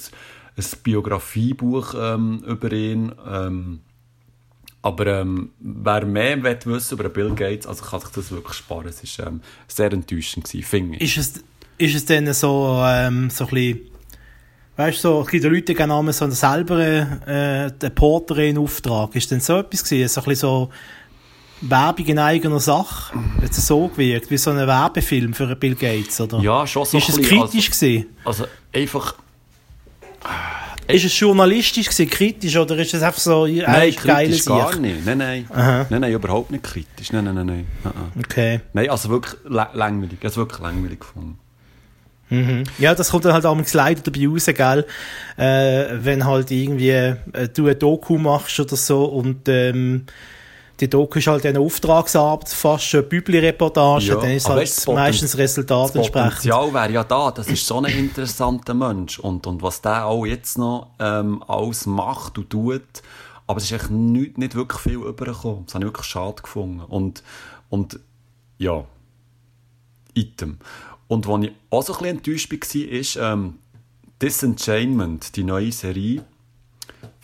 ein 0.59 0.65
Biografiebuch 0.83 1.95
ähm, 1.95 2.43
über 2.47 2.73
ihn, 2.73 3.15
ähm, 3.29 3.83
aber 4.87 5.07
ähm, 5.09 5.51
wer 5.59 6.07
mehr 6.07 6.41
will 6.41 6.59
wissen 6.67 6.97
über 6.97 7.09
Bill 7.09 7.35
Gates, 7.35 7.67
also 7.67 7.85
kann 7.85 7.99
sich 7.99 8.11
das 8.11 8.31
wirklich 8.31 8.55
sparen. 8.55 8.87
Es 8.87 9.19
war 9.19 9.27
ähm, 9.27 9.41
sehr 9.67 9.93
enttäuschend, 9.93 10.45
gewesen, 10.45 10.65
finde 10.65 10.97
ich. 10.99 11.19
Ist 11.19 11.37
es, 11.37 11.45
ist 11.77 11.97
es 11.97 12.05
denn 12.05 12.33
so, 12.33 12.81
ähm, 12.87 13.29
so 13.29 13.47
ein 13.47 13.51
bisschen, 13.51 13.81
weißt 14.77 14.99
du, 14.99 15.09
so, 15.09 15.21
es 15.23 15.29
gibt 15.29 15.43
ja 15.43 15.51
Leute, 15.51 15.75
die 15.75 15.83
einmal 15.83 16.13
so 16.13 16.31
selber 16.31 16.79
äh, 16.79 17.91
Porter 17.91 18.39
in 18.39 18.59
Auftrag. 18.59 19.17
Ist 19.17 19.29
denn 19.33 19.41
so 19.41 19.59
etwas 19.59 19.83
gewesen? 19.83 20.09
So 20.09 20.21
ein 20.21 20.25
bisschen 20.25 20.49
so 20.49 20.71
Werbung 21.63 22.07
in 22.07 22.19
eigener 22.21 22.61
Sache? 22.61 23.13
Hat 23.43 23.51
es 23.51 23.67
so 23.67 23.89
gewirkt, 23.89 24.31
wie 24.31 24.39
so 24.39 24.53
ein 24.53 24.59
Werbefilm 24.59 25.35
für 25.35 25.47
einen 25.47 25.59
Bill 25.59 25.75
Gates, 25.75 26.21
oder? 26.21 26.39
Ja, 26.39 26.65
schon 26.65 26.85
so 26.85 26.97
Ist 26.97 27.09
es 27.09 27.17
ein 27.17 27.23
bisschen, 27.23 27.41
kritisch 27.41 27.71
gewesen? 27.73 28.07
Also, 28.25 28.45
also 28.45 28.55
einfach... 28.73 29.17
Ist 30.89 31.05
es 31.05 31.19
journalistisch 31.19 31.87
gewesen, 31.89 32.09
kritisch, 32.11 32.57
oder 32.57 32.77
ist 32.79 32.95
es 32.95 33.03
einfach 33.03 33.19
so, 33.21 33.47
Nein, 33.47 33.65
eigentlich 33.65 33.97
kritisch 33.97 34.45
gar 34.45 34.69
Sicht? 34.71 34.81
nicht. 34.81 35.05
Nein, 35.07 35.19
nein. 35.19 35.47
Aha. 35.53 35.87
Nein, 35.91 36.01
nein, 36.01 36.13
überhaupt 36.13 36.51
nicht 36.53 36.63
kritisch. 36.65 37.13
Nein, 37.13 37.25
nein, 37.25 37.35
nein, 37.35 37.47
nein. 37.47 37.67
Ah, 37.85 37.89
ah. 37.95 38.19
Okay. 38.21 38.61
Nein, 38.73 38.89
also 38.91 39.09
wirklich 39.09 39.35
la- 39.49 39.71
langweilig. 39.75 40.19
Also 40.23 40.37
wirklich 40.43 40.61
langweilig 40.61 41.01
gefunden. 41.01 41.39
Mhm. 42.29 42.65
Ja, 42.79 42.95
das 42.95 43.11
kommt 43.11 43.25
dann 43.25 43.33
halt 43.35 43.47
auch 43.47 43.57
leider 43.73 44.01
dabei 44.03 44.27
raus, 44.29 44.47
gell? 44.47 44.85
Äh, 45.37 46.05
wenn 46.05 46.25
halt 46.25 46.51
irgendwie 46.51 46.91
äh, 46.91 47.15
du 47.55 47.69
ein 47.69 47.79
Doku 47.79 48.19
machst 48.19 48.59
oder 48.59 48.75
so 48.77 49.05
und 49.05 49.49
ähm, 49.49 50.07
die 50.81 50.91
Doku 50.91 51.19
ist 51.19 51.27
halt 51.27 51.47
eine 51.47 51.61
Auftragsarbeit, 51.61 52.49
fast 52.49 52.95
eine 52.95 53.03
Bübli-Reportage, 53.05 54.07
Ja, 54.07 54.17
dann 54.17 54.31
ist 54.31 54.49
halt 54.49 54.61
weißt 54.61 54.87
du, 54.87 54.93
das 54.93 54.95
meistens 54.95 55.39
Resultat 55.39 55.89
Das 55.89 55.97
entsprechend. 55.97 56.29
Potenzial 56.29 56.75
wäre 56.75 56.93
ja 56.93 57.05
da. 57.05 57.31
Das 57.31 57.49
ist 57.49 57.67
so 57.67 57.79
ein 57.79 57.87
interessanter 57.87 58.75
Mensch. 58.75 59.19
Und, 59.19 59.47
und 59.47 59.63
was 59.63 59.81
der 59.81 60.07
auch 60.07 60.27
jetzt 60.27 60.59
noch 60.59 60.91
ähm, 60.99 61.43
alles 61.47 61.87
macht 61.87 62.37
und 62.39 62.51
tut. 62.51 62.83
Aber 63.47 63.59
es 63.59 63.65
ist 63.65 63.73
echt 63.73 63.91
nicht, 63.91 64.39
nicht 64.39 64.55
wirklich 64.55 64.81
viel 64.81 64.97
übergekommen. 64.97 65.65
Das 65.67 65.75
habe 65.75 65.85
ich 65.85 65.89
wirklich 65.89 66.07
schade 66.07 66.43
gefunden. 66.43 66.81
Und, 66.81 67.23
und 67.71 67.99
ja. 68.59 68.85
Item. 70.15 70.59
Und 71.09 71.27
wo 71.27 71.39
ich 71.39 71.53
auch 71.71 71.83
so 71.83 71.93
ein 71.95 71.99
bisschen 71.99 72.17
enttäuscht 72.17 72.53
war, 72.53 72.93
ist 72.93 73.17
ähm, 73.17 73.59
Disenchainment, 74.21 75.37
die 75.37 75.45
neue 75.45 75.73
Serie 75.73 76.25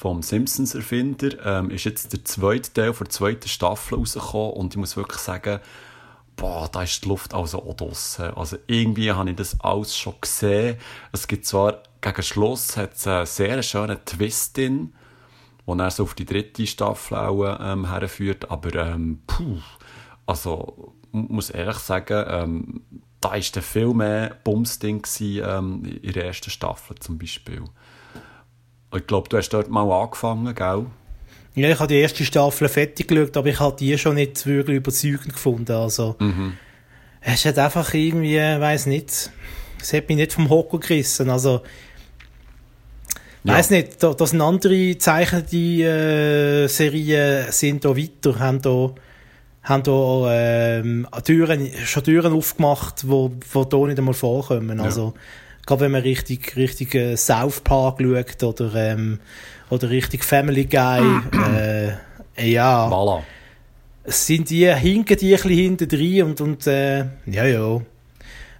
vom 0.02 0.20
Simpsons-Erfinder, 0.20 1.46
ähm, 1.46 1.70
ist 1.70 1.84
jetzt 1.84 2.12
der 2.12 2.24
zweite 2.24 2.72
Teil 2.72 2.92
der 2.92 3.08
zweiten 3.08 3.46
Staffel 3.46 3.98
rausgekommen 3.98 4.54
und 4.54 4.74
ich 4.74 4.76
muss 4.76 4.96
wirklich 4.96 5.20
sagen, 5.20 5.60
boah, 6.34 6.68
da 6.72 6.82
ist 6.82 7.04
die 7.04 7.08
Luft 7.08 7.32
also 7.32 7.62
auch 7.62 7.74
draussen. 7.74 8.34
Also 8.34 8.56
irgendwie 8.66 9.12
habe 9.12 9.30
ich 9.30 9.36
das 9.36 9.60
alles 9.60 9.96
schon 9.96 10.14
gesehen. 10.20 10.76
Es 11.12 11.28
gibt 11.28 11.46
zwar 11.46 11.84
gegen 12.00 12.22
Schluss 12.24 12.76
hat 12.76 12.94
es 12.94 13.06
einen 13.06 13.26
sehr 13.26 13.62
schönen 13.62 14.04
Twist 14.04 14.56
drin, 14.56 14.92
der 15.68 15.76
dann 15.76 15.90
so 15.92 16.02
auf 16.02 16.14
die 16.14 16.26
dritte 16.26 16.66
Staffel 16.66 17.18
auch, 17.18 17.58
ähm, 17.60 17.88
herführt, 17.88 18.50
aber 18.50 18.74
ähm, 18.74 19.22
puh, 19.28 19.60
also 20.26 20.94
muss 21.12 21.50
ehrlich 21.50 21.78
sagen, 21.78 22.24
ähm, 22.26 22.82
da 23.20 23.34
war 23.34 23.40
viel 23.40 23.94
mehr 23.94 24.36
Bumsding 24.42 25.06
ähm, 25.20 25.84
in 25.84 26.12
der 26.12 26.26
ersten 26.26 26.50
Staffel 26.50 26.96
zum 26.98 27.18
Beispiel. 27.18 27.62
Ich 28.94 29.06
glaube, 29.06 29.28
du 29.28 29.36
hast 29.38 29.48
dort 29.50 29.68
mal 29.70 29.90
angefangen, 29.90 30.54
gell? 30.54 30.86
Ja, 31.54 31.68
ich 31.70 31.78
habe 31.78 31.88
die 31.88 32.00
erste 32.00 32.24
Staffel 32.24 32.68
fertig 32.68 33.08
geschaut, 33.08 33.36
aber 33.36 33.48
ich 33.48 33.60
habe 33.60 33.76
die 33.76 33.96
schon 33.98 34.14
nicht 34.14 34.44
wirklich 34.46 34.76
überzeugend 34.78 35.32
gefunden. 35.34 35.72
Also, 35.72 36.16
Mhm. 36.18 36.54
es 37.20 37.44
hat 37.44 37.58
einfach 37.58 37.92
irgendwie, 37.94 38.36
weiß 38.38 38.86
nicht, 38.86 39.30
es 39.80 39.92
hat 39.92 40.08
mich 40.08 40.16
nicht 40.16 40.32
vom 40.32 40.48
Hocker 40.48 40.78
gerissen. 40.78 41.28
Also, 41.30 41.62
Ja. 43.44 43.54
weiß 43.54 43.70
nicht, 43.70 44.02
da, 44.02 44.14
da 44.14 44.26
sind 44.26 44.40
andere 44.40 44.96
zeichnete 44.98 45.56
äh, 45.56 46.66
Serien 46.68 47.50
sind 47.50 47.84
da 47.84 47.96
weiter, 47.96 48.38
haben 48.38 48.62
da, 48.62 48.90
haben 49.64 49.82
da 49.82 50.78
ähm, 50.80 51.06
Türen, 51.24 51.68
schon 51.84 52.04
Türen 52.04 52.32
aufgemacht, 52.32 53.08
wo, 53.08 53.32
wo 53.52 53.64
da 53.64 53.76
nicht 53.78 53.98
einmal 53.98 54.14
vorkommen. 54.14 54.80
Also, 54.80 55.14
gerade 55.72 55.84
wenn 55.84 55.92
man 55.92 56.02
richtig, 56.02 56.54
richtig 56.56 56.94
äh, 56.94 57.16
South 57.16 57.60
Park 57.60 58.00
schaut 58.00 58.60
oder, 58.60 58.74
ähm, 58.74 59.20
oder 59.70 59.88
richtig 59.88 60.22
Family 60.22 60.66
Guy, 60.66 61.02
äh, 62.36 62.52
ja, 62.52 62.88
Voilà. 62.88 63.22
sind 64.04 64.50
die, 64.50 64.72
hinken 64.74 65.16
die 65.16 65.34
ein 65.34 65.42
bisschen 65.42 65.50
hinten 65.50 65.88
drin 65.88 66.22
und, 66.24 66.40
und 66.40 66.66
äh, 66.66 67.06
ja, 67.26 67.46
ja. 67.46 67.80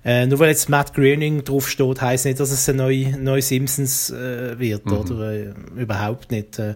Äh, 0.04 0.26
nur 0.26 0.38
weil 0.40 0.48
jetzt 0.48 0.68
Matt 0.68 0.94
Groening 0.94 1.44
draufsteht, 1.44 2.00
heisst 2.00 2.24
nicht, 2.24 2.40
dass 2.40 2.50
es 2.50 2.68
ein 2.68 2.76
neuer 2.76 3.16
neue 3.18 3.42
Simpsons 3.42 4.10
äh, 4.10 4.58
wird, 4.58 4.90
oder? 4.90 5.32
Äh, 5.32 5.52
überhaupt 5.76 6.32
nicht. 6.32 6.58
Äh, 6.58 6.74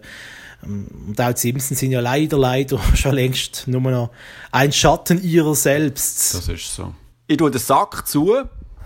und 0.61 1.19
auch 1.19 1.33
die 1.33 1.39
Simpsons 1.41 1.79
sind 1.79 1.91
ja 1.91 1.99
leider, 1.99 2.37
leider 2.37 2.79
schon 2.95 3.15
längst 3.15 3.67
nur 3.67 3.81
noch 3.81 4.11
ein 4.51 4.71
Schatten 4.71 5.21
ihrer 5.21 5.55
selbst. 5.55 6.35
Das 6.35 6.47
ist 6.47 6.73
so. 6.73 6.93
Ich 7.27 7.35
tue 7.37 7.51
den 7.51 7.59
Sack 7.59 8.07
zu 8.07 8.33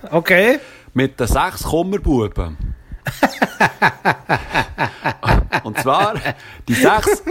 Okay. 0.09 0.59
Mit 0.93 1.19
den 1.19 1.27
sechs 1.27 1.63
Kummerbuben. 1.63 2.57
Und 5.63 5.77
zwar, 5.79 6.15
die 6.67 6.73
sechs, 6.73 7.23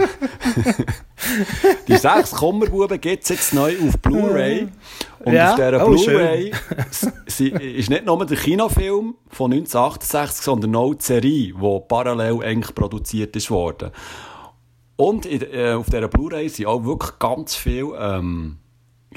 die 1.87 1.97
sechs 1.97 2.31
Kummerbuben 2.31 2.99
gibt 2.99 3.23
es 3.23 3.29
jetzt 3.29 3.53
neu 3.53 3.75
auf 3.87 3.97
Blu-ray. 3.99 4.67
Und 5.19 5.33
Ja? 5.33 5.51
auf 5.51 5.55
dieser 5.55 5.85
Oh, 5.85 5.89
Blu-ray 5.91 6.51
ist 7.25 7.89
nicht 7.89 8.05
nur 8.05 8.25
der 8.25 8.37
Kinofilm 8.37 9.15
von 9.29 9.51
1968, 9.51 10.43
sondern 10.43 10.75
auch 10.75 10.93
die 10.93 11.03
Serie, 11.03 11.53
die 11.53 11.79
parallel 11.87 12.43
eigentlich 12.43 12.73
produziert 12.75 13.35
ist 13.35 13.51
worden. 13.51 13.91
Und 14.95 15.25
in, 15.25 15.41
äh, 15.41 15.73
auf 15.73 15.87
dieser 15.87 16.07
Blu-ray 16.07 16.49
sind 16.49 16.67
auch 16.67 16.83
wirklich 16.83 17.17
ganz 17.19 17.55
viel 17.55 17.91
ähm, 17.97 18.57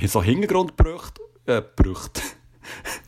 so 0.07 0.23
Hintergrundbrüchte, 0.23 1.21
äh, 1.47 1.63
Brüchte. 1.77 2.23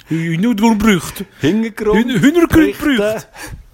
Hühnergrundbrücht. 0.09 1.24
Hintergrund. 1.40 1.98
Hühner- 1.98 2.20
Hühnergrundbrücht. 2.20 3.00
Die 3.00 3.66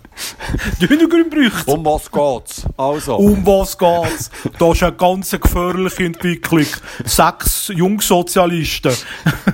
Hühnergrundbrücht. 0.79 1.67
Um 1.69 1.85
was 1.85 2.11
geht's? 2.11 2.67
Also. 2.77 3.17
Um 3.17 3.45
was 3.47 3.77
geht's? 3.79 4.31
Da 4.59 4.73
ist 4.73 4.83
eine 4.83 4.93
ganz 4.93 5.31
gefährliche 5.31 6.05
Entwicklung. 6.05 6.67
Sechs 7.05 7.69
Jungsozialisten 7.69 8.93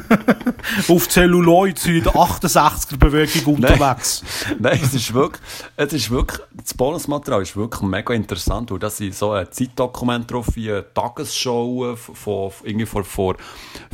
auf 0.89 1.09
Celluloid 1.09 1.79
sind 1.79 1.97
in 1.97 2.03
der 2.05 2.13
68er-Bewegung 2.15 3.55
unterwegs. 3.55 4.23
Nein, 4.59 4.81
es 4.83 4.95
ist 4.95 5.13
wirklich, 5.15 5.43
es 5.77 5.93
ist 5.93 6.11
wirklich, 6.11 6.41
das 6.55 6.75
Bonusmaterial 6.75 7.43
ist 7.43 7.57
wirklich 7.57 7.83
mega 7.83 8.15
interessant, 8.15 8.71
weil 8.71 8.79
das 8.79 8.97
sind 8.97 9.15
so 9.15 9.33
ein 9.33 9.47
Zeitdokument 9.51 10.31
drauf, 10.31 10.47
wie 10.55 10.71
eine 10.71 10.85
Tagesschau 10.93 11.95
von, 11.97 12.51
irgendwie 12.65 12.87
vor, 12.87 13.05
vor 13.05 13.37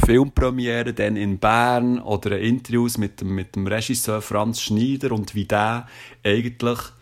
Filmpremiere 0.04 0.92
dann 0.92 1.16
in 1.16 1.38
Bern 1.38 1.98
oder 2.00 2.38
Interviews 2.38 2.98
mit, 2.98 3.20
dem- 3.20 3.34
mit 3.34 3.54
dem 3.56 3.66
Regisseur 3.66 4.22
Franz 4.22 4.60
Schneider 4.60 5.12
und 5.12 5.34
wie 5.34 5.44
der 5.44 5.86
eigentlich, 6.24 6.53
das 6.62 6.92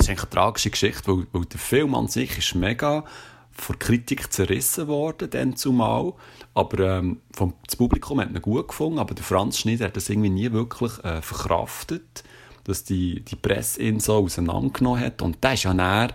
ist 0.00 0.08
eigentlich 0.08 0.20
eine 0.20 0.30
tragische 0.30 0.70
Geschichte, 0.70 1.06
weil, 1.06 1.26
weil 1.32 1.44
der 1.44 1.58
Film 1.58 1.94
an 1.94 2.08
sich 2.08 2.38
ist 2.38 2.54
mega 2.54 3.04
von 3.52 3.78
Kritik 3.78 4.32
zerrissen 4.32 4.88
worden, 4.88 5.28
dann 5.30 5.56
zumal. 5.56 6.14
Aber 6.54 6.98
ähm, 6.98 7.20
vom, 7.32 7.54
das 7.66 7.76
Publikum 7.76 8.20
hat 8.20 8.30
ihn 8.30 8.40
gut 8.40 8.68
gefunden, 8.68 8.98
aber 8.98 9.14
der 9.14 9.24
Franz 9.24 9.58
Schneider 9.58 9.86
hat 9.86 9.96
das 9.96 10.08
irgendwie 10.08 10.30
nie 10.30 10.52
wirklich 10.52 10.92
äh, 11.04 11.20
verkraftet, 11.20 12.24
dass 12.64 12.84
die, 12.84 13.20
die 13.20 13.36
Presse 13.36 13.82
ihn 13.82 14.00
so 14.00 14.14
auseinandergenommen 14.14 15.00
hat. 15.00 15.22
Und 15.22 15.42
der 15.44 15.54
ist 15.54 15.64
ja 15.64 15.74
näher, 15.74 16.14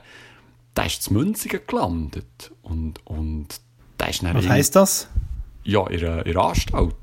der 0.75 0.85
ist 0.85 1.03
zu 1.03 1.13
Münzigen 1.13 1.61
gelandet. 1.67 2.51
Und, 2.63 3.05
und 3.05 3.47
der 3.99 4.09
ist 4.09 4.23
Was 4.23 4.47
heisst 4.47 4.75
das? 4.75 5.07
Ja, 5.63 5.85
in 5.87 6.37
Anstalt. 6.37 6.95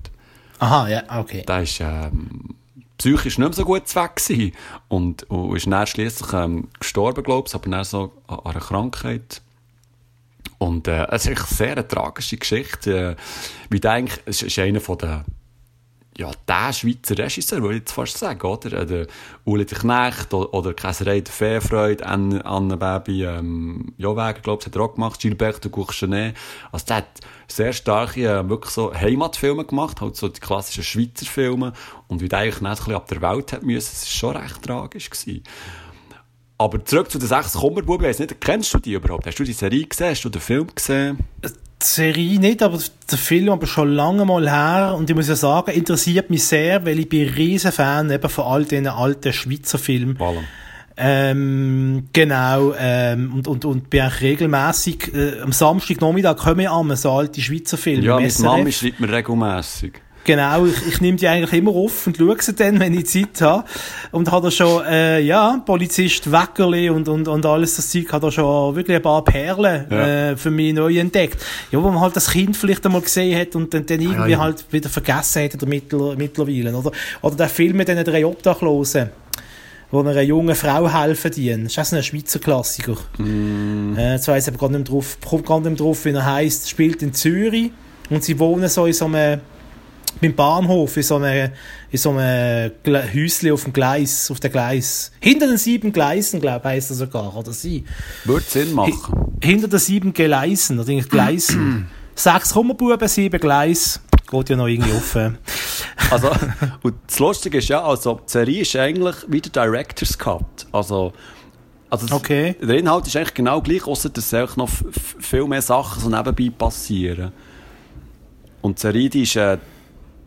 Aha, 0.59 0.89
ja, 0.89 1.21
okay. 1.21 1.45
Der 1.47 1.63
ist 1.63 1.81
ähm, 1.81 2.55
psychisch 2.99 3.39
nicht 3.39 3.49
mehr 3.49 3.53
so 3.53 3.65
gut 3.65 3.95
weg 3.95 4.17
gewesen. 4.17 4.53
und, 4.89 5.25
und 5.25 5.57
ist 5.57 5.67
dann 5.67 5.87
schliesslich 5.87 6.33
ähm, 6.33 6.69
gestorben, 6.79 7.23
glaube 7.23 7.49
ich, 7.49 7.55
aber 7.55 7.69
dann 7.69 7.85
so 7.85 8.13
an, 8.27 8.39
an 8.39 8.47
einer 8.47 8.61
Krankheit. 8.61 9.43
Und 10.59 10.89
äh, 10.89 11.07
es 11.11 11.27
ist 11.27 11.39
eine 11.39 11.47
sehr 11.75 11.89
tragische 11.89 12.37
Geschichte, 12.37 13.17
äh, 13.17 13.17
wie 13.71 13.81
der 13.81 13.93
eigentlich, 13.93 14.21
es 14.27 14.43
ist 14.43 14.59
einer 14.59 14.81
von 14.81 14.99
den 14.99 15.25
ja, 16.17 16.31
der 16.47 16.73
Schweizer 16.73 17.19
Regisseur, 17.19 17.61
würde 17.61 17.75
ich 17.75 17.81
jetzt 17.81 17.93
fast 17.93 18.19
sagen, 18.19 18.41
oder? 18.47 18.73
Äh, 18.73 18.87
Der 18.87 19.07
Uli 19.45 19.67
der 19.67 19.79
Knecht 19.79 20.33
oder, 20.33 20.73
Käserei 20.73 21.21
der 21.21 21.33
Feenfreude, 21.33 22.07
Anne, 22.07 22.45
Anne 22.45 22.77
Baby, 22.77 23.25
ähm, 23.25 23.93
Joweger, 23.97 24.41
glaube 24.41 24.61
ich, 24.63 24.67
hat 24.67 24.77
er 24.77 24.83
auch 24.83 24.95
gemacht, 24.95 25.21
Gilbert 25.21 25.65
de 25.65 25.71
Courchenet. 25.71 26.37
Also 26.71 26.87
der 26.87 26.97
hat 26.97 27.09
sehr 27.49 27.73
starke, 27.73 28.23
äh, 28.23 28.49
wirklich 28.49 28.73
so 28.73 28.95
Heimatfilme 28.95 29.65
gemacht, 29.65 30.01
halt 30.01 30.17
so 30.17 30.29
die 30.29 30.41
klassischen 30.41 30.85
Schweizer 30.85 31.27
Filme. 31.27 31.73
Und 32.07 32.21
wie 32.21 32.29
der 32.29 32.41
eigentlich 32.41 32.61
nicht 32.61 32.71
ein 32.71 32.77
bisschen 32.77 32.95
ab 32.95 33.09
der 33.09 33.23
Welt 33.23 33.53
hat 33.53 33.63
müssen, 33.63 33.91
das 33.91 34.03
war 34.03 34.33
schon 34.33 34.37
recht 34.43 34.63
tragisch. 34.63 35.11
Gewesen. 35.11 35.43
Aber 36.57 36.85
zurück 36.85 37.11
zu 37.11 37.19
den 37.19 37.27
sechs 37.27 37.55
Kummerbuben, 37.55 38.05
ich 38.05 38.11
weiss 38.11 38.19
nicht, 38.21 38.41
kennst 38.41 38.73
du 38.73 38.79
die 38.79 38.93
überhaupt? 38.93 39.27
Hast 39.27 39.39
du 39.39 39.45
die 39.45 39.53
Serie 39.53 39.85
gesehen? 39.85 40.11
Hast 40.11 40.25
du 40.25 40.29
den 40.29 40.41
Film 40.41 40.69
gesehen? 40.73 41.19
Die 41.85 41.89
Serie 41.89 42.41
nicht, 42.41 42.63
aber 42.63 42.79
der 43.11 43.19
Film 43.19 43.51
aber 43.51 43.67
schon 43.67 43.93
lange 43.93 44.25
mal 44.25 44.49
her. 44.49 44.95
Und 44.97 45.11
ich 45.11 45.15
muss 45.15 45.29
ja 45.29 45.35
sagen, 45.35 45.73
interessiert 45.73 46.31
mich 46.31 46.45
sehr, 46.45 46.85
weil 46.87 46.99
ich 46.99 47.09
bin 47.09 47.29
ein 47.29 47.35
riesen 47.35 47.73
Fan 47.73 48.11
eben 48.11 48.29
von 48.31 48.45
all 48.45 48.65
diesen 48.65 48.87
alten 48.87 49.33
Schweizer 49.33 49.77
Filmen. 49.79 50.17
Voilà. 50.17 50.41
Ähm, 50.97 52.09
genau, 52.13 52.73
ähm, 52.79 53.35
und, 53.35 53.49
und, 53.49 53.65
und 53.65 53.91
bin 53.91 54.03
auch 54.03 54.21
regelmässig, 54.21 55.13
äh, 55.13 55.41
am 55.41 55.51
Samstagnachmittag 55.51 56.37
kommen 56.37 56.61
ja 56.61 56.81
immer 56.81 56.97
so 56.97 57.11
alte 57.11 57.41
Schweizer 57.41 57.77
Filme. 57.77 58.05
Ja, 58.05 58.19
SRF. 58.19 58.45
Mami 58.45 58.73
schreibt 58.73 59.01
mir 59.01 59.13
regelmässig. 59.13 60.01
Genau, 60.25 60.65
ich, 60.65 60.87
ich 60.89 61.01
nehme 61.01 61.19
die 61.19 61.29
eigentlich 61.29 61.53
immer 61.53 61.73
auf 61.73 62.07
und 62.07 62.17
schaue 62.17 62.37
sie 62.41 62.55
dann, 62.55 62.81
wenn 62.81 62.95
ich 62.95 63.07
Zeit 63.07 63.41
habe. 63.43 63.65
Und 64.11 64.33
habe 64.33 64.47
da 64.47 64.51
schon, 64.51 64.85
äh, 64.87 65.21
ja, 65.21 65.63
Polizist 65.65 66.33
Weckerli 66.33 66.89
und, 66.89 67.09
und, 67.09 67.29
und 67.29 67.45
alles 67.45 67.77
das 67.77 67.91
Zeug, 67.91 68.11
hat 68.13 68.23
da 68.23 68.31
schon 68.31 68.75
wirklich 68.75 68.97
ein 68.97 69.03
paar 69.03 69.23
Perlen 69.23 69.87
Ja. 69.91 70.31
äh, 70.31 70.37
für 70.37 70.51
mich 70.51 70.73
neu 70.73 70.99
entdeckt. 70.99 71.45
Ja, 71.71 71.83
wo 71.83 71.91
man 71.91 72.01
halt 72.01 72.17
das 72.17 72.31
Kind 72.31 72.57
vielleicht 72.57 72.85
einmal 72.87 73.03
gesehen 73.03 73.39
hat 73.39 73.55
und 73.55 73.73
dann, 73.75 73.85
dann 73.85 74.01
irgendwie 74.01 74.33
ja. 74.33 74.39
halt 74.39 74.65
wieder 74.71 74.89
vergessen 74.89 75.45
hat 75.45 75.55
oder 75.55 75.67
mittler, 75.67 76.17
mittlerweile. 76.17 76.75
Oder, 76.75 76.93
oder 77.21 77.37
der 77.37 77.49
Film 77.49 77.77
mit 77.77 77.89
diesen 77.89 78.05
drei 78.05 78.25
Obdachlosen 78.25 79.11
wo 79.91 80.01
einer 80.01 80.23
jungen 80.23 80.57
Frau 80.57 80.93
helfen 80.93 81.31
dienen. 81.31 81.65
Das 81.65 81.77
ist 81.77 81.91
so 81.91 81.97
ein 81.97 82.03
Schweizer 82.03 82.41
Klassiker. 82.41 82.97
Äh, 83.97 84.15
jetzt 84.15 84.27
weiss 84.27 84.49
ich 84.49 84.53
aber 84.53 84.59
gar 84.59 84.77
nicht 84.77 84.91
mehr 84.91 85.01
drauf, 85.01 85.19
gar 85.45 85.61
nicht 85.61 85.69
mehr 85.69 85.77
drauf, 85.77 86.05
wie 86.05 86.11
er 86.11 86.25
heisst. 86.27 86.69
Spielt 86.69 87.01
in 87.03 87.15
Zürich 87.15 87.71
und 88.11 88.25
sie 88.25 88.39
wohnen 88.41 88.69
so 88.69 88.87
in 88.87 88.93
so 88.93 89.05
einem, 89.05 89.41
beim 90.21 90.35
Bahnhof, 90.35 90.97
in 90.97 91.03
so 91.03 91.17
einem, 91.17 91.51
in 91.91 91.99
so 91.99 92.11
einem 92.11 92.73
Häuschen 92.87 93.53
auf 93.53 93.65
dem 93.65 93.73
Gleis, 93.73 94.31
auf 94.31 94.41
dem 94.41 94.53
Gleis. 94.53 95.13
Hinter 95.21 95.47
den 95.47 95.59
sieben 95.59 95.93
Gleisen, 95.93 96.41
glaube 96.41 96.61
ich, 96.61 96.65
heisst 96.75 96.91
das 96.91 96.99
sogar, 96.99 97.37
oder 97.37 97.53
sie. 97.53 97.85
Würde 98.25 98.45
Sinn 98.47 98.73
machen. 98.73 99.37
Hinter 99.43 99.69
den 99.69 99.79
sieben 99.79 100.13
Gleisen, 100.13 100.79
oder 100.79 100.89
irgendwie 100.89 101.09
Gleisen. 101.09 101.87
Sechs 102.15 102.53
Kummerbuben, 102.53 103.09
sieben 103.09 103.41
Gleis. 103.41 104.01
Geht 104.31 104.49
ja 104.51 104.57
noch 104.57 104.67
irgendwie 104.69 104.93
offen. 104.93 105.39
Also, 106.11 106.31
und 106.83 106.95
das 107.07 107.19
Lustige 107.19 107.59
ist 107.59 107.69
ja, 107.69 107.83
also, 107.83 108.21
die 108.27 108.31
Serie 108.31 108.61
ist 108.63 108.77
eigentlich 108.77 109.17
wie 109.29 109.41
der 109.41 109.51
Director's 109.65 110.19
Cut. 110.19 110.67
Also, 110.71 111.13
also 111.89 112.07
das- 112.07 112.17
Okay. 112.17 112.55
der 112.61 112.77
Inhalt 112.79 113.07
ist 113.07 113.17
eigentlich 113.17 113.35
genau 113.35 113.61
gleich, 113.63 113.87
außer 113.87 114.11
dass 114.11 114.33
eigentlich 114.35 114.57
noch 114.57 114.69
viel 115.21 115.47
mehr 115.47 115.63
Sachen 115.63 116.03
so 116.03 116.09
nebenbei 116.11 116.51
passieren. 116.57 117.33
Und 118.61 118.79
die 118.79 118.83
Serie, 118.83 119.09
die 119.09 119.23
ist, 119.23 119.37
äh, 119.37 119.57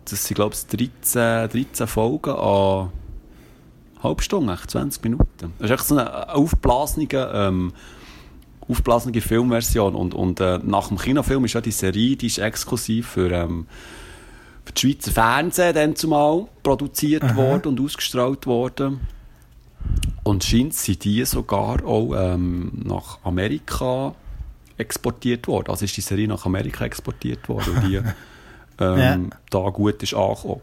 das 0.09 0.25
sind, 0.25 0.35
glaube 0.35 0.55
ich, 0.55 0.65
13, 0.65 1.49
13 1.49 1.87
Folgen 1.87 2.31
an 2.31 2.91
Halbstunde, 4.01 4.53
echt 4.53 4.71
20 4.71 5.03
Minuten. 5.03 5.53
Das 5.59 5.69
ist 5.69 5.71
echt 5.71 5.85
so 5.85 5.97
eine 5.97 6.33
aufblasene, 6.33 7.07
ähm, 7.13 7.73
aufblasene 8.61 9.21
Filmversion. 9.21 9.95
Und, 9.95 10.13
und 10.13 10.39
äh, 10.39 10.59
nach 10.63 10.89
dem 10.89 10.97
Kinofilm 10.97 11.45
ist 11.45 11.53
ja 11.53 11.61
die 11.61 11.71
Serie, 11.71 12.15
die 12.15 12.27
ist 12.27 12.37
exklusiv 12.37 13.07
für, 13.07 13.31
ähm, 13.31 13.65
für 14.65 14.73
das 14.73 14.81
Schweizer 14.81 15.11
Fernsehen 15.11 15.73
dann 15.73 15.95
zumal 15.95 16.47
produziert 16.63 17.23
Aha. 17.23 17.35
worden 17.35 17.67
und 17.69 17.81
ausgestrahlt 17.81 18.45
worden. 18.45 18.99
Und 20.23 20.43
scheint 20.43 20.73
sind 20.73 21.03
die 21.03 21.23
sogar 21.25 21.85
auch 21.85 22.13
ähm, 22.15 22.71
nach 22.83 23.19
Amerika 23.23 24.13
exportiert 24.77 25.47
worden. 25.47 25.69
Also 25.69 25.85
ist 25.85 25.97
die 25.97 26.01
Serie 26.01 26.27
nach 26.27 26.45
Amerika 26.45 26.85
exportiert 26.85 27.47
worden, 27.49 27.75
weil 27.75 27.89
die 27.89 28.01
ähm, 28.79 29.29
da 29.49 29.69
gut 29.69 30.01
ist 30.03 30.13
angekommen. 30.13 30.61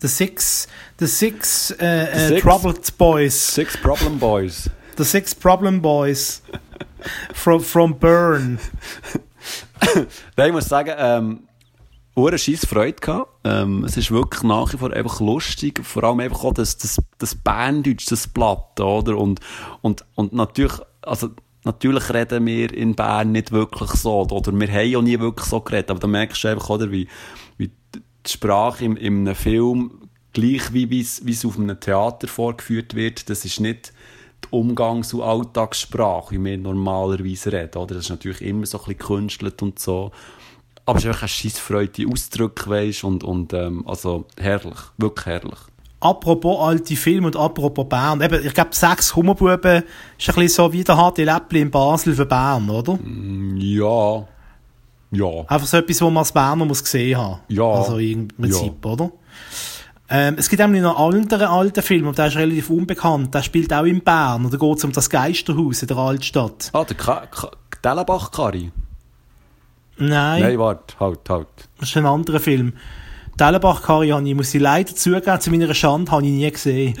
The 0.00 0.08
Six, 0.08 0.68
the 0.98 1.06
six, 1.06 1.70
äh, 1.70 1.76
The 1.78 1.84
äh, 1.84 2.28
Six? 2.28 2.42
Troubled 2.42 2.98
Boys. 2.98 3.54
Six 3.54 3.76
Problem 3.78 4.18
Boys. 4.18 4.70
The 4.98 5.04
Six 5.04 5.34
Problem 5.34 5.80
Boys. 5.80 6.42
from, 7.34 7.60
from 7.60 7.98
Burn. 7.98 8.58
Nein, 10.36 10.48
ich 10.48 10.52
muss 10.52 10.66
sagen, 10.66 10.94
ähm, 10.98 11.40
Uhren 12.14 12.38
scheiß 12.38 12.66
Freude 12.66 12.94
gehabt. 12.94 13.30
Ähm, 13.44 13.84
es 13.84 13.96
ist 13.96 14.10
wirklich 14.10 14.42
nach 14.42 14.72
wie 14.72 14.78
vor 14.78 14.92
einfach 14.92 15.20
lustig. 15.20 15.84
Vor 15.84 16.04
allem 16.04 16.20
einfach 16.20 16.44
auch 16.44 16.54
das, 16.54 16.78
das, 16.78 16.98
das 17.18 17.34
Berndeutsch, 17.34 18.10
das 18.10 18.26
Blatt, 18.26 18.80
oder? 18.80 19.18
Und, 19.18 19.40
und, 19.82 20.04
und 20.14 20.32
natürlich, 20.32 20.78
also, 21.02 21.30
natürlich 21.66 22.08
reden 22.14 22.46
wir 22.46 22.72
in 22.72 22.94
Bern 22.94 23.32
nicht 23.32 23.52
wirklich 23.52 23.90
so, 23.90 24.22
oder? 24.22 24.58
Wir 24.58 24.72
haben 24.72 24.88
ja 24.88 25.02
nie 25.02 25.18
wirklich 25.20 25.46
so 25.46 25.60
geredet. 25.60 25.90
Aber 25.90 26.00
da 26.00 26.06
merkst 26.06 26.42
du 26.42 26.48
einfach, 26.48 26.70
oder, 26.70 26.90
wie, 26.90 27.08
wie 27.58 27.70
die 27.94 28.00
Sprache 28.30 28.84
im, 28.84 28.96
in 28.96 29.20
einem 29.20 29.34
Film, 29.34 30.08
gleich 30.32 30.72
wie 30.72 30.88
wie 30.88 31.00
es 31.00 31.44
auf 31.44 31.58
einem 31.58 31.78
Theater 31.78 32.28
vorgeführt 32.28 32.94
wird, 32.94 33.28
das 33.28 33.44
ist 33.44 33.60
nicht 33.60 33.92
die 34.44 34.48
Umgangs- 34.50 35.12
und 35.12 35.22
Alltagssprache, 35.22 36.34
wie 36.34 36.44
wir 36.44 36.56
normalerweise 36.56 37.52
reden, 37.52 37.78
oder? 37.78 37.94
Das 37.94 38.04
ist 38.04 38.10
natürlich 38.10 38.42
immer 38.42 38.64
so 38.64 38.78
ein 38.78 38.84
bisschen 38.84 38.98
gekünstelt 38.98 39.60
und 39.62 39.78
so. 39.78 40.12
Aber 40.84 40.98
es 40.98 41.04
ist 41.04 41.08
einfach 41.08 41.22
eine 41.22 41.28
scheissfreudige 41.28 42.10
Ausdruck, 42.10 42.68
weisst, 42.68 43.02
und, 43.02 43.24
und, 43.24 43.52
ähm, 43.52 43.86
also, 43.88 44.26
herrlich. 44.38 44.78
Wirklich 44.98 45.26
herrlich. 45.26 45.58
Apropos 45.98 46.60
alte 46.60 46.94
Filme 46.94 47.28
und 47.28 47.36
apropos 47.36 47.88
Bern. 47.88 48.20
Eben, 48.20 48.44
ich 48.46 48.52
glaube, 48.52 48.70
sechs 48.72 49.16
Hummerbuben 49.16 49.82
ist 50.18 50.28
ein 50.28 50.34
bisschen 50.34 50.48
so 50.48 50.72
wie 50.72 50.84
der 50.84 50.96
HD 50.96 51.18
Läppli 51.18 51.60
in 51.62 51.70
Basel 51.70 52.14
für 52.14 52.26
Bern, 52.26 52.68
oder? 52.68 52.98
Ja. 53.56 54.26
Ja. 55.10 55.40
Einfach 55.46 55.66
so 55.66 55.76
etwas, 55.78 56.02
wo 56.02 56.06
man 56.06 56.18
als 56.18 56.32
Berner 56.32 56.64
muss 56.64 56.82
gesehen 56.82 57.16
haben. 57.16 57.40
Ja. 57.48 57.64
Also 57.64 57.98
im 57.98 58.28
Prinzip, 58.28 58.84
oder? 58.84 59.10
Ähm, 60.08 60.36
es 60.38 60.48
gibt 60.48 60.60
nämlich 60.60 60.82
noch 60.82 60.98
einen 60.98 61.22
anderen 61.22 61.48
alten 61.48 61.82
Film, 61.82 62.06
und 62.08 62.18
der 62.18 62.26
ist 62.26 62.36
relativ 62.36 62.70
unbekannt. 62.70 63.34
Der 63.34 63.42
spielt 63.42 63.72
auch 63.72 63.84
in 63.84 64.02
Bern. 64.02 64.44
Und 64.44 64.52
da 64.52 64.58
geht 64.58 64.78
es 64.78 64.84
um 64.84 64.92
das 64.92 65.10
Geisterhaus 65.10 65.82
in 65.82 65.88
der 65.88 65.96
Altstadt. 65.96 66.70
Ah, 66.72 66.84
der 66.84 66.96
Ka 66.96 67.26
Ka 67.26 67.50
Dellenbach-Kari. 67.84 68.70
Nein, 69.98 70.42
Nein, 70.42 70.58
warte, 70.58 70.98
halt, 71.00 71.20
halt. 71.28 71.48
das 71.78 71.88
ist 71.88 71.96
ein 71.96 72.06
anderer 72.06 72.40
Film. 72.40 72.74
Dellenbach-Kari 73.38 74.08
habe 74.10 74.28
ich, 74.28 74.34
muss 74.34 74.54
ich 74.54 74.60
leider 74.60 74.94
zugeben, 74.94 75.40
zu 75.40 75.50
meiner 75.50 75.74
Schande 75.74 76.10
habe 76.10 76.24
ich 76.24 76.32
nie 76.32 76.50
gesehen. 76.50 76.98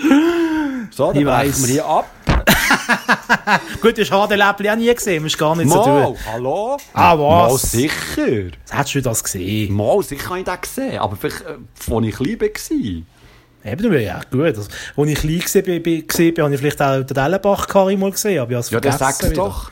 So, 0.90 1.12
dann 1.12 1.20
Ich 1.20 1.26
weiss. 1.26 1.62
wir 1.66 1.72
hier 1.72 1.86
ab. 1.86 2.10
Gut, 3.80 3.96
du 3.96 4.02
hast 4.02 4.10
HD 4.10 4.36
Läppli 4.36 4.70
auch 4.70 4.76
nie 4.76 4.92
gesehen, 4.94 5.22
musst 5.22 5.38
gar 5.38 5.54
nicht 5.56 5.70
so 5.70 5.78
Mal, 5.84 6.04
tun. 6.06 6.16
hallo? 6.32 6.76
Ah, 6.92 7.14
Mal 7.16 7.50
was? 7.52 7.62
sicher. 7.72 8.50
Hättest 8.70 8.94
du 8.94 9.02
das 9.02 9.24
gesehen? 9.24 9.72
Mal 9.74 10.02
sicher 10.02 10.28
habe 10.30 10.38
ich 10.40 10.44
den 10.44 10.60
gesehen. 10.60 10.98
Aber 10.98 11.16
vielleicht, 11.16 11.40
äh, 11.42 11.94
als 11.94 12.04
ich 12.06 12.14
klein 12.16 12.38
war. 12.40 13.72
Eben, 13.72 14.00
ja, 14.00 14.20
gut. 14.30 14.42
Also, 14.42 14.62
als 14.96 15.08
ich 15.08 15.18
klein 15.18 15.38
gesehen 15.40 15.64
bin, 15.64 15.82
bin, 15.82 16.04
habe 16.44 16.54
ich 16.54 16.60
vielleicht 16.60 16.82
auch 16.82 17.02
den 17.02 17.14
Dellenbach-Kari 17.14 17.96
mal 17.96 18.10
gesehen, 18.10 18.40
aber 18.40 18.50
ich 18.50 18.56
habe 18.56 18.60
es 18.64 18.70
Ja, 18.70 18.80
dann 18.80 18.98
sag's 18.98 19.22
wieder. 19.24 19.34
doch. 19.34 19.70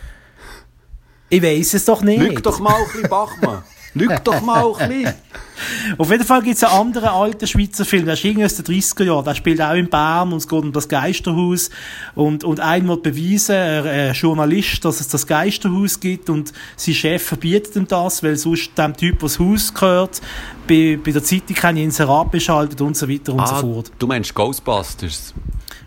Ich 1.29 1.43
weiss 1.43 1.75
es 1.75 1.85
doch 1.85 2.03
nicht. 2.03 2.21
Lüg 2.21 2.43
doch 2.43 2.59
mal 2.61 2.75
ein 2.75 2.85
bisschen, 2.93 3.09
Bachmann. 3.09 3.63
Lüg 3.95 4.25
doch 4.25 4.41
mal 4.41 4.73
ein 4.79 4.89
bisschen. 4.89 5.15
Auf 5.99 6.11
jeden 6.11 6.25
Fall 6.25 6.43
gibt 6.43 6.57
es 6.57 6.65
einen 6.65 6.81
anderen 6.81 7.09
alten 7.09 7.47
Schweizer 7.47 7.85
Film, 7.85 8.05
der 8.05 8.15
ist 8.15 8.25
irgendwie 8.25 8.45
aus 8.45 8.57
den 8.57 8.65
30er 8.65 9.05
Jahren, 9.05 9.25
der 9.25 9.35
spielt 9.35 9.61
auch 9.61 9.75
in 9.75 9.89
Bern 9.89 10.33
und 10.33 10.39
es 10.39 10.49
geht 10.49 10.59
um 10.59 10.73
das 10.73 10.89
Geisterhaus 10.89 11.71
und, 12.15 12.43
und 12.43 12.61
einer 12.61 12.89
wird 12.89 13.05
beweisen, 13.05 13.55
ein 13.55 13.87
äh, 13.87 14.13
Journalist, 14.13 14.85
dass 14.85 15.01
es 15.01 15.09
das 15.09 15.27
Geisterhaus 15.27 16.01
gibt 16.01 16.29
und 16.29 16.53
sein 16.77 16.95
Chef 16.95 17.23
verbietet 17.23 17.77
ihm 17.77 17.87
das, 17.87 18.23
weil 18.23 18.37
sonst 18.37 18.77
dem 18.77 18.97
Typ, 18.97 19.23
was 19.23 19.35
das 19.35 19.41
Haus 19.41 19.75
gehört, 19.75 20.21
bei, 20.67 20.99
bei 21.03 21.13
der 21.13 21.23
Zeitung 21.23 21.55
keine 21.55 21.83
Inserat 21.83 22.31
beschaltet 22.33 22.81
und 22.81 22.97
so 22.97 23.09
weiter 23.09 23.33
und 23.33 23.47
so 23.47 23.55
fort. 23.55 23.93
du 23.99 24.07
meinst 24.07 24.35
Ghostbusters. 24.35 25.35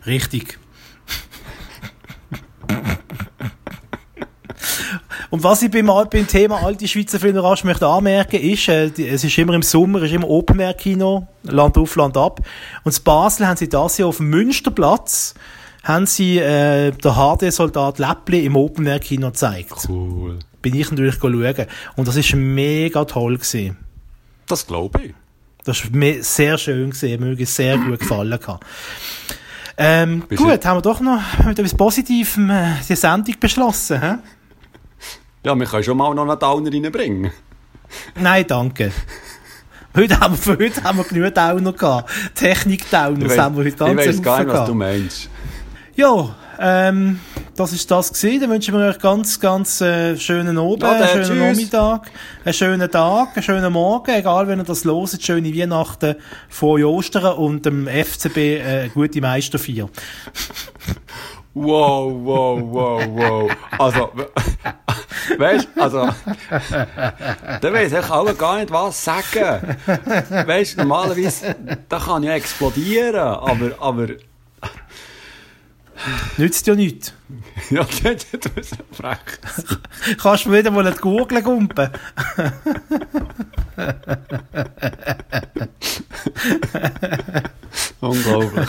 Richtig. 0.06 0.58
Und 5.38 5.44
was 5.44 5.62
ich 5.62 5.70
beim, 5.70 5.86
beim 5.86 6.26
Thema 6.26 6.64
alte 6.64 6.88
Schweizer 6.88 7.20
Filme 7.20 7.44
rasch 7.44 7.64
möchte 7.64 7.86
anmerken, 7.86 8.38
ist, 8.42 8.70
äh, 8.70 8.90
die, 8.90 9.08
es 9.08 9.24
ist 9.24 9.38
immer 9.38 9.54
im 9.54 9.62
Sommer, 9.62 10.00
es 10.00 10.06
ist 10.06 10.16
immer 10.16 10.28
Open 10.28 10.60
Air 10.60 10.74
Kino, 10.74 11.28
Land 11.44 11.78
auf, 11.78 11.96
Land 11.96 12.18
ab. 12.18 12.40
Und 12.84 12.98
in 12.98 13.04
Basel 13.04 13.46
haben 13.46 13.56
sie 13.56 13.70
das 13.70 14.00
Jahr 14.00 14.10
auf 14.10 14.18
dem 14.18 14.32
Münsterplatz, 14.32 15.36
haben 15.84 16.08
sie, 16.08 16.40
äh, 16.40 16.90
der 16.90 17.14
HD-Soldat 17.14 18.00
Läppli 18.00 18.46
im 18.46 18.56
Open 18.56 18.88
Air 18.88 18.98
Kino 18.98 19.28
gezeigt. 19.28 19.76
Cool. 19.88 20.40
Bin 20.64 20.74
ich 20.74 20.90
natürlich 20.90 21.18
schauen. 21.22 21.68
Und 21.96 22.08
das 22.08 22.16
ist 22.16 22.34
mega 22.34 23.06
toll 23.06 23.36
gewesen. 23.36 23.78
Das 24.48 24.66
glaube 24.66 25.04
ich. 25.04 25.14
Das 25.66 25.84
war 25.94 26.14
sehr 26.22 26.58
schön 26.58 26.90
gewesen, 26.90 27.20
mir 27.20 27.28
wirklich 27.28 27.52
sehr 27.52 27.78
gut 27.78 28.00
gefallen. 28.00 28.40
Ähm, 29.78 30.24
gut, 30.36 30.66
haben 30.66 30.78
wir 30.78 30.82
doch 30.82 31.00
noch 31.00 31.22
mit 31.46 31.60
etwas 31.60 31.76
Positivem 31.76 32.50
äh, 32.50 32.72
die 32.90 32.96
Sendung 32.96 33.36
beschlossen, 33.40 34.02
hä? 34.02 34.16
Ja, 35.48 35.58
wir 35.58 35.66
können 35.66 35.82
schon 35.82 35.96
mal 35.96 36.14
noch 36.14 36.28
einen 36.28 36.38
Downer 36.38 36.70
reinbringen. 36.74 37.32
Nein, 38.20 38.46
danke. 38.46 38.92
Heute 39.96 40.20
haben 40.20 40.34
wir, 40.34 40.38
für 40.38 40.62
heute 40.62 40.84
haben 40.84 40.98
wir 40.98 41.06
genug 41.06 41.34
Downer 41.34 41.72
gehabt. 41.72 42.12
Technik-Downer, 42.36 43.38
haben 43.38 43.56
wir 43.56 43.64
heute 43.64 43.70
ich 43.70 43.78
ganz 43.78 43.98
weiss 43.98 44.22
gar 44.22 44.44
nicht, 44.44 44.54
was 44.54 44.68
du 44.68 44.74
meinst. 44.74 45.30
Ja, 45.96 46.36
ähm, 46.60 47.22
das 47.56 47.72
ist 47.72 47.90
das 47.90 48.12
gewesen. 48.12 48.42
Dann 48.42 48.50
wünschen 48.50 48.78
wir 48.78 48.90
euch 48.90 49.00
ganz, 49.00 49.40
ganz 49.40 49.80
äh, 49.80 50.18
schönen 50.18 50.58
Abend, 50.58 50.84
Ja, 50.84 50.92
einen 50.92 51.08
schönen 51.08 51.24
tschüss. 51.24 51.72
Nachmittag, 51.72 52.12
einen 52.44 52.54
schönen 52.54 52.92
Tag, 52.92 53.30
einen 53.34 53.44
schönen 53.44 53.72
Morgen, 53.72 54.12
egal 54.12 54.50
wenn 54.50 54.60
ihr 54.60 54.66
das 54.66 54.84
loset, 54.84 55.24
schöne 55.24 55.56
Weihnachten, 55.56 56.16
frohe 56.50 56.86
Ostern 56.86 57.38
und 57.38 57.66
dem 57.66 57.88
FCB 57.88 58.38
äh, 58.38 58.90
gute 58.94 59.22
Meisterfeier. 59.22 59.88
Wow, 61.60 62.12
wow, 62.24 62.62
wow, 62.72 63.02
wow. 63.18 63.50
Also, 63.80 64.12
we- 64.14 64.30
weißt 65.40 65.68
du, 65.76 65.82
also, 65.82 66.10
da 67.62 67.74
weiss 67.74 67.92
ich 67.94 68.10
alle 68.12 68.36
gar 68.36 68.58
nicht, 68.58 68.72
was 68.72 69.04
sagen. 69.04 69.76
Weißt 70.46 70.74
du, 70.78 70.82
normalerweise, 70.82 71.56
da 71.90 71.98
kann 72.00 72.22
ja 72.24 72.34
explodieren, 72.34 73.16
aber, 73.16 73.72
aber, 73.80 74.08
Nützt 76.38 76.68
ja 76.68 76.76
nichts. 76.76 77.14
ja, 77.70 77.84
das 77.84 78.26
ist 78.56 78.78
frech. 78.92 79.18
Kannst 80.22 80.46
du 80.46 80.52
wieder 80.54 80.72
mal 80.72 80.92
die 80.92 80.98
Gurgel 81.00 81.42
gumpen? 81.42 81.90
Unglaublich. 88.00 88.68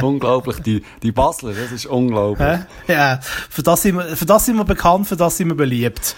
unglaublich, 0.00 0.60
die, 0.60 0.82
die 1.02 1.12
Basler, 1.12 1.52
das 1.52 1.72
ist 1.72 1.86
unglaublich. 1.86 2.60
Ja, 2.86 3.18
für 3.50 3.62
das, 3.62 3.82
sind 3.82 3.96
wir, 3.96 4.16
für 4.16 4.26
das 4.26 4.46
sind 4.46 4.56
wir 4.56 4.64
bekannt, 4.64 5.08
für 5.08 5.16
das 5.16 5.36
sind 5.36 5.48
wir 5.48 5.56
beliebt. 5.56 6.14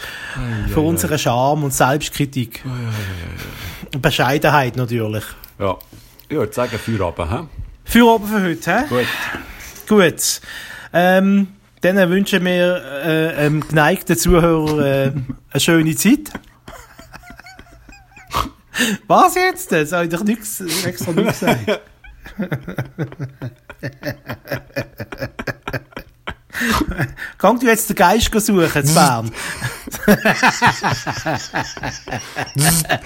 für 0.73 0.81
unsere 0.81 1.19
Charme 1.19 1.65
und 1.65 1.75
Selbstkritik. 1.75 2.63
Und 3.95 4.03
Bescheidenheit 4.03 4.77
natürlich. 4.77 5.25
Ja. 5.59 5.77
Ich 6.29 6.37
würde 6.37 6.53
sagen, 6.53 6.79
Feierabend, 6.79 7.31
hä? 7.31 7.39
Für 7.85 8.21
heute, 8.21 8.79
hä? 8.81 8.85
Gut. 8.89 9.07
Gut. 9.87 10.41
Ähm, 10.93 11.49
dann 11.81 12.11
wünschen 12.11 12.45
wir 12.45 12.83
äh, 13.05 13.35
einem 13.37 13.67
geneigten 13.67 14.17
Zuhörer 14.17 14.85
äh, 14.85 15.13
eine 15.51 15.61
schöne 15.61 15.95
Zeit. 15.95 16.33
Was 19.07 19.37
jetzt? 19.37 19.73
Das 19.73 19.93
habe 19.93 20.05
ich 20.05 20.11
doch 20.11 20.25
nichts, 20.25 20.61
extra 20.85 21.13
nichts 21.13 21.41
gesagt. 21.41 21.81
Kannst 27.39 27.63
du 27.63 27.67
jetzt 27.67 27.89
den 27.89 27.97
Geist 27.97 28.31
suchen, 28.33 28.87
zu 28.87 28.95
Bern? 28.95 29.31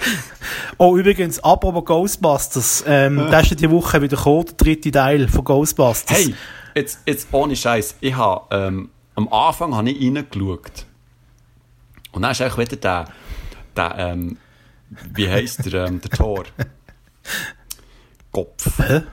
oh, 0.77 0.97
übrigens, 0.97 1.43
apropos 1.43 1.85
Ghostbusters, 1.85 2.83
ähm, 2.87 3.29
der 3.29 3.41
ist 3.41 3.51
ja 3.51 3.55
die 3.55 3.69
Woche 3.69 4.01
wieder 4.01 4.17
gekommen, 4.17 4.45
der 4.45 4.55
dritte 4.55 4.91
Teil 4.91 5.27
von 5.27 5.43
Ghostbusters. 5.43 6.17
Hey, 6.17 6.35
jetzt, 6.75 6.99
jetzt 7.05 7.27
ohne 7.31 7.55
Scheiß. 7.55 7.97
Ich 8.01 8.15
habe, 8.15 8.45
ähm, 8.55 8.89
am 9.15 9.27
Anfang 9.31 9.75
habe 9.75 9.89
ich 9.89 10.01
reingeschaut. 10.01 10.85
Und 12.11 12.21
dann 12.21 12.31
ist 12.31 12.41
eigentlich 12.41 12.71
wieder 12.71 12.75
der, 12.77 13.05
der, 13.75 13.95
ähm, 13.97 14.37
wie 15.13 15.29
heisst 15.29 15.71
der, 15.71 15.85
ähm, 15.85 16.01
der 16.01 16.11
Tor? 16.11 16.43
Kopf. 18.31 18.77
Hä? 18.77 19.03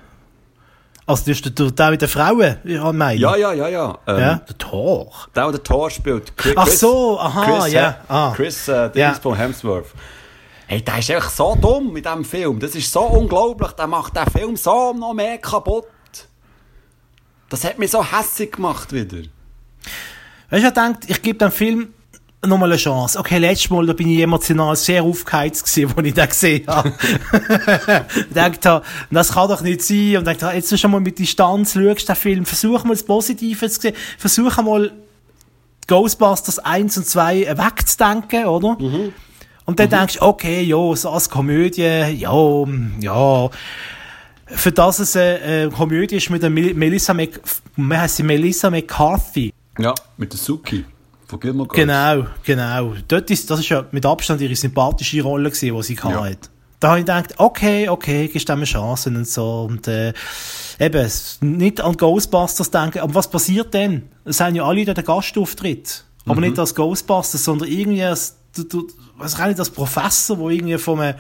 Also, 1.07 1.23
das 1.27 1.41
ist 1.41 1.59
der, 1.59 1.71
der, 1.71 1.91
mit 1.91 2.03
den 2.03 2.09
Frauen, 2.09 2.59
ich 2.65 2.81
meine. 2.93 3.19
Ja, 3.19 3.35
ja, 3.35 3.53
ja, 3.55 3.69
ja. 3.69 3.99
Ähm, 4.07 4.19
Ja, 4.19 4.35
der 4.47 4.59
Tor. 4.59 5.11
Der, 5.35 5.51
der 5.51 5.63
Tor 5.63 5.91
spielt. 5.91 6.37
Chris, 6.37 6.55
Ach 6.55 6.67
so, 6.67 7.19
aha, 7.19 7.45
Chris, 7.45 7.73
ja, 7.73 7.89
äh, 7.89 7.95
ah. 8.09 8.33
Chris 8.37 8.69
äh. 8.69 8.91
Dings 8.91 9.19
von 9.19 9.35
Hemsworth. 9.35 9.87
Hey, 10.67 10.83
der 10.83 10.99
ist 10.99 11.11
einfach 11.11 11.31
so 11.31 11.57
dumm 11.59 11.95
mit 11.95 12.05
diesem 12.05 12.27
Film. 12.27 12.61
Das 12.61 12.75
ist 12.75 12.93
so 12.93 13.01
unglaublich. 13.01 13.73
Der 13.73 13.87
macht 13.87 14.15
den 14.15 14.27
Film 14.27 14.55
so 14.55 14.93
noch 14.93 15.15
mehr 15.15 15.39
kaputt. 15.39 15.87
Das 17.49 17.65
hat 17.65 17.79
mich 17.79 17.91
so 17.91 18.05
hässlich 18.05 18.53
gemacht 18.53 18.93
wieder. 18.93 19.19
Weißt 20.51 20.65
du, 20.65 20.69
ich 20.69 20.75
denke, 20.75 20.99
ich 21.07 21.23
gebe 21.23 21.39
dem 21.39 21.51
Film 21.51 21.89
nochmal 22.47 22.71
eine 22.71 22.79
Chance. 22.79 23.19
Okay, 23.19 23.39
letztes 23.39 23.71
Mal, 23.71 23.87
da 23.87 23.93
bin 23.93 24.09
ich 24.09 24.21
emotional 24.21 24.77
sehr 24.77 25.03
aufgeheizt 25.03 25.65
gewesen, 25.65 25.95
als 25.97 26.07
ich 26.07 26.15
den 26.15 26.29
gesehen 26.29 26.67
habe. 26.67 26.93
ich 28.17 28.35
dachte, 28.35 28.83
das 29.11 29.33
kann 29.33 29.49
doch 29.49 29.61
nicht 29.61 29.83
sein. 29.83 30.19
Und 30.19 30.27
dachte, 30.27 30.51
jetzt 30.55 30.79
schon 30.79 30.91
mal 30.91 31.01
mit 31.01 31.19
Distanz 31.19 31.75
schaust 31.75 32.09
den 32.09 32.17
Film, 32.17 32.47
versuch 32.47 32.85
mal 32.85 32.95
das 32.95 33.03
Positive 33.03 33.69
zu 33.69 33.81
sehen, 33.81 33.95
versuch 34.19 34.57
mal 34.59 34.93
Ghostbusters 35.87 36.59
1 36.59 36.99
und 36.99 37.07
2 37.07 37.57
wegzudenken, 37.57 38.45
oder? 38.45 38.77
Und 39.65 39.81
dann 39.81 39.91
denkst 39.91 40.19
du, 40.19 40.23
okay, 40.23 40.63
ja, 40.63 40.97
so 40.97 41.11
als 41.11 41.29
Komödie, 41.29 41.83
ja, 41.83 42.65
ja, 43.01 43.51
für 44.51 44.73
das 44.73 44.99
es 44.99 45.17
eine, 45.17 45.41
eine 45.41 45.71
Komödie 45.71 46.17
ist 46.17 46.31
mit 46.31 46.43
der 46.43 46.51
Mel 46.51 46.75
Melissa, 46.75 47.15
heisst 47.17 48.17
sie? 48.17 48.23
Melissa 48.23 48.71
McCarthy. 48.71 49.53
Ja, 49.79 49.95
mit 50.17 50.33
der 50.33 50.39
Suki 50.39 50.85
von 51.27 51.41
Gilmore 51.41 51.69
Girls. 51.69 51.87
Genau, 51.87 52.27
genau. 52.45 52.95
Dort 53.07 53.31
ist, 53.31 53.49
das 53.51 53.61
ist 53.61 53.69
ja 53.69 53.85
mit 53.93 54.05
Abstand 54.05 54.41
ihre 54.41 54.57
sympathische 54.57 55.23
Rolle 55.23 55.51
gewesen, 55.51 55.77
die 55.77 55.83
sie 55.83 55.95
Ja. 55.95 56.25
hatte. 56.25 56.49
Da 56.81 56.91
habe 56.91 57.01
ich 57.01 57.07
gedacht, 57.07 57.35
okay, 57.39 57.89
okay, 57.89 58.29
gibst 58.29 58.49
dem 58.49 58.59
eine 58.59 58.65
Chance 58.65 59.11
und 59.11 59.27
so. 59.27 59.67
Und, 59.69 59.89
äh, 59.89 60.13
eben, 60.79 61.11
nicht 61.41 61.81
an 61.81 61.97
Ghostbusters 61.97 62.71
denken. 62.71 63.01
Aber 63.01 63.15
was 63.17 63.29
passiert 63.29 63.75
denn? 63.75 64.09
Es 64.25 64.41
haben 64.41 64.55
ja 64.55 64.65
alle 64.65 64.85
dort 64.85 64.99
einen 64.99 65.07
Gastauftritt. 65.07 66.05
Mhm. 66.25 66.31
Aber 66.31 66.41
nicht 66.41 66.59
als 66.59 66.75
Ghostbusters, 66.75 67.45
sondern 67.45 67.69
irgendwie 67.69 68.05
als, 68.05 68.37
du, 68.55 68.63
du, 68.63 68.89
was 69.17 69.39
auch 69.41 69.47
nicht 69.47 69.59
als 69.59 69.71
Professor, 69.71 70.37
der 70.37 70.47
irgendwie 70.51 70.79
von 70.79 71.01
einem, 71.01 71.19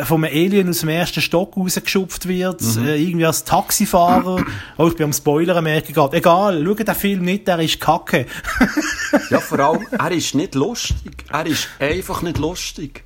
äh, 0.00 0.04
einem 0.04 0.24
Alien 0.24 0.68
aus 0.68 0.80
dem 0.80 0.88
ersten 0.88 1.20
Stock 1.20 1.56
rausgeschupft 1.56 2.26
wird, 2.28 2.60
Mhm. 2.62 2.86
äh, 2.86 2.96
irgendwie 2.96 3.26
als 3.26 3.44
Taxifahrer. 3.44 4.44
oh, 4.78 4.88
ich 4.88 4.96
bin 4.96 5.04
am 5.04 5.12
Spoilern 5.12 5.62
merken 5.64 5.92
gerade. 5.92 6.16
Egal, 6.16 6.62
schau 6.64 6.74
den 6.74 6.94
Film 6.94 7.24
nicht, 7.24 7.46
der 7.48 7.58
ist 7.60 7.80
kacke. 7.80 8.26
Ja, 9.30 9.40
vor 9.40 9.58
allem, 9.60 9.86
er 9.90 10.10
ist 10.10 10.34
nicht 10.34 10.54
lustig. 10.54 11.24
Er 11.30 11.46
ist 11.46 11.68
einfach 11.78 12.22
nicht 12.22 12.38
lustig. 12.38 13.04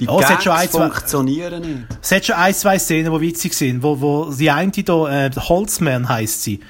Die 0.00 0.08
Oh, 0.08 0.18
Gags 0.18 0.42
schon 0.44 0.52
ein, 0.52 0.68
zwei- 0.68 0.88
funktionieren 0.88 1.60
nicht. 1.62 1.98
Es 2.02 2.10
hat 2.12 2.24
schon 2.26 2.36
ein, 2.36 2.54
zwei 2.54 2.78
Szenen, 2.78 3.12
die 3.12 3.20
witzig 3.20 3.54
sind, 3.54 3.82
wo, 3.82 4.00
wo 4.00 4.32
die 4.32 4.50
eine 4.50 4.70
da, 4.72 5.26
äh, 5.26 5.30
Holzman 5.36 6.08
heisst 6.08 6.42
sie, 6.42 6.60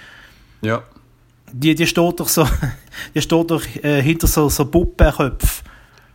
Ja. 0.63 0.83
die, 1.53 1.75
die 1.75 1.87
steht 1.87 2.21
doch 2.21 2.29
so, 2.29 2.47
die 3.15 3.23
steht 3.23 3.51
doch 3.51 3.63
äh, 3.83 4.03
hinter 4.03 4.27
so, 4.27 4.49
so 4.49 4.65
Puppenköpfen. 4.67 5.65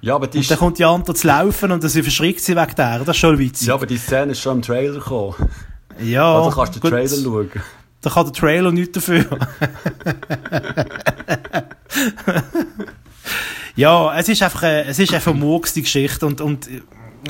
Ja, 0.02 0.16
aber 0.16 0.28
die, 0.28 0.38
Und 0.40 0.50
dann 0.50 0.58
kommt 0.58 0.80
die 0.80 0.86
andere 0.86 1.14
zu 1.14 1.28
laufen 1.28 1.72
und 1.72 1.88
sie 1.90 2.02
verschrickt 2.04 2.42
sie 2.42 2.56
weg 2.56 2.76
der. 2.76 3.00
Das 3.00 3.10
ist 3.10 3.18
schon 3.18 3.38
witzig. 3.38 3.68
ja, 3.68 3.74
aber 3.74 3.86
die 3.86 3.98
Szene 3.98 4.32
ist 4.32 4.40
schon 4.42 4.58
im 4.58 4.62
Trailer 4.62 4.94
gekommen. 4.94 5.36
Ja, 6.02 6.38
Also 6.38 6.52
kannst 6.52 6.76
du 6.76 6.80
den 6.80 6.82
gut. 6.82 6.92
Trailer 6.92 7.24
schauen. 7.24 7.52
Da 8.02 8.10
kann 8.10 8.26
der 8.26 8.34
Trailer 8.34 8.72
nichts 8.72 8.94
dafür. 8.94 9.26
ja, 13.76 14.18
es 14.18 14.30
ist 14.30 14.42
einfach, 14.42 14.64
äh, 14.64 14.84
es 14.84 15.00
ist 15.00 15.14
einfach 15.14 15.34
die 15.76 15.82
Geschichte. 15.82 16.26
Und, 16.26 16.40
und, 16.40 16.70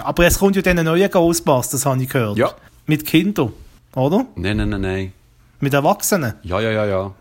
aber 0.03 0.25
es 0.27 0.37
kommt 0.37 0.55
ja 0.55 0.61
dann 0.61 0.77
ein 0.77 0.85
neuer 0.85 1.09
Ghostbusters, 1.09 1.85
habe 1.87 2.01
ich 2.03 2.09
gehört. 2.09 2.37
Ja. 2.37 2.51
Mit 2.85 3.05
Kindern, 3.05 3.51
oder? 3.95 4.25
Nein, 4.35 4.57
nein, 4.57 4.69
nein, 4.69 4.81
nein. 4.81 5.13
Mit 5.59 5.73
Erwachsenen. 5.73 6.35
Ja, 6.43 6.59
ja, 6.59 6.69
ja, 6.71 6.85
ja. 6.85 7.11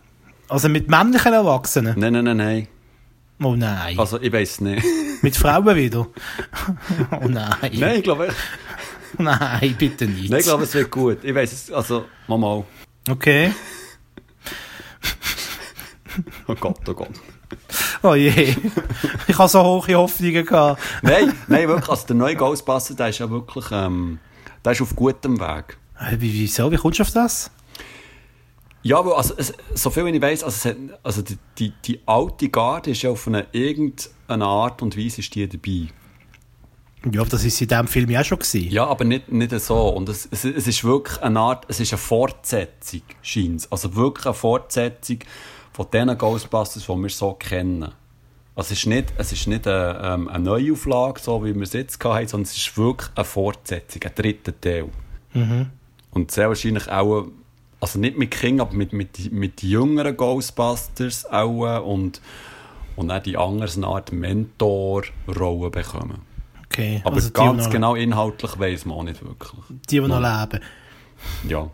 Also 0.48 0.68
mit 0.68 0.88
männlichen 0.88 1.32
Erwachsenen. 1.32 1.98
Nein, 1.98 2.12
nein, 2.12 2.24
nein, 2.24 2.36
nein. 2.36 2.68
Oh 3.42 3.54
nein. 3.54 3.98
Also, 3.98 4.20
ich 4.20 4.32
weiß 4.32 4.60
nicht. 4.62 4.84
Mit 5.22 5.36
Frauen 5.36 5.76
wieder. 5.76 6.06
Oh 7.20 7.28
nein. 7.28 7.54
nein, 7.72 7.96
ich 7.96 8.02
glaube, 8.02 8.28
Nein, 9.18 9.74
bitte 9.78 10.06
nicht. 10.06 10.30
nein, 10.30 10.40
ich 10.40 10.46
glaube, 10.46 10.64
es 10.64 10.74
wird 10.74 10.90
gut. 10.90 11.24
Ich 11.24 11.34
weiß 11.34 11.52
es, 11.52 11.70
also, 11.72 12.04
mal. 12.26 12.64
Okay. 13.08 13.52
Oh 16.46 16.54
Gott, 16.54 16.80
oh 16.88 16.94
Gott. 16.94 17.10
Oh 18.02 18.14
je. 18.14 18.54
Ich 19.26 19.38
habe 19.38 19.48
so 19.48 19.62
hohe 19.62 19.94
Hoffnungen 19.94 20.44
gehabt. 20.44 20.82
Nein, 21.02 21.32
nein, 21.46 21.68
wirklich, 21.68 21.88
also 21.88 22.06
der 22.06 22.16
neue 22.16 22.36
Ghostbuster, 22.36 22.94
der 22.94 23.08
ist 23.08 23.18
ja 23.18 23.30
wirklich, 23.30 23.64
ähm, 23.72 24.18
der 24.64 24.72
ist 24.72 24.82
auf 24.82 24.94
gutem 24.94 25.40
Weg. 25.40 25.78
Äh, 25.98 26.16
Wie, 26.18 26.32
wieso? 26.32 26.70
Wie 26.70 26.76
kommst 26.76 26.98
du 26.98 27.02
auf 27.02 27.10
das? 27.12 27.50
Ja, 28.82 29.04
weil, 29.04 29.14
also, 29.14 29.34
es, 29.36 29.52
so 29.74 29.90
viel 29.90 30.04
wie 30.06 30.10
ich 30.10 30.22
weiss, 30.22 30.44
also, 30.44 30.70
also 31.02 31.22
die, 31.22 31.38
die, 31.58 31.72
die 31.84 32.00
alte 32.06 32.48
Garde 32.48 32.90
ist 32.90 33.02
ja 33.02 33.10
auf 33.10 33.26
eine 34.28 34.44
Art 34.44 34.82
und 34.82 34.96
Weise 34.96 35.20
ist 35.20 35.34
die 35.34 35.48
dabei. 35.48 35.88
Ja, 37.12 37.24
das 37.24 37.44
ist 37.44 37.60
in 37.60 37.68
diesem 37.68 37.86
Film 37.86 38.10
ja 38.10 38.20
auch 38.20 38.24
schon 38.24 38.38
gewesen. 38.38 38.70
Ja, 38.70 38.86
aber 38.86 39.04
nicht, 39.04 39.30
nicht 39.30 39.58
so. 39.60 39.88
Und 39.88 40.08
es, 40.08 40.28
es, 40.30 40.44
es 40.44 40.66
ist 40.66 40.84
wirklich 40.84 41.22
eine 41.22 41.38
Art, 41.38 41.64
es 41.68 41.80
ist 41.80 41.92
eine 41.92 41.98
Fortsetzung, 41.98 43.02
scheint 43.22 43.68
Also 43.70 43.94
wirklich 43.94 44.26
eine 44.26 44.34
Fortsetzung 44.34 45.18
von 45.72 45.86
den 45.92 46.18
Ghostbusters, 46.18 46.86
die 46.86 46.96
wir 46.96 47.08
so 47.08 47.34
kennen. 47.34 47.92
Also 48.56 48.72
es 48.72 48.80
ist 48.80 48.86
nicht, 48.86 49.12
es 49.16 49.32
ist 49.32 49.46
nicht 49.46 49.68
eine, 49.68 50.00
ähm, 50.02 50.28
eine 50.28 50.44
Neuauflage, 50.44 51.20
so 51.20 51.44
wie 51.44 51.54
wir 51.54 51.62
es 51.62 51.72
jetzt 51.72 52.02
hatten, 52.04 52.26
sondern 52.26 52.50
es 52.50 52.56
ist 52.56 52.76
wirklich 52.76 53.10
eine 53.14 53.24
Fortsetzung, 53.24 54.02
ein 54.02 54.12
dritter 54.16 54.60
Teil. 54.60 54.88
Und 56.10 56.30
sehr 56.32 56.48
wahrscheinlich 56.48 56.90
auch, 56.90 57.28
also 57.80 58.00
nicht 58.00 58.18
mit 58.18 58.32
King, 58.32 58.60
aber 58.60 58.74
mit, 58.74 58.92
mit, 58.92 59.30
mit 59.30 59.62
jüngeren 59.62 60.16
Ghostbusters 60.16 61.26
auch 61.26 61.86
und, 61.86 62.20
und 62.98 63.10
auch 63.12 63.22
die 63.22 63.36
anderen 63.36 63.84
eine 63.84 63.94
Art 63.94 64.12
Mentor-Rolle 64.12 65.70
bekommen. 65.70 66.18
Okay. 66.64 67.00
Aber 67.04 67.16
also 67.16 67.30
ganz 67.30 67.64
noch, 67.64 67.70
genau 67.70 67.94
inhaltlich 67.94 68.58
weiß 68.58 68.86
man 68.86 68.98
auch 68.98 69.02
nicht 69.04 69.24
wirklich. 69.24 69.52
Die, 69.68 70.00
die 70.00 70.00
noch 70.00 70.20
leben. 70.20 70.60
Ja. 71.48 71.70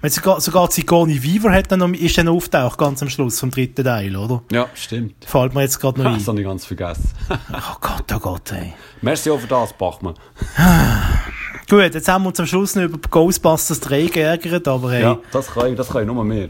Wenn 0.00 0.10
sogar, 0.10 0.40
sogar 0.40 0.70
Sigourney 0.70 1.22
Weaver 1.22 1.52
hat 1.52 1.70
dann 1.70 1.80
noch, 1.80 1.90
ist 1.90 2.16
dann 2.16 2.28
auftaucht, 2.28 2.78
ganz 2.78 3.02
am 3.02 3.10
Schluss 3.10 3.38
vom 3.38 3.50
dritten 3.50 3.84
Teil, 3.84 4.16
oder? 4.16 4.42
Ja, 4.50 4.68
stimmt. 4.74 5.24
Fällt 5.26 5.54
mir 5.54 5.62
jetzt 5.62 5.78
gerade 5.78 6.00
noch 6.00 6.06
ein. 6.10 6.18
das 6.18 6.28
habe 6.28 6.40
ich 6.40 6.46
ganz 6.46 6.64
vergessen. 6.64 7.10
Oh 7.52 7.76
Gott, 7.80 8.04
oh 8.14 8.18
Gott, 8.18 8.52
ey. 8.52 8.72
Merci 9.02 9.30
auch 9.30 9.40
für 9.40 9.46
das, 9.48 9.72
Bachmann. 9.74 10.14
Gut, 11.68 11.94
jetzt 11.94 12.08
haben 12.08 12.24
wir 12.24 12.28
uns 12.28 12.40
am 12.40 12.46
Schluss 12.46 12.76
noch 12.76 12.84
über 12.84 12.98
Ghostbusters 12.98 13.80
3 13.80 14.06
geärgert, 14.06 14.68
aber 14.68 14.92
hey. 14.92 15.02
Ja, 15.02 15.18
das 15.32 15.48
kann 15.48 15.70
ich, 15.70 15.76
das 15.76 15.88
ich 15.88 16.06
nur 16.06 16.24
mehr. 16.24 16.48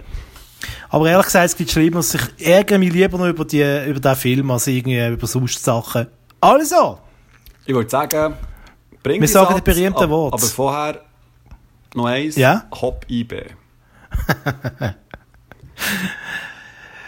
Aber 0.89 1.09
ehrlich 1.09 1.27
gesagt, 1.27 1.47
es 1.47 1.57
gibt 1.57 1.71
Schlimmeres. 1.71 2.15
Ich 2.15 2.47
ärgere 2.47 2.79
mich 2.79 2.93
lieber 2.93 3.19
noch 3.19 3.29
über, 3.29 3.45
die, 3.45 3.63
über 3.87 4.01
den 4.01 4.17
Film, 4.17 4.51
als 4.51 4.67
irgendwie 4.67 5.07
über 5.07 5.27
sonst 5.27 5.63
Sachen. 5.63 6.07
Also, 6.41 6.99
Ich 7.67 7.75
würde 7.75 7.89
sagen, 7.89 8.35
bring 9.03 9.21
Wir 9.21 9.29
sagen 9.29 9.55
Satz, 9.55 9.65
die 9.65 9.71
berühmten 9.73 10.11
Worte. 10.11 10.35
Aber 10.35 10.47
vorher 10.47 11.01
noch 11.95 12.07
eins. 12.07 12.37
Ja? 12.37 12.67
Hop 12.71 13.07
IB. 13.09 13.33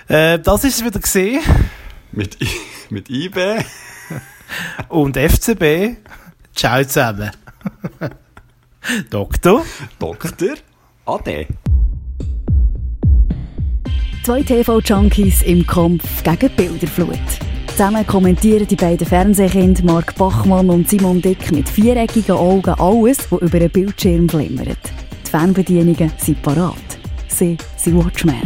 äh, 0.09 0.39
das 0.39 0.65
ist 0.65 0.77
es 0.77 0.85
wieder 0.85 1.01
gesehen. 1.01 1.43
Mit, 2.13 2.41
I, 2.41 2.49
mit 2.91 3.11
IB. 3.11 3.37
Und 4.89 5.17
FCB. 5.17 5.97
Ciao 6.55 6.83
zusammen. 6.85 7.31
Doktor. 9.11 9.65
Doktor. 9.99 10.55
Ade. 11.05 11.47
Zwei 14.27 14.43
TV-Junkies 14.43 15.43
im 15.43 15.65
Kampf 15.65 16.25
gegen 16.25 16.51
Bilderflut. 16.57 17.17
Zusammen 17.69 18.05
kommentieren 18.05 18.67
die 18.67 18.75
beiden 18.75 19.07
Fernsehkinder 19.07 19.85
Mark 19.85 20.17
Bachmann 20.17 20.69
und 20.69 20.91
Simon 20.91 21.23
Dick 21.23 21.53
mit 21.53 21.69
viereckigen 21.69 22.35
Augen 22.35 22.75
alles, 22.77 23.19
was 23.31 23.41
über 23.41 23.59
einen 23.59 23.71
Bildschirm 23.71 24.27
glimmert. 24.27 24.79
Die 25.25 25.31
Fernbedienungen 25.31 26.11
sind 26.17 26.43
parat. 26.43 26.75
Sie 27.29 27.57
sind 27.77 28.05
Watchmen. 28.05 28.43